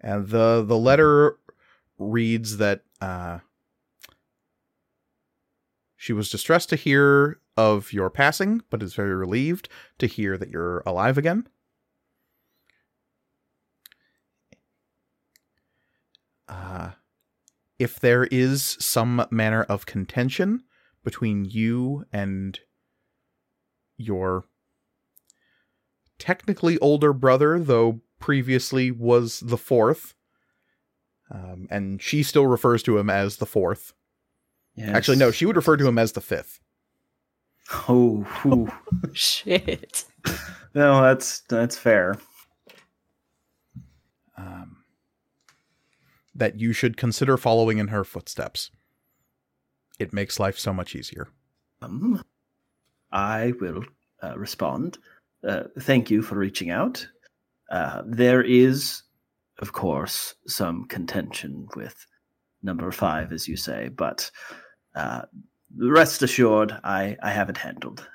And 0.00 0.28
the 0.28 0.64
the 0.66 0.76
letter 0.78 1.38
reads 1.98 2.58
that 2.58 2.82
uh, 3.00 3.38
she 5.96 6.12
was 6.12 6.30
distressed 6.30 6.68
to 6.70 6.76
hear 6.76 7.40
of 7.56 7.92
your 7.92 8.10
passing, 8.10 8.62
but 8.70 8.82
is 8.82 8.94
very 8.94 9.14
relieved 9.14 9.68
to 9.98 10.06
hear 10.06 10.38
that 10.38 10.50
you're 10.50 10.82
alive 10.86 11.18
again. 11.18 11.48
Uh, 16.48 16.90
if 17.78 18.00
there 18.00 18.24
is 18.24 18.76
some 18.80 19.26
manner 19.30 19.62
of 19.64 19.86
contention 19.86 20.64
between 21.04 21.44
you 21.44 22.04
and 22.12 22.60
your 23.96 24.44
technically 26.18 26.78
older 26.78 27.12
brother, 27.12 27.58
though 27.58 28.00
previously 28.18 28.90
was 28.90 29.40
the 29.40 29.58
fourth, 29.58 30.14
um, 31.30 31.68
and 31.70 32.02
she 32.02 32.22
still 32.22 32.46
refers 32.46 32.82
to 32.82 32.98
him 32.98 33.10
as 33.10 33.36
the 33.36 33.46
fourth. 33.46 33.92
Actually, 34.80 35.16
no, 35.16 35.30
she 35.30 35.44
would 35.44 35.56
refer 35.56 35.76
to 35.76 35.88
him 35.88 35.98
as 35.98 36.12
the 36.12 36.20
fifth. 36.20 36.60
Oh, 37.88 38.22
whew. 38.42 38.72
Shit. 39.12 40.04
no, 40.74 41.02
that's 41.02 41.40
that's 41.48 41.76
fair. 41.76 42.16
Um, 44.36 44.77
that 46.38 46.58
you 46.58 46.72
should 46.72 46.96
consider 46.96 47.36
following 47.36 47.78
in 47.78 47.88
her 47.88 48.04
footsteps. 48.04 48.70
It 49.98 50.12
makes 50.12 50.38
life 50.40 50.58
so 50.58 50.72
much 50.72 50.94
easier. 50.94 51.28
Um, 51.82 52.22
I 53.12 53.52
will 53.60 53.84
uh, 54.22 54.38
respond. 54.38 54.98
Uh, 55.46 55.64
thank 55.80 56.10
you 56.10 56.22
for 56.22 56.36
reaching 56.36 56.70
out. 56.70 57.06
Uh, 57.70 58.02
there 58.06 58.42
is, 58.42 59.02
of 59.58 59.72
course, 59.72 60.34
some 60.46 60.84
contention 60.86 61.68
with 61.76 62.06
number 62.62 62.90
five, 62.90 63.32
as 63.32 63.46
you 63.46 63.56
say, 63.56 63.88
but 63.88 64.30
uh, 64.94 65.22
rest 65.76 66.22
assured, 66.22 66.72
I, 66.84 67.16
I 67.22 67.30
have 67.30 67.50
it 67.50 67.56
handled. 67.56 68.08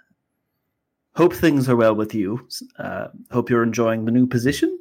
Hope 1.16 1.34
things 1.34 1.70
are 1.70 1.76
well 1.76 1.94
with 1.94 2.16
you. 2.16 2.48
Uh, 2.80 3.08
hope 3.32 3.50
you're 3.50 3.64
enjoying 3.64 4.06
the 4.06 4.12
new 4.12 4.26
position. 4.26 4.80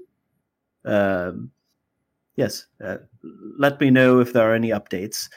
Um, 0.85 1.51
yes, 2.37 2.67
uh, 2.83 2.99
let 3.59 3.81
me 3.81 3.91
know 3.91 4.21
if 4.21 4.33
there 4.33 4.51
are 4.51 4.55
any 4.55 4.71
updates. 4.71 5.29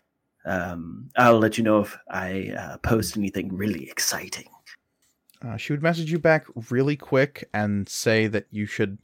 Um, 0.45 1.09
I'll 1.17 1.39
let 1.39 1.57
you 1.57 1.63
know 1.63 1.79
if 1.79 1.97
I 2.09 2.53
uh, 2.57 2.77
post 2.77 3.17
anything 3.17 3.55
really 3.55 3.89
exciting. 3.89 4.47
Uh, 5.41 5.57
she 5.57 5.73
would 5.73 5.83
message 5.83 6.11
you 6.11 6.19
back 6.19 6.45
really 6.69 6.95
quick 6.95 7.49
and 7.53 7.87
say 7.89 8.27
that 8.27 8.47
you 8.51 8.65
should 8.65 8.97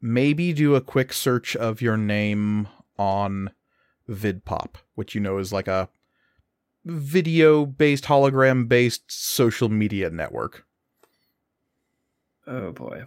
maybe 0.00 0.52
do 0.52 0.74
a 0.74 0.80
quick 0.80 1.12
search 1.12 1.56
of 1.56 1.80
your 1.80 1.96
name 1.96 2.68
on 2.98 3.50
VidPop, 4.08 4.76
which 4.94 5.14
you 5.14 5.20
know 5.20 5.38
is 5.38 5.52
like 5.52 5.68
a 5.68 5.88
video 6.84 7.66
based, 7.66 8.04
hologram 8.04 8.68
based 8.68 9.10
social 9.10 9.68
media 9.68 10.10
network. 10.10 10.64
Oh 12.46 12.72
boy. 12.72 13.04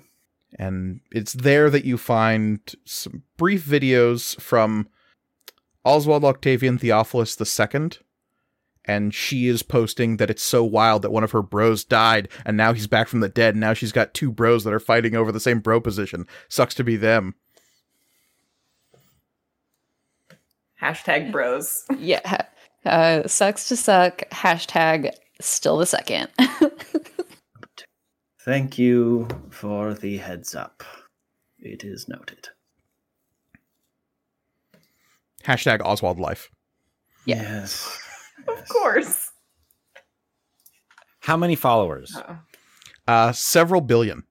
And 0.57 1.01
it's 1.11 1.33
there 1.33 1.69
that 1.69 1.85
you 1.85 1.97
find 1.97 2.59
some 2.85 3.23
brief 3.37 3.65
videos 3.65 4.39
from 4.41 4.87
Oswald 5.85 6.25
Octavian 6.25 6.77
Theophilus 6.77 7.39
II. 7.39 7.89
And 8.85 9.13
she 9.13 9.47
is 9.47 9.61
posting 9.61 10.17
that 10.17 10.31
it's 10.31 10.41
so 10.41 10.63
wild 10.63 11.03
that 11.03 11.11
one 11.11 11.23
of 11.23 11.31
her 11.31 11.43
bros 11.43 11.83
died 11.83 12.27
and 12.43 12.57
now 12.57 12.73
he's 12.73 12.87
back 12.87 13.07
from 13.07 13.19
the 13.19 13.29
dead. 13.29 13.53
And 13.53 13.61
now 13.61 13.73
she's 13.73 13.91
got 13.91 14.13
two 14.13 14.31
bros 14.31 14.63
that 14.63 14.73
are 14.73 14.79
fighting 14.79 15.15
over 15.15 15.31
the 15.31 15.39
same 15.39 15.59
bro 15.59 15.79
position. 15.79 16.25
Sucks 16.47 16.73
to 16.75 16.83
be 16.83 16.95
them. 16.95 17.35
Hashtag 20.81 21.31
bros. 21.31 21.83
Yeah. 21.97 22.45
Uh, 22.85 23.27
sucks 23.27 23.67
to 23.67 23.75
suck. 23.75 24.23
Hashtag 24.31 25.11
still 25.41 25.77
the 25.77 25.85
second. 25.85 26.29
Thank 28.49 28.79
you 28.79 29.27
for 29.51 29.93
the 29.93 30.17
heads 30.17 30.55
up. 30.55 30.83
It 31.59 31.83
is 31.83 32.09
noted. 32.09 32.49
Hashtag 35.43 35.81
Oswald 35.85 36.19
Life. 36.19 36.49
Yeah. 37.25 37.43
Yes. 37.43 38.01
Of 38.47 38.67
course. 38.69 39.31
How 41.19 41.37
many 41.37 41.53
followers? 41.53 42.17
Uh, 43.07 43.31
several 43.33 43.81
billion. 43.81 44.23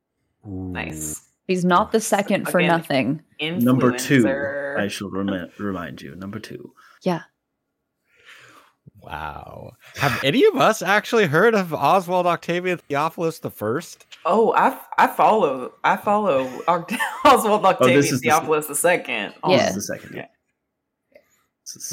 nice. 0.44 1.22
He's 1.46 1.64
not 1.64 1.92
the 1.92 2.00
second 2.00 2.48
for 2.48 2.58
Again. 2.58 2.68
nothing. 2.68 3.22
Number 3.40 3.92
two, 3.92 4.26
I 4.76 4.88
shall 4.88 5.10
remi- 5.10 5.48
remind 5.60 6.02
you. 6.02 6.16
Number 6.16 6.40
two. 6.40 6.72
Yeah. 7.02 7.22
Wow. 9.08 9.72
Have 9.96 10.20
any 10.22 10.44
of 10.44 10.56
us 10.56 10.82
actually 10.82 11.26
heard 11.26 11.54
of 11.54 11.72
Oswald 11.72 12.26
Octavian 12.26 12.76
Theophilus 12.78 13.38
the 13.38 13.50
First? 13.50 14.04
Oh, 14.26 14.52
I 14.54 14.78
I 14.98 15.06
follow 15.06 15.72
I 15.82 15.96
follow 15.96 16.46
Oct- 16.68 16.98
Oswald 17.24 17.64
Octavian 17.64 17.98
Oh, 17.98 18.02
this 18.02 18.12
is 18.12 18.20
the- 18.20 18.28
Theophilus 18.28 18.66
the 18.66 18.74
second. 18.74 19.34
Oh, 19.42 19.50
Yeah. 19.50 19.58
This 19.58 19.68
is 19.68 19.74
the 19.88 19.94
second. 19.96 20.14
Yeah. 20.16 20.26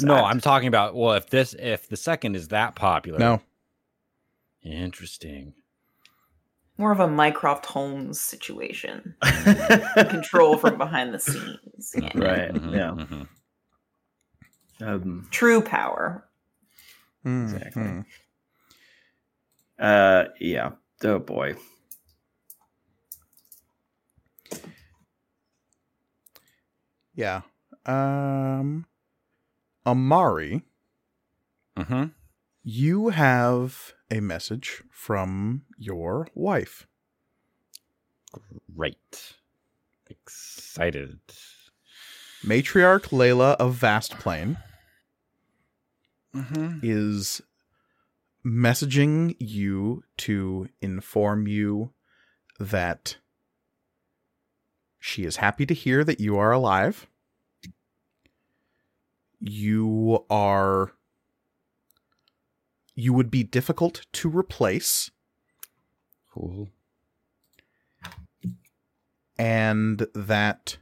No, 0.00 0.14
I'm 0.14 0.40
talking 0.40 0.68
about. 0.68 0.94
Well, 0.94 1.12
if 1.14 1.28
this, 1.28 1.54
if 1.58 1.88
the 1.88 1.96
second 1.98 2.34
is 2.34 2.48
that 2.48 2.74
popular, 2.76 3.18
No. 3.18 3.40
interesting. 4.62 5.52
More 6.78 6.92
of 6.92 7.00
a 7.00 7.08
Mycroft 7.08 7.64
Holmes 7.66 8.20
situation. 8.20 9.14
Control 9.96 10.56
from 10.58 10.76
behind 10.78 11.12
the 11.14 11.18
scenes. 11.18 11.92
Yeah. 11.94 12.10
Right. 12.14 12.52
Mhm, 12.52 12.72
Yeah. 12.74 12.90
mhm. 14.82 14.86
um, 14.86 15.28
True 15.30 15.60
power. 15.62 16.25
Exactly. 17.26 17.82
Mhm. 17.82 18.04
uh, 19.78 20.24
yeah. 20.40 20.70
Oh 21.02 21.18
boy. 21.18 21.56
Yeah. 27.14 27.42
Um, 27.86 28.86
Amari, 29.86 30.62
Mhm. 31.76 32.14
you 32.62 33.08
have 33.10 33.94
a 34.10 34.20
message 34.20 34.82
from 34.90 35.64
your 35.78 36.28
wife. 36.34 36.86
Great. 38.74 39.34
Excited. 40.08 41.20
Matriarch 42.44 43.08
Layla 43.10 43.56
of 43.56 43.74
Vast 43.74 44.12
Plain 44.18 44.58
Mm-hmm. 46.36 46.78
is 46.82 47.40
messaging 48.44 49.34
you 49.38 50.04
to 50.18 50.68
inform 50.80 51.46
you 51.48 51.92
that 52.60 53.16
she 55.00 55.24
is 55.24 55.36
happy 55.36 55.66
to 55.66 55.74
hear 55.74 56.04
that 56.04 56.20
you 56.20 56.38
are 56.38 56.52
alive. 56.52 57.06
You 59.40 60.24
are. 60.30 60.92
You 62.94 63.12
would 63.12 63.30
be 63.30 63.42
difficult 63.42 64.06
to 64.12 64.28
replace, 64.30 65.10
Cool. 66.32 66.70
and 69.38 70.06
that 70.14 70.78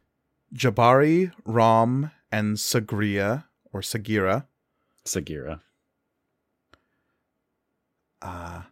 Jabari, 0.55 1.33
Ram, 1.45 2.13
and 2.31 2.57
Sagria, 2.57 3.45
or 3.73 3.81
Sagira, 3.81 4.47
Sagira. 5.05 5.61
uh, 8.25 8.63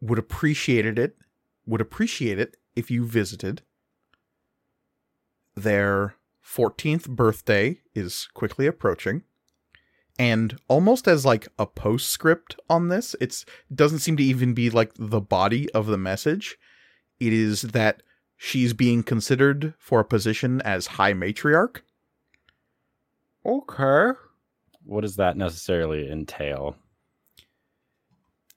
would 0.00 0.18
appreciated 0.18 0.98
it 0.98 1.16
would 1.66 1.80
appreciate 1.80 2.38
it 2.38 2.56
if 2.76 2.90
you 2.90 3.06
visited. 3.06 3.62
Their 5.54 6.16
14th 6.44 7.08
birthday 7.08 7.80
is 7.94 8.28
quickly 8.34 8.66
approaching. 8.66 9.22
And 10.18 10.58
almost 10.68 11.08
as 11.08 11.24
like 11.24 11.48
a 11.58 11.66
postscript 11.66 12.56
on 12.68 12.88
this, 12.88 13.16
it's 13.20 13.46
doesn't 13.74 14.00
seem 14.00 14.16
to 14.18 14.22
even 14.22 14.52
be 14.52 14.68
like 14.68 14.92
the 14.98 15.20
body 15.20 15.70
of 15.70 15.86
the 15.86 15.96
message. 15.96 16.56
It 17.18 17.32
is 17.32 17.62
that 17.62 18.02
she's 18.36 18.74
being 18.74 19.02
considered 19.02 19.74
for 19.78 20.00
a 20.00 20.04
position 20.04 20.60
as 20.62 20.86
high 20.86 21.14
matriarch. 21.14 21.78
Okay. 23.46 24.18
What 24.84 25.02
does 25.02 25.16
that 25.16 25.36
necessarily 25.36 26.10
entail? 26.10 26.76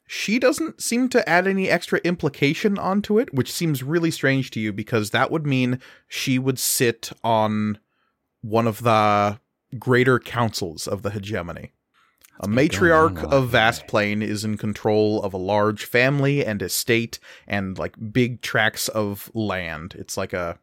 she 0.08 0.40
doesn't 0.40 0.82
seem 0.82 1.10
to 1.10 1.30
add 1.30 1.46
any 1.46 1.70
extra 1.70 2.00
implication 2.00 2.80
onto 2.80 3.20
it, 3.20 3.34
which 3.34 3.52
seems 3.52 3.84
really 3.84 4.10
strange 4.10 4.50
to 4.52 4.60
you 4.60 4.72
because 4.72 5.10
that 5.12 5.30
would 5.30 5.46
mean 5.46 5.82
she 6.08 6.40
would 6.40 6.58
sit 6.58 7.12
on 7.26 7.78
one 8.42 8.66
of 8.66 8.84
the 8.84 9.38
greater 9.78 10.18
councils 10.18 10.88
of 10.88 11.02
the 11.02 11.12
hegemony. 11.12 11.74
A 12.40 12.48
been 12.48 12.68
going 12.68 12.92
on 12.92 13.16
matriarch 13.16 13.24
a 13.24 13.36
of 13.36 13.50
Vast. 13.50 13.88
Plain 13.88 14.22
is 14.22 14.46
in 14.46 14.58
control 14.58 15.22
of 15.24 15.34
a 15.34 15.38
large 15.38 15.84
family 15.84 16.46
and 16.46 16.62
estate 16.62 17.20
and 17.46 17.78
like 17.78 17.96
big 18.14 18.42
tracts 18.42 18.88
of 18.88 19.30
land. 19.34 19.94
It's 19.98 20.16
like 20.16 20.34
a 20.34 20.58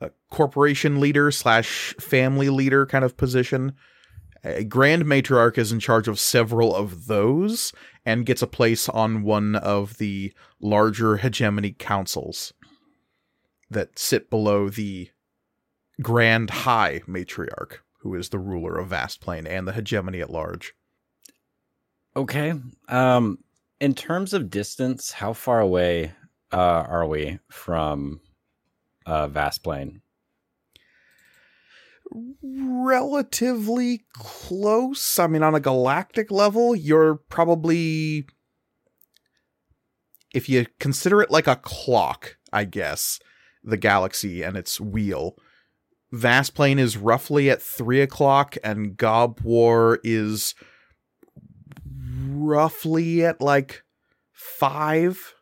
a 0.00 0.10
corporation 0.30 0.98
leader 0.98 1.30
slash 1.30 1.94
family 2.00 2.48
leader 2.48 2.86
kind 2.86 3.04
of 3.04 3.16
position. 3.16 3.72
A 4.44 4.64
grand 4.64 5.04
matriarch 5.04 5.56
is 5.56 5.70
in 5.70 5.78
charge 5.78 6.08
of 6.08 6.18
several 6.18 6.74
of 6.74 7.06
those 7.06 7.72
and 8.04 8.26
gets 8.26 8.42
a 8.42 8.46
place 8.46 8.88
on 8.88 9.22
one 9.22 9.54
of 9.54 9.98
the 9.98 10.32
larger 10.60 11.18
hegemony 11.18 11.76
councils 11.78 12.52
that 13.70 13.98
sit 13.98 14.28
below 14.30 14.68
the 14.68 15.10
grand 16.00 16.50
high 16.50 17.00
matriarch, 17.06 17.78
who 18.00 18.14
is 18.14 18.30
the 18.30 18.38
ruler 18.38 18.78
of 18.78 18.88
Vast 18.88 19.24
and 19.26 19.68
the 19.68 19.72
hegemony 19.72 20.20
at 20.20 20.30
large. 20.30 20.74
Okay. 22.16 22.54
Um, 22.88 23.38
in 23.80 23.94
terms 23.94 24.32
of 24.32 24.50
distance, 24.50 25.12
how 25.12 25.32
far 25.32 25.60
away 25.60 26.12
uh, 26.52 26.84
are 26.88 27.06
we 27.06 27.38
from 27.50 28.20
uh, 29.06 29.28
Vast? 29.28 29.66
Relatively 32.42 34.04
close. 34.12 35.18
I 35.18 35.26
mean, 35.26 35.42
on 35.42 35.54
a 35.54 35.60
galactic 35.60 36.30
level, 36.30 36.74
you're 36.74 37.16
probably. 37.16 38.26
If 40.34 40.48
you 40.48 40.66
consider 40.80 41.20
it 41.20 41.30
like 41.30 41.46
a 41.46 41.56
clock, 41.56 42.36
I 42.52 42.64
guess, 42.64 43.20
the 43.62 43.76
galaxy 43.76 44.42
and 44.42 44.56
its 44.56 44.80
wheel, 44.80 45.36
Vast 46.10 46.54
Plain 46.54 46.78
is 46.78 46.96
roughly 46.96 47.50
at 47.50 47.62
three 47.62 48.00
o'clock, 48.00 48.56
and 48.62 48.96
Gobwar 48.96 49.98
is 50.04 50.54
roughly 52.28 53.24
at 53.24 53.40
like 53.40 53.82
five. 54.32 55.34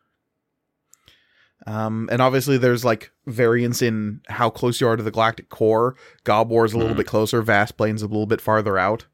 Um, 1.67 2.09
and 2.11 2.23
obviously 2.23 2.57
there's 2.59 2.85
like 2.85 3.11
variance 3.27 3.83
in 3.83 4.21
how 4.29 4.49
close 4.51 4.81
you 4.81 4.89
are 4.89 4.97
to 4.97 5.03
the 5.03 5.11
galactic 5.11 5.51
core. 5.51 5.95
Gobwar 6.25 6.65
is 6.65 6.73
a 6.73 6.79
little 6.79 6.95
Mhm. 6.95 6.99
bit 6.99 7.07
closer, 7.07 7.43
Vast 7.43 7.77
Plains 7.77 8.03
a 8.03 8.07
little 8.07 8.27
bit 8.27 8.41
farther 8.41 8.79
out. 8.79 9.07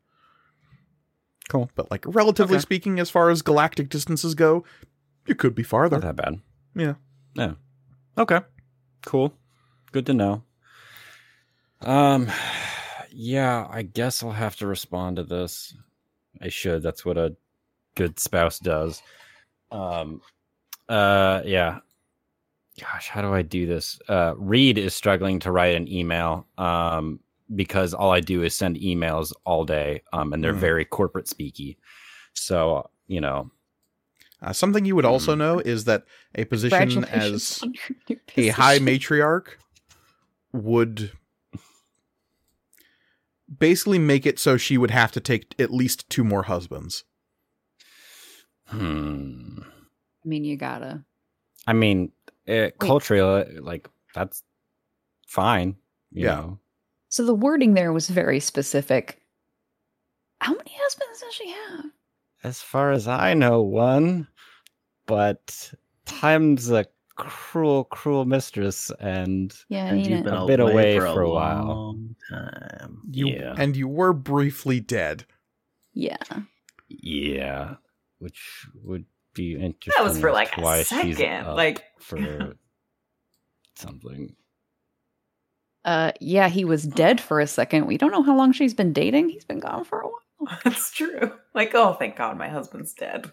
Cool. 1.48 1.70
But 1.74 1.90
like 1.90 2.04
relatively 2.06 2.56
Okay. 2.56 2.62
speaking, 2.62 2.98
as 3.00 3.10
far 3.10 3.30
as 3.30 3.42
galactic 3.42 3.88
distances 3.88 4.34
go, 4.34 4.64
you 5.26 5.34
could 5.34 5.54
be 5.54 5.62
farther. 5.62 5.98
Not 5.98 6.16
that 6.16 6.24
bad. 6.24 6.40
Yeah. 6.74 6.94
Yeah. 7.34 7.54
Okay. 8.18 8.40
Cool. 9.04 9.32
Good 9.92 10.06
to 10.06 10.14
know. 10.14 10.42
Um 11.80 12.28
yeah, 13.10 13.66
I 13.70 13.82
guess 13.82 14.22
I'll 14.22 14.32
have 14.32 14.56
to 14.56 14.66
respond 14.66 15.16
to 15.16 15.24
this. 15.24 15.74
I 16.40 16.48
should. 16.48 16.82
That's 16.82 17.04
what 17.04 17.16
a 17.18 17.36
good 17.94 18.18
spouse 18.20 18.58
does. 18.58 19.02
Um 19.70 20.20
uh 20.88 21.42
yeah. 21.44 21.80
Gosh, 22.80 23.08
how 23.08 23.22
do 23.22 23.32
I 23.32 23.42
do 23.42 23.66
this? 23.66 23.98
Uh 24.08 24.34
Reed 24.36 24.76
is 24.78 24.94
struggling 24.94 25.38
to 25.40 25.50
write 25.50 25.74
an 25.74 25.88
email 25.88 26.46
um 26.58 27.20
because 27.54 27.94
all 27.94 28.10
I 28.10 28.20
do 28.20 28.42
is 28.42 28.54
send 28.54 28.76
emails 28.76 29.32
all 29.44 29.64
day 29.64 30.02
um 30.12 30.32
and 30.32 30.42
they're 30.42 30.52
Hmm. 30.52 30.58
very 30.60 30.84
corporate 30.84 31.26
speaky. 31.26 31.76
So, 32.34 32.90
you 33.06 33.20
know, 33.20 33.50
Uh, 34.42 34.52
something 34.52 34.84
you 34.84 34.94
would 34.94 35.06
also 35.06 35.34
Mhm. 35.34 35.38
know 35.38 35.58
is 35.60 35.84
that 35.84 36.04
a 36.34 36.44
position 36.44 37.04
as 37.04 37.60
on 37.62 37.72
your 37.72 37.96
new 38.10 38.20
a 38.36 38.48
high 38.48 38.78
matriarch 38.78 39.56
would 40.52 41.10
basically 43.58 43.98
make 43.98 44.26
it 44.26 44.38
so 44.38 44.58
she 44.58 44.76
would 44.76 44.90
have 44.90 45.10
to 45.12 45.20
take 45.20 45.54
at 45.58 45.70
least 45.72 46.08
two 46.10 46.22
more 46.24 46.42
husbands. 46.44 47.04
hmm. 48.66 49.60
I 49.62 50.28
mean, 50.28 50.44
you 50.44 50.56
gotta. 50.56 51.04
I 51.66 51.72
mean, 51.72 52.12
Eh, 52.46 52.66
it, 52.66 52.78
culturally, 52.78 53.58
like 53.60 53.88
that's 54.14 54.42
fine. 55.26 55.76
You 56.12 56.24
Yeah. 56.24 56.34
know, 56.36 56.58
So 57.08 57.24
the 57.24 57.34
wording 57.34 57.74
there 57.74 57.92
was 57.92 58.08
very 58.08 58.40
specific. 58.40 59.20
How 60.40 60.52
many 60.54 60.72
husbands 60.76 61.20
does 61.20 61.34
she 61.34 61.48
have? 61.50 61.84
as 62.44 62.62
far 62.62 62.92
as 62.92 63.08
I 63.08 63.34
know, 63.34 63.60
one, 63.62 64.28
but 65.06 65.72
time's 66.04 66.70
a 66.70 66.86
cruel, 67.16 67.84
cruel 67.84 68.24
mistress, 68.24 68.90
and 69.00 69.52
Yeah, 69.68 69.86
And 69.86 70.06
you've 70.06 70.22
been 70.22 70.34
A 70.34 70.46
bit 70.46 70.60
away 70.60 70.98
for 71.00 71.22
a 71.22 71.30
while. 71.30 71.66
long 71.66 72.14
time. 72.30 73.02
You 73.10 73.28
Yeah. 73.28 73.54
and 73.58 73.74
you 73.76 73.88
were 73.88 74.12
briefly 74.12 74.78
dead. 74.80 75.24
Yeah. 75.94 76.18
yeah, 76.88 77.76
which 78.18 78.66
would 78.84 79.06
be 79.36 79.54
interesting. 79.54 79.92
That 79.96 80.04
was 80.04 80.18
for 80.18 80.32
like 80.32 80.56
a 80.56 80.60
why 80.60 80.82
she's 80.82 81.16
second. 81.16 81.46
up 81.46 81.56
Like 81.56 81.84
for 82.00 82.54
something. 83.76 84.34
Uh, 85.84 86.10
yeah, 86.20 86.48
he 86.48 86.64
was 86.64 86.82
dead 86.82 87.20
for 87.20 87.38
a 87.38 87.46
second. 87.46 87.86
We 87.86 87.96
don't 87.96 88.10
know 88.10 88.24
how 88.24 88.36
long 88.36 88.50
she's 88.52 88.74
been 88.74 88.92
dating. 88.92 89.28
He's 89.28 89.44
been 89.44 89.60
gone 89.60 89.84
for 89.84 90.00
a 90.00 90.08
while. 90.08 90.58
that's 90.64 90.90
true. 90.90 91.32
Like, 91.54 91.74
oh, 91.74 91.94
thank 91.94 92.16
God, 92.16 92.36
my 92.36 92.48
husband's 92.48 92.92
dead. 92.92 93.30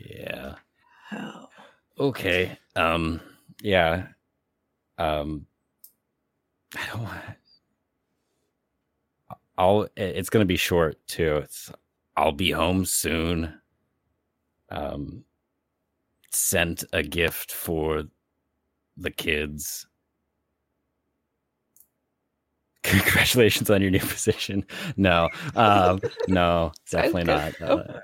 Yeah. 0.00 0.54
Oh. 1.12 1.46
Okay. 2.00 2.58
Um. 2.74 3.20
Yeah. 3.60 4.06
Um. 4.96 5.46
I 6.74 6.86
don't. 6.86 7.02
want 7.02 7.20
I'll. 9.58 9.88
It's 9.96 10.30
gonna 10.30 10.44
be 10.44 10.56
short 10.56 10.96
too. 11.06 11.36
It's. 11.38 11.70
I'll 12.18 12.32
be 12.32 12.50
home 12.50 12.84
soon. 12.84 13.54
Um. 14.70 15.24
Sent 16.30 16.84
a 16.92 17.02
gift 17.02 17.52
for 17.52 18.04
the 18.96 19.10
kids. 19.10 19.86
Congratulations 22.82 23.70
on 23.70 23.82
your 23.82 23.90
new 23.90 24.00
position. 24.14 24.66
No. 24.96 25.28
Um. 25.56 26.00
No. 26.26 26.72
Definitely 26.90 27.24
not. 27.24 27.62
Uh, 27.62 28.00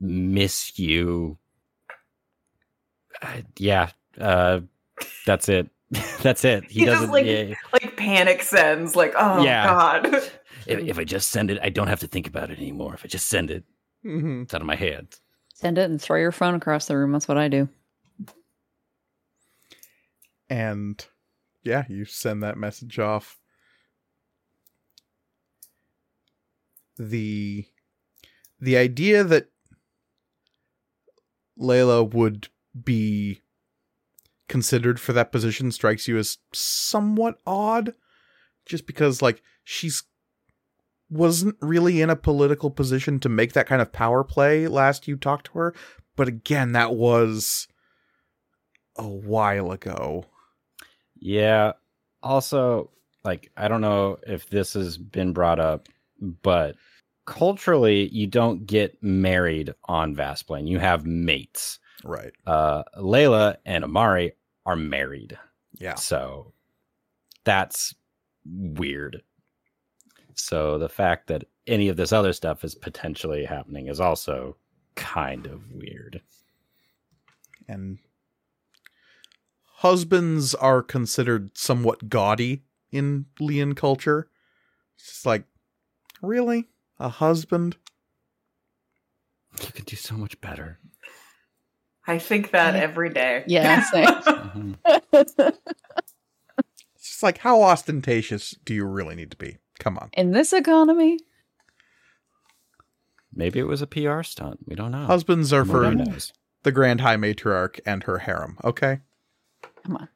miss 0.00 0.78
you. 0.78 1.38
Uh, 3.22 3.42
yeah, 3.58 3.90
uh, 4.20 4.60
that's 5.26 5.48
it. 5.48 5.68
that's 6.22 6.44
it. 6.44 6.64
He, 6.64 6.80
He 6.80 6.84
just, 6.86 6.94
doesn't. 7.00 7.12
like- 7.12 7.26
yeah, 7.26 7.54
Like 7.72 7.96
panic 7.96 8.42
sends. 8.42 8.96
Like, 8.96 9.14
oh 9.16 9.42
Yeah. 9.44 9.66
God. 9.66 10.06
if, 10.66 10.80
if 10.80 10.98
I 10.98 11.04
just 11.04 11.30
send 11.30 11.50
it, 11.50 11.58
I 11.62 11.68
don't 11.68 11.86
have 11.88 12.00
to 12.00 12.06
think 12.08 12.26
about 12.26 12.50
it 12.50 12.58
anymore. 12.58 12.94
If 12.94 13.04
I 13.04 13.08
just 13.08 13.28
send 13.28 13.50
it, 13.50 13.64
Mm-hmm. 14.04 14.42
it's 14.42 14.54
out 14.54 14.60
of 14.60 14.66
my 14.68 14.76
head. 14.76 15.08
Send 15.54 15.78
it 15.78 15.90
and 15.90 16.00
throw 16.00 16.16
your 16.18 16.30
phone 16.32 16.54
across 16.54 16.86
the 16.86 16.96
room. 16.96 17.10
That's 17.12 17.26
what 17.26 17.38
I 17.38 17.48
do. 17.48 17.68
And 20.48 21.04
yeah, 21.64 21.84
you 21.88 22.04
send 22.04 22.42
that 22.44 22.56
message 22.56 22.98
off. 23.00 23.38
The 26.98 27.66
the 28.60 28.76
idea 28.76 29.24
that 29.24 29.48
Layla 31.58 32.12
would 32.14 32.48
be 32.84 33.40
considered 34.48 35.00
for 35.00 35.12
that 35.12 35.32
position 35.32 35.72
strikes 35.72 36.06
you 36.06 36.16
as 36.18 36.38
somewhat 36.52 37.38
odd 37.46 37.94
just 38.64 38.86
because 38.86 39.20
like 39.20 39.42
she's 39.64 40.04
wasn't 41.08 41.56
really 41.60 42.00
in 42.00 42.10
a 42.10 42.16
political 42.16 42.70
position 42.70 43.20
to 43.20 43.28
make 43.28 43.52
that 43.52 43.66
kind 43.66 43.80
of 43.80 43.92
power 43.92 44.24
play 44.24 44.66
last 44.66 45.06
you 45.06 45.16
talked 45.16 45.46
to 45.46 45.58
her 45.58 45.74
but 46.16 46.28
again 46.28 46.72
that 46.72 46.94
was 46.94 47.68
a 48.96 49.06
while 49.06 49.70
ago 49.70 50.24
Yeah. 51.20 51.72
Also, 52.22 52.90
like, 53.24 53.50
I 53.56 53.68
don't 53.68 53.80
know 53.80 54.18
if 54.26 54.48
this 54.48 54.74
has 54.74 54.98
been 54.98 55.32
brought 55.32 55.60
up, 55.60 55.88
but 56.20 56.76
culturally, 57.26 58.08
you 58.08 58.26
don't 58.26 58.66
get 58.66 59.02
married 59.02 59.74
on 59.86 60.14
Vasplane. 60.14 60.66
You 60.66 60.78
have 60.78 61.06
mates. 61.06 61.78
Right 62.04 62.32
Uh, 62.46 62.82
Layla 62.98 63.56
and 63.64 63.84
Amari 63.84 64.32
are 64.64 64.76
married. 64.76 65.38
yeah 65.78 65.94
So 65.94 66.52
that's 67.44 67.94
weird. 68.44 69.22
So 70.34 70.78
the 70.78 70.88
fact 70.88 71.28
that 71.28 71.44
any 71.66 71.88
of 71.88 71.96
this 71.96 72.12
other 72.12 72.32
stuff 72.32 72.64
is 72.64 72.74
potentially 72.74 73.44
happening 73.44 73.88
is 73.88 74.00
also 74.00 74.56
kind 74.94 75.46
of 75.46 75.62
weird. 75.70 76.20
and 77.68 77.98
husbands 79.78 80.54
are 80.54 80.82
considered 80.82 81.56
somewhat 81.56 82.08
gaudy 82.08 82.62
in 82.90 83.26
Leon 83.40 83.74
culture. 83.74 84.28
It's 84.98 85.26
like, 85.26 85.44
really? 86.22 86.68
A 86.98 87.08
husband? 87.08 87.76
You 89.62 89.72
could 89.72 89.84
do 89.86 89.96
so 89.96 90.16
much 90.16 90.40
better. 90.40 90.78
I 92.06 92.18
think 92.18 92.50
that 92.52 92.76
every 92.76 93.10
day. 93.10 93.44
Yeah, 93.46 93.82
same. 93.90 94.76
It's 95.12 95.34
just 97.02 97.22
like, 97.22 97.38
how 97.38 97.62
ostentatious 97.62 98.54
do 98.64 98.74
you 98.74 98.84
really 98.84 99.14
need 99.16 99.30
to 99.32 99.36
be? 99.36 99.58
Come 99.78 99.98
on. 99.98 100.10
In 100.12 100.30
this 100.32 100.52
economy, 100.52 101.18
Maybe 103.38 103.58
it 103.58 103.66
was 103.66 103.82
a 103.82 103.86
PR 103.86 104.22
stunt. 104.22 104.60
We 104.66 104.74
don't 104.74 104.92
know. 104.92 105.04
Husbands 105.04 105.52
are 105.52 105.64
for 105.66 105.82
Nobody 105.82 106.10
knows. 106.10 106.32
the 106.62 106.72
Grand 106.72 107.02
High 107.02 107.16
Matriarch 107.16 107.80
and 107.84 108.04
her 108.04 108.20
harem. 108.20 108.56
Okay. 108.64 109.00
Come 109.84 109.96
on. 109.96 110.08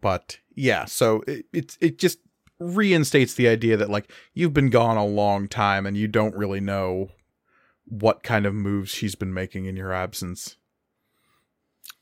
but 0.00 0.38
yeah 0.54 0.84
so 0.84 1.22
it, 1.26 1.46
it 1.52 1.76
it 1.80 1.98
just 1.98 2.18
reinstates 2.58 3.34
the 3.34 3.48
idea 3.48 3.76
that 3.76 3.90
like 3.90 4.10
you've 4.32 4.54
been 4.54 4.70
gone 4.70 4.96
a 4.96 5.06
long 5.06 5.48
time 5.48 5.86
and 5.86 5.96
you 5.96 6.06
don't 6.06 6.36
really 6.36 6.60
know 6.60 7.08
what 7.86 8.22
kind 8.22 8.46
of 8.46 8.54
moves 8.54 8.90
she's 8.90 9.14
been 9.14 9.34
making 9.34 9.66
in 9.66 9.76
your 9.76 9.92
absence. 9.92 10.56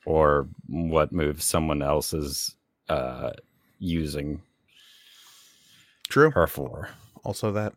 Or 0.04 0.48
what 0.66 1.12
moves 1.12 1.44
someone 1.44 1.80
else 1.80 2.12
is 2.12 2.56
uh, 2.88 3.30
using 3.78 4.42
true. 6.08 6.30
her 6.32 6.46
for. 6.46 6.90
also 7.24 7.52
that. 7.52 7.74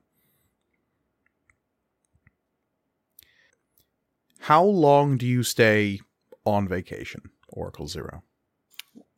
How 4.40 4.64
long 4.64 5.18
do 5.18 5.26
you 5.26 5.44
stay 5.44 6.00
on 6.46 6.68
vacation 6.68 7.30
oracle 7.48 7.88
zero? 7.88 8.24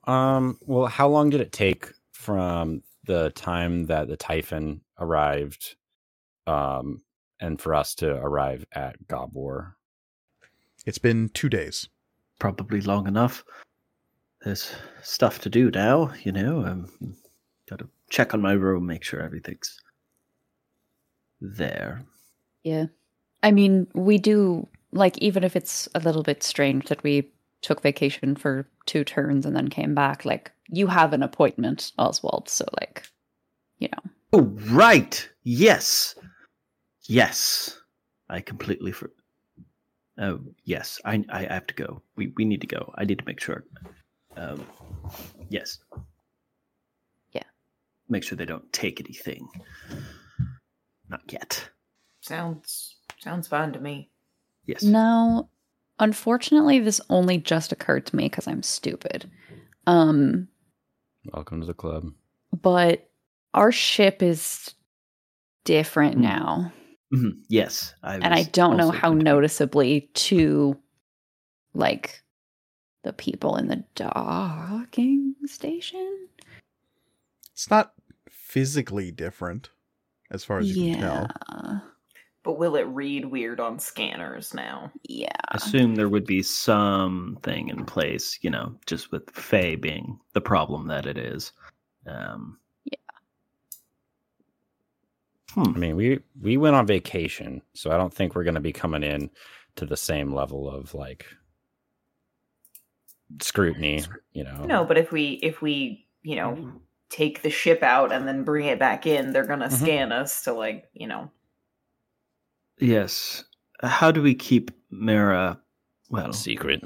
Um, 0.06 0.58
well, 0.62 0.88
how 0.88 1.08
long 1.10 1.30
did 1.30 1.42
it 1.42 1.52
take 1.52 1.92
from 2.12 2.84
the 3.08 3.32
time 3.32 3.88
that 3.88 4.08
the 4.08 4.18
Typhon 4.18 4.82
arrived, 5.00 5.76
um, 6.46 7.02
and 7.40 7.60
for 7.60 7.74
us 7.74 7.96
to 7.96 8.16
arrive 8.16 8.66
at 8.74 8.96
Gobwar? 9.08 9.74
it's 10.86 10.98
been 10.98 11.30
two 11.30 11.50
days 11.50 11.90
Probably 12.40 12.82
long 12.82 13.08
enough. 13.08 13.44
There's 14.44 14.72
stuff 15.02 15.40
to 15.42 15.50
do 15.50 15.72
now, 15.72 16.14
you 16.24 16.32
know. 16.32 16.64
Um, 16.64 16.88
got 17.68 17.80
to 17.80 17.90
check 18.12 18.34
on 18.34 18.42
my 18.42 18.52
room, 18.52 18.86
make 18.86 19.04
sure 19.04 19.22
everything's 19.22 19.82
there. 21.42 22.04
Yeah. 22.64 22.86
I 23.42 23.52
mean, 23.52 23.88
we 23.96 24.20
do 24.20 24.68
like 24.92 25.18
even 25.18 25.44
if 25.44 25.56
it's 25.56 25.90
a 25.96 26.00
little 26.00 26.24
bit 26.24 26.44
strange 26.44 26.86
that 26.90 27.02
we 27.02 27.28
took 27.68 27.82
vacation 27.82 28.34
for 28.34 28.66
two 28.86 29.04
turns 29.04 29.46
and 29.46 29.54
then 29.54 29.68
came 29.68 29.94
back, 29.94 30.24
like 30.24 30.54
you 30.70 30.88
have 30.88 31.12
an 31.12 31.22
appointment, 31.22 31.92
Oswald, 31.98 32.48
so 32.48 32.64
like 32.80 33.04
you 33.80 33.90
know. 33.90 34.12
Oh, 34.32 34.42
right. 34.72 35.30
Yes. 35.44 36.16
Yes. 37.04 37.78
I 38.30 38.40
completely 38.40 38.94
for. 38.94 39.12
Oh, 40.18 40.40
yes. 40.64 41.02
I 41.04 41.26
I 41.30 41.42
have 41.44 41.68
to 41.68 41.74
go. 41.74 42.02
We 42.16 42.32
we 42.38 42.46
need 42.46 42.62
to 42.62 42.68
go. 42.68 42.94
I 42.98 43.04
need 43.04 43.20
to 43.20 43.26
make 43.26 43.42
sure. 43.42 43.66
Um, 44.38 44.66
yes. 45.50 45.80
Yeah. 47.34 47.50
Make 48.08 48.24
sure 48.24 48.38
they 48.38 48.46
don't 48.46 48.72
take 48.72 49.02
anything. 49.02 49.46
Not 51.10 51.22
yet. 51.28 51.70
Sounds 52.22 52.96
sounds 53.20 53.50
fine 53.50 53.74
to 53.74 53.80
me. 53.82 54.10
Yes. 54.66 54.84
Now, 54.84 55.50
unfortunately, 56.00 56.80
this 56.80 57.02
only 57.10 57.38
just 57.38 57.72
occurred 57.72 58.06
to 58.08 58.16
me 58.16 58.26
because 58.26 58.48
I'm 58.48 58.64
stupid. 58.64 59.30
Um, 59.86 60.48
Welcome 61.34 61.62
to 61.62 61.68
the 61.68 61.74
club. 61.74 62.12
but 62.62 63.10
our 63.54 63.72
ship 63.72 64.22
is 64.24 64.74
different 65.66 66.16
Hmm. 66.16 66.22
now. 66.22 66.74
Mhm. 67.14 67.42
Yes. 67.48 67.94
I 68.04 68.16
and 68.16 68.34
I 68.34 68.44
don't 68.44 68.76
know 68.78 68.92
how 68.92 69.10
going 69.10 69.24
noticeably 69.24 70.10
to 70.14 70.78
like 71.74 72.22
the 73.04 73.14
people 73.14 73.56
in 73.56 73.68
the 73.68 73.84
docking 73.96 75.36
station. 75.46 76.28
it's 77.54 77.70
not 77.70 77.94
physically 78.30 79.12
different 79.12 79.70
as 80.30 80.44
far 80.44 80.60
as 80.60 80.76
you 80.76 80.92
can 80.94 81.02
tell 81.02 81.28
Yeah. 81.50 81.80
But 82.48 82.58
will 82.60 82.78
it 82.78 82.84
read 82.84 83.26
weird 83.26 83.60
on 83.60 83.78
scanners 83.78 84.54
now? 84.54 84.90
Yeah. 85.04 85.28
assume 85.52 85.96
there 85.96 86.08
would 86.08 86.26
be 86.26 86.42
something 86.42 87.68
in 87.68 87.84
place, 87.86 88.40
you 88.42 88.50
know, 88.50 88.74
just 88.86 89.12
with 89.12 89.30
Fae 89.32 89.76
being 89.76 90.18
the 90.32 90.40
problem 90.40 90.88
that 90.88 91.06
it 91.06 91.18
is. 91.18 91.52
Um, 92.06 92.58
Yeah. 92.86 92.96
I 95.58 95.62
Hmm. 95.62 95.78
mean, 95.78 95.98
we 95.98 96.22
we 96.40 96.56
went 96.56 96.78
on 96.78 96.88
vacation, 96.88 97.62
so 97.74 97.92
I 97.92 97.98
don't 97.98 98.14
think 98.14 98.34
we're 98.34 98.46
going 98.46 98.54
to 98.56 98.62
be 98.62 98.72
coming 98.72 99.04
in 99.04 99.30
to 99.76 99.86
the 99.86 99.98
same 99.98 100.34
level 100.34 100.70
of 100.70 100.94
like 100.94 101.26
scrutiny. 103.42 104.06
You 104.32 104.46
know, 104.46 104.64
No, 104.66 104.86
but 104.86 104.98
if 104.98 105.12
we 105.12 105.32
if 105.44 105.62
we, 105.62 106.08
you 106.22 106.38
know, 106.38 106.80
take 107.10 107.42
the 107.42 107.50
ship 107.50 107.84
out 107.84 108.14
and 108.14 108.26
then 108.26 108.46
bring 108.46 108.68
it 108.68 108.80
back 108.80 109.06
in, 109.06 109.34
they're 109.34 109.46
gonna 109.46 109.68
Mhm. 109.68 109.80
scan 109.80 110.14
us 110.14 110.46
to 110.46 110.54
like, 110.54 110.90
you 110.94 111.08
know. 111.08 111.30
Yes. 112.80 113.44
How 113.82 114.12
do 114.12 114.22
we 114.22 114.36
keep 114.36 114.72
Mara 114.90 115.60
well? 116.10 116.34
secret. 116.34 116.84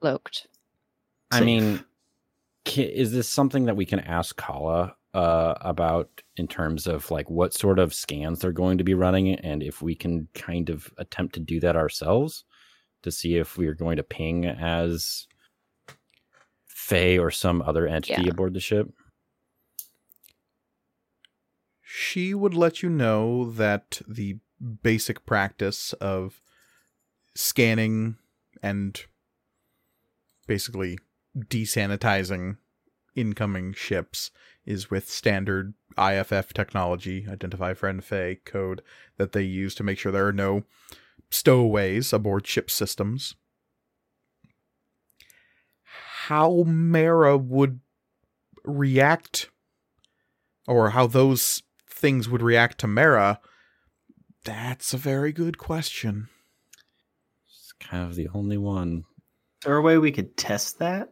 Cloaked. 0.00 0.46
I 1.30 1.40
mean, 1.40 1.84
is 2.76 3.12
this 3.12 3.28
something 3.28 3.64
that 3.64 3.76
we 3.76 3.86
can 3.86 4.00
ask 4.00 4.36
Kala 4.36 4.94
uh, 5.14 5.54
about 5.60 6.22
in 6.36 6.46
terms 6.46 6.86
of 6.86 7.10
like 7.10 7.28
what 7.30 7.54
sort 7.54 7.78
of 7.78 7.94
scans 7.94 8.40
they're 8.40 8.52
going 8.52 8.78
to 8.78 8.84
be 8.84 8.94
running, 8.94 9.34
and 9.34 9.62
if 9.62 9.82
we 9.82 9.94
can 9.94 10.28
kind 10.34 10.68
of 10.70 10.90
attempt 10.98 11.34
to 11.34 11.40
do 11.40 11.60
that 11.60 11.76
ourselves 11.76 12.44
to 13.02 13.10
see 13.10 13.36
if 13.36 13.56
we 13.56 13.66
are 13.66 13.74
going 13.74 13.96
to 13.96 14.02
ping 14.02 14.44
as 14.46 15.26
Fae 16.66 17.18
or 17.18 17.30
some 17.30 17.62
other 17.62 17.86
entity 17.86 18.22
Yeah. 18.22 18.30
aboard 18.30 18.54
the 18.54 18.60
ship? 18.60 18.88
she 21.88 22.34
would 22.34 22.52
let 22.52 22.82
you 22.82 22.90
know 22.90 23.50
that 23.52 24.02
the 24.06 24.38
basic 24.82 25.26
practice 25.26 25.92
of 25.94 26.40
scanning 27.34 28.16
and 28.62 29.04
basically 30.46 30.98
desanitizing 31.36 32.56
incoming 33.14 33.72
ships 33.72 34.30
is 34.64 34.90
with 34.90 35.08
standard 35.08 35.74
IFF 35.98 36.52
technology, 36.52 37.26
identify 37.28 37.74
friend 37.74 38.04
Fae 38.04 38.38
code 38.44 38.82
that 39.16 39.32
they 39.32 39.42
use 39.42 39.74
to 39.76 39.84
make 39.84 39.98
sure 39.98 40.12
there 40.12 40.26
are 40.26 40.32
no 40.32 40.64
stowaways 41.30 42.12
aboard 42.12 42.46
ship 42.46 42.70
systems. 42.70 43.34
How 46.26 46.64
Mara 46.64 47.36
would 47.36 47.80
react 48.64 49.50
or 50.66 50.90
how 50.90 51.06
those 51.06 51.62
things 51.88 52.28
would 52.28 52.42
react 52.42 52.78
to 52.78 52.86
Mara, 52.86 53.40
that's 54.46 54.94
a 54.94 54.96
very 54.96 55.32
good 55.32 55.58
question. 55.58 56.28
It's 57.48 57.72
kind 57.80 58.04
of 58.04 58.14
the 58.14 58.28
only 58.32 58.56
one. 58.56 59.04
Is 59.60 59.64
there 59.66 59.76
a 59.76 59.82
way 59.82 59.98
we 59.98 60.12
could 60.12 60.36
test 60.36 60.78
that? 60.78 61.10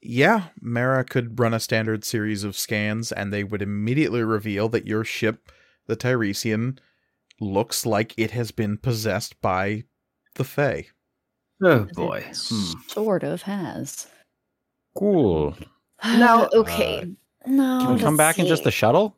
Yeah, 0.00 0.48
Mara 0.60 1.04
could 1.04 1.38
run 1.38 1.54
a 1.54 1.60
standard 1.60 2.04
series 2.04 2.44
of 2.44 2.56
scans 2.56 3.12
and 3.12 3.32
they 3.32 3.44
would 3.44 3.62
immediately 3.62 4.22
reveal 4.22 4.68
that 4.70 4.86
your 4.86 5.04
ship, 5.04 5.50
the 5.86 5.96
Tiresian, 5.96 6.78
looks 7.40 7.86
like 7.86 8.14
it 8.18 8.30
has 8.32 8.50
been 8.50 8.76
possessed 8.78 9.40
by 9.40 9.84
the 10.34 10.44
Fae. 10.44 10.86
Oh 11.62 11.82
It 11.82 11.94
boy. 11.94 12.24
Hmm. 12.34 12.72
Sort 12.88 13.22
of 13.22 13.42
has. 13.42 14.06
Cool. 14.96 15.56
Now, 16.04 16.42
uh, 16.42 16.48
okay. 16.54 17.08
no. 17.46 17.78
Can 17.80 17.94
we 17.94 18.00
come 18.00 18.16
let's 18.16 18.18
back 18.18 18.38
in 18.38 18.46
just 18.46 18.60
see. 18.60 18.64
the 18.64 18.70
shuttle? 18.70 19.16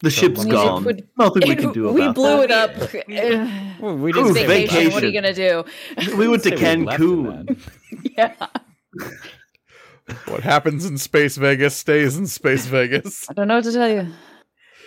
The 0.00 0.10
So 0.10 0.20
ship's 0.20 0.38
long 0.44 0.48
gone. 0.48 0.84
would- 0.84 1.08
Nothing 1.18 1.48
we 1.48 1.56
can 1.62 1.72
do 1.72 1.88
about 1.88 1.98
it. 2.00 2.06
we 2.08 2.12
blew 2.12 2.46
that. 2.46 2.70
it 2.70 2.90
up. 2.90 2.92
We- 3.08 3.84
Well, 3.86 3.96
we 3.96 4.12
Ooh, 4.12 4.28
it's 4.28 4.38
vacation. 4.40 4.92
What 4.92 5.02
are 5.02 5.06
you 5.06 5.12
gonna 5.12 5.32
do? 5.34 5.64
We 6.16 6.28
went 6.28 6.42
to 6.44 6.56
Say 6.58 6.76
we 6.76 6.84
left 6.84 7.00
it 7.00 7.06
Cancun. 7.06 8.12
yeah. 8.18 8.34
What 10.26 10.40
happens 10.42 10.84
in 10.84 10.98
Space 10.98 11.36
Vegas 11.36 11.74
stays 11.76 12.16
in 12.18 12.26
Space 12.26 12.66
Vegas. 12.66 13.28
I 13.30 13.32
don't 13.32 13.48
know 13.48 13.54
what 13.56 13.64
to 13.64 13.72
tell 13.72 13.88
you. 13.88 14.12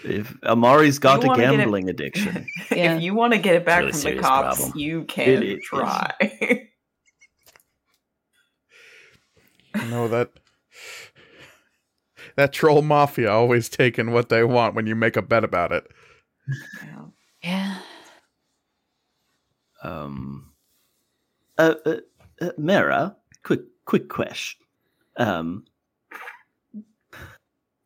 If 0.04 0.36
Amari's 0.44 1.00
got 1.00 1.24
a 1.24 1.28
wanna 1.28 1.42
it- 1.42 1.58
gambling 1.58 1.90
addiction. 1.90 2.46
Yeah. 2.72 2.96
if 2.98 3.02
you 3.02 3.16
want 3.16 3.34
to 3.34 3.40
get 3.40 3.56
it 3.56 3.66
back 3.66 3.80
really 3.80 3.94
from 3.94 4.16
the 4.16 4.22
cops, 4.22 4.58
problem. 4.60 4.78
you 4.78 5.02
It 5.02 5.08
can 5.08 5.44
is. 5.44 5.64
try. 5.64 6.14
You 9.76 9.86
know 9.90 10.08
that 10.08 10.32
that 12.38 12.54
troll 12.54 12.82
mafia 12.82 13.30
always 13.32 13.68
taking 13.68 14.12
what 14.12 14.30
they 14.30 14.44
want 14.44 14.74
when 14.76 14.88
you 14.88 14.96
make 14.96 15.18
a 15.18 15.22
bet 15.22 15.44
about 15.44 15.72
it. 15.74 15.86
Yeah. 16.82 17.02
Yeah. 17.44 17.78
Um, 19.84 20.52
uh, 21.58 21.76
uh, 21.86 21.96
uh, 22.42 22.50
Mara, 22.58 23.16
quick, 23.44 23.62
quick 23.86 24.08
question. 24.10 24.60
Um, 25.18 25.66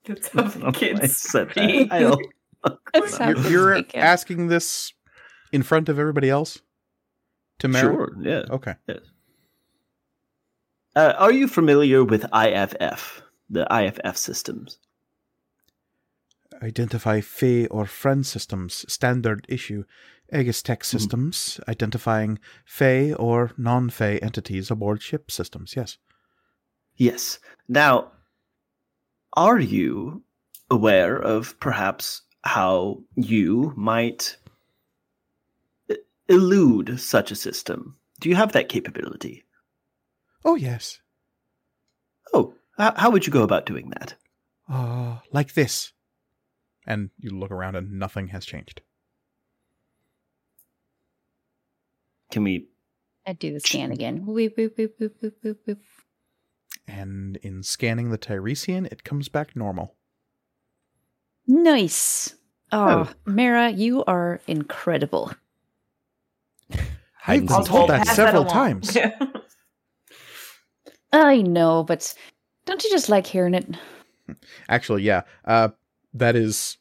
That's 0.06 0.28
how 0.30 0.44
the 0.44 0.49
don't 0.49 0.56
know 0.60 0.65
why 0.65 0.69
I 0.69 0.72
kids 0.72 1.18
said 1.18 1.48
that. 1.49 1.53
speak. 1.53 1.91
I 1.91 1.99
don't- 1.99 2.26
That 2.94 3.10
sounds 3.10 3.41
You're, 3.49 3.52
you're 3.69 3.76
like 3.76 3.95
it. 3.95 3.98
asking 3.98 4.48
this 4.48 4.94
in 5.52 5.64
front 5.64 5.90
of 5.90 5.98
everybody 5.98 6.30
else 6.30 6.61
to 7.60 7.68
Mara. 7.68 7.84
Sure, 7.94 8.11
yeah. 8.22 8.44
Okay. 8.52 8.76
Uh, 10.95 11.14
are 11.18 11.32
you 11.32 11.48
familiar 11.48 12.03
with 12.03 12.26
IFF, 12.34 13.22
the 13.52 13.68
IFF 13.72 14.18
systems? 14.18 14.80
identify 16.61 17.22
Fey 17.22 17.68
or 17.68 17.86
Friend 17.86 18.26
systems, 18.26 18.86
standard 18.91 19.45
issue. 19.49 19.84
Aegis 20.34 20.61
Tech 20.61 20.80
mm-hmm. 20.80 20.98
systems, 20.98 21.60
identifying 21.68 22.40
Fey 22.65 23.14
or 23.14 23.52
non 23.57 23.90
Fey 23.90 24.19
entities 24.19 24.72
aboard 24.72 25.02
ship 25.02 25.30
systems, 25.30 25.76
yes. 25.76 25.98
Yes. 26.95 27.40
Now, 27.68 28.11
are 29.36 29.60
you 29.60 30.23
aware 30.69 31.18
of 31.18 31.60
perhaps 31.60 32.22
how 32.44 33.02
you 33.15 33.73
might 33.76 34.38
elude 36.30 36.99
such 36.99 37.32
a 37.32 37.36
system? 37.36 37.98
Do 38.22 38.30
you 38.30 38.36
have 38.36 38.53
that 38.53 38.69
capability? 38.69 39.44
Oh, 40.45 40.56
yes. 40.56 40.99
Oh, 42.34 42.53
how, 42.77 42.93
how 42.95 43.10
would 43.11 43.26
you 43.27 43.34
go 43.34 43.43
about 43.43 43.65
doing 43.65 43.89
that? 43.91 44.15
Uh, 44.69 45.18
like 45.31 45.53
this. 45.53 45.91
And 46.88 47.10
you 47.19 47.30
look 47.31 47.52
around 47.52 47.76
and 47.76 47.99
nothing 47.99 48.30
has 48.30 48.45
changed. 48.45 48.81
Can 52.31 52.43
we? 52.43 52.68
I'd 53.27 53.39
do 53.39 53.53
the 53.53 53.60
scan 53.60 53.91
again. 53.91 54.26
Weep, 54.26 54.56
weep, 54.57 54.77
weep, 54.77 54.95
weep, 54.99 55.15
weep, 55.22 55.35
weep, 55.43 55.57
weep. 55.68 55.77
And 56.88 57.38
in 57.38 57.61
scanning 57.64 58.10
the 58.10 58.18
Tiresian, 58.18 58.85
it 58.88 59.03
comes 59.03 59.30
back 59.30 59.56
normal. 59.56 59.95
Nice. 61.48 62.35
Oh, 62.72 63.07
Oh. 63.10 63.14
Mara, 63.26 63.69
you 63.69 64.03
are 64.06 64.39
incredible. 64.48 65.31
I've 67.27 67.45
been 67.45 67.64
told 67.65 67.89
that 67.89 68.07
several 68.07 68.43
along. 68.43 68.53
times. 68.53 68.98
I 71.14 71.41
know, 71.41 71.84
but 71.84 72.14
don't 72.66 72.84
you 72.84 72.90
just 72.90 73.10
like 73.10 73.26
hearing 73.28 73.54
it? 73.54 73.68
Actually, 74.70 75.04
yeah. 75.04 75.22
Uh, 75.46 75.70
that 76.14 76.36
is 76.36 76.78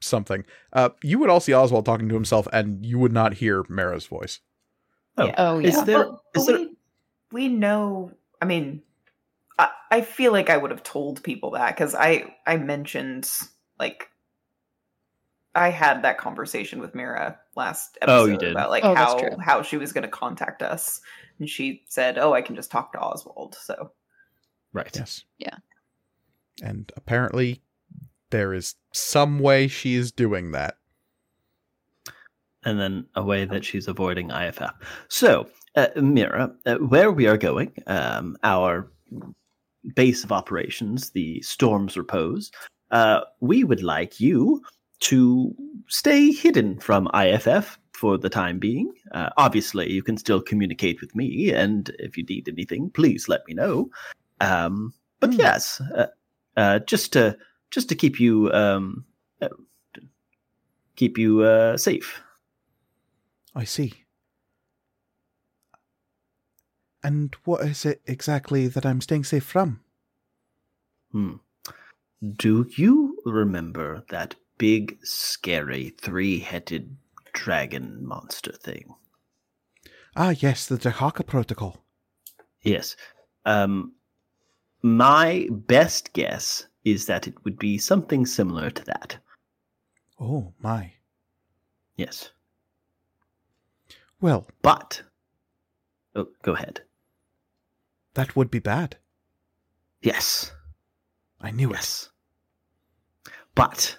something. 0.00 0.44
Uh, 0.72 0.90
you 1.02 1.18
would 1.18 1.30
all 1.30 1.40
see 1.40 1.54
Oswald 1.54 1.86
talking 1.86 2.08
to 2.08 2.14
himself, 2.14 2.46
and 2.52 2.84
you 2.84 2.98
would 2.98 3.12
not 3.12 3.34
hear 3.34 3.64
Mara's 3.68 4.06
voice. 4.06 4.40
Oh, 5.16 5.26
Yeah. 5.26 5.34
Oh, 5.38 5.58
is 5.58 5.82
there? 5.84 6.04
But- 6.06 6.18
is 6.34 6.46
there? 6.46 6.58
we, 6.58 6.68
we 7.30 7.48
know. 7.48 8.12
I 8.40 8.44
mean, 8.44 8.82
I, 9.58 9.70
I 9.90 10.00
feel 10.00 10.32
like 10.32 10.50
I 10.50 10.56
would 10.56 10.70
have 10.70 10.82
told 10.82 11.22
people 11.22 11.52
that 11.52 11.74
because 11.76 11.94
I 11.94 12.34
I 12.46 12.56
mentioned 12.56 13.30
like 13.78 14.08
I 15.54 15.68
had 15.68 16.02
that 16.02 16.18
conversation 16.18 16.80
with 16.80 16.94
Mira 16.94 17.38
last 17.54 17.98
episode 18.00 18.14
Oh, 18.22 18.24
you 18.24 18.38
did. 18.38 18.52
about 18.52 18.70
like 18.70 18.84
Oh, 18.84 18.94
how 18.94 19.36
how 19.38 19.62
she 19.62 19.76
was 19.76 19.92
going 19.92 20.02
to 20.02 20.08
contact 20.08 20.62
us, 20.62 21.00
and 21.38 21.48
she 21.48 21.84
said, 21.88 22.18
"Oh, 22.18 22.32
I 22.32 22.40
can 22.42 22.56
just 22.56 22.70
talk 22.70 22.92
to 22.94 22.98
Oswald." 23.00 23.54
So 23.60 23.92
Right. 24.72 24.90
Yes. 24.94 25.24
Yeah. 25.38 25.56
And 26.62 26.90
apparently, 26.96 27.62
there 28.30 28.54
is 28.54 28.74
some 28.92 29.38
way 29.38 29.68
she 29.68 29.94
is 29.94 30.12
doing 30.12 30.52
that. 30.52 30.76
and 32.64 32.78
then 32.78 33.04
a 33.16 33.22
way 33.22 33.44
that 33.44 33.64
she's 33.64 33.88
avoiding 33.88 34.30
IFF. 34.30 34.72
So, 35.08 35.48
uh, 35.74 35.88
Mira, 35.96 36.54
uh, 36.64 36.76
where 36.76 37.10
we 37.10 37.26
are 37.26 37.36
going, 37.36 37.72
um, 37.88 38.36
our 38.44 38.90
base 39.96 40.22
of 40.24 40.30
operations, 40.32 41.10
the 41.10 41.40
Storm's 41.42 41.96
Repose, 41.96 42.52
uh, 42.92 43.22
we 43.40 43.64
would 43.64 43.82
like 43.82 44.20
you 44.20 44.62
to 45.00 45.52
stay 45.88 46.30
hidden 46.30 46.78
from 46.78 47.08
IFF 47.14 47.78
for 47.94 48.16
the 48.16 48.30
time 48.30 48.58
being. 48.60 48.92
Uh, 49.12 49.30
obviously, 49.36 49.90
you 49.90 50.02
can 50.02 50.16
still 50.16 50.40
communicate 50.40 51.00
with 51.00 51.14
me, 51.16 51.50
and 51.52 51.90
if 51.98 52.16
you 52.16 52.24
need 52.24 52.48
anything, 52.48 52.90
please 52.90 53.28
let 53.28 53.40
me 53.48 53.54
know. 53.54 53.90
Um, 54.42 54.94
but 55.20 55.32
Hmm. 55.32 55.38
yes, 55.38 55.80
uh, 55.80 56.06
uh, 56.56 56.78
just 56.80 57.12
to 57.14 57.36
just 57.70 57.88
to 57.88 57.94
keep 57.94 58.20
you 58.20 58.52
um, 58.52 59.04
uh, 59.40 59.48
keep 60.96 61.18
you 61.18 61.42
uh, 61.42 61.76
safe. 61.76 62.20
I 63.54 63.64
see. 63.64 63.92
And 67.04 67.34
what 67.44 67.62
is 67.62 67.84
it 67.84 68.00
exactly 68.06 68.68
that 68.68 68.86
I'm 68.86 69.00
staying 69.00 69.24
safe 69.24 69.44
from? 69.44 69.80
Hmm. 71.10 71.34
Do 72.36 72.66
you 72.76 73.18
remember 73.24 74.04
that 74.10 74.36
big, 74.56 74.98
scary, 75.02 75.90
three 76.00 76.38
headed 76.38 76.96
dragon 77.32 78.06
monster 78.06 78.52
thing? 78.52 78.94
Ah, 80.14 80.30
yes, 80.30 80.66
the 80.66 80.76
Dahaka 80.76 81.26
Protocol. 81.26 81.84
Yes. 82.62 82.96
Um, 83.44 83.94
my 84.82 85.48
best 85.50 86.12
guess 86.12 86.66
is 86.84 87.06
that 87.06 87.28
it 87.28 87.44
would 87.44 87.58
be 87.58 87.78
something 87.78 88.26
similar 88.26 88.70
to 88.70 88.84
that. 88.84 89.18
Oh, 90.20 90.52
my. 90.60 90.92
Yes. 91.96 92.30
Well, 94.20 94.46
But. 94.62 95.02
Oh, 96.14 96.28
go 96.42 96.52
ahead. 96.54 96.82
that 98.14 98.36
would 98.36 98.50
be 98.50 98.58
bad. 98.58 98.96
Yes. 100.02 100.52
I 101.40 101.50
knew 101.50 101.72
it. 101.72 102.08
But 103.54 103.98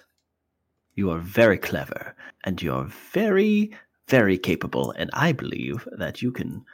you 0.94 1.10
are 1.10 1.18
very 1.18 1.58
clever 1.58 2.14
and 2.44 2.62
you're 2.62 2.84
very, 3.12 3.76
very 4.08 4.38
capable, 4.38 4.92
and 4.92 5.10
I 5.12 5.32
believe 5.32 5.88
that 5.98 6.22
you 6.22 6.30
can 6.30 6.64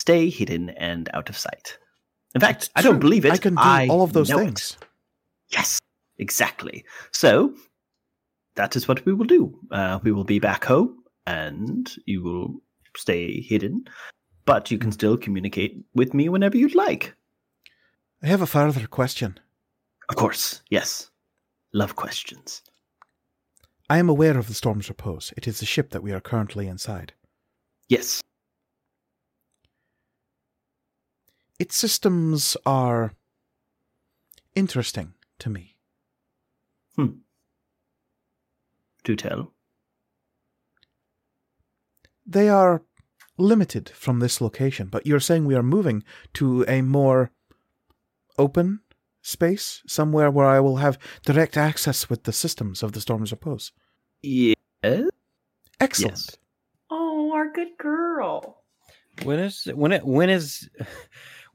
stay 0.00 0.28
hidden 0.28 0.70
and 0.70 1.08
out 1.14 1.28
of 1.28 1.36
sight. 1.38 1.78
In 2.42 2.46
fact, 2.48 2.70
I 2.76 2.82
don't 2.82 2.92
True. 2.94 3.00
believe 3.00 3.24
it. 3.24 3.32
I 3.32 3.36
can 3.36 3.54
do 3.54 3.92
all 3.92 4.02
of 4.02 4.12
those 4.12 4.30
know 4.30 4.38
it. 4.38 4.44
things. 4.44 4.78
Yes, 5.50 5.80
exactly. 6.18 6.84
So 7.10 7.52
that 8.54 8.76
is 8.76 8.86
what 8.86 9.04
we 9.04 9.12
will 9.12 9.24
do. 9.26 9.58
Uh, 9.70 9.98
we 10.04 10.12
will 10.12 10.24
be 10.24 10.38
back 10.38 10.64
home, 10.64 11.02
and 11.26 11.90
you 12.06 12.22
will 12.22 12.62
stay 12.96 13.40
hidden, 13.40 13.84
but 14.44 14.70
you 14.70 14.78
can 14.78 14.92
still 14.92 15.16
communicate 15.16 15.84
with 15.94 16.14
me 16.14 16.28
whenever 16.28 16.56
you'd 16.56 16.74
like. 16.74 17.14
I 18.22 18.28
have 18.28 18.42
a 18.42 18.46
further 18.46 18.86
question. 18.86 19.38
Of 20.08 20.16
course, 20.16 20.62
yes. 20.70 21.10
Love 21.72 21.96
questions. 21.96 22.62
I 23.90 23.98
am 23.98 24.08
aware 24.08 24.38
of 24.38 24.46
the 24.46 24.54
Storm's 24.54 24.88
Repose. 24.88 25.32
It 25.36 25.48
is 25.48 25.60
the 25.60 25.66
ship 25.66 25.90
that 25.90 26.02
we 26.02 26.12
are 26.12 26.20
currently 26.20 26.68
inside. 26.68 27.14
Yes. 27.88 28.22
Its 31.58 31.76
systems 31.76 32.56
are 32.64 33.14
interesting 34.54 35.14
to 35.38 35.50
me. 35.50 35.76
Hmm. 36.96 37.18
Do 39.04 39.16
tell. 39.16 39.52
They 42.26 42.48
are 42.48 42.82
limited 43.38 43.88
from 43.90 44.18
this 44.18 44.40
location, 44.40 44.88
but 44.88 45.06
you're 45.06 45.20
saying 45.20 45.44
we 45.44 45.54
are 45.54 45.62
moving 45.62 46.04
to 46.34 46.64
a 46.68 46.82
more 46.82 47.30
open 48.36 48.80
space, 49.22 49.82
somewhere 49.86 50.30
where 50.30 50.46
I 50.46 50.60
will 50.60 50.76
have 50.76 50.98
direct 51.24 51.56
access 51.56 52.10
with 52.10 52.24
the 52.24 52.32
systems 52.32 52.82
of 52.82 52.92
the 52.92 53.00
Storm's 53.00 53.30
Repose. 53.30 53.72
Yes. 54.22 54.56
Excellent. 55.80 56.18
Yes. 56.18 56.36
oh, 56.90 57.32
our 57.32 57.50
good 57.52 57.76
girl. 57.78 58.62
When 59.22 59.38
is 59.38 59.64
when 59.74 59.92
it 59.92 60.04
when 60.04 60.30
is 60.30 60.68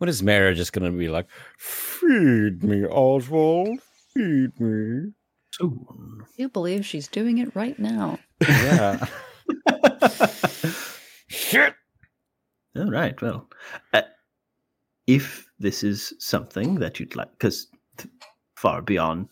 when 0.04 0.10
is 0.10 0.22
Mara 0.22 0.54
just 0.54 0.74
gonna 0.74 0.92
be 0.92 1.08
like, 1.08 1.28
feed 1.58 2.62
me, 2.62 2.86
Oswald, 2.86 3.80
feed 4.14 4.60
me? 4.60 5.14
Soon. 5.52 6.26
You 6.36 6.50
believe 6.50 6.86
she's 6.86 7.08
doing 7.08 7.38
it 7.38 7.56
right 7.56 7.80
now. 7.80 8.20
Yeah. 8.42 9.06
Shit. 11.30 11.76
All 12.76 12.92
right. 12.92 13.22
Well, 13.22 13.48
uh, 13.94 14.02
if 15.08 15.50
this 15.58 15.86
is 15.86 16.14
something 16.20 16.80
that 16.80 17.00
you'd 17.00 17.16
like, 17.16 17.32
because 17.40 17.68
far 18.58 18.82
beyond, 18.82 19.30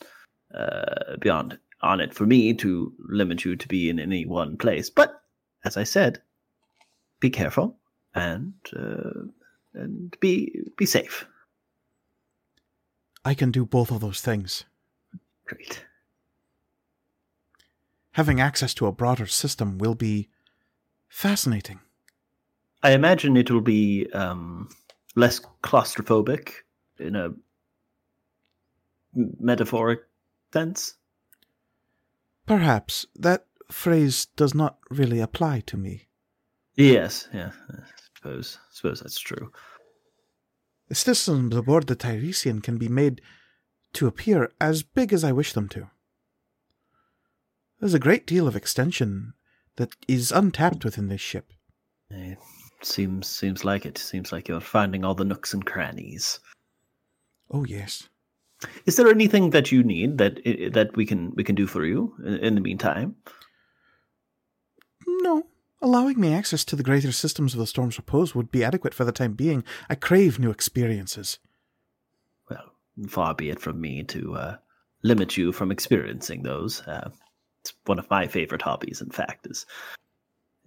uh, 0.56 1.18
beyond 1.20 1.60
on 1.82 2.00
it 2.00 2.14
for 2.14 2.26
me 2.26 2.54
to 2.54 2.94
limit 3.10 3.44
you 3.44 3.58
to 3.58 3.68
be 3.68 3.90
in 3.90 4.00
any 4.00 4.26
one 4.26 4.56
place. 4.56 4.90
But 4.90 5.22
as 5.66 5.76
I 5.76 5.84
said, 5.84 6.22
be 7.20 7.30
careful 7.30 7.76
and 8.16 8.54
uh, 8.74 9.28
and 9.74 10.16
be 10.20 10.62
be 10.78 10.86
safe. 10.86 11.26
I 13.24 13.34
can 13.34 13.52
do 13.52 13.66
both 13.66 13.92
of 13.92 14.02
those 14.02 14.22
things. 14.22 14.66
Great. 15.46 15.86
Having 18.14 18.42
access 18.42 18.74
to 18.76 18.88
a 18.88 18.92
broader 18.92 19.28
system 19.28 19.78
will 19.78 19.96
be 19.96 20.30
fascinating. 21.08 21.80
I 22.84 22.92
imagine 22.92 23.38
it 23.38 23.52
will 23.52 23.62
be 23.62 24.08
um, 24.14 24.70
less 25.16 25.40
claustrophobic 25.64 26.54
in 27.00 27.16
a 27.16 27.30
metaphoric 29.14 30.02
sense. 30.52 30.96
Perhaps 32.46 33.06
that 33.16 33.46
phrase 33.70 34.26
does 34.36 34.54
not 34.54 34.78
really 34.90 35.20
apply 35.20 35.62
to 35.62 35.78
me. 35.78 36.08
Yes, 36.76 37.28
yeah, 37.34 37.52
I 37.70 37.84
suppose 38.22 38.58
suppose 38.72 39.00
that's 39.00 39.20
true. 39.20 39.52
The 40.88 40.96
systems 40.96 41.56
aboard 41.56 41.88
the 41.88 41.96
Tiresian 41.96 42.62
can 42.62 42.78
be 42.78 42.90
made 42.90 43.22
to 43.94 44.08
appear 44.08 44.52
as 44.60 44.84
big 44.84 45.14
as 45.14 45.24
I 45.24 45.32
wish 45.32 45.54
them 45.54 45.70
to. 45.70 45.90
There's 47.80 47.94
a 47.94 48.00
great 48.00 48.28
deal 48.28 48.48
of 48.48 48.56
extension 48.56 49.34
that 49.78 49.96
is 50.08 50.32
untapped 50.32 50.86
within 50.86 51.08
this 51.08 51.22
ship. 51.22 51.52
It 52.10 52.38
seems 52.82 53.28
seems 53.28 53.66
like 53.66 53.86
it. 53.86 53.98
Seems 53.98 54.32
like 54.32 54.48
you're 54.48 54.60
finding 54.60 55.04
all 55.04 55.16
the 55.16 55.26
nooks 55.26 55.54
and 55.54 55.66
crannies. 55.66 56.40
Oh, 57.50 57.64
yes. 57.64 58.08
Is 58.86 58.96
there 58.96 59.08
anything 59.08 59.50
that 59.50 59.72
you 59.72 59.84
need 59.84 60.20
that 60.20 60.36
that 60.74 60.96
we 60.96 61.06
can 61.06 61.34
we 61.36 61.44
can 61.44 61.56
do 61.56 61.66
for 61.66 61.86
you 61.86 62.14
in, 62.24 62.36
in 62.36 62.56
the 62.56 62.62
meantime? 62.62 63.16
No. 65.08 65.44
Allowing 65.82 66.20
me 66.20 66.34
access 66.34 66.64
to 66.66 66.76
the 66.76 66.84
greater 66.84 67.12
systems 67.12 67.54
of 67.54 67.60
the 67.60 67.66
Storm's 67.68 67.98
Repose 67.98 68.36
would 68.36 68.52
be 68.52 68.64
adequate 68.64 68.94
for 68.94 69.04
the 69.04 69.12
time 69.12 69.34
being. 69.34 69.64
I 69.90 69.96
crave 69.96 70.38
new 70.40 70.52
experiences. 70.52 71.40
Well, 72.50 72.74
far 73.10 73.34
be 73.34 73.50
it 73.50 73.60
from 73.60 73.82
me 73.82 74.04
to 74.04 74.36
uh, 74.36 74.58
limit 75.04 75.38
you 75.38 75.52
from 75.52 75.72
experiencing 75.72 76.44
those. 76.44 76.82
Uh, 76.82 77.10
it's 77.62 77.74
one 77.86 77.98
of 77.98 78.10
my 78.12 78.28
favorite 78.28 78.62
hobbies, 78.62 79.02
in 79.02 79.10
fact, 79.10 79.48
is 79.48 79.66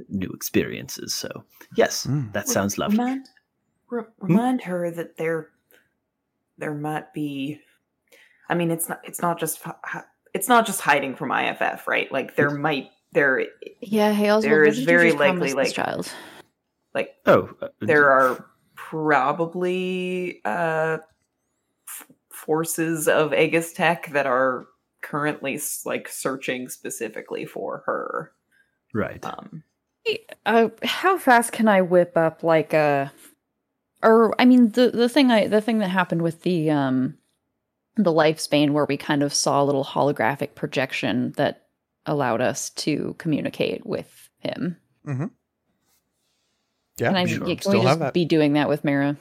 new 0.08 0.30
experiences. 0.30 1.14
So, 1.14 1.44
yes, 1.76 2.06
Mm. 2.06 2.32
that 2.32 2.48
sounds 2.48 2.76
lovely. 2.78 2.98
Remind, 2.98 3.28
re- 3.90 4.02
remind 4.18 4.62
her 4.62 4.90
that 4.90 5.16
there, 5.16 5.50
there 6.58 6.74
might 6.74 7.12
be. 7.14 7.60
I 8.48 8.54
mean, 8.54 8.70
it's 8.72 8.88
not. 8.88 9.00
It's 9.04 9.22
not 9.22 9.38
just. 9.38 9.62
hi- 9.62 9.74
hi- 9.84 10.04
It's 10.34 10.48
not 10.48 10.66
just 10.66 10.80
hiding 10.80 11.14
from 11.14 11.30
IFF, 11.30 11.86
right? 11.86 12.10
Like 12.10 12.34
there 12.36 12.50
might 12.50 12.90
there 13.14 13.46
Yeah, 13.80 14.12
hey 14.12 14.30
Oswald, 14.30 14.44
There 14.44 14.60
what 14.60 14.68
is 14.68 14.76
did 14.78 14.86
very 14.86 15.12
likely, 15.12 15.52
like- 15.54 15.72
child. 15.72 16.12
like 16.94 17.14
Oh, 17.26 17.50
uh, 17.62 17.68
there 17.80 18.10
are 18.10 18.44
probably 18.74 20.40
uh 20.44 20.98
f- 21.88 22.06
forces 22.30 23.08
of 23.08 23.32
Aegis 23.32 23.72
Tech 23.72 24.10
that 24.12 24.26
are 24.26 24.66
currently 25.02 25.60
like 25.84 26.08
searching 26.08 26.68
specifically 26.68 27.44
for 27.46 27.82
her. 27.86 28.32
right. 28.92 29.24
Um, 29.24 29.62
Uh, 30.46 30.68
how 30.82 31.16
fast 31.18 31.52
can 31.52 31.66
I 31.68 31.80
whip 31.80 32.16
up 32.16 32.42
like 32.42 32.74
a, 32.74 33.10
or 34.02 34.34
I 34.40 34.44
mean 34.44 34.70
the 34.72 34.90
the 34.90 35.08
thing 35.08 35.30
I 35.30 35.46
the 35.46 35.60
thing 35.62 35.78
that 35.78 35.88
happened 35.88 36.20
with 36.22 36.42
the 36.42 36.70
um, 36.70 37.16
the 37.96 38.12
lifespan 38.12 38.70
where 38.72 38.84
we 38.86 38.96
kind 38.98 39.22
of 39.22 39.32
saw 39.32 39.62
a 39.62 39.64
little 39.64 39.84
holographic 39.84 40.54
projection 40.54 41.32
that 41.36 41.63
allowed 42.06 42.40
us 42.40 42.70
to 42.70 43.14
communicate 43.18 43.84
with 43.86 44.28
him. 44.38 44.76
Mm-hmm. 45.06 45.26
Yeah, 46.98 47.08
Can 47.08 47.16
I? 47.16 47.26
sure. 47.26 47.48
yeah, 47.48 47.54
can 47.54 47.60
still 47.62 47.72
we 47.72 47.78
have 47.80 47.86
just 47.86 47.98
that. 48.00 48.14
be 48.14 48.24
doing 48.24 48.52
that 48.52 48.68
with 48.68 48.84
Mara? 48.84 49.16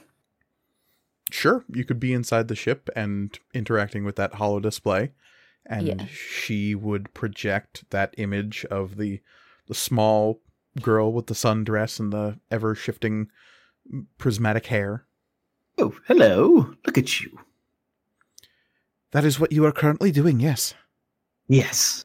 Sure, 1.30 1.64
you 1.68 1.84
could 1.84 1.98
be 1.98 2.12
inside 2.12 2.48
the 2.48 2.54
ship 2.54 2.88
and 2.94 3.36
interacting 3.52 4.04
with 4.04 4.16
that 4.16 4.34
hollow 4.34 4.60
display, 4.60 5.10
and 5.66 5.86
Yeah. 5.86 6.06
she 6.06 6.74
would 6.74 7.12
project 7.14 7.84
that 7.90 8.14
image 8.18 8.64
of 8.66 8.96
the 8.96 9.20
the 9.66 9.74
small 9.74 10.40
girl 10.82 11.12
with 11.12 11.26
the 11.26 11.34
sundress 11.34 11.98
and 11.98 12.12
the 12.12 12.38
ever 12.50 12.74
shifting 12.74 13.28
prismatic 14.18 14.66
hair. 14.66 15.06
Oh, 15.78 15.96
hello. 16.06 16.74
Look 16.86 16.98
at 16.98 17.20
you. 17.22 17.38
That 19.12 19.24
is 19.24 19.40
what 19.40 19.52
you 19.52 19.64
are 19.64 19.72
currently 19.72 20.12
doing. 20.12 20.38
Yes, 20.40 20.74
Yes. 21.48 22.04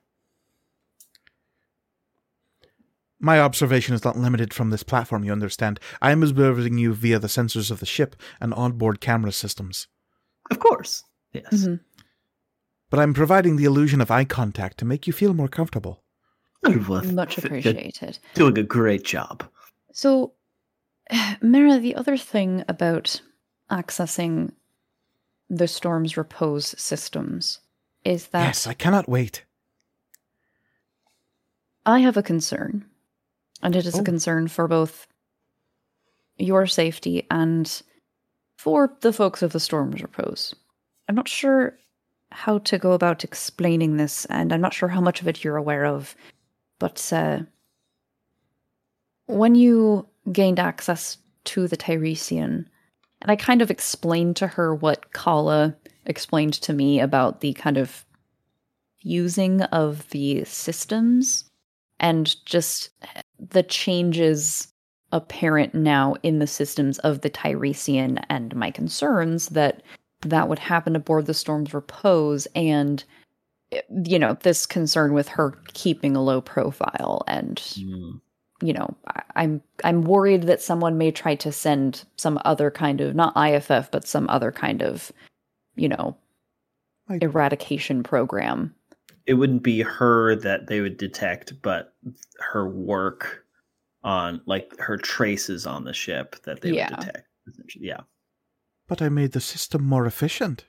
My 3.19 3.39
observation 3.39 3.93
is 3.93 4.03
not 4.03 4.17
limited 4.17 4.53
from 4.53 4.69
this 4.69 4.83
platform. 4.83 5.23
You 5.23 5.31
understand? 5.31 5.79
I 6.01 6.11
am 6.11 6.23
observing 6.23 6.77
you 6.77 6.93
via 6.93 7.19
the 7.19 7.27
sensors 7.27 7.69
of 7.71 7.79
the 7.79 7.85
ship 7.85 8.15
and 8.39 8.53
onboard 8.53 9.01
camera 9.01 9.31
systems. 9.31 9.87
Of 10.49 10.59
course. 10.59 11.03
Yes. 11.33 11.53
Mhm. 11.53 11.79
But 12.89 12.99
I'm 12.99 13.13
providing 13.13 13.55
the 13.55 13.65
illusion 13.65 14.01
of 14.01 14.09
eye 14.09 14.25
contact 14.25 14.77
to 14.79 14.85
make 14.85 15.05
you 15.05 15.13
feel 15.13 15.33
more 15.33 15.47
comfortable. 15.47 16.03
Oh, 16.65 16.85
well, 16.89 17.03
Much 17.03 17.37
appreciated. 17.37 18.19
Doing 18.33 18.57
a 18.57 18.63
great 18.63 19.03
job. 19.03 19.43
So, 19.93 20.33
Mira, 21.41 21.77
the 21.79 21.95
other 21.95 22.17
thing 22.17 22.63
about 22.67 23.21
accessing 23.69 24.53
the 25.49 25.67
Storm's 25.67 26.17
Repose 26.17 26.75
systems 26.79 27.59
is 28.03 28.27
that 28.27 28.45
yes, 28.45 28.67
I 28.67 28.73
cannot 28.73 29.07
wait. 29.09 29.45
I 31.85 31.99
have 31.99 32.17
a 32.17 32.23
concern, 32.23 32.85
and 33.61 33.75
it 33.75 33.85
is 33.85 33.95
Oh. 33.95 34.01
a 34.01 34.03
concern 34.03 34.47
for 34.47 34.67
both 34.67 35.07
your 36.37 36.67
safety 36.67 37.25
and 37.29 37.81
for 38.57 38.95
the 39.01 39.13
folks 39.13 39.41
of 39.41 39.51
the 39.51 39.59
Storm's 39.59 40.01
Repose. 40.01 40.55
I'm 41.07 41.15
not 41.15 41.27
sure 41.27 41.77
how 42.31 42.59
to 42.59 42.77
go 42.77 42.91
about 42.93 43.23
explaining 43.23 43.97
this, 43.97 44.25
and 44.25 44.53
I'm 44.53 44.61
not 44.61 44.73
sure 44.73 44.89
how 44.89 45.01
much 45.01 45.21
of 45.21 45.27
it 45.27 45.43
you're 45.43 45.57
aware 45.57 45.85
of, 45.85 46.15
but 46.77 47.11
uh, 47.11 47.39
when 49.25 49.55
you 49.55 50.07
gained 50.31 50.59
access 50.59 51.17
to 51.45 51.67
the 51.67 51.77
Tiresian, 51.77 52.69
and 53.21 53.31
I 53.31 53.35
kind 53.35 53.61
of 53.61 53.71
explained 53.71 54.35
to 54.37 54.47
her 54.47 54.73
what 54.73 55.11
Kala 55.13 55.75
explained 56.05 56.53
to 56.53 56.73
me 56.73 56.99
about 56.99 57.41
the 57.41 57.53
kind 57.53 57.77
of 57.77 58.05
using 59.01 59.61
of 59.63 60.09
the 60.09 60.43
systems 60.45 61.48
and 61.99 62.35
just 62.45 62.89
the 63.39 63.63
changes 63.63 64.67
apparent 65.11 65.73
now 65.73 66.15
in 66.23 66.39
the 66.39 66.47
systems 66.47 66.99
of 66.99 67.21
the 67.21 67.29
Tiresian 67.29 68.19
and 68.29 68.55
my 68.55 68.69
concerns 68.71 69.49
that 69.49 69.81
that 70.21 70.47
would 70.49 70.59
happen 70.59 70.95
aboard 70.95 71.25
the 71.25 71.33
Storm's 71.33 71.73
Repose 71.73 72.47
and 72.55 73.03
you 74.05 74.17
know 74.19 74.35
this 74.41 74.65
concern 74.65 75.13
with 75.13 75.27
her 75.27 75.55
keeping 75.73 76.15
a 76.15 76.23
low 76.23 76.41
profile 76.41 77.23
and 77.27 77.57
Mm. 77.77 78.19
you 78.61 78.73
know 78.73 78.95
I- 79.07 79.21
i'm 79.35 79.61
i'm 79.83 80.01
worried 80.01 80.43
that 80.43 80.61
someone 80.61 80.97
may 80.97 81.11
try 81.11 81.35
to 81.35 81.51
send 81.51 82.03
some 82.17 82.39
other 82.45 82.71
kind 82.71 82.99
of 82.99 83.13
not 83.15 83.33
iff 83.37 83.67
but 83.91 84.07
some 84.07 84.27
other 84.27 84.51
kind 84.51 84.81
of 84.81 85.11
you 85.75 85.87
know 85.87 86.17
I- 87.09 87.19
eradication 87.21 88.01
program 88.03 88.73
It 89.29 89.35
wouldn't 89.35 89.61
be 89.61 89.81
her 89.81 90.35
that 90.37 90.65
they 90.65 90.81
would 90.81 90.97
detect, 90.97 91.61
but 91.61 91.93
her 92.39 92.67
work 92.67 93.45
on, 94.03 94.41
like, 94.47 94.75
her 94.79 94.97
traces 94.97 95.67
on 95.67 95.83
the 95.83 95.93
ship 95.93 96.35
that 96.45 96.61
they 96.61 96.71
Yeah. 96.71 96.89
would 96.89 96.99
detect. 96.99 97.27
Yeah. 97.75 98.01
But 98.87 99.03
I 99.03 99.09
made 99.09 99.33
the 99.33 99.39
system 99.41 99.83
more 99.85 100.07
efficient. 100.07 100.65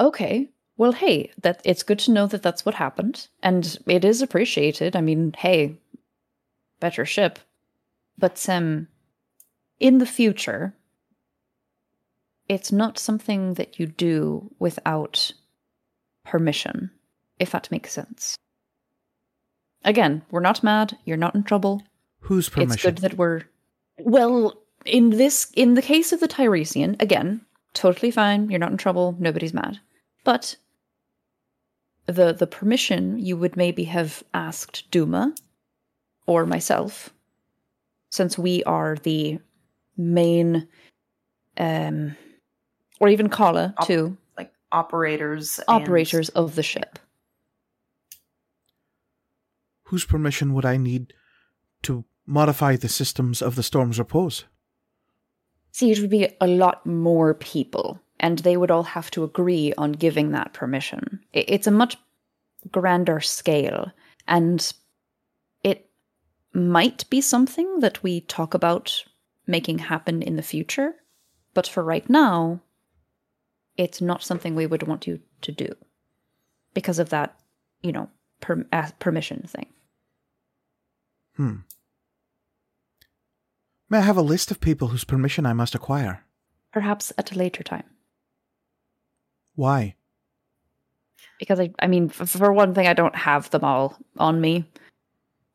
okay 0.00 0.50
well 0.78 0.92
hey 0.92 1.30
that 1.40 1.60
it's 1.64 1.82
good 1.84 1.98
to 2.00 2.10
know 2.10 2.26
that 2.26 2.42
that's 2.42 2.64
what 2.64 2.74
happened 2.74 3.28
and 3.42 3.78
it 3.86 4.04
is 4.04 4.20
appreciated 4.22 4.96
i 4.96 5.00
mean 5.02 5.32
hey 5.38 5.76
better 6.80 7.04
ship 7.04 7.38
but 8.18 8.48
um 8.48 8.88
in 9.78 9.98
the 9.98 10.06
future 10.06 10.74
it's 12.48 12.72
not 12.72 12.98
something 12.98 13.54
that 13.54 13.78
you 13.78 13.86
do 13.86 14.50
without 14.58 15.32
permission 16.24 16.90
if 17.38 17.50
that 17.50 17.70
makes 17.70 17.92
sense. 17.92 18.36
Again 19.84 20.22
we're 20.30 20.40
not 20.40 20.62
mad 20.62 20.96
you're 21.04 21.16
not 21.16 21.34
in 21.34 21.42
trouble. 21.42 21.82
Whose 22.20 22.48
permission? 22.48 22.72
it's 22.72 22.82
good 22.82 22.98
that 22.98 23.16
we're 23.18 23.42
well 23.98 24.54
in 24.84 25.10
this 25.10 25.50
in 25.54 25.74
the 25.74 25.82
case 25.82 26.12
of 26.12 26.20
the 26.20 26.28
Tiresian 26.28 26.96
again 27.00 27.40
totally 27.74 28.10
fine 28.10 28.48
you're 28.50 28.58
not 28.60 28.70
in 28.72 28.76
trouble 28.78 29.16
nobody's 29.18 29.54
mad. 29.54 29.80
But 30.24 30.56
the 32.06 32.32
the 32.32 32.46
permission 32.46 33.18
you 33.18 33.36
would 33.36 33.56
maybe 33.56 33.84
have 33.84 34.22
asked 34.34 34.90
Duma 34.90 35.34
or 36.26 36.46
myself 36.46 37.12
since 38.10 38.38
we 38.38 38.62
are 38.64 38.96
the 39.02 39.38
main 39.96 40.68
um 41.58 42.16
or 43.00 43.08
even 43.08 43.28
Kala 43.28 43.74
Op- 43.78 43.86
too. 43.86 44.16
like 44.38 44.52
operators, 44.70 45.58
and- 45.58 45.82
operators 45.82 46.28
of 46.30 46.54
the 46.54 46.62
ship 46.62 46.98
Whose 49.92 50.06
permission 50.06 50.54
would 50.54 50.64
I 50.64 50.78
need 50.78 51.12
to 51.82 52.06
modify 52.24 52.76
the 52.76 52.88
systems 52.88 53.42
of 53.42 53.56
the 53.56 53.62
Storm's 53.62 53.98
Repose? 53.98 54.44
See, 55.70 55.90
it 55.90 55.98
would 56.00 56.08
be 56.08 56.30
a 56.40 56.46
lot 56.46 56.86
more 56.86 57.34
people, 57.34 58.00
and 58.18 58.38
they 58.38 58.56
would 58.56 58.70
all 58.70 58.84
have 58.84 59.10
to 59.10 59.22
agree 59.22 59.74
on 59.76 59.92
giving 59.92 60.30
that 60.30 60.54
permission. 60.54 61.20
It's 61.34 61.66
a 61.66 61.70
much 61.70 61.98
grander 62.70 63.20
scale, 63.20 63.92
and 64.26 64.72
it 65.62 65.90
might 66.54 67.04
be 67.10 67.20
something 67.20 67.80
that 67.80 68.02
we 68.02 68.22
talk 68.22 68.54
about 68.54 69.04
making 69.46 69.78
happen 69.78 70.22
in 70.22 70.36
the 70.36 70.42
future, 70.42 70.94
but 71.52 71.66
for 71.66 71.84
right 71.84 72.08
now, 72.08 72.62
it's 73.76 74.00
not 74.00 74.24
something 74.24 74.54
we 74.54 74.66
would 74.66 74.84
want 74.84 75.06
you 75.06 75.20
to 75.42 75.52
do 75.52 75.68
because 76.72 76.98
of 76.98 77.10
that, 77.10 77.38
you 77.82 77.92
know, 77.92 78.08
per- 78.40 78.66
uh, 78.72 78.88
permission 78.98 79.44
thing. 79.46 79.66
Hmm. 81.36 81.56
May 83.88 83.98
I 83.98 84.02
have 84.02 84.16
a 84.16 84.22
list 84.22 84.50
of 84.50 84.60
people 84.60 84.88
whose 84.88 85.04
permission 85.04 85.46
I 85.46 85.52
must 85.52 85.74
acquire? 85.74 86.24
Perhaps 86.72 87.12
at 87.18 87.32
a 87.32 87.38
later 87.38 87.62
time. 87.62 87.84
Why? 89.54 89.96
because 91.42 91.58
I, 91.58 91.72
I 91.80 91.88
mean, 91.88 92.08
for 92.08 92.52
one 92.52 92.72
thing, 92.72 92.86
I 92.86 92.92
don't 92.92 93.16
have 93.16 93.50
them 93.50 93.64
all 93.64 93.98
on 94.16 94.40
me. 94.40 94.64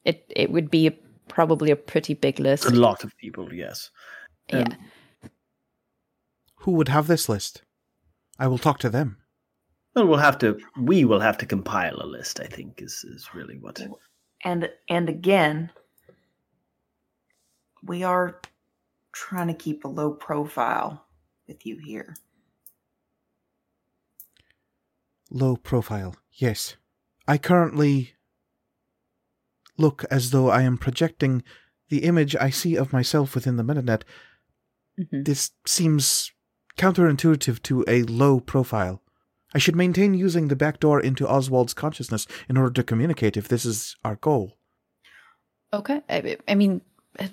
It 0.03 0.25
it 0.35 0.51
would 0.51 0.69
be 0.69 0.87
a, 0.87 0.91
probably 1.29 1.71
a 1.71 1.77
pretty 1.77 2.13
big 2.13 2.41
list. 2.41 2.65
A 2.65 2.71
lot 2.71 3.05
of 3.05 3.15
people, 3.15 3.53
yes. 3.53 3.89
Yeah. 4.49 4.65
Um, 5.23 5.29
Who 6.55 6.71
would 6.73 6.89
have 6.89 7.07
this 7.07 7.29
list? 7.29 7.61
I 8.37 8.47
will 8.47 8.57
talk 8.57 8.79
to 8.79 8.89
them. 8.89 9.15
Well, 9.95 10.07
we'll 10.07 10.19
have 10.19 10.37
to. 10.39 10.59
We 10.77 11.05
will 11.05 11.21
have 11.21 11.37
to 11.37 11.45
compile 11.45 11.95
a 12.01 12.05
list. 12.05 12.41
I 12.41 12.47
think 12.47 12.81
is 12.81 13.05
is 13.07 13.29
really 13.33 13.57
what. 13.57 13.81
And 14.47 14.69
and 14.87 15.09
again, 15.09 15.71
we 17.83 18.03
are 18.03 18.39
trying 19.11 19.47
to 19.47 19.53
keep 19.53 19.83
a 19.83 19.89
low 19.89 20.11
profile 20.11 21.05
with 21.49 21.65
you 21.65 21.77
here. 21.79 22.15
Low 25.29 25.57
profile, 25.57 26.15
yes. 26.31 26.77
I 27.27 27.37
currently 27.37 28.13
look 29.77 30.05
as 30.09 30.31
though 30.31 30.49
I 30.49 30.61
am 30.61 30.77
projecting 30.77 31.43
the 31.89 32.05
image 32.05 32.33
I 32.33 32.49
see 32.49 32.77
of 32.77 32.93
myself 32.93 33.35
within 33.35 33.57
the 33.57 33.63
MetaNet. 33.63 34.03
Mhm. 34.97 35.25
This 35.25 35.51
seems 35.65 36.31
counterintuitive 36.77 37.61
to 37.63 37.83
a 37.85 38.03
low 38.03 38.39
profile. 38.39 39.03
I 39.53 39.59
should 39.59 39.75
maintain 39.75 40.13
using 40.13 40.47
the 40.47 40.55
back 40.55 40.79
door 40.79 40.99
into 40.99 41.25
Oswald's 41.25 41.73
consciousness 41.73 42.27
in 42.49 42.57
order 42.57 42.73
to 42.73 42.83
communicate 42.83 43.37
if 43.37 43.47
this 43.47 43.65
is 43.65 43.95
our 44.03 44.15
goal. 44.15 44.57
Okay. 45.73 46.01
I, 46.09 46.37
I 46.47 46.55
mean, 46.55 46.81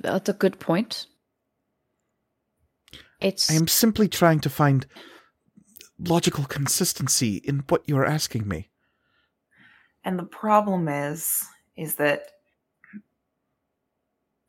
that's 0.00 0.28
a 0.28 0.34
good 0.34 0.58
point. 0.58 1.06
It's 3.20 3.50
I 3.50 3.54
am 3.54 3.68
simply 3.68 4.08
trying 4.08 4.40
to 4.40 4.50
find 4.50 4.86
logical 5.98 6.44
consistency 6.44 7.36
in 7.36 7.64
what 7.68 7.82
you 7.88 7.96
are 7.96 8.06
asking 8.06 8.46
me. 8.46 8.70
And 10.04 10.18
the 10.18 10.24
problem 10.24 10.88
is, 10.88 11.44
is 11.76 11.94
that 11.96 12.26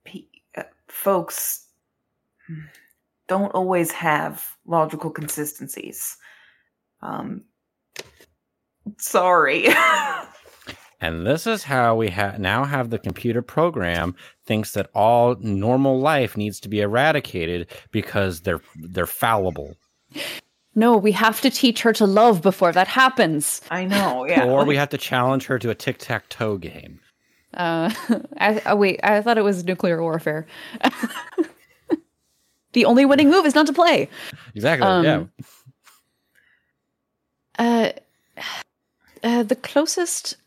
pe- 0.04 0.28
uh, 0.58 0.64
folks 0.88 1.68
don't 3.28 3.54
always 3.54 3.92
have 3.92 4.44
logical 4.66 5.10
consistencies. 5.10 6.18
Um, 7.02 7.44
sorry. 8.98 9.68
And 11.02 11.28
this 11.28 11.46
is 11.46 11.64
how 11.64 11.96
we 11.96 12.10
ha- 12.10 12.36
now 12.40 12.64
have 12.64 12.90
the 12.90 12.98
computer 12.98 13.42
program 13.42 14.16
thinks 14.46 14.72
that 14.74 14.90
all 14.96 15.36
normal 15.40 16.00
life 16.00 16.38
needs 16.38 16.60
to 16.62 16.70
be 16.70 16.82
eradicated 16.82 17.68
because 17.92 18.42
they're 18.42 18.62
they're 18.76 19.06
fallible. 19.06 19.76
no. 20.74 20.98
We 20.98 21.12
have 21.12 21.42
to 21.42 21.50
teach 21.50 21.82
her 21.82 21.94
to 21.94 22.08
love 22.08 22.42
before 22.42 22.72
that 22.72 22.88
happens. 22.88 23.62
I 23.70 23.86
know, 23.86 24.26
yeah. 24.26 24.46
or 24.46 24.66
we 24.66 24.78
have 24.78 24.90
to 24.90 24.98
challenge 24.98 25.46
her 25.48 25.60
to 25.60 25.70
a 25.70 25.76
tic 25.76 25.98
tac 26.00 26.30
toe 26.30 26.58
game. 26.58 27.00
Uh, 27.54 27.94
I, 28.38 28.62
oh 28.66 28.76
wait, 28.76 29.00
I 29.04 29.22
thought 29.22 29.38
it 29.38 29.44
was 29.44 29.64
nuclear 29.64 30.02
warfare. 30.02 30.48
the 32.74 32.86
only 32.86 33.06
winning 33.06 33.30
move 33.30 33.46
is 33.46 33.54
not 33.54 33.68
to 33.68 33.74
play. 33.74 34.10
Exactly. 34.56 34.88
Um, 34.88 35.06
yeah. 35.06 35.24
Uh, 37.60 37.92
uh, 39.26 39.44
the 39.44 39.56
closest, 39.56 40.38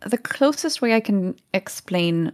the 0.00 0.18
closest 0.18 0.82
way 0.82 0.94
I 0.94 1.00
can 1.00 1.36
explain 1.54 2.32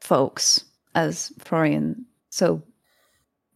folks, 0.00 0.64
as 0.94 1.32
Florian 1.38 2.04
so 2.30 2.62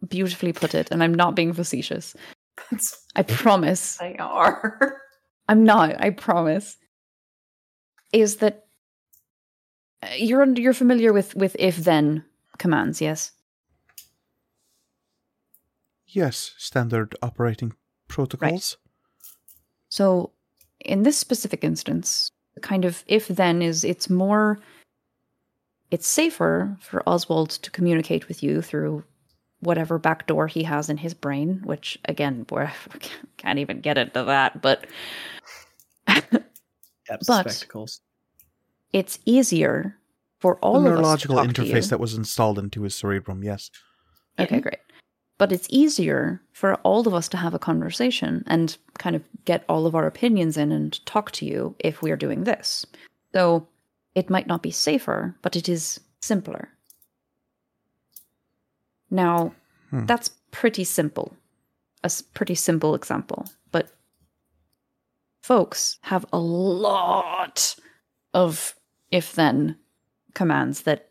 beautifully 0.08 0.52
put 0.52 0.74
it, 0.74 0.90
and 0.90 1.02
I'm 1.02 1.12
not 1.14 1.34
being 1.34 1.52
facetious. 1.52 2.14
That's- 2.70 3.04
I 3.16 3.22
promise. 3.22 3.96
they 4.00 4.16
are. 4.18 5.00
I'm 5.48 5.64
not. 5.64 6.00
I 6.00 6.10
promise. 6.10 6.76
Is 8.12 8.36
that 8.36 8.66
uh, 10.02 10.08
you're 10.16 10.42
under, 10.42 10.60
you're 10.62 10.72
familiar 10.72 11.12
with 11.12 11.34
with 11.34 11.56
if 11.58 11.76
then 11.76 12.24
commands? 12.58 13.00
Yes. 13.00 13.32
Yes, 16.06 16.54
standard 16.56 17.14
operating 17.20 17.74
protocols. 18.08 18.78
So, 19.90 20.32
in 20.80 21.02
this 21.02 21.18
specific 21.18 21.64
instance, 21.64 22.30
the 22.54 22.60
kind 22.60 22.84
of 22.84 23.04
if 23.06 23.28
then 23.28 23.62
is 23.62 23.84
it's 23.84 24.08
more, 24.10 24.58
it's 25.90 26.06
safer 26.06 26.76
for 26.80 27.02
Oswald 27.08 27.50
to 27.50 27.70
communicate 27.70 28.28
with 28.28 28.42
you 28.42 28.62
through 28.62 29.04
whatever 29.60 29.98
backdoor 29.98 30.46
he 30.46 30.62
has 30.62 30.88
in 30.88 30.96
his 30.96 31.14
brain, 31.14 31.60
which 31.64 31.98
again, 32.04 32.46
we 32.50 32.66
can't 33.36 33.58
even 33.58 33.80
get 33.80 33.98
into 33.98 34.24
that, 34.24 34.62
but 34.62 34.86
Depth 36.06 36.30
But- 37.26 37.50
spectacles. 37.50 38.00
it's 38.92 39.18
easier 39.24 39.96
for 40.38 40.56
all 40.60 40.74
the 40.74 40.78
of 40.80 40.84
us 40.84 40.90
to 40.90 40.94
neurological 41.28 41.36
talk 41.36 41.52
to 41.54 41.64
you. 41.66 41.72
interface 41.72 41.90
that 41.90 41.98
was 41.98 42.14
installed 42.14 42.58
into 42.58 42.82
his 42.82 42.94
cerebrum, 42.94 43.42
yes. 43.42 43.70
Okay, 44.38 44.56
mm-hmm. 44.56 44.62
great. 44.62 44.78
But 45.38 45.52
it's 45.52 45.68
easier 45.70 46.40
for 46.52 46.74
all 46.82 47.06
of 47.06 47.14
us 47.14 47.28
to 47.28 47.36
have 47.36 47.54
a 47.54 47.58
conversation 47.60 48.42
and 48.48 48.76
kind 48.98 49.14
of 49.14 49.22
get 49.44 49.64
all 49.68 49.86
of 49.86 49.94
our 49.94 50.06
opinions 50.06 50.56
in 50.56 50.72
and 50.72 51.04
talk 51.06 51.30
to 51.32 51.46
you 51.46 51.76
if 51.78 52.02
we're 52.02 52.16
doing 52.16 52.44
this. 52.44 52.84
So 53.32 53.66
it 54.16 54.30
might 54.30 54.48
not 54.48 54.62
be 54.62 54.72
safer, 54.72 55.36
but 55.42 55.54
it 55.54 55.68
is 55.68 56.00
simpler. 56.20 56.70
Now, 59.10 59.54
Hmm. 59.90 60.06
that's 60.06 60.30
pretty 60.50 60.84
simple. 60.84 61.34
a 62.04 62.10
pretty 62.32 62.54
simple 62.54 62.94
example. 62.94 63.44
But 63.72 63.90
folks 65.42 65.98
have 66.02 66.24
a 66.32 66.38
lot 66.38 67.74
of 68.32 68.74
if 69.10 69.32
then 69.34 69.76
commands 70.34 70.82
that 70.82 71.07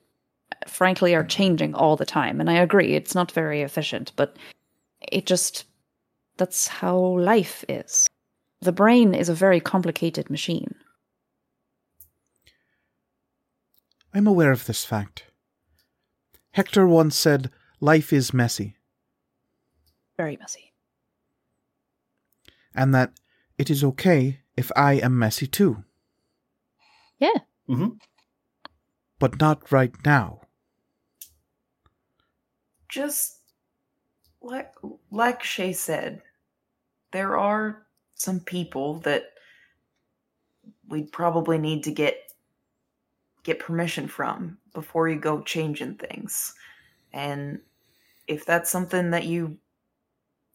frankly 0.69 1.15
are 1.15 1.23
changing 1.23 1.73
all 1.73 1.95
the 1.95 2.05
time. 2.05 2.39
And 2.39 2.49
i 2.49 2.53
agree 2.53 2.93
it's 2.93 3.15
not 3.15 3.31
very 3.31 3.61
efficient 3.61 4.11
but 4.15 4.35
it 5.11 5.25
just 5.25 5.65
that's 6.37 6.67
how 6.67 6.97
life 6.97 7.65
is. 7.67 8.07
The 8.61 8.71
brain 8.71 9.13
is 9.13 9.29
a 9.29 9.33
very 9.33 9.59
complicated 9.59 10.29
machine. 10.29 10.75
I'm 14.13 14.27
aware 14.27 14.51
of 14.51 14.65
this 14.65 14.85
fact. 14.85 15.25
Hector 16.51 16.87
once 16.87 17.15
said, 17.15 17.51
Life 17.79 18.11
is 18.11 18.33
messy, 18.33 18.75
very 20.15 20.37
messy. 20.37 20.73
And 22.73 22.93
that 22.95 23.11
it 23.59 23.69
is 23.69 23.83
okay 23.83 24.39
if 24.55 24.71
I 24.75 24.93
am 24.93 25.19
messy 25.19 25.45
too, 25.45 25.83
yeah. 27.19 27.41
Mm-hmm. 27.69 27.97
but 29.19 29.39
not 29.39 29.71
right 29.71 29.93
now. 30.03 30.41
Just 32.97 33.41
like 34.41 34.73
like 35.11 35.43
Shay 35.43 35.71
said, 35.71 36.23
there 37.11 37.37
are 37.37 37.85
some 38.15 38.39
people 38.39 38.99
that 39.01 39.25
we'd 40.89 41.11
probably 41.11 41.59
need 41.59 41.83
to 41.83 41.91
get 41.91 42.17
get 43.43 43.59
permission 43.59 44.07
from 44.07 44.57
before 44.73 45.07
you 45.07 45.19
go 45.19 45.41
changing 45.41 45.93
things. 45.93 46.55
And 47.13 47.59
if 48.27 48.45
that's 48.45 48.71
something 48.71 49.11
that 49.11 49.25
you 49.25 49.59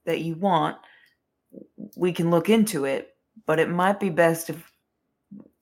that 0.04 0.20
you 0.22 0.34
want, 0.34 0.78
we 1.96 2.12
can 2.12 2.32
look 2.32 2.48
into 2.48 2.86
it, 2.86 3.14
but 3.46 3.60
it 3.60 3.70
might 3.70 4.00
be 4.00 4.10
best 4.10 4.50
if 4.50 4.72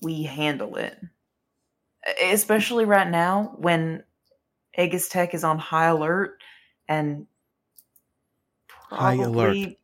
we 0.00 0.22
handle 0.22 0.76
it. 0.76 0.98
Especially 2.22 2.86
right 2.86 3.08
now 3.10 3.52
when 3.58 4.02
Aegis 4.78 5.10
Tech 5.10 5.34
is 5.34 5.44
on 5.44 5.58
high 5.58 5.88
alert 5.88 6.40
and 6.90 7.26
High 8.68 9.14
alert. 9.14 9.54
probably, 9.54 9.78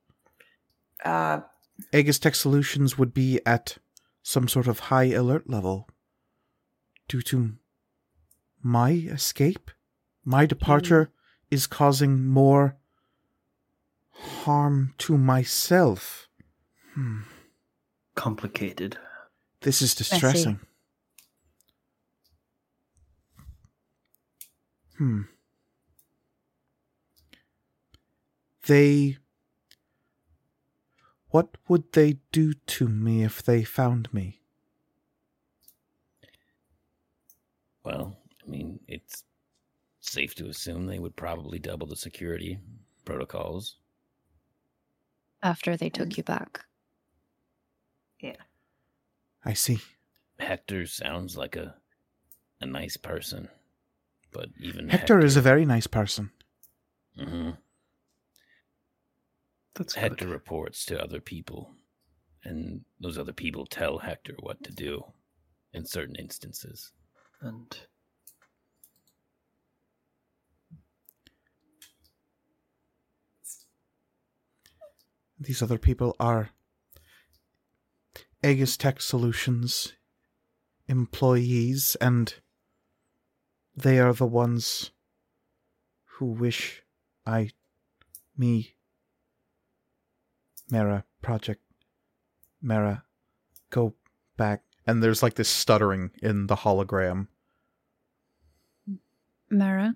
Uh, 1.04 1.40
Aegis 1.92 2.18
Tech 2.18 2.34
Solutions 2.34 2.98
would 2.98 3.14
be 3.14 3.40
at 3.46 3.78
some 4.22 4.48
sort 4.48 4.66
of 4.66 4.80
high 4.90 5.04
alert 5.04 5.48
level 5.48 5.88
due 7.06 7.22
to 7.22 7.56
my 8.60 8.90
escape. 8.90 9.70
My 10.24 10.46
departure 10.46 11.12
is 11.48 11.68
causing 11.68 12.26
more 12.26 12.76
harm 14.10 14.94
to 14.98 15.16
myself. 15.16 16.28
Hmm. 16.94 17.20
Complicated. 18.16 18.98
This 19.60 19.80
is 19.80 19.94
distressing. 19.94 20.58
Hmm. 24.98 25.22
They. 28.66 29.18
What 31.30 31.56
would 31.68 31.92
they 31.92 32.18
do 32.32 32.52
to 32.54 32.88
me 32.88 33.22
if 33.24 33.42
they 33.42 33.64
found 33.64 34.12
me? 34.12 34.40
Well, 37.84 38.16
I 38.44 38.50
mean, 38.50 38.80
it's 38.88 39.24
safe 40.00 40.34
to 40.36 40.48
assume 40.48 40.86
they 40.86 40.98
would 40.98 41.16
probably 41.16 41.58
double 41.58 41.86
the 41.86 41.96
security 41.96 42.58
protocols. 43.04 43.76
after 45.42 45.76
they 45.76 45.90
took 45.90 46.16
you 46.16 46.22
back 46.24 46.64
Yeah. 48.20 48.42
I 49.44 49.52
see. 49.52 49.78
Hector 50.38 50.86
sounds 50.86 51.36
like 51.36 51.56
a 51.56 51.76
a 52.60 52.66
nice 52.66 52.96
person, 52.96 53.48
but 54.32 54.48
even 54.60 54.88
Hector 54.88 55.20
is 55.20 55.36
a 55.36 55.42
very 55.42 55.64
nice 55.66 55.86
person. 55.86 56.30
Mm 57.18 57.30
hmm 57.30 57.50
That's 59.76 59.94
good. 59.94 60.00
Hector 60.00 60.28
reports 60.28 60.84
to 60.86 61.02
other 61.02 61.20
people, 61.20 61.74
and 62.44 62.82
those 63.00 63.18
other 63.18 63.32
people 63.32 63.66
tell 63.66 63.98
Hector 63.98 64.34
what 64.40 64.62
to 64.64 64.72
do 64.72 65.04
in 65.72 65.84
certain 65.84 66.16
instances. 66.16 66.92
And 67.40 67.76
These 75.38 75.62
other 75.62 75.78
people 75.78 76.16
are 76.18 76.50
Aegis 78.42 78.76
Tech 78.76 79.02
Solutions 79.02 79.92
employees, 80.88 81.96
and 82.00 82.34
they 83.74 83.98
are 83.98 84.14
the 84.14 84.26
ones 84.26 84.92
who 86.04 86.26
wish 86.26 86.82
I, 87.26 87.50
me, 88.36 88.75
Mara, 90.70 91.04
Project, 91.22 91.62
Mara, 92.60 93.04
go 93.70 93.94
back. 94.36 94.62
And 94.86 95.02
there's 95.02 95.22
like 95.22 95.34
this 95.34 95.48
stuttering 95.48 96.10
in 96.22 96.46
the 96.46 96.56
hologram. 96.56 97.28
Mara, 99.50 99.94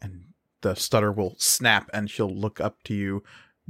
and 0.00 0.26
the 0.60 0.74
stutter 0.74 1.12
will 1.12 1.34
snap 1.38 1.90
and 1.92 2.10
she'll 2.10 2.34
look 2.34 2.60
up 2.60 2.82
to 2.84 2.94
you 2.94 3.22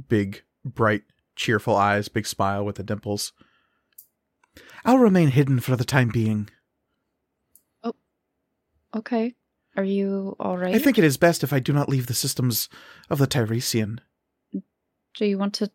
big 0.07 0.43
bright 0.63 1.03
cheerful 1.35 1.75
eyes 1.75 2.07
big 2.07 2.27
smile 2.27 2.63
with 2.63 2.75
the 2.75 2.83
dimples 2.83 3.31
i'll 4.85 4.99
remain 4.99 5.29
hidden 5.29 5.59
for 5.59 5.75
the 5.75 5.83
time 5.83 6.09
being 6.09 6.49
oh 7.83 7.95
okay. 8.95 9.33
Are 9.75 9.83
you 9.83 10.35
all 10.39 10.57
right? 10.57 10.75
i 10.75 10.79
think 10.79 10.97
it 10.97 11.03
is 11.03 11.17
best 11.17 11.43
if 11.43 11.51
i 11.51 11.59
do 11.59 11.73
not 11.73 11.89
leave 11.89 12.07
the 12.07 12.13
systems 12.13 12.69
of 13.09 13.17
the 13.19 13.27
tiresian 13.27 13.99
Do 15.15 15.25
you 15.25 15.37
want 15.37 15.53
to? 15.55 15.69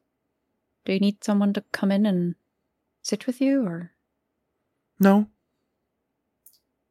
Do 0.85 0.93
you 0.93 1.01
need 1.01 1.23
someone 1.23 1.53
to 1.53 1.63
come 1.71 1.93
in 1.93 2.07
and 2.07 2.35
sit 3.03 3.27
with 3.27 3.41
you, 3.41 3.65
or 3.65 3.93
no 4.99 5.29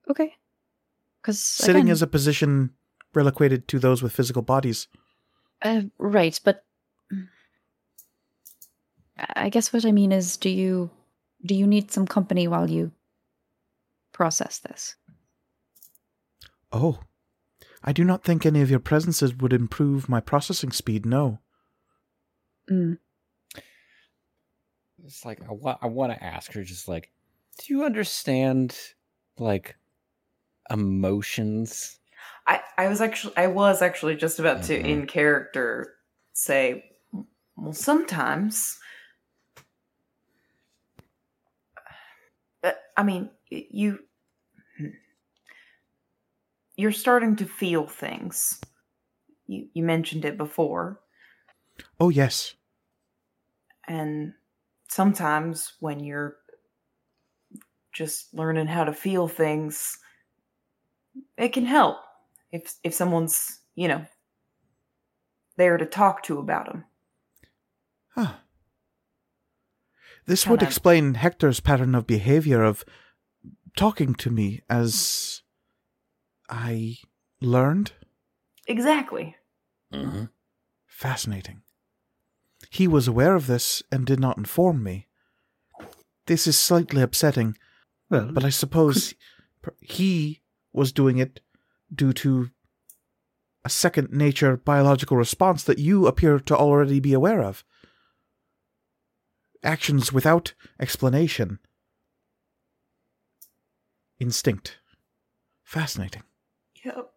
okay? 0.10 0.36
Because 1.22 1.40
sitting 1.40 1.90
is 1.90 2.02
a 2.02 2.08
position 2.08 2.72
relocated 3.14 3.68
to 3.68 3.80
those 3.80 4.02
with 4.02 4.14
physical 4.14 4.42
bodies 4.42 4.88
uh, 5.62 5.82
right, 5.98 6.40
but 6.44 6.64
I 9.36 9.50
guess 9.50 9.74
what 9.74 9.86
I 9.86 9.92
mean 9.92 10.12
is, 10.12 10.38
do 10.38 10.50
you 10.50 10.90
do 11.46 11.56
you 11.56 11.68
need 11.68 11.92
some 11.92 12.08
company 12.08 12.48
while 12.48 12.70
you 12.70 12.92
process 14.12 14.60
this? 14.60 14.96
Oh 16.72 16.99
i 17.84 17.91
do 17.91 18.03
not 18.03 18.23
think 18.23 18.45
any 18.45 18.61
of 18.61 18.69
your 18.69 18.80
presences 18.80 19.35
would 19.35 19.53
improve 19.53 20.07
my 20.10 20.19
processing 20.19 20.72
speed 20.72 21.06
no 21.06 21.39
Mm. 22.69 22.98
It's 25.06 25.23
like 25.23 25.39
I 25.48 25.53
want 25.53 25.80
I 25.81 25.88
want 25.88 26.11
to 26.11 26.22
ask 26.22 26.52
her 26.52 26.64
just 26.65 26.89
like, 26.89 27.11
do 27.60 27.73
you 27.73 27.85
understand 27.85 28.77
like 29.38 29.77
emotions? 30.69 31.99
I, 32.45 32.61
I 32.77 32.88
was 32.89 32.99
actually 32.99 33.38
I 33.38 33.48
was 33.48 33.81
actually 33.81 34.18
just 34.18 34.39
about 34.39 34.64
to 34.64 34.77
Mhm. 34.77 34.85
in 34.85 35.07
character 35.07 35.95
say 36.34 36.91
well 37.56 37.72
sometimes 37.73 38.77
Uh, 42.64 42.72
I 42.98 43.03
mean 43.03 43.30
you 43.49 43.99
you're 46.78 46.91
starting 46.91 47.36
to 47.38 47.45
feel 47.45 47.86
things. 47.88 48.62
You 49.48 49.68
you 49.74 49.84
mentioned 49.84 50.26
it 50.26 50.38
before 50.38 50.99
oh 51.99 52.10
yes 52.10 52.56
and 53.88 54.34
sometimes 54.90 55.74
when 55.80 55.99
you're 56.04 56.38
just 57.94 58.34
learning 58.34 58.68
how 58.68 58.84
to 58.84 58.91
feel 58.94 59.28
things 59.28 59.98
it 61.38 61.49
can 61.54 61.66
help 61.66 61.98
if 62.52 62.74
if 62.84 62.94
someone's 62.94 63.60
you 63.76 63.88
know 63.88 64.06
there 65.56 65.78
to 65.78 65.86
talk 65.86 66.24
to 66.24 66.40
about 66.40 66.66
them 66.66 66.84
Huh. 68.16 68.34
This 70.26 70.45
would 70.48 70.60
Kinda- 70.60 70.66
explain 70.70 71.14
Hector's 71.14 71.60
pattern 71.60 71.94
of 71.95 72.06
behavior 72.08 72.64
of 72.64 72.84
talking 73.78 74.14
to 74.16 74.32
me 74.32 74.62
as 74.70 75.44
I 76.49 76.98
learned. 77.41 77.91
exactly 78.68 79.36
Mm-hmm. 79.94 80.26
Fascinating. 80.86 81.61
He 82.69 82.88
was 82.88 83.07
aware 83.07 83.36
of 83.36 83.48
this 83.48 83.84
and 83.91 84.06
did 84.06 84.19
not 84.19 84.38
inform 84.38 84.84
me. 84.84 85.07
This 86.26 86.45
is 86.48 86.60
slightly 86.60 87.02
upsetting, 87.02 87.57
well, 88.10 88.30
but 88.34 88.44
I 88.44 88.49
suppose 88.49 89.14
he 89.80 90.41
was 90.74 90.91
doing 90.91 91.19
it 91.19 91.40
due 91.94 92.11
to 92.14 92.49
a 93.64 93.69
second 93.69 94.11
nature 94.11 94.57
biological 94.57 95.15
response 95.15 95.64
that 95.64 95.80
you 95.80 96.07
appear 96.07 96.40
to 96.40 96.57
already 96.57 96.99
be 96.99 97.14
aware 97.14 97.41
of. 97.41 97.64
Actions 99.64 100.11
without 100.11 100.53
explanation. 100.80 101.60
Instinct. 104.19 104.80
Fascinating. 105.64 106.24
yep 106.84 107.11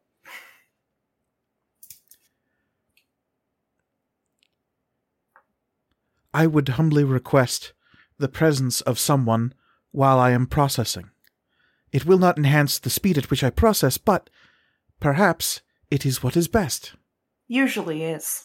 I 6.33 6.47
would 6.47 6.69
humbly 6.71 7.05
request 7.05 7.73
the 8.19 8.29
presence 8.29 8.81
of 8.83 8.99
someone 8.99 9.55
while 9.91 10.19
I 10.19 10.31
am 10.31 10.47
processing. 10.47 11.11
It 11.93 12.05
will 12.05 12.19
not 12.19 12.39
enhance 12.39 12.79
the 12.79 12.91
speed 12.91 13.19
at 13.19 13.31
which 13.31 13.43
I 13.43 13.51
process, 13.51 13.99
but 13.99 14.31
perhaps 15.01 15.63
it 15.91 16.07
is 16.07 16.23
what 16.23 16.37
is 16.37 16.47
best. 16.49 16.95
usually 17.49 18.05
is 18.05 18.45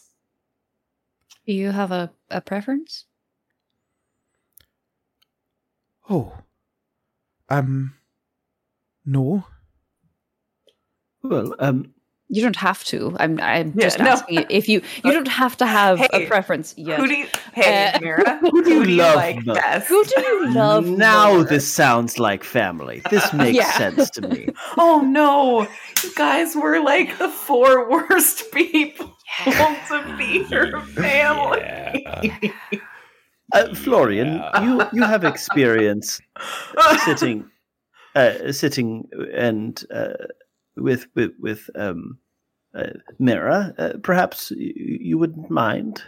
Do 1.46 1.52
you 1.52 1.70
have 1.70 1.92
a, 1.92 2.10
a 2.28 2.40
preference? 2.40 3.04
Oh. 6.10 6.38
Um. 7.48 7.94
No. 9.04 9.44
well, 11.22 11.54
um, 11.60 11.94
You 12.28 12.42
don't 12.42 12.56
have 12.56 12.82
to. 12.84 13.16
I'm. 13.20 13.38
I'm 13.40 13.72
Yeah, 13.76 13.82
just 13.86 13.98
no. 14.00 14.06
asking 14.10 14.38
you 14.38 14.46
if 14.50 14.68
you. 14.68 14.82
You 15.04 15.12
don't 15.12 15.28
have 15.28 15.56
to 15.58 15.66
have 15.80 15.98
Hey, 16.00 16.08
a 16.12 16.26
preference 16.26 16.74
yet. 16.76 16.98
who 17.00 17.06
do 17.06 17.14
you 17.14 17.26
hey 17.54 17.92
Uh, 17.94 17.98
mira 18.02 18.38
who 18.40 18.62
do 18.64 18.70
you 18.74 18.84
love 18.98 19.16
like 19.16 19.44
best 19.44 19.86
Who 19.88 20.04
do 20.04 20.20
you 20.20 20.48
love? 20.48 20.84
now 20.98 21.34
more? 21.34 21.44
this 21.44 21.72
sounds 21.72 22.18
like 22.18 22.42
family. 22.42 23.00
This 23.10 23.32
makes 23.32 23.56
Yeah. 23.58 23.70
sense 23.78 24.10
to 24.10 24.22
me. 24.22 24.48
oh 24.76 25.00
no 25.00 25.68
you 26.02 26.14
guys 26.16 26.56
were 26.56 26.80
like 26.80 27.16
the 27.18 27.28
four 27.28 27.88
worst 27.88 28.50
people 28.52 29.16
to 29.44 30.14
be 30.18 30.44
your 30.50 30.80
family 30.96 31.60
Yeah. 31.60 32.32
Uh, 33.54 33.72
Florian, 33.74 34.26
Yeah. 34.34 34.62
you 34.64 34.82
you 34.92 35.02
have 35.04 35.22
experience 35.24 36.20
sitting, 37.04 37.48
uh, 38.16 38.50
sitting 38.52 39.08
and 39.32 39.84
uh, 39.94 40.14
with 40.76 41.06
with 41.14 41.32
with 41.38 41.70
um, 41.74 42.18
uh, 42.74 42.90
Mira. 43.18 43.74
Uh, 43.78 43.92
perhaps 44.02 44.50
you, 44.50 44.98
you 45.00 45.18
wouldn't 45.18 45.50
mind. 45.50 46.02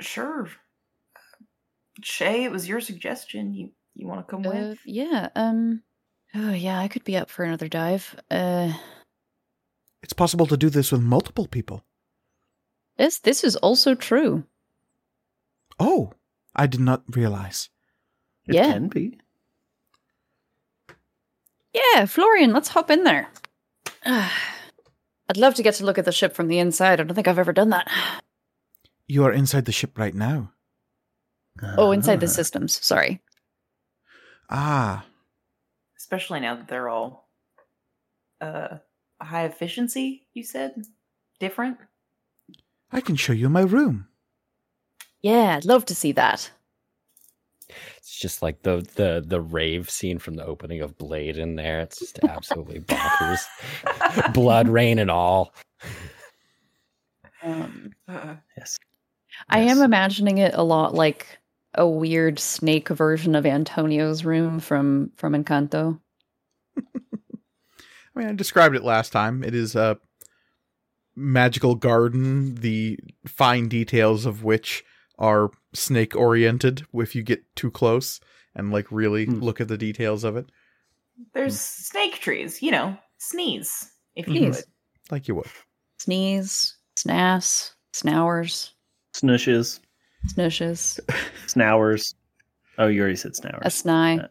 Sure. 0.00 0.48
Shay, 2.02 2.44
it 2.44 2.52
was 2.52 2.68
your 2.68 2.80
suggestion. 2.80 3.54
You 3.54 3.70
you 3.94 4.06
want 4.06 4.26
to 4.26 4.30
come 4.30 4.46
Uh, 4.46 4.50
with? 4.50 4.78
yeah. 4.84 5.28
Um. 5.34 5.82
Oh 6.34 6.52
yeah, 6.52 6.78
I 6.78 6.88
could 6.88 7.04
be 7.04 7.16
up 7.16 7.30
for 7.30 7.44
another 7.44 7.68
dive. 7.68 8.14
Uh. 8.30 8.72
It's 10.02 10.12
possible 10.12 10.46
to 10.46 10.56
do 10.56 10.70
this 10.70 10.92
with 10.92 11.00
multiple 11.02 11.46
people. 11.48 11.84
Yes, 12.98 13.18
this 13.18 13.42
is 13.42 13.56
also 13.56 13.94
true. 13.94 14.44
Oh, 15.80 16.12
I 16.54 16.66
did 16.66 16.80
not 16.80 17.02
realize. 17.16 17.68
It 18.46 18.54
Yeah. 18.54 18.72
can 18.72 18.88
be. 18.88 19.18
Yeah, 21.72 22.06
Florian, 22.06 22.52
let's 22.52 22.68
hop 22.68 22.90
in 22.90 23.04
there. 23.04 23.28
I'd 24.04 25.36
love 25.36 25.54
to 25.56 25.62
get 25.62 25.74
to 25.74 25.84
look 25.84 25.98
at 25.98 26.04
the 26.04 26.12
ship 26.12 26.34
from 26.34 26.48
the 26.48 26.58
inside. 26.58 27.00
I 27.00 27.04
don't 27.04 27.14
think 27.14 27.28
I've 27.28 27.38
ever 27.38 27.52
done 27.52 27.70
that. 27.70 27.90
You 29.06 29.24
are 29.24 29.32
inside 29.32 29.64
the 29.66 29.72
ship 29.72 29.98
right 29.98 30.14
now. 30.14 30.52
Oh, 31.76 31.90
inside 31.90 32.20
the 32.20 32.28
systems. 32.28 32.84
Sorry. 32.84 33.20
Ah, 34.48 35.04
Especially 35.98 36.40
now 36.40 36.54
that 36.54 36.68
they're 36.68 36.88
all 36.88 37.28
uh 38.40 38.78
high 39.20 39.44
efficiency, 39.44 40.26
you 40.32 40.42
said? 40.44 40.72
Different? 41.40 41.76
I 42.92 43.00
can 43.00 43.16
show 43.16 43.32
you 43.34 43.48
my 43.50 43.60
room. 43.62 44.08
Yeah, 45.20 45.56
I'd 45.56 45.64
love 45.66 45.84
to 45.86 45.94
see 45.94 46.12
that. 46.12 46.50
It's 47.98 48.18
just 48.18 48.42
like 48.42 48.62
the 48.62 48.86
the 48.96 49.24
the 49.26 49.40
rave 49.40 49.90
scene 49.90 50.18
from 50.18 50.34
the 50.34 50.44
opening 50.44 50.80
of 50.80 50.96
Blade 50.98 51.38
in 51.38 51.56
there. 51.56 51.80
It's 51.80 51.98
just 51.98 52.18
absolutely 52.24 52.80
bonkers. 52.80 53.44
Blood 54.34 54.68
rain 54.68 54.98
and 54.98 55.10
all. 55.10 55.54
Um, 57.42 57.92
Uh, 58.08 58.36
Yes. 58.56 58.78
I 59.48 59.60
am 59.60 59.82
imagining 59.82 60.38
it 60.38 60.54
a 60.54 60.62
lot 60.62 60.94
like 60.94 61.38
a 61.74 61.86
weird 61.86 62.38
snake 62.38 62.88
version 62.88 63.34
of 63.34 63.46
Antonio's 63.46 64.24
room 64.24 64.58
from 64.58 65.12
from 65.16 65.34
Encanto. 65.34 66.00
I 66.76 66.80
mean, 68.14 68.28
I 68.28 68.32
described 68.32 68.74
it 68.74 68.82
last 68.82 69.12
time. 69.12 69.44
It 69.44 69.54
is 69.54 69.76
a 69.76 69.98
magical 71.14 71.74
garden, 71.74 72.56
the 72.56 72.98
fine 73.26 73.68
details 73.68 74.26
of 74.26 74.44
which 74.44 74.84
are 75.18 75.50
snake 75.72 76.14
oriented 76.16 76.86
if 76.94 77.14
you 77.14 77.22
get 77.22 77.42
too 77.56 77.70
close 77.70 78.20
and 78.54 78.72
like 78.72 78.86
really 78.90 79.24
Hmm. 79.26 79.40
look 79.40 79.60
at 79.60 79.68
the 79.68 79.78
details 79.78 80.24
of 80.24 80.36
it, 80.36 80.46
there's 81.34 81.58
snake 81.60 82.20
trees, 82.20 82.62
you 82.62 82.70
know, 82.70 82.96
sneeze 83.18 83.90
if 84.14 84.26
you 84.28 84.34
Sneeze. 84.36 84.56
would. 84.56 84.64
like 85.10 85.28
you 85.28 85.34
would. 85.34 85.46
Sneeze, 85.98 86.76
snass, 86.96 87.72
snowers, 87.92 88.74
Snushes, 89.14 89.80
snushes, 90.28 91.00
snowers. 91.46 92.14
Oh, 92.78 92.86
you 92.86 93.00
already 93.00 93.16
said 93.16 93.34
snowers. 93.34 93.62
a 93.62 93.68
sny. 93.68 94.28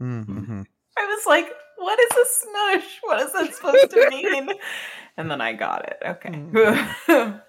Mm-hmm. 0.00 0.62
I 0.96 1.04
was 1.06 1.26
like, 1.26 1.46
what 1.78 1.98
is 1.98 2.10
a 2.12 2.46
snush? 2.46 2.84
What 3.02 3.20
is 3.20 3.32
that 3.32 3.54
supposed 3.54 3.90
to 3.90 4.08
mean? 4.10 4.50
And 5.16 5.28
then 5.30 5.40
I 5.40 5.52
got 5.54 5.88
it. 5.88 5.98
Okay. 6.06 6.44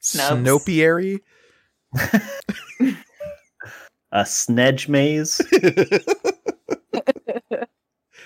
Snubs. 0.00 0.40
Snopiary. 0.42 1.20
a 4.12 4.24
snedge 4.24 4.88
maze. 4.88 5.40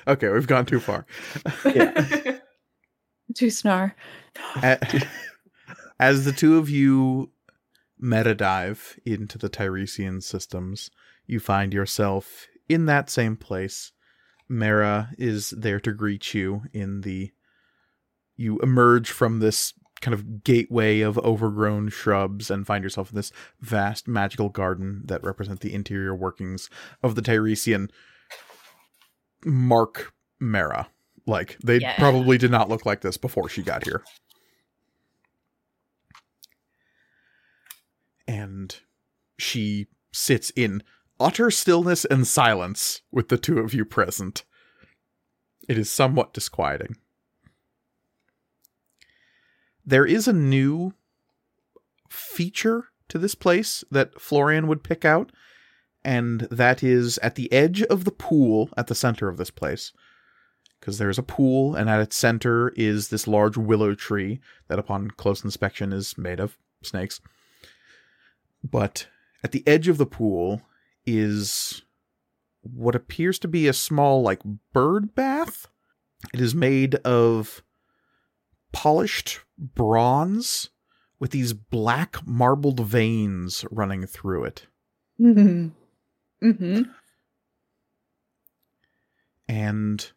okay, 0.07 0.29
we've 0.29 0.47
gone 0.47 0.67
too 0.67 0.81
far. 0.81 1.07
Too 3.35 3.49
snar. 3.49 3.95
As 5.99 6.25
the 6.25 6.33
two 6.33 6.59
of 6.59 6.71
you 6.71 7.33
meta 7.99 8.35
dive 8.35 8.97
into 9.05 9.39
the 9.39 9.49
Tiresian 9.49 10.21
systems, 10.21 10.91
you 11.27 11.41
find 11.41 11.73
yourself 11.75 12.47
in 12.69 12.87
that 12.87 13.11
same 13.11 13.37
place. 13.37 13.93
Mara 14.49 15.11
is 15.19 15.51
there 15.51 15.81
to 15.81 15.93
greet 15.93 16.35
you 16.35 16.63
in 16.73 17.01
the. 17.01 17.33
You 18.37 18.59
emerge 18.61 19.11
from 19.11 19.41
this 19.41 19.73
kind 20.05 20.13
of 20.15 20.45
gateway 20.45 21.01
of 21.01 21.17
overgrown 21.19 21.89
shrubs 21.89 22.51
and 22.51 22.67
find 22.67 22.85
yourself 22.85 23.09
in 23.11 23.17
this 23.17 23.33
vast 23.61 24.07
magical 24.07 24.51
garden 24.51 25.01
that 25.07 25.25
represent 25.25 25.61
the 25.61 25.73
interior 25.73 26.15
workings 26.15 26.69
of 27.03 27.15
the 27.15 27.23
Tiresian 27.23 27.91
Mark 29.47 30.13
Mara. 30.39 30.89
Like, 31.27 31.57
they 31.65 31.79
Yeah. 31.79 31.97
probably 31.97 32.37
did 32.37 32.51
not 32.51 32.69
look 32.69 32.85
like 32.85 33.01
this 33.01 33.17
before 33.17 33.49
she 33.49 33.63
got 33.63 33.85
here. 33.85 34.03
and 38.27 38.77
she 39.39 39.87
sits 40.11 40.51
in 40.57 40.83
utter 41.21 41.51
stillness 41.51 42.05
and 42.07 42.27
silence 42.27 43.03
with 43.13 43.29
the 43.29 43.37
two 43.37 43.59
of 43.59 43.75
you 43.75 43.85
present. 43.85 44.45
It 45.69 45.77
is 45.77 45.91
somewhat 45.91 46.33
disquieting. 46.33 46.97
There 49.87 50.07
is 50.07 50.27
a 50.27 50.33
new 50.33 50.95
feature 52.09 52.89
to 53.09 53.19
this 53.19 53.35
place 53.35 53.85
that 53.91 54.21
Florian 54.21 54.67
would 54.67 54.83
pick 54.83 55.05
out, 55.05 55.31
and 56.05 56.43
that 56.43 56.83
is 56.83 57.19
at 57.19 57.35
the 57.35 57.53
edge 57.53 57.83
of 57.83 58.05
the 58.05 58.11
pool 58.11 58.71
at 58.77 58.87
the 58.87 58.95
center 58.95 59.29
of 59.29 59.37
this 59.37 59.51
place. 59.51 59.93
Because 60.81 60.99
there's 60.99 61.19
a 61.19 61.23
pool, 61.23 61.75
and 61.75 61.89
at 61.89 62.01
its 62.01 62.17
center 62.17 62.71
is 62.77 63.09
this 63.09 63.27
large 63.27 63.57
willow 63.57 63.95
tree 63.95 64.41
that, 64.69 64.79
upon 64.79 65.11
close 65.13 65.43
inspection, 65.43 65.93
is 65.93 66.19
made 66.19 66.41
of 66.41 66.59
snakes. 66.83 67.21
But 68.63 69.07
at 69.43 69.53
the 69.53 69.67
edge 69.67 69.89
of 69.89 69.99
the 69.99 70.07
pool 70.07 70.63
is 71.07 71.83
what 72.63 72.95
appears 72.95 73.39
to 73.41 73.49
be 73.49 73.67
a 73.67 73.73
small, 73.73 74.23
like, 74.23 74.41
bird 74.73 75.15
bath. 75.15 75.69
It 76.33 76.41
is 76.41 76.55
made 76.55 76.95
of 76.97 77.63
polished 78.75 79.41
bronze 79.57 80.69
with 81.19 81.31
these 81.31 81.55
black 81.55 82.19
marbled 82.27 82.81
veins 82.81 83.65
running 83.71 84.07
through 84.07 84.45
it. 84.45 84.67
Mm-hmm. 85.19 85.69
Mm-hmm. 86.47 86.83
And 89.49 90.13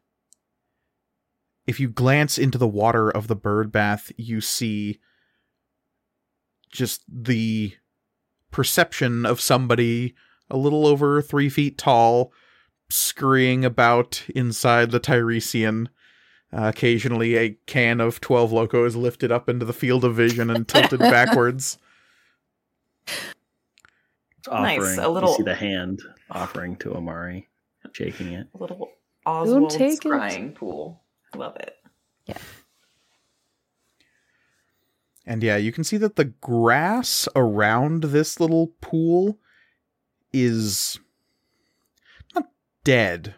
if 1.68 1.80
you 1.80 1.88
glance 1.88 2.38
into 2.38 2.58
the 2.58 2.68
water 2.68 3.10
of 3.10 3.28
the 3.28 3.36
bird 3.36 3.72
bath, 3.72 4.12
you 4.18 4.42
see 4.42 5.00
just 6.72 7.04
the 7.08 7.74
perception 8.52 9.26
of 9.26 9.40
somebody 9.40 10.16
a 10.50 10.58
little 10.58 10.88
over 10.88 11.22
three 11.22 11.50
feet 11.50 11.78
tall, 11.78 12.32
scurrying 12.90 13.64
about 13.64 14.26
inside 14.34 14.92
the 14.92 15.00
Tiresian. 15.00 15.90
Uh, 16.54 16.72
occasionally, 16.74 17.36
a 17.36 17.58
can 17.66 18.00
of 18.00 18.22
12 18.22 18.52
Loco 18.54 18.86
is 18.86 18.96
lifted 18.96 19.32
up 19.32 19.50
into 19.50 19.66
the 19.66 19.74
field 19.74 20.06
of 20.06 20.16
vision 20.16 20.50
and 20.50 20.68
tilted 20.68 21.00
backwards. 21.00 21.78
Nice, 24.50 24.80
Offering. 24.80 25.00
a 25.00 25.10
little- 25.10 25.32
You 25.32 25.38
see 25.38 25.44
the 25.44 25.56
hand 25.56 26.02
offering 26.32 26.78
to 26.78 26.96
Amari, 26.96 27.50
shaking 27.92 28.32
it. 28.32 28.48
A 28.54 28.58
little 28.58 28.90
Oswald's 29.26 29.76
take 29.76 30.06
it. 30.06 30.10
crying 30.10 30.54
pool. 30.54 31.04
I 31.34 31.38
love 31.38 31.58
it. 31.58 31.76
Yeah. 32.26 32.38
And 35.26 35.44
yeah, 35.44 35.58
you 35.58 35.74
can 35.74 35.84
see 35.84 35.98
that 35.98 36.16
the 36.16 36.24
grass 36.26 37.28
around 37.36 38.04
this 38.06 38.40
little 38.40 38.68
pool 38.80 39.38
is 40.32 40.98
not 42.34 42.46
dead. 42.86 43.36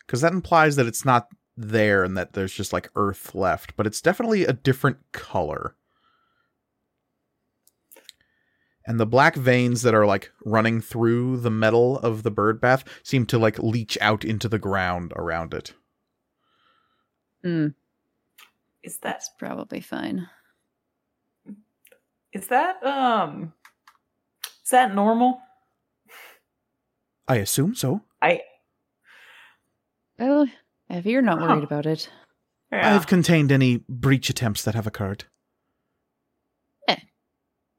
Because 0.00 0.20
that 0.20 0.32
implies 0.34 0.76
that 0.76 0.86
it's 0.86 1.06
not 1.06 1.28
there 1.60 2.04
and 2.04 2.16
that 2.16 2.32
there's 2.32 2.52
just 2.54 2.72
like 2.72 2.90
earth 2.96 3.34
left, 3.34 3.76
but 3.76 3.86
it's 3.86 4.00
definitely 4.00 4.44
a 4.44 4.52
different 4.52 4.98
color. 5.12 5.74
And 8.86 8.98
the 8.98 9.06
black 9.06 9.36
veins 9.36 9.82
that 9.82 9.94
are 9.94 10.06
like 10.06 10.32
running 10.44 10.80
through 10.80 11.38
the 11.38 11.50
metal 11.50 11.98
of 11.98 12.22
the 12.22 12.30
bird 12.30 12.60
bath 12.60 12.82
seem 13.02 13.26
to 13.26 13.38
like 13.38 13.58
leach 13.58 13.96
out 14.00 14.24
into 14.24 14.48
the 14.48 14.58
ground 14.58 15.12
around 15.16 15.54
it. 15.54 15.74
Mm, 17.44 17.74
Is 18.82 18.98
that 18.98 19.02
that's 19.02 19.30
probably 19.38 19.80
fine. 19.80 20.28
is 22.32 22.46
that 22.48 22.82
um 22.84 23.52
is 24.64 24.70
that 24.70 24.94
normal? 24.94 25.40
I 27.28 27.36
assume 27.36 27.74
so. 27.74 28.02
I 28.20 28.40
Well, 30.18 30.46
if 30.90 31.06
you're 31.06 31.22
not 31.22 31.38
Huh. 31.38 31.46
worried 31.48 31.64
about 31.64 31.86
it, 31.86 32.10
yeah. 32.72 32.94
I've 32.94 33.06
contained 33.06 33.50
any 33.52 33.84
breach 33.88 34.28
attempts 34.30 34.62
that 34.64 34.74
have 34.74 34.86
occurred. 34.86 35.24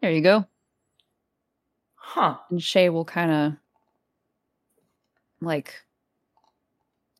there 0.01 0.11
you 0.11 0.21
go. 0.21 0.45
huh. 1.93 2.37
And 2.49 2.61
Shay 2.61 2.89
will 2.89 3.05
kind 3.05 3.31
of 3.31 3.53
like 5.41 5.75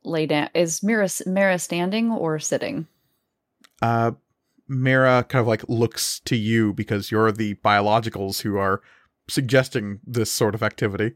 lay 0.04 0.26
down. 0.26 0.50
Is 0.56 0.82
Mira 0.82 1.08
Mira 1.28 1.60
standing 1.60 2.12
or 2.12 2.40
sitting? 2.40 2.88
uh 3.84 4.12
Mira 4.68 5.24
kind 5.30 5.42
of 5.42 5.48
like 5.48 5.64
looks 5.70 6.20
to 6.22 6.36
you 6.36 6.74
because 6.74 7.12
you're 7.12 7.32
the 7.32 7.54
biologicals 7.56 8.42
who 8.42 8.58
are 8.58 8.82
suggesting 9.28 10.00
this 10.06 10.32
sort 10.32 10.56
of 10.56 10.64
activity. 10.64 11.14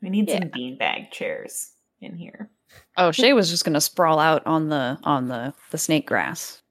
We 0.00 0.10
need 0.10 0.30
some 0.30 0.42
Yeah. 0.42 0.48
beanbag 0.48 1.10
chairs 1.10 1.72
in 2.00 2.16
here. 2.16 2.50
Oh, 2.96 3.10
Shay 3.12 3.32
was 3.32 3.50
just 3.50 3.64
gonna 3.64 3.80
sprawl 3.80 4.18
out 4.18 4.46
on 4.46 4.68
the 4.68 4.98
on 5.04 5.28
the 5.28 5.54
the 5.70 5.78
snake 5.78 6.06
grass, 6.06 6.62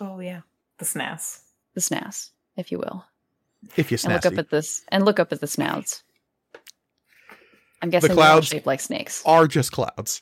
Oh 0.00 0.20
yeah. 0.20 0.40
The 0.78 0.84
SNAS. 0.84 1.40
the 1.74 1.80
snass, 1.80 2.30
if 2.56 2.70
you 2.70 2.78
will, 2.78 3.04
If 3.76 3.90
you 3.90 3.98
and 4.04 4.12
look 4.12 4.26
up 4.26 4.38
at 4.38 4.50
this 4.50 4.84
and 4.88 5.04
look 5.04 5.18
up 5.18 5.32
at 5.32 5.40
the 5.40 5.46
snouts. 5.46 6.02
I'm 7.82 7.90
guessing 7.90 8.08
they're 8.08 8.16
clouds 8.16 8.48
shaped 8.48 8.66
like 8.66 8.80
snakes. 8.80 9.22
are 9.24 9.46
just 9.46 9.72
clouds. 9.72 10.20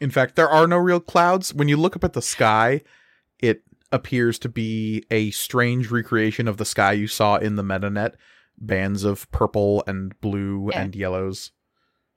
In 0.00 0.10
fact, 0.10 0.36
there 0.36 0.48
are 0.48 0.66
no 0.66 0.76
real 0.78 1.00
clouds. 1.00 1.54
When 1.54 1.68
you 1.68 1.76
look 1.76 1.96
up 1.96 2.04
at 2.04 2.12
the 2.12 2.22
sky, 2.22 2.82
it 3.38 3.62
appears 3.92 4.38
to 4.40 4.48
be 4.48 5.04
a 5.10 5.30
strange 5.30 5.90
recreation 5.90 6.48
of 6.48 6.56
the 6.56 6.64
sky 6.64 6.92
you 6.92 7.06
saw 7.06 7.36
in 7.36 7.56
the 7.56 7.62
MetaNet. 7.62 8.14
Bands 8.58 9.04
of 9.04 9.30
purple 9.30 9.82
and 9.86 10.18
blue 10.20 10.70
Yeah. 10.72 10.82
and 10.82 10.94
yellows. 10.96 11.52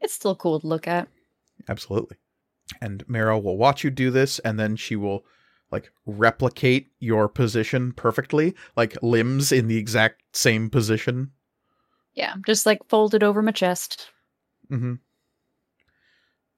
It's 0.05 0.13
still 0.13 0.35
cool 0.35 0.59
to 0.59 0.67
look 0.67 0.87
at. 0.87 1.07
Absolutely. 1.67 2.17
And 2.79 3.03
Mara 3.09 3.39
will 3.39 3.57
watch 3.57 3.83
you 3.83 3.89
do 3.89 4.11
this, 4.11 4.37
and 4.37 4.59
then 4.59 4.75
she 4.75 4.95
will 4.95 5.25
like 5.71 5.89
replicate 6.05 6.91
your 6.99 7.27
position 7.27 7.91
perfectly, 7.91 8.53
like 8.77 8.95
limbs 9.01 9.51
in 9.51 9.67
the 9.67 9.77
exact 9.77 10.21
same 10.35 10.69
position. 10.69 11.31
Yeah, 12.13 12.35
just 12.45 12.67
like 12.67 12.87
folded 12.87 13.23
over 13.23 13.41
my 13.41 13.51
chest. 13.51 14.11
Mm-hmm. 14.71 14.93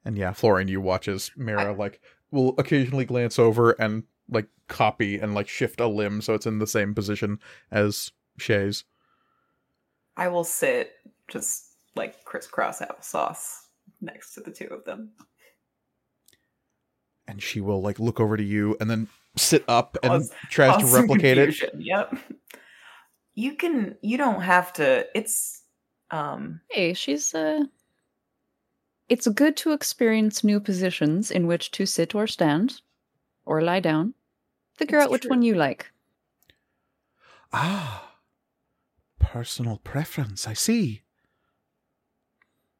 And 0.03 0.17
yeah, 0.17 0.33
Florian, 0.33 0.67
you 0.67 0.81
watch 0.81 1.07
as 1.07 1.31
Mira 1.37 1.71
like 1.71 2.01
will 2.31 2.53
occasionally 2.57 3.05
glance 3.05 3.39
over 3.39 3.71
and 3.71 4.03
like 4.29 4.47
copy 4.67 5.19
and 5.19 5.33
like 5.33 5.47
shift 5.47 5.79
a 5.79 5.87
limb 5.87 6.19
so 6.21 6.33
it's 6.33 6.45
in 6.45 6.59
the 6.59 6.67
same 6.67 6.93
position 6.93 7.39
as 7.71 8.11
Shay's. 8.37 8.83
I 10.17 10.27
will 10.27 10.43
sit 10.43 10.91
just 11.29 11.66
like 11.97 12.23
crisscross 12.23 12.79
applesauce 12.79 13.61
next 14.01 14.33
to 14.35 14.41
the 14.41 14.51
two 14.51 14.67
of 14.67 14.85
them. 14.85 15.11
And 17.27 17.41
she 17.43 17.59
will 17.59 17.81
like 17.81 17.99
look 17.99 18.19
over 18.19 18.37
to 18.37 18.43
you 18.43 18.77
and 18.79 18.89
then 18.89 19.07
sit 19.35 19.63
up 19.67 19.97
and 20.03 20.11
Cause- 20.11 20.31
tries 20.49 20.75
to 20.77 20.81
Cause 20.83 20.91
some 20.91 21.01
replicate 21.01 21.37
it. 21.37 21.55
Yep. 21.77 22.17
You 23.35 23.55
can. 23.55 23.95
You 24.01 24.17
don't 24.17 24.41
have 24.41 24.73
to. 24.73 25.05
It's. 25.13 25.61
Um. 26.09 26.61
Hey, 26.71 26.93
she's 26.93 27.35
uh 27.35 27.65
It's 29.09 29.27
good 29.27 29.57
to 29.57 29.73
experience 29.73 30.43
new 30.43 30.59
positions 30.59 31.31
in 31.31 31.45
which 31.47 31.71
to 31.71 31.85
sit 31.85 32.15
or 32.15 32.27
stand 32.27 32.81
or 33.45 33.61
lie 33.61 33.81
down. 33.81 34.13
Figure 34.77 34.99
out 34.99 35.11
which 35.11 35.23
true. 35.23 35.29
one 35.31 35.41
you 35.41 35.55
like. 35.55 35.91
Ah, 37.53 38.15
personal 39.19 39.77
preference. 39.83 40.47
I 40.47 40.53
see. 40.53 41.01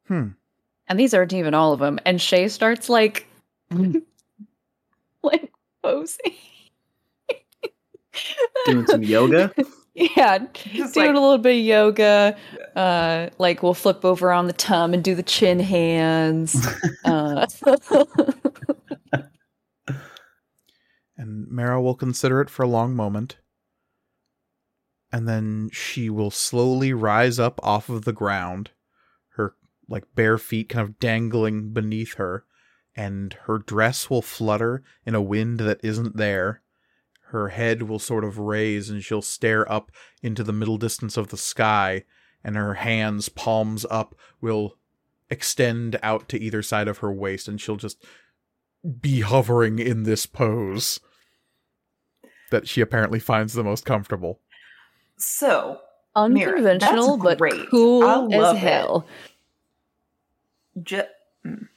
Hmm. 0.08 0.30
And 0.88 1.00
these 1.00 1.14
aren't 1.14 1.34
even 1.34 1.54
all 1.54 1.74
of 1.74 1.80
them. 1.80 2.00
And 2.06 2.22
Shay 2.22 2.48
starts 2.48 2.88
like 2.90 3.28
like 5.24 5.52
posing. 5.84 6.34
Doing 8.66 8.88
some 8.88 9.04
yoga. 9.04 9.54
Yeah, 10.00 10.38
Just 10.54 10.94
doing 10.94 11.08
like- 11.08 11.16
a 11.16 11.20
little 11.20 11.40
bit 11.40 11.58
of 11.58 11.66
yoga. 11.66 12.38
Uh, 12.76 13.30
like 13.40 13.64
we'll 13.64 13.74
flip 13.74 14.06
over 14.06 14.32
on 14.32 14.46
the 14.46 14.54
tum 14.54 14.94
and 14.94 15.04
do 15.04 15.16
the 15.16 15.24
chin 15.24 15.60
hands. 15.60 16.56
uh, 17.04 17.48
And 21.18 21.48
Mara 21.50 21.82
will 21.82 21.96
consider 21.96 22.42
it 22.42 22.50
for 22.52 22.62
a 22.64 22.68
long 22.68 22.96
moment. 22.96 23.38
And 25.12 25.28
then 25.28 25.70
she 25.72 26.10
will 26.12 26.32
slowly 26.32 26.94
rise 26.94 27.40
up 27.40 27.60
off 27.64 27.90
of 27.90 28.06
the 28.06 28.14
ground, 28.14 28.70
like 29.90 30.04
bare 30.16 30.38
feet 30.38 30.70
kind 30.70 30.88
of 30.88 31.00
dangling 31.00 31.72
beneath 31.72 32.16
her, 32.16 32.46
and 32.96 33.34
her 33.46 33.58
dress 33.60 34.10
will 34.10 34.22
flutter 34.22 34.84
in 35.06 35.16
a 35.16 35.22
wind 35.22 35.60
that 35.60 35.80
isn't 35.84 36.18
there. 36.18 36.62
Her 37.30 37.50
head 37.50 37.84
will 37.84 38.00
sort 38.00 38.24
of 38.24 38.40
raise 38.40 38.90
and 38.90 39.04
she'll 39.04 39.22
stare 39.22 39.70
up 39.72 39.92
into 40.22 40.44
the 40.44 40.54
middle 40.54 40.78
distance 40.78 41.18
of 41.18 41.28
the 41.28 41.38
sky, 41.38 42.06
and 42.44 42.56
her 42.56 42.76
hands, 42.76 43.30
palms 43.30 43.86
up, 43.90 44.16
will 44.42 44.78
extend 45.30 46.00
out 46.02 46.30
to 46.30 46.40
either 46.40 46.62
side 46.62 46.88
of 46.88 47.00
her 47.00 47.12
waist, 47.12 47.48
and 47.48 47.60
she'll 47.60 47.76
just 47.76 48.04
be 49.02 49.22
hovering 49.22 49.80
in 49.80 50.04
this 50.04 50.26
pose 50.26 51.00
that 52.52 52.68
she 52.68 52.80
apparently 52.80 53.20
finds 53.20 53.54
the 53.54 53.64
most 53.64 53.86
comfortable. 53.86 54.40
So 55.18 55.80
Mira, 56.16 56.58
unconventional, 56.58 57.18
that's 57.18 57.24
but 57.24 57.38
great. 57.38 57.54
I 57.54 57.66
cool 57.70 58.00
love 58.02 58.34
as 58.34 58.56
it. 58.64 59.04
Ju- 60.84 61.04
mm. 61.46 61.68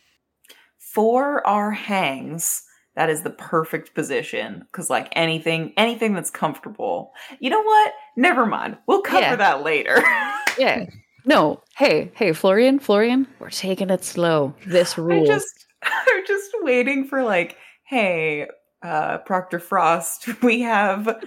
for 0.78 1.46
our 1.46 1.70
hangs, 1.70 2.62
that 2.96 3.08
is 3.10 3.22
the 3.22 3.30
perfect 3.30 3.94
position 3.94 4.64
because, 4.70 4.90
like 4.90 5.08
anything, 5.12 5.72
anything 5.76 6.12
that's 6.14 6.30
comfortable. 6.30 7.12
You 7.38 7.50
know 7.50 7.62
what? 7.62 7.92
Never 8.16 8.46
mind. 8.46 8.76
We'll 8.86 9.02
cover 9.02 9.20
Yeah. 9.22 9.36
that 9.36 9.62
later. 9.62 10.02
Yeah. 10.58 10.86
No. 11.24 11.62
Hey, 11.76 12.10
hey, 12.14 12.32
Florian, 12.32 12.80
Florian, 12.80 13.26
we're 13.38 13.50
taking 13.50 13.88
it 13.88 14.04
slow. 14.04 14.52
This 14.66 14.98
I'm 14.98 15.04
rules. 15.04 15.28
just, 15.28 15.66
I'm 15.82 16.26
just 16.26 16.50
waiting 16.62 17.06
for 17.06 17.22
like, 17.22 17.56
hey, 17.84 18.48
uh, 18.82 19.18
Proctor 19.18 19.60
Frost, 19.60 20.28
we 20.42 20.60
have 20.62 21.22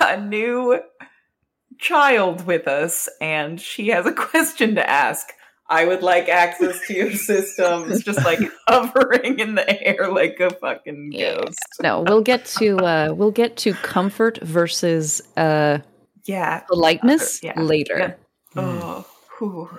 a 0.00 0.20
new 0.20 0.80
child 1.78 2.46
with 2.46 2.68
us, 2.68 3.08
and 3.20 3.60
she 3.60 3.88
has 3.88 4.06
a 4.06 4.12
question 4.12 4.76
to 4.76 4.88
ask. 4.88 5.28
I 5.70 5.84
would 5.84 6.02
like 6.02 6.28
access 6.28 6.84
to 6.88 6.94
your 6.94 7.12
systems, 7.12 8.02
just 8.02 8.24
like 8.24 8.40
hovering 8.68 9.38
in 9.38 9.54
the 9.54 9.86
air 9.86 10.10
like 10.12 10.40
a 10.40 10.50
fucking 10.50 11.12
Yeah. 11.14 11.36
ghost. 11.36 11.58
no, 11.80 12.02
we'll 12.02 12.22
get 12.22 12.44
to 12.58 12.76
uh 12.78 13.12
we'll 13.14 13.30
get 13.30 13.56
to 13.58 13.72
comfort 13.74 14.38
versus 14.42 15.22
uh 15.36 15.78
Yeah. 16.24 16.60
politeness 16.68 17.40
Yeah. 17.42 17.60
later. 17.60 17.98
Yeah. 18.56 18.60
Hmm. 18.62 18.78
Oh, 18.82 19.06
whew. 19.38 19.78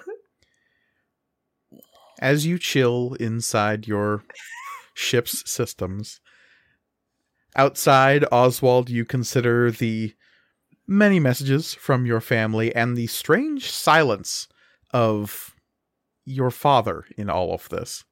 As 2.19 2.45
you 2.45 2.57
chill 2.57 3.15
inside 3.19 3.87
your 3.87 4.23
ship's 4.93 5.49
systems, 5.49 6.19
outside 7.55 8.23
Oswald, 8.31 8.89
you 8.89 9.03
consider 9.05 9.71
the 9.71 10.13
many 10.87 11.19
messages 11.19 11.73
from 11.73 12.05
your 12.05 12.21
family 12.21 12.73
and 12.75 12.95
the 12.95 13.07
strange 13.07 13.71
silence 13.71 14.47
of 14.93 15.50
your 16.25 16.51
father 16.51 17.05
in 17.17 17.29
all 17.29 17.53
of 17.53 17.69
this. 17.69 18.05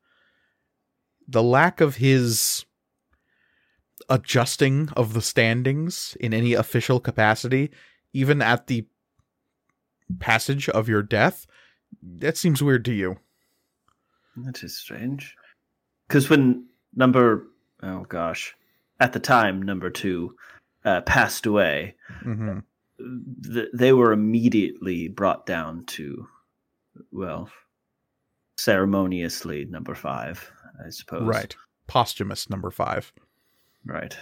The 1.27 1.43
lack 1.43 1.81
of 1.81 1.97
his 1.97 2.65
adjusting 4.09 4.89
of 4.95 5.13
the 5.13 5.21
standings 5.21 6.17
in 6.19 6.33
any 6.33 6.53
official 6.53 6.99
capacity, 6.99 7.69
even 8.13 8.41
at 8.41 8.67
the 8.67 8.87
passage 10.19 10.67
of 10.69 10.89
your 10.89 11.03
death, 11.03 11.45
that 12.01 12.37
seems 12.37 12.63
weird 12.63 12.85
to 12.85 12.93
you. 12.93 13.17
That 14.37 14.63
is 14.63 14.75
strange. 14.75 15.35
Because 16.07 16.29
when 16.29 16.65
number, 16.95 17.47
oh 17.83 18.05
gosh, 18.09 18.55
at 18.99 19.13
the 19.13 19.19
time, 19.19 19.61
number 19.61 19.89
two 19.89 20.35
uh, 20.83 21.01
passed 21.01 21.45
away, 21.45 21.95
hmm 22.23 22.59
th- 23.43 23.69
they 23.73 23.93
were 23.93 24.11
immediately 24.11 25.07
brought 25.07 25.45
down 25.45 25.85
to, 25.85 26.27
well, 27.11 27.49
ceremoniously 28.59 29.65
number 29.65 29.95
five, 29.95 30.51
I 30.85 30.89
suppose. 30.89 31.23
Right. 31.23 31.55
Posthumous 31.87 32.49
number 32.49 32.71
five. 32.71 33.11
Right. 33.85 34.15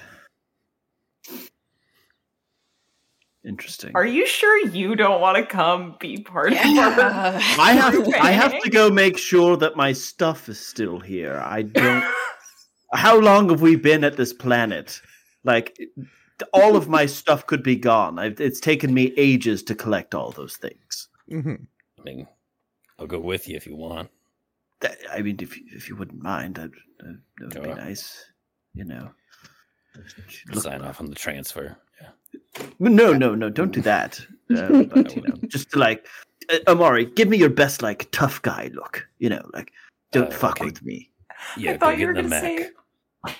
Interesting. 3.44 3.92
Are 3.96 4.06
you 4.06 4.28
sure 4.28 4.68
you 4.68 4.96
don't 4.96 5.22
want 5.22 5.38
to 5.38 5.46
come 5.46 5.96
be 6.00 6.22
part 6.22 6.52
of 6.52 6.60
our 6.60 6.66
I 6.68 7.72
have 7.74 7.94
group 7.94 8.14
I 8.22 8.32
have 8.32 8.60
to 8.62 8.70
go 8.70 8.90
make 8.90 9.18
sure 9.18 9.56
that 9.58 9.76
my 9.76 9.94
stuff 9.94 10.50
is 10.50 10.60
still 10.60 11.00
here. 11.00 11.42
I 11.44 11.62
don't. 11.64 12.04
How 12.94 13.20
long 13.20 13.50
have 13.50 13.62
we 13.62 13.76
been 13.76 14.04
at 14.04 14.18
this 14.18 14.34
planet? 14.34 15.02
Like, 15.44 15.78
all 16.54 16.76
of 16.76 16.88
my 16.88 17.06
stuff 17.06 17.46
could 17.46 17.64
be 17.64 17.76
gone. 17.76 18.20
I've, 18.20 18.40
it's 18.40 18.60
taken 18.60 18.94
me 18.94 19.14
ages 19.18 19.64
to 19.64 19.76
collect 19.76 20.14
all 20.14 20.32
those 20.32 20.58
things. 20.58 21.10
hmm 21.30 21.56
I 22.00 22.04
mean, 22.04 22.28
I'll 23.00 23.08
go 23.08 23.20
with 23.20 23.48
you 23.48 23.56
if 23.56 23.66
you 23.66 23.76
want. 23.76 24.10
That, 24.82 24.98
I 25.12 25.22
mean, 25.22 25.38
if 25.40 25.58
you, 25.58 25.64
if 25.72 25.90
you 25.90 25.96
wouldn't 25.96 26.22
mind, 26.22 26.56
that 26.56 26.72
that 27.00 27.18
would 27.42 27.54
be 27.64 27.70
Sure. 27.70 27.76
nice. 27.76 28.26
You 28.74 28.86
know. 28.86 29.10
Sign 30.54 30.82
off 30.84 31.02
on 31.02 31.08
the 31.10 31.16
transfer. 31.16 31.76
Yeah. 32.00 32.66
No, 32.80 33.14
no, 33.14 33.34
no! 33.34 33.50
Don't 33.50 33.72
do 33.72 33.82
that. 33.82 34.20
Uh, 34.50 34.84
but 34.84 35.14
you 35.14 35.22
know, 35.24 35.36
just 35.50 35.72
to 35.72 35.78
like, 35.80 36.08
uh, 36.50 36.60
Amari, 36.70 37.04
give 37.04 37.28
me 37.28 37.36
your 37.36 37.50
best 37.50 37.82
like 37.82 38.08
tough 38.12 38.42
guy 38.44 38.72
look. 38.74 39.06
You 39.20 39.28
know, 39.28 39.42
like 39.54 39.74
don't 40.14 40.32
Oh, 40.32 40.38
fuck 40.38 40.62
okay. 40.62 40.66
with 40.68 40.82
me. 40.86 41.12
Yeah, 41.58 41.72
I 41.74 41.78
thought 41.78 41.98
you 41.98 42.08
were 42.08 42.14
gonna 42.14 42.30
mech. 42.30 42.42
say. 42.42 42.70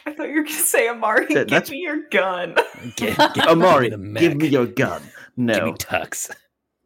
I 0.06 0.12
thought 0.12 0.28
you 0.28 0.36
were 0.36 0.44
gonna 0.44 0.52
say, 0.52 0.90
Amari, 0.90 1.28
That- 1.28 1.34
give 1.34 1.48
that's- 1.48 1.70
me 1.72 1.78
your 1.78 2.02
gun. 2.12 2.56
Get, 2.98 3.16
get 3.36 3.48
Amari, 3.48 3.90
give 3.90 4.36
me 4.36 4.48
your 4.50 4.66
gun. 4.66 5.02
Give 5.38 5.46
me 5.46 5.54
No, 5.54 5.74
tux. 5.76 6.30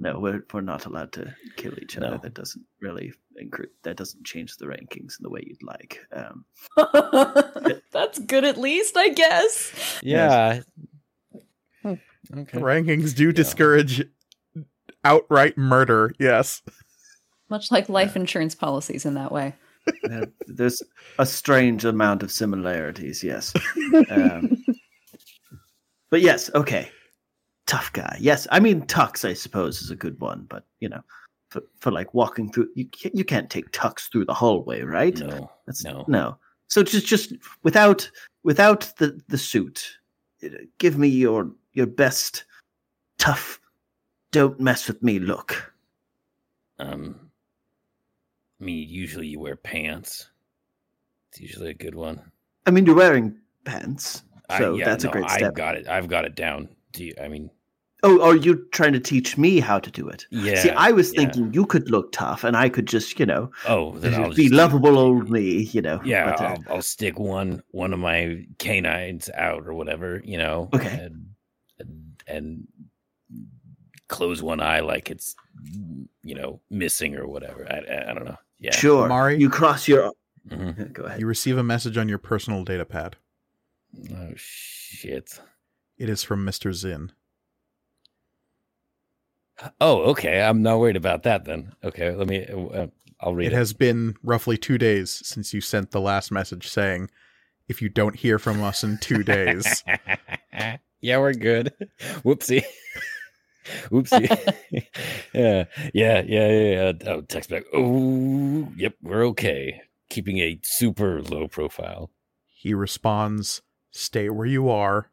No, 0.02 0.20
we're 0.20 0.44
we're 0.52 0.62
not 0.62 0.86
allowed 0.88 1.12
to 1.14 1.34
kill 1.58 1.78
each 1.80 1.96
other. 1.96 2.10
No. 2.12 2.18
That 2.18 2.34
doesn't 2.34 2.66
really 2.82 3.14
incre- 3.42 3.68
that 3.84 3.98
doesn't 3.98 4.26
change 4.26 4.58
the 4.58 4.66
rankings 4.66 5.20
in 5.20 5.22
the 5.24 5.30
way 5.30 5.44
you'd 5.46 5.62
like. 5.64 6.00
Um, 6.12 6.44
That's 7.92 8.18
good 8.20 8.44
at 8.44 8.58
least, 8.58 8.98
I 8.98 9.10
guess. 9.10 10.00
Yeah. 10.02 10.62
The 11.84 12.00
Okay. 12.34 12.60
rankings 12.60 13.14
do 13.16 13.32
discourage 13.32 14.04
outright 15.04 15.58
murder. 15.58 16.14
Yes. 16.20 16.62
Much 17.50 17.70
like 17.72 17.90
life 17.90 18.16
insurance 18.16 18.56
policies 18.56 19.06
in 19.06 19.16
that 19.16 19.32
way. 19.32 19.54
there's 20.48 20.82
a 21.20 21.26
strange 21.26 21.84
amount 21.86 22.24
of 22.24 22.32
similarities. 22.32 23.24
Yes. 23.24 23.54
Um, 24.10 24.64
but 26.10 26.22
yes, 26.22 26.50
okay. 26.56 26.90
Tough 27.72 27.94
guy. 27.94 28.18
Yes, 28.20 28.48
I 28.52 28.60
mean 28.60 28.82
tux. 28.88 29.24
I 29.24 29.32
suppose 29.32 29.82
is 29.82 29.92
a 29.92 29.96
good 29.96 30.20
one, 30.20 30.46
but 30.50 30.66
you 30.82 30.90
know, 30.90 31.02
for, 31.50 31.62
for 31.80 31.90
like 31.90 32.14
walking 32.14 32.52
through, 32.52 32.68
you 32.76 32.84
can't, 32.86 33.16
you 33.16 33.24
can't 33.24 33.50
take 33.50 33.72
tux 33.72 34.12
through 34.12 34.26
the 34.26 34.34
hallway, 34.34 34.82
right? 34.82 35.18
No. 35.18 35.50
That's 35.66 35.86
no. 35.86 36.04
no. 36.10 36.38
So 36.68 36.84
just 36.84 37.08
just 37.08 37.32
without 37.64 38.12
without 38.44 38.92
the 38.98 39.22
the 39.30 39.38
suit, 39.38 39.88
give 40.80 40.98
me 40.98 41.08
your 41.08 41.50
your 41.72 41.86
best 41.88 42.44
tough 43.18 43.62
don't 44.32 44.60
mess 44.60 44.90
with 44.90 45.02
me 45.02 45.20
look. 45.20 45.74
Um, 46.78 47.32
I 48.60 48.66
mean, 48.66 48.86
usually 48.90 49.28
you 49.28 49.40
wear 49.40 49.56
pants. 49.56 50.30
It's 51.32 51.40
usually 51.40 51.70
a 51.70 51.74
good 51.74 51.96
one. 51.96 52.22
I 52.66 52.72
mean, 52.72 52.86
you're 52.86 52.96
wearing 52.98 53.38
pants, 53.64 54.24
I- 54.50 54.60
so 54.60 54.76
yeah, 54.76 54.84
that's 54.84 55.06
no, 55.06 55.10
a 55.10 55.14
great 55.14 55.30
step. 55.30 55.44
I've 55.44 55.54
got 55.54 55.78
it. 55.78 55.88
I've 55.88 56.10
got 56.10 56.26
it 56.26 56.36
down. 56.36 56.68
Do 56.92 57.06
you, 57.06 57.14
I 57.24 57.30
mean, 57.30 57.50
Oh, 58.04 58.20
are 58.22 58.36
you 58.36 58.66
trying 58.72 58.94
to 58.94 59.00
teach 59.00 59.38
me 59.38 59.60
how 59.60 59.78
to 59.80 59.92
do 59.92 60.08
it? 60.10 60.26
yeah. 60.32 60.56
See, 60.62 60.70
I 60.72 60.92
was 60.92 61.14
yeah. 61.14 61.22
thinking 61.22 61.54
you 61.54 61.66
could 61.68 61.92
look 61.92 62.12
tough, 62.12 62.44
and 62.44 62.58
I 62.58 62.68
could 62.68 62.88
just, 62.88 63.20
you 63.20 63.26
know, 63.28 63.52
Oh, 63.68 63.96
then 63.98 64.16
I'll 64.16 64.30
be 64.34 64.44
just- 64.46 64.54
lovable 64.56 64.98
old 64.98 65.30
me, 65.30 65.64
you 65.72 65.82
know. 65.84 66.02
Yeah, 66.04 66.32
but, 66.32 66.42
uh, 66.42 66.44
I'll, 66.46 66.76
I'll 66.78 66.82
stick 66.82 67.20
one 67.20 67.62
one 67.70 67.94
of 67.94 68.00
my 68.00 68.46
canines 68.58 69.30
out 69.36 69.68
or 69.68 69.74
whatever, 69.76 70.22
you 70.26 70.38
know. 70.38 70.70
Okay. 70.74 70.88
And, 70.90 71.28
and, 71.80 72.24
and 72.28 72.68
close 74.08 74.42
one 74.44 74.60
eye 74.60 74.82
like 74.82 75.10
it's 75.10 75.36
you 76.24 76.36
know 76.36 76.60
missing 76.70 77.16
or 77.16 77.28
whatever. 77.28 77.66
I 77.70 77.78
I, 77.94 78.12
I 78.12 78.14
don't 78.14 78.26
know. 78.26 78.38
Yeah. 78.60 78.76
sure. 78.76 79.06
Amari? 79.06 79.40
You 79.40 79.50
cross 79.50 79.88
your. 79.88 80.12
Mhm. 80.50 80.92
Go 80.94 81.04
ahead. 81.04 81.20
You 81.20 81.28
receive 81.28 81.58
a 81.58 81.64
message 81.64 81.98
on 81.98 82.10
your 82.10 82.18
personal 82.18 82.64
data 82.64 82.86
pad. 82.86 83.16
Oh 84.12 84.32
shit. 84.36 85.40
It 85.98 86.10
is 86.10 86.24
from 86.24 86.44
Mr. 86.46 86.74
Zinn. 86.74 87.12
Oh, 89.80 90.02
okay. 90.12 90.42
I'm 90.42 90.62
not 90.62 90.80
worried 90.80 90.96
about 90.96 91.24
that 91.24 91.46
then. 91.46 91.74
Okay, 91.84 92.12
let 92.12 92.28
me. 92.28 92.46
Uh, 92.46 92.88
I'll 93.20 93.36
read 93.36 93.48
It 93.48 93.54
it. 93.54 93.58
has 93.58 93.74
been 93.74 94.16
roughly 94.24 94.58
two 94.58 94.78
days 94.78 95.22
since 95.26 95.54
you 95.54 95.62
sent 95.62 95.92
the 95.92 96.02
last 96.02 96.32
message 96.32 96.68
saying, 96.68 97.10
if 97.68 97.82
you 97.82 97.90
don't 97.90 98.16
hear 98.16 98.40
from 98.40 98.64
us 98.64 98.84
in 98.84 98.98
two 98.98 99.24
days, 99.24 99.84
yeah, 101.02 101.18
we're 101.20 101.34
good. 101.34 101.74
Whoopsie. 102.24 102.64
Whoopsie. 103.90 104.28
yeah, 105.34 105.66
yeah, 105.94 106.22
yeah, 106.26 106.48
yeah. 106.48 106.92
yeah. 106.92 106.92
Oh, 107.06 107.22
text 107.22 107.50
back. 107.52 107.64
Oh, 107.74 108.68
yep, 108.76 108.96
we're 109.04 109.26
okay. 109.28 109.82
Keeping 110.10 110.40
a 110.40 110.60
super 110.64 111.22
low 111.22 111.48
profile. 111.48 112.10
he 112.48 112.74
responds, 112.74 113.62
stay 113.92 114.30
where 114.30 114.48
you 114.48 114.70
are. 114.70 115.12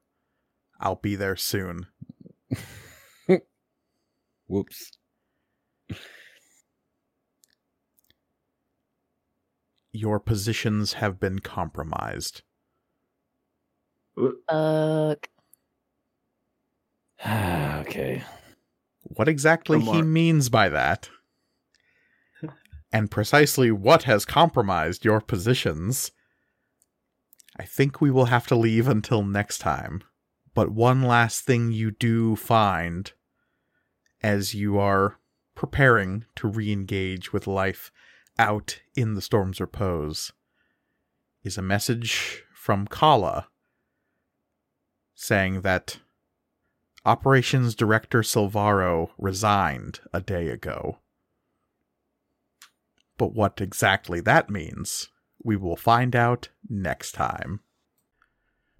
I'll 0.80 0.96
be 0.96 1.14
there 1.14 1.36
soon. 1.36 1.86
Whoops. 4.48 4.92
Your 9.92 10.18
positions 10.18 10.94
have 10.94 11.20
been 11.20 11.38
compromised. 11.38 12.42
Uh, 14.48 15.14
okay. 17.26 18.22
What 19.02 19.28
exactly 19.28 19.80
he 19.80 20.02
means 20.02 20.48
by 20.48 20.68
that, 20.68 21.08
and 22.92 23.10
precisely 23.10 23.70
what 23.70 24.04
has 24.04 24.24
compromised 24.24 25.04
your 25.04 25.20
positions, 25.20 26.10
I 27.58 27.64
think 27.64 28.00
we 28.00 28.10
will 28.10 28.26
have 28.26 28.46
to 28.48 28.56
leave 28.56 28.88
until 28.88 29.22
next 29.22 29.58
time. 29.58 30.02
But 30.54 30.70
one 30.70 31.02
last 31.02 31.44
thing 31.44 31.70
you 31.72 31.90
do 31.90 32.36
find 32.36 33.12
as 34.23 34.55
you 34.55 34.78
are 34.78 35.19
preparing 35.55 36.24
to 36.36 36.49
re 36.49 36.73
engage 36.73 37.32
with 37.32 37.47
life 37.47 37.90
out 38.39 38.81
in 38.95 39.15
the 39.15 39.23
Storm's 39.23 39.61
Repose 39.61 40.32
is 41.43 41.59
a 41.59 41.62
message 41.62 42.45
from 42.55 42.86
Kala 42.86 43.49
saying 45.15 45.62
that 45.62 45.99
Operations 47.05 47.74
Director 47.74 48.20
Silvaro 48.23 49.11
resigned 49.19 50.01
a 50.12 50.20
day 50.20 50.49
ago. 50.49 50.99
But 53.16 53.35
what 53.35 53.61
exactly 53.61 54.20
that 54.20 54.51
means, 54.51 55.09
we 55.43 55.57
will 55.57 55.77
find 55.77 56.15
out 56.15 56.51
next 56.69 57.12
time. 57.12 57.61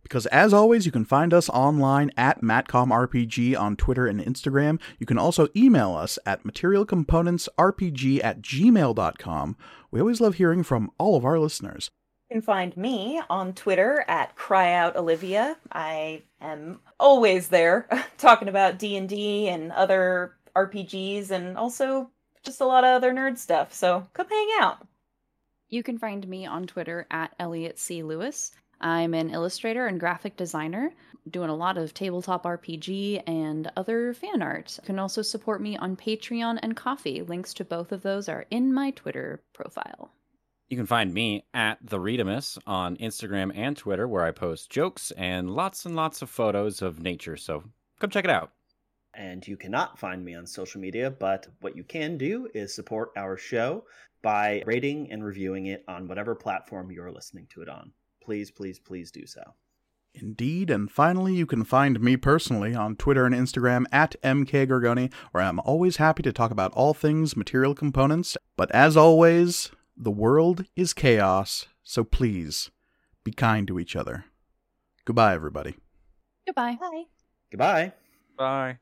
Because 0.09 0.27
as 0.27 0.55
always, 0.55 0.87
you 0.87 0.93
can 0.93 1.05
find 1.05 1.35
us 1.35 1.51
online 1.51 2.11
at 2.17 2.41
MatcomRPG 2.41 3.59
on 3.59 3.77
Twitter 3.77 4.07
and 4.07 4.21
Instagram. 4.21 4.81
You 4.99 5.05
can 5.05 5.19
also 5.19 5.49
email 5.55 5.95
us 5.95 6.19
at 6.25 6.45
materialcomponentsrpg 6.45 8.25
at 8.25 8.41
gmail.com. 8.41 9.57
We 9.91 10.01
always 10.01 10.21
love 10.21 10.35
hearing 10.35 10.63
from 10.63 10.91
all 10.99 11.17
of 11.17 11.27
our 11.27 11.39
listeners. 11.39 11.91
You 12.31 12.37
can 12.37 12.43
find 12.43 12.77
me 12.77 13.21
on 13.29 13.53
Twitter 13.53 14.05
at 14.09 14.35
CryOutOlivia. 14.37 15.57
I 15.73 16.23
am 16.41 16.81
always 16.99 17.49
there 17.49 17.87
talking 18.19 18.49
about 18.49 18.79
D&D 18.79 19.49
and 19.49 19.73
other 19.73 20.35
RPGs 20.57 21.31
and 21.31 21.59
also 21.59 22.11
just 22.43 22.61
a 22.61 22.67
lot 22.67 22.85
of 22.85 22.91
other 22.91 23.13
nerd 23.13 23.37
stuff. 23.37 23.75
So 23.75 24.07
come 24.15 24.29
hang 24.29 24.49
out. 24.61 24.87
You 25.69 25.83
can 25.83 25.99
find 25.99 26.27
me 26.27 26.47
on 26.47 26.67
Twitter 26.67 27.07
at 27.11 27.35
Elliot 27.39 27.79
C. 27.79 28.03
Lewis. 28.03 28.53
I'm 28.81 29.15
an 29.15 29.31
illustrator 29.31 29.87
and 29.87 29.99
graphic 30.01 30.37
designer, 30.37 30.93
doing 31.29 31.51
a 31.51 31.55
lot 31.57 31.77
of 31.79 31.95
tabletop 31.95 32.45
RPG 32.45 33.23
and 33.27 33.71
other 33.77 34.15
fan 34.15 34.41
art. 34.43 34.79
You 34.81 34.87
can 34.87 34.99
also 34.99 35.23
support 35.23 35.61
me 35.61 35.77
on 35.77 35.97
Patreon 35.97 36.59
and 36.63 36.77
Ko-fi. 36.77 37.23
Links 37.23 37.53
to 37.55 37.65
both 37.65 37.93
of 37.93 38.03
those 38.03 38.29
are 38.29 38.47
in 38.51 38.73
my 38.73 38.91
Twitter 38.93 39.43
profile. 39.53 40.11
You 40.69 40.77
can 40.77 40.87
find 40.87 41.13
me 41.15 41.45
at 41.55 41.79
the 41.83 41.99
Readamus 41.99 42.59
on 42.67 42.97
Instagram 42.99 43.53
and 43.55 43.77
Twitter, 43.77 44.07
where 44.07 44.25
I 44.25 44.31
post 44.33 44.71
jokes 44.71 45.11
and 45.13 45.51
lots 45.51 45.87
and 45.87 45.97
lots 45.97 46.21
of 46.23 46.31
photos 46.31 46.83
of 46.83 47.01
nature. 47.01 47.37
So 47.37 47.65
come 48.01 48.11
check 48.11 48.25
it 48.25 48.31
out. 48.31 48.53
and 49.15 49.47
you 49.49 49.57
cannot 49.57 49.99
find 49.99 50.25
me 50.25 50.35
on 50.35 50.47
social 50.47 50.81
media, 50.81 51.11
but 51.11 51.47
what 51.61 51.77
you 51.77 51.83
can 51.85 52.17
do 52.19 52.49
is 52.55 52.75
support 52.75 53.11
our 53.17 53.37
show 53.37 53.85
by 54.23 54.63
rating 54.67 55.11
and 55.11 55.25
reviewing 55.25 55.67
it 55.67 55.85
on 55.89 56.07
whatever 56.09 56.35
platform 56.35 56.91
you're 56.93 57.11
listening 57.11 57.47
to 57.51 57.63
it 57.63 57.69
on. 57.69 57.93
Please, 58.29 58.51
please, 58.51 58.79
please 58.79 59.11
do 59.11 59.25
so. 59.25 59.55
Indeed, 60.13 60.69
and 60.69 60.91
finally, 60.91 61.35
you 61.35 61.47
can 61.47 61.65
find 61.65 61.99
me 61.99 62.19
personally 62.19 62.75
on 62.75 62.95
Twitter 62.95 63.25
and 63.25 63.35
Instagram 63.35 63.87
at 63.91 64.17
mkgorgoni, 64.23 65.11
where 65.33 65.43
I'm 65.43 65.59
always 65.61 65.97
happy 65.97 66.23
to 66.25 66.31
talk 66.31 66.51
about 66.51 66.71
all 66.73 66.93
things 66.93 67.39
material 67.39 67.75
components. 67.75 68.37
But 68.55 68.71
as 68.73 68.99
always, 68.99 69.71
the 69.97 70.11
world 70.11 70.67
is 70.77 70.93
chaos, 70.93 71.69
so 71.83 72.05
please 72.05 72.71
be 73.25 73.33
kind 73.33 73.67
to 73.67 73.79
each 73.79 73.97
other. 73.97 74.27
Goodbye, 75.07 75.33
everybody. 75.33 75.77
Goodbye. 76.45 76.77
Bye. 76.79 77.05
Goodbye. 77.51 77.93
Bye. 78.37 78.79